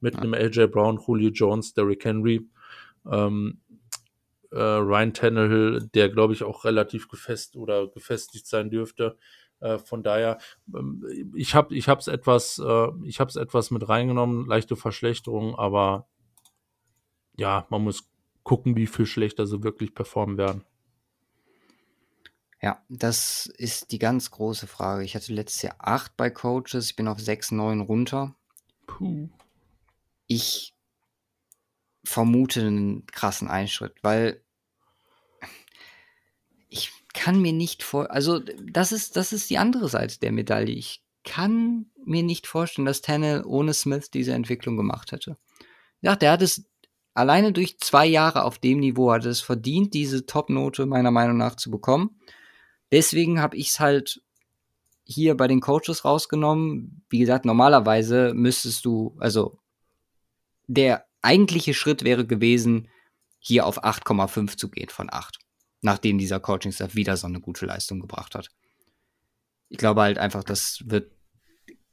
Mit 0.00 0.14
ja. 0.14 0.20
einem 0.20 0.34
AJ 0.34 0.68
Brown, 0.68 0.98
Julio 1.06 1.30
Jones, 1.30 1.74
Derrick 1.74 2.04
Henry, 2.04 2.48
ähm, 3.10 3.60
äh, 4.50 4.60
Ryan 4.60 5.12
Tannehill, 5.12 5.88
der 5.94 6.08
glaube 6.08 6.32
ich 6.32 6.42
auch 6.42 6.64
relativ 6.64 7.08
gefest 7.08 7.56
oder 7.56 7.86
gefestigt 7.88 8.46
sein 8.46 8.70
dürfte. 8.70 9.16
Äh, 9.60 9.78
von 9.78 10.02
daher, 10.02 10.38
ähm, 10.74 11.04
ich 11.34 11.54
habe 11.54 11.74
ich 11.74 11.88
es 11.88 12.08
etwas, 12.08 12.58
äh, 12.58 12.88
ich 13.04 13.20
habe 13.20 13.28
es 13.28 13.36
etwas 13.36 13.70
mit 13.70 13.88
reingenommen, 13.88 14.46
leichte 14.46 14.76
Verschlechterung, 14.76 15.56
aber 15.56 16.08
ja, 17.38 17.66
man 17.70 17.84
muss 17.84 18.10
gucken, 18.42 18.76
wie 18.76 18.86
viel 18.86 19.06
schlechter 19.06 19.46
sie 19.46 19.62
wirklich 19.62 19.94
performen 19.94 20.36
werden. 20.36 20.64
Ja, 22.60 22.82
das 22.88 23.46
ist 23.46 23.92
die 23.92 24.00
ganz 24.00 24.32
große 24.32 24.66
Frage. 24.66 25.04
Ich 25.04 25.14
hatte 25.14 25.32
letztes 25.32 25.62
Jahr 25.62 25.76
acht 25.78 26.16
bei 26.16 26.28
Coaches, 26.28 26.90
ich 26.90 26.96
bin 26.96 27.06
auf 27.06 27.20
sechs, 27.20 27.52
neun 27.52 27.80
runter. 27.80 28.34
Puh. 28.86 29.28
Ich 30.26 30.74
vermute 32.04 32.62
einen 32.62 33.06
krassen 33.06 33.48
Einschritt, 33.48 33.94
weil 34.02 34.42
ich 36.68 36.90
kann 37.14 37.40
mir 37.40 37.52
nicht 37.52 37.84
vor, 37.84 38.10
also 38.10 38.40
das 38.40 38.90
ist, 38.90 39.16
das 39.16 39.32
ist 39.32 39.48
die 39.50 39.58
andere 39.58 39.88
Seite 39.88 40.18
der 40.18 40.32
Medaille. 40.32 40.74
Ich 40.74 41.02
kann 41.22 41.86
mir 42.04 42.24
nicht 42.24 42.46
vorstellen, 42.46 42.86
dass 42.86 43.02
Tannell 43.02 43.44
ohne 43.44 43.74
Smith 43.74 44.10
diese 44.10 44.32
Entwicklung 44.32 44.76
gemacht 44.76 45.12
hätte. 45.12 45.36
Ja, 46.00 46.16
der 46.16 46.32
hat 46.32 46.42
es 46.42 46.64
alleine 47.14 47.52
durch 47.52 47.78
zwei 47.78 48.06
Jahre 48.06 48.44
auf 48.44 48.58
dem 48.58 48.80
Niveau 48.80 49.12
hat 49.12 49.24
es 49.24 49.40
verdient, 49.40 49.94
diese 49.94 50.26
Top-Note 50.26 50.86
meiner 50.86 51.10
Meinung 51.10 51.36
nach 51.36 51.56
zu 51.56 51.70
bekommen. 51.70 52.20
Deswegen 52.92 53.40
habe 53.40 53.56
ich 53.56 53.68
es 53.68 53.80
halt 53.80 54.22
hier 55.04 55.36
bei 55.36 55.48
den 55.48 55.60
Coaches 55.60 56.04
rausgenommen. 56.04 57.04
Wie 57.08 57.18
gesagt, 57.18 57.44
normalerweise 57.44 58.32
müsstest 58.34 58.84
du, 58.84 59.16
also 59.18 59.58
der 60.66 61.06
eigentliche 61.22 61.74
Schritt 61.74 62.04
wäre 62.04 62.26
gewesen, 62.26 62.88
hier 63.38 63.66
auf 63.66 63.82
8,5 63.82 64.56
zu 64.56 64.70
gehen 64.70 64.90
von 64.90 65.08
8. 65.10 65.38
Nachdem 65.80 66.18
dieser 66.18 66.40
Coaching-Staff 66.40 66.94
wieder 66.94 67.16
so 67.16 67.26
eine 67.26 67.40
gute 67.40 67.64
Leistung 67.64 68.00
gebracht 68.00 68.34
hat. 68.34 68.50
Ich 69.68 69.78
glaube 69.78 70.02
halt 70.02 70.18
einfach, 70.18 70.44
das 70.44 70.82
wird 70.86 71.12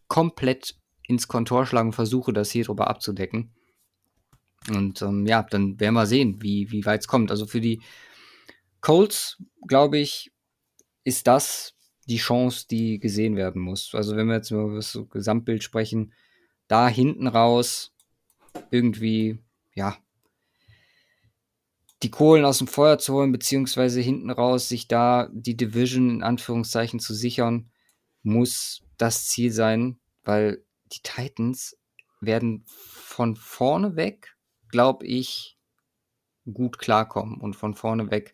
komplett 0.07 0.75
ins 1.03 1.27
Kontor 1.27 1.65
schlagen, 1.65 1.93
versuche 1.93 2.33
das 2.33 2.51
hier 2.51 2.65
drüber 2.65 2.87
abzudecken. 2.87 3.53
Und 4.69 5.01
ähm, 5.01 5.25
ja, 5.25 5.43
dann 5.43 5.79
werden 5.79 5.93
wir 5.93 6.05
sehen, 6.05 6.41
wie, 6.41 6.71
wie 6.71 6.85
weit 6.85 7.01
es 7.01 7.07
kommt. 7.07 7.31
Also 7.31 7.45
für 7.45 7.61
die 7.61 7.81
Colts, 8.81 9.41
glaube 9.67 9.97
ich, 9.97 10.31
ist 11.03 11.27
das 11.27 11.75
die 12.07 12.17
Chance, 12.17 12.65
die 12.69 12.99
gesehen 12.99 13.35
werden 13.35 13.61
muss. 13.61 13.93
Also 13.93 14.15
wenn 14.15 14.27
wir 14.27 14.35
jetzt 14.35 14.51
über 14.51 14.75
das 14.75 14.97
Gesamtbild 15.11 15.63
sprechen, 15.63 16.13
da 16.67 16.87
hinten 16.87 17.27
raus 17.27 17.93
irgendwie 18.71 19.39
ja, 19.73 19.97
die 22.03 22.11
Kohlen 22.11 22.45
aus 22.45 22.59
dem 22.59 22.67
Feuer 22.67 22.97
zu 22.97 23.13
holen, 23.13 23.31
beziehungsweise 23.31 24.01
hinten 24.01 24.29
raus 24.29 24.69
sich 24.69 24.87
da 24.87 25.29
die 25.31 25.57
Division 25.57 26.09
in 26.09 26.23
Anführungszeichen 26.23 26.99
zu 26.99 27.13
sichern, 27.13 27.71
muss 28.21 28.83
das 28.97 29.25
Ziel 29.25 29.51
sein, 29.51 29.99
weil 30.23 30.63
die 30.91 31.01
Titans 31.01 31.77
werden 32.21 32.63
von 32.67 33.35
vorne 33.35 33.95
weg, 33.95 34.34
glaube 34.75 35.05
ich, 35.05 35.57
gut 36.51 36.79
klarkommen 36.79 37.39
und 37.39 37.55
von 37.55 37.75
vorne 37.75 38.11
weg 38.11 38.33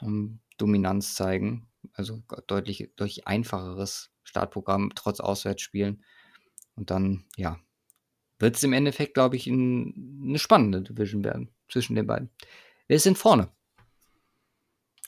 um, 0.00 0.40
Dominanz 0.56 1.14
zeigen. 1.14 1.68
Also 1.92 2.22
deutlich, 2.46 2.90
deutlich 2.96 3.26
einfacheres 3.26 4.10
Startprogramm 4.22 4.90
trotz 4.94 5.20
Auswärtsspielen. 5.20 6.02
Und 6.76 6.90
dann, 6.90 7.26
ja, 7.36 7.60
wird 8.38 8.56
es 8.56 8.62
im 8.62 8.72
Endeffekt, 8.72 9.12
glaube 9.12 9.36
ich, 9.36 9.46
in, 9.46 10.22
eine 10.24 10.38
spannende 10.38 10.80
Division 10.80 11.24
werden 11.24 11.50
zwischen 11.68 11.94
den 11.94 12.06
beiden. 12.06 12.30
Wer 12.88 12.96
ist 12.96 13.04
denn 13.04 13.14
vorne? 13.14 13.52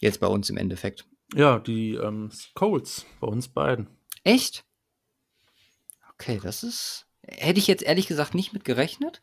Jetzt 0.01 0.21
bei 0.21 0.27
uns 0.27 0.51
im 0.51 0.59
Endeffekt. 0.59 1.07
Ja, 1.35 1.61
die 1.61 1.95
ähm, 1.95 2.31
Colts, 2.53 3.07
bei 3.21 3.27
uns 3.27 3.49
beiden. 3.49 3.89
Echt? 4.23 4.67
Okay, 6.13 6.39
das 6.43 6.63
ist. 6.63 7.07
Hätte 7.23 7.59
ich 7.59 7.69
jetzt 7.69 7.83
ehrlich 7.83 8.07
gesagt 8.07 8.35
nicht 8.35 8.53
mit 8.53 8.67
gerechnet. 8.67 9.23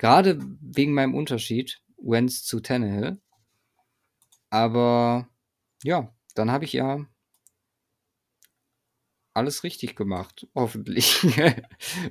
Gerade 0.00 0.38
wegen 0.62 0.94
meinem 0.94 1.14
Unterschied, 1.14 1.82
Wentz 1.98 2.42
zu 2.42 2.60
Tannehill. 2.60 3.20
Aber 4.48 5.28
ja, 5.82 6.10
dann 6.34 6.50
habe 6.50 6.64
ich 6.64 6.72
ja 6.72 7.04
alles 9.34 9.62
richtig 9.62 9.96
gemacht, 9.96 10.48
hoffentlich. 10.54 11.22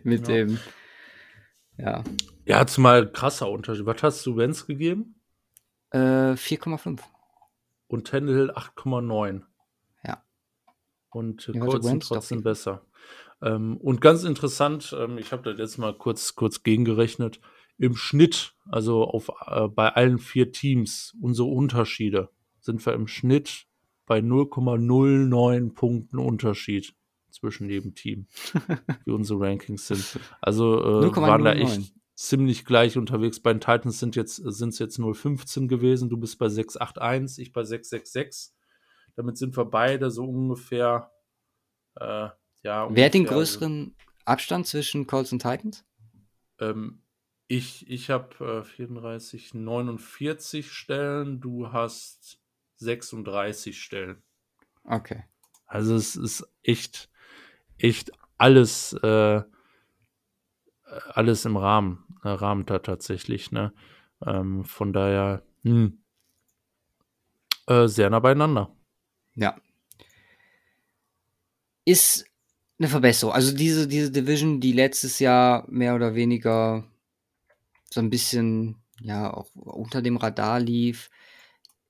mit 0.04 0.28
ja. 0.28 0.34
dem. 0.36 0.60
Ja. 1.80 2.04
Ja, 2.46 2.68
zumal 2.68 3.12
krasser 3.12 3.50
Unterschied. 3.50 3.88
Was 3.88 4.04
hast 4.04 4.24
du 4.24 4.38
Wenz 4.38 4.68
gegeben? 4.68 5.20
Äh, 5.90 6.34
4,5. 6.34 7.02
Und 7.88 8.06
Tannehill 8.06 8.52
8,9. 8.52 9.42
Ja. 10.04 10.24
Und 11.10 11.48
ja, 11.48 11.60
Colts 11.60 11.88
sind 11.88 12.04
trotzdem 12.04 12.44
besser. 12.44 12.86
Ähm, 13.42 13.78
und 13.78 14.00
ganz 14.00 14.26
interessant, 14.26 14.96
ähm, 14.96 15.18
ich 15.18 15.32
habe 15.32 15.42
das 15.42 15.58
jetzt 15.58 15.80
mal 15.80 15.98
kurz, 15.98 16.36
kurz 16.36 16.62
gegengerechnet, 16.62 17.40
im 17.80 17.96
Schnitt, 17.96 18.54
also 18.70 19.06
auf, 19.06 19.30
äh, 19.48 19.68
bei 19.68 19.90
allen 19.90 20.20
vier 20.20 20.52
Teams, 20.52 21.16
unsere 21.22 21.48
Unterschiede, 21.48 22.30
sind 22.60 22.86
wir 22.86 22.94
im 22.94 23.08
Schnitt 23.08 23.66
bei 24.06 24.20
0,09 24.20 25.74
Punkten 25.74 26.20
Unterschied 26.20 26.94
zwischen 27.32 27.70
jedem 27.70 27.96
Team, 27.96 28.28
wie 29.06 29.12
unsere 29.12 29.40
Rankings 29.40 29.88
sind. 29.88 30.20
Also 30.42 31.04
äh, 31.04 31.16
waren 31.16 31.44
da 31.44 31.54
echt 31.54 31.94
ziemlich 32.16 32.66
gleich 32.66 32.98
unterwegs. 32.98 33.40
Bei 33.40 33.54
den 33.54 33.62
Titans 33.62 34.00
sind 34.00 34.16
jetzt 34.16 34.36
sind 34.36 34.70
es 34.70 34.80
jetzt 34.80 35.00
0,15 35.00 35.68
gewesen. 35.68 36.10
Du 36.10 36.18
bist 36.18 36.38
bei 36.38 36.48
6,81, 36.48 37.40
ich 37.40 37.54
bei 37.54 37.62
6,66. 37.62 38.52
Damit 39.16 39.38
sind 39.38 39.56
wir 39.56 39.66
beide 39.66 40.12
so 40.12 40.26
ungefähr. 40.26 41.12
Äh, 41.96 42.30
ja, 42.64 42.84
ungefähr, 42.84 42.96
Wer 42.96 43.06
hat 43.06 43.14
den 43.14 43.26
größeren 43.26 43.96
Abstand 44.26 44.68
zwischen 44.68 45.08
Colts 45.08 45.32
und 45.32 45.42
Titans? 45.42 45.86
Ähm, 46.60 47.04
ich 47.50 47.90
ich 47.90 48.10
habe 48.10 48.62
äh, 48.62 48.64
34, 48.64 49.56
49 49.56 50.72
Stellen. 50.72 51.42
Du 51.42 51.74
hast 51.74 52.40
36 52.78 53.82
Stellen. 53.82 54.22
Okay. 54.86 55.24
Also 55.66 55.96
es 55.96 56.16
ist 56.16 56.48
echt, 56.64 57.10
echt 57.78 58.12
alles, 58.38 58.94
äh, 58.94 59.42
alles 61.10 61.46
im 61.46 61.58
Rahmen, 61.58 62.04
äh, 62.24 62.30
Rahmen 62.30 62.66
da 62.66 62.80
tatsächlich, 62.80 63.52
ne? 63.52 63.74
Ähm, 64.26 64.64
von 64.64 64.94
daher, 64.94 65.44
hm, 65.64 66.02
äh, 67.68 67.88
sehr 67.88 68.12
nah 68.12 68.20
beieinander. 68.20 68.76
Ja. 69.34 69.60
Ist 71.84 72.26
eine 72.78 72.88
Verbesserung. 72.88 73.34
Also 73.34 73.56
diese, 73.56 73.88
diese 73.88 74.12
Division, 74.12 74.60
die 74.60 74.72
letztes 74.72 75.20
Jahr 75.20 75.66
mehr 75.68 75.96
oder 75.96 76.14
weniger 76.14 76.86
so 77.92 78.02
ein 78.02 78.10
bisschen, 78.10 78.78
ja, 79.02 79.34
auch 79.34 79.50
unter 79.56 80.02
dem 80.02 80.18
Radar 80.18 80.60
lief. 80.60 81.10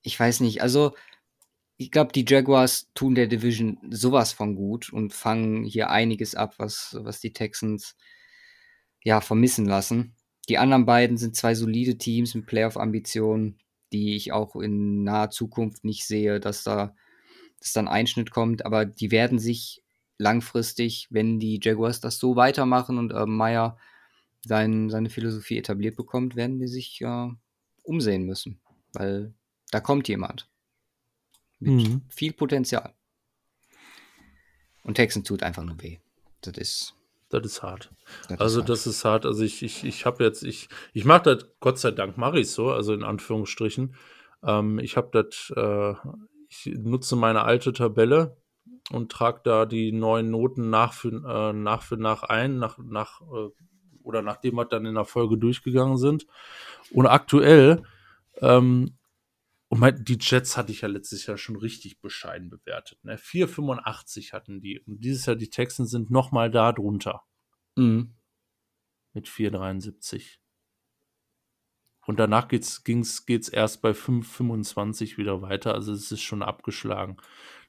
Ich 0.02 0.18
weiß 0.18 0.40
nicht, 0.40 0.62
also 0.62 0.94
ich 1.76 1.90
glaube, 1.90 2.12
die 2.12 2.24
Jaguars 2.26 2.90
tun 2.94 3.14
der 3.14 3.26
Division 3.26 3.78
sowas 3.90 4.32
von 4.32 4.54
gut 4.54 4.92
und 4.92 5.14
fangen 5.14 5.64
hier 5.64 5.90
einiges 5.90 6.34
ab, 6.34 6.54
was, 6.58 6.96
was 7.00 7.20
die 7.20 7.32
Texans 7.32 7.96
ja 9.02 9.20
vermissen 9.20 9.66
lassen. 9.66 10.14
Die 10.48 10.58
anderen 10.58 10.84
beiden 10.84 11.16
sind 11.16 11.36
zwei 11.36 11.54
solide 11.54 11.96
Teams 11.96 12.34
mit 12.34 12.46
Playoff-Ambitionen, 12.46 13.58
die 13.92 14.14
ich 14.16 14.32
auch 14.32 14.56
in 14.56 15.04
naher 15.04 15.30
Zukunft 15.30 15.84
nicht 15.84 16.04
sehe, 16.06 16.40
dass 16.40 16.64
da 16.64 16.94
dass 17.60 17.72
dann 17.74 17.88
Einschnitt 17.88 18.30
kommt, 18.30 18.64
aber 18.64 18.86
die 18.86 19.10
werden 19.10 19.38
sich 19.38 19.82
langfristig, 20.18 21.06
wenn 21.10 21.38
die 21.38 21.60
Jaguars 21.62 22.00
das 22.00 22.18
so 22.18 22.36
weitermachen 22.36 22.98
und 22.98 23.12
äh, 23.12 23.26
Meyer 23.26 23.76
sein, 24.42 24.90
seine 24.90 25.10
Philosophie 25.10 25.58
etabliert 25.58 25.96
bekommt, 25.96 26.36
werden 26.36 26.58
die 26.58 26.68
sich 26.68 27.00
äh, 27.02 27.28
umsehen 27.82 28.24
müssen, 28.24 28.60
weil 28.92 29.34
da 29.70 29.80
kommt 29.80 30.08
jemand. 30.08 30.48
Mit 31.58 31.88
mhm. 31.88 32.02
viel 32.08 32.32
Potenzial. 32.32 32.94
Und 34.82 34.94
Texan 34.94 35.24
tut 35.24 35.42
einfach 35.42 35.62
nur 35.62 35.80
weh. 35.82 35.98
Das 36.40 36.56
ist. 36.56 36.94
Das 37.28 37.44
ist 37.44 37.62
hart. 37.62 37.92
Das 38.28 38.40
also, 38.40 38.58
ist 38.58 38.62
hart. 38.62 38.68
das 38.70 38.86
ist 38.86 39.04
hart. 39.04 39.26
Also, 39.26 39.44
ich, 39.44 39.62
ich, 39.62 39.84
ich 39.84 40.06
habe 40.06 40.24
jetzt, 40.24 40.42
ich, 40.42 40.68
ich 40.94 41.04
mache 41.04 41.36
das, 41.36 41.46
Gott 41.60 41.78
sei 41.78 41.90
Dank 41.90 42.16
mache 42.16 42.40
ich 42.40 42.50
so, 42.50 42.70
also 42.70 42.94
in 42.94 43.04
Anführungsstrichen. 43.04 43.94
Ähm, 44.42 44.78
ich 44.78 44.96
habe 44.96 45.10
das, 45.12 45.52
äh, 45.54 45.94
ich 46.48 46.66
nutze 46.78 47.14
meine 47.14 47.42
alte 47.42 47.72
Tabelle 47.72 48.36
und 48.90 49.12
trage 49.12 49.40
da 49.44 49.66
die 49.66 49.92
neuen 49.92 50.30
Noten 50.30 50.70
nach 50.70 50.94
für, 50.94 51.08
äh, 51.10 51.52
nach, 51.52 51.82
für 51.82 51.96
nach 51.96 52.22
ein, 52.24 52.58
nach, 52.58 52.78
nach, 52.78 53.20
äh, 53.20 53.50
oder 54.02 54.22
nachdem 54.22 54.56
wir 54.56 54.64
dann 54.64 54.86
in 54.86 54.94
der 54.94 55.04
Folge 55.04 55.38
durchgegangen 55.38 55.96
sind. 55.96 56.26
Und 56.90 57.06
aktuell 57.06 57.82
ähm, 58.40 58.96
und 59.70 59.78
mein, 59.78 60.04
die 60.04 60.18
Jets 60.20 60.56
hatte 60.56 60.72
ich 60.72 60.80
ja 60.80 60.88
letztes 60.88 61.26
Jahr 61.26 61.38
schon 61.38 61.54
richtig 61.54 62.00
bescheiden 62.00 62.50
bewertet. 62.50 62.98
Ne? 63.04 63.16
4,85 63.16 64.32
hatten 64.32 64.60
die. 64.60 64.80
Und 64.80 64.98
dieses 64.98 65.26
Jahr 65.26 65.36
die 65.36 65.48
Texans 65.48 65.92
sind 65.92 66.10
noch 66.10 66.32
mal 66.32 66.50
da 66.50 66.72
drunter. 66.72 67.22
Mhm. 67.76 68.16
Mit 69.12 69.28
4,73. 69.28 70.38
Und 72.04 72.18
danach 72.18 72.48
geht's, 72.48 72.82
ging's, 72.82 73.26
geht's 73.26 73.48
erst 73.48 73.80
bei 73.80 73.92
5,25 73.92 75.18
wieder 75.18 75.40
weiter. 75.40 75.72
Also 75.72 75.92
es 75.92 76.10
ist 76.10 76.22
schon 76.22 76.42
abgeschlagen. 76.42 77.18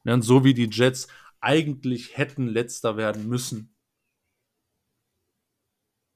Ne? 0.03 0.15
Und 0.15 0.23
so 0.23 0.43
wie 0.43 0.55
die 0.55 0.69
Jets 0.71 1.07
eigentlich 1.39 2.17
hätten 2.17 2.47
letzter 2.47 2.97
werden 2.97 3.27
müssen. 3.27 3.75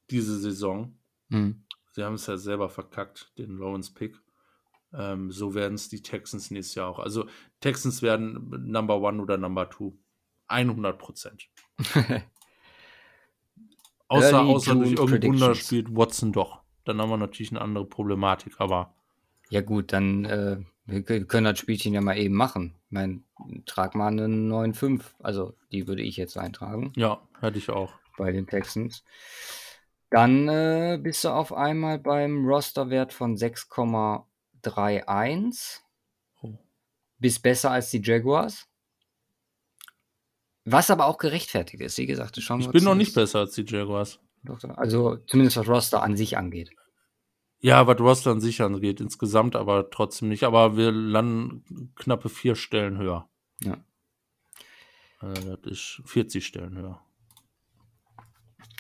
Diese 0.10 0.40
Saison. 0.40 0.98
Mhm. 1.30 1.64
Sie 1.92 2.04
haben 2.04 2.16
es 2.16 2.28
ja 2.28 2.38
selber 2.38 2.70
verkackt, 2.70 3.32
den 3.38 3.58
Lawrence 3.58 3.94
Pick. 3.94 4.20
Ähm, 4.94 5.32
so 5.32 5.54
werden 5.54 5.76
es 5.76 5.90
die 5.90 6.02
Texans 6.02 6.52
nächstes 6.52 6.76
Jahr 6.76 6.90
auch. 6.90 7.00
Also 7.00 7.28
Texans 7.60 8.02
werden 8.02 8.50
Number 8.70 9.02
One 9.02 9.22
oder 9.22 9.38
Number 9.38 9.70
Two. 9.70 9.98
100 10.48 10.98
Prozent. 10.98 11.48
außer 14.08 14.42
außer 14.42 14.76
durch 14.76 14.92
irgendein 14.92 15.34
Wunder 15.34 15.56
spielt 15.56 15.96
Watson 15.96 16.32
doch. 16.32 16.62
Dann 16.84 17.02
haben 17.02 17.10
wir 17.10 17.18
natürlich 17.18 17.52
eine 17.52 17.62
andere 17.62 17.86
Problematik, 17.86 18.56
aber. 18.60 18.94
Ja, 19.50 19.62
gut, 19.62 19.92
dann 19.92 20.26
äh, 20.26 20.58
wir 20.86 21.04
können 21.04 21.46
das 21.46 21.60
Spielchen 21.60 21.94
ja 21.94 22.02
mal 22.02 22.18
eben 22.18 22.36
machen. 22.36 22.76
Ich 22.86 22.92
meine, 22.92 23.22
trag 23.66 23.96
mal 23.96 24.08
eine 24.08 24.28
9-5. 24.28 25.02
Also, 25.20 25.56
die 25.72 25.88
würde 25.88 26.04
ich 26.04 26.16
jetzt 26.16 26.38
eintragen. 26.38 26.94
Ja, 26.96 27.22
hätte 27.40 27.58
ich 27.58 27.70
auch. 27.70 27.94
Bei 28.18 28.32
den 28.32 28.48
Texans. 28.48 29.04
Dann 30.10 30.48
äh, 30.48 31.00
bist 31.02 31.24
du 31.24 31.30
auf 31.30 31.54
einmal 31.54 32.00
beim 32.00 32.46
Rosterwert 32.46 33.14
von 33.14 33.36
6, 33.36 33.70
3-1. 33.70 35.80
Oh. 36.42 36.58
Bist 37.20 37.44
besser 37.44 37.72
als 37.72 37.92
die 37.92 38.02
Jaguars. 38.02 38.68
Was 40.66 40.90
aber 40.90 41.06
auch 41.06 41.18
gerechtfertigt 41.18 41.82
ist, 41.82 41.98
wie 41.98 42.08
gesagt. 42.08 42.42
Schauen 42.42 42.62
ich 42.62 42.70
bin 42.70 42.84
noch 42.84 42.96
nicht 42.96 43.14
besser 43.14 43.40
als 43.40 43.54
die 43.54 43.66
Jaguars. 43.66 44.20
Also 44.76 45.18
zumindest 45.28 45.58
was 45.58 45.68
Roster 45.68 46.02
an 46.02 46.18
sich 46.18 46.38
angeht. 46.38 46.72
Ja, 47.60 47.88
was 47.88 48.00
Roster 48.00 48.32
an 48.32 48.42
sich 48.42 48.62
angeht, 48.62 49.00
insgesamt 49.00 49.56
aber 49.56 49.90
trotzdem 49.90 50.30
nicht. 50.30 50.44
Aber 50.44 50.78
wir 50.78 50.92
landen 50.92 51.94
knappe 51.96 52.30
vier 52.30 52.56
Stellen 52.56 52.98
höher. 52.98 53.30
Ja. 53.62 53.84
Also 55.20 55.56
das 55.56 55.72
ist 55.72 56.02
40 56.06 56.46
Stellen 56.46 56.78
höher. 56.78 57.02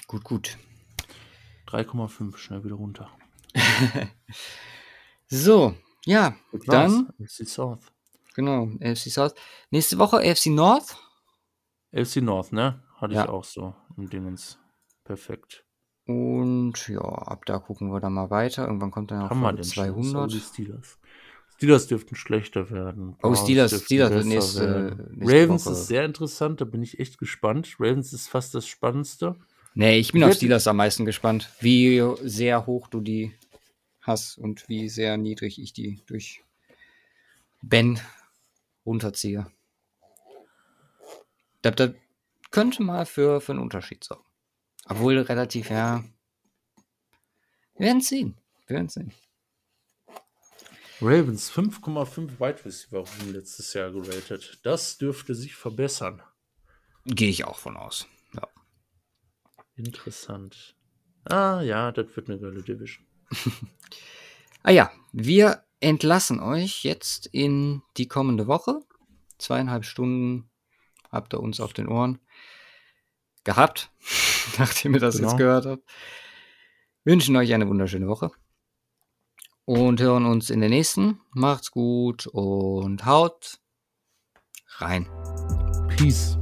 Gut, 0.07 0.23
gut. 0.23 0.57
3,5 1.67 2.37
schnell 2.37 2.63
wieder 2.63 2.75
runter. 2.75 3.09
So, 5.27 5.73
ja, 6.05 6.35
dann. 6.67 7.09
AFC 7.19 7.47
South. 7.47 7.79
Genau, 8.35 8.69
AFC 8.81 9.09
South. 9.09 9.33
Nächste 9.71 9.97
Woche 9.97 10.17
AFC 10.17 10.47
North. 10.47 10.97
AFC 11.93 12.17
North, 12.17 12.51
ne? 12.51 12.83
Hatte 12.97 13.15
ja. 13.15 13.23
ich 13.23 13.29
auch 13.29 13.43
so 13.43 13.73
im 13.97 14.09
Dingens. 14.09 14.59
Perfekt. 15.03 15.65
Und 16.05 16.87
ja, 16.87 17.01
ab 17.01 17.45
da 17.45 17.57
gucken 17.57 17.91
wir 17.91 17.99
dann 17.99 18.13
mal 18.13 18.29
weiter. 18.29 18.67
Irgendwann 18.67 18.91
kommt 18.91 19.09
dann 19.11 19.23
auch 19.23 19.29
Folge 19.35 19.55
denn 19.55 19.63
schon? 19.65 19.89
Oh, 19.89 20.01
200. 20.03 20.31
die 20.33 20.39
Steelers. 20.39 20.99
Steelers 21.55 21.87
dürften 21.87 22.15
schlechter 22.15 22.69
werden. 22.69 23.17
Oh, 23.23 23.33
Steelers- 23.33 23.81
Steelers 23.83 24.25
nächste- 24.25 25.09
nächste 25.11 25.33
Ravens 25.43 25.65
Woche. 25.65 25.73
ist 25.73 25.87
sehr 25.87 26.05
interessant, 26.05 26.61
da 26.61 26.65
bin 26.65 26.83
ich 26.83 26.99
echt 26.99 27.17
gespannt. 27.17 27.77
Ravens 27.79 28.13
ist 28.13 28.27
fast 28.27 28.53
das 28.53 28.67
Spannendste. 28.67 29.35
Nee, 29.77 29.99
ich 29.99 30.13
bin 30.13 30.23
auf 30.23 30.33
Steelers 30.33 30.67
am 30.67 30.77
meisten 30.77 31.03
gespannt, 31.03 31.49
wie 31.59 32.01
sehr 32.23 32.65
hoch 32.65 32.87
du 32.87 33.01
die 33.01 33.33
hast 33.99 34.37
und 34.37 34.69
wie 34.69 34.87
sehr 34.87 35.17
niedrig 35.17 35.61
ich 35.61 35.73
die 35.73 36.01
durch 36.05 36.41
Ben 37.61 37.99
runterziehe. 38.85 39.51
Das, 41.61 41.75
das 41.75 41.91
könnte 42.51 42.83
mal 42.83 43.05
für, 43.05 43.41
für 43.41 43.51
einen 43.51 43.61
Unterschied 43.61 44.01
sorgen. 44.01 44.23
Obwohl 44.85 45.17
relativ, 45.17 45.69
ja. 45.69 46.05
Wir 47.75 47.87
werden 47.87 48.01
sehen. 48.01 48.37
Wir 48.67 48.77
werden 48.77 48.87
sehen. 48.87 49.11
Ravens 51.01 51.51
5,5 51.51 52.39
Wide 52.39 52.63
Receiver 52.63 53.03
letztes 53.29 53.73
Jahr 53.73 53.91
geratet. 53.91 54.57
Das 54.63 54.97
dürfte 54.97 55.35
sich 55.35 55.53
verbessern. 55.53 56.21
Gehe 57.05 57.29
ich 57.29 57.43
auch 57.43 57.59
von 57.59 57.75
aus. 57.75 58.07
Interessant. 59.75 60.75
Ah 61.25 61.61
ja, 61.61 61.91
das 61.91 62.15
wird 62.15 62.29
eine 62.29 62.39
geile 62.39 62.61
Division. 62.61 63.05
Ah 64.67 64.71
ja, 64.71 64.91
wir 65.11 65.63
entlassen 65.79 66.39
euch 66.39 66.83
jetzt 66.83 67.27
in 67.27 67.83
die 67.97 68.07
kommende 68.07 68.47
Woche. 68.47 68.79
Zweieinhalb 69.37 69.85
Stunden 69.85 70.49
habt 71.11 71.35
ihr 71.35 71.39
uns 71.39 71.59
auf 71.59 71.71
den 71.71 71.87
Ohren 71.87 72.17
gehabt, 73.43 73.91
nachdem 74.57 74.95
ihr 74.95 74.99
das 74.99 75.17
Genau. 75.17 75.27
jetzt 75.29 75.37
gehört 75.37 75.67
habt. 75.67 75.83
Wünschen 77.03 77.35
euch 77.35 77.53
eine 77.53 77.67
wunderschöne 77.67 78.07
Woche 78.07 78.31
und 79.65 80.01
hören 80.01 80.25
uns 80.25 80.49
in 80.49 80.61
der 80.61 80.69
nächsten. 80.69 81.21
Macht's 81.29 81.69
gut 81.69 82.25
und 82.25 83.05
haut 83.05 83.59
rein. 84.79 85.05
Peace. 85.95 86.39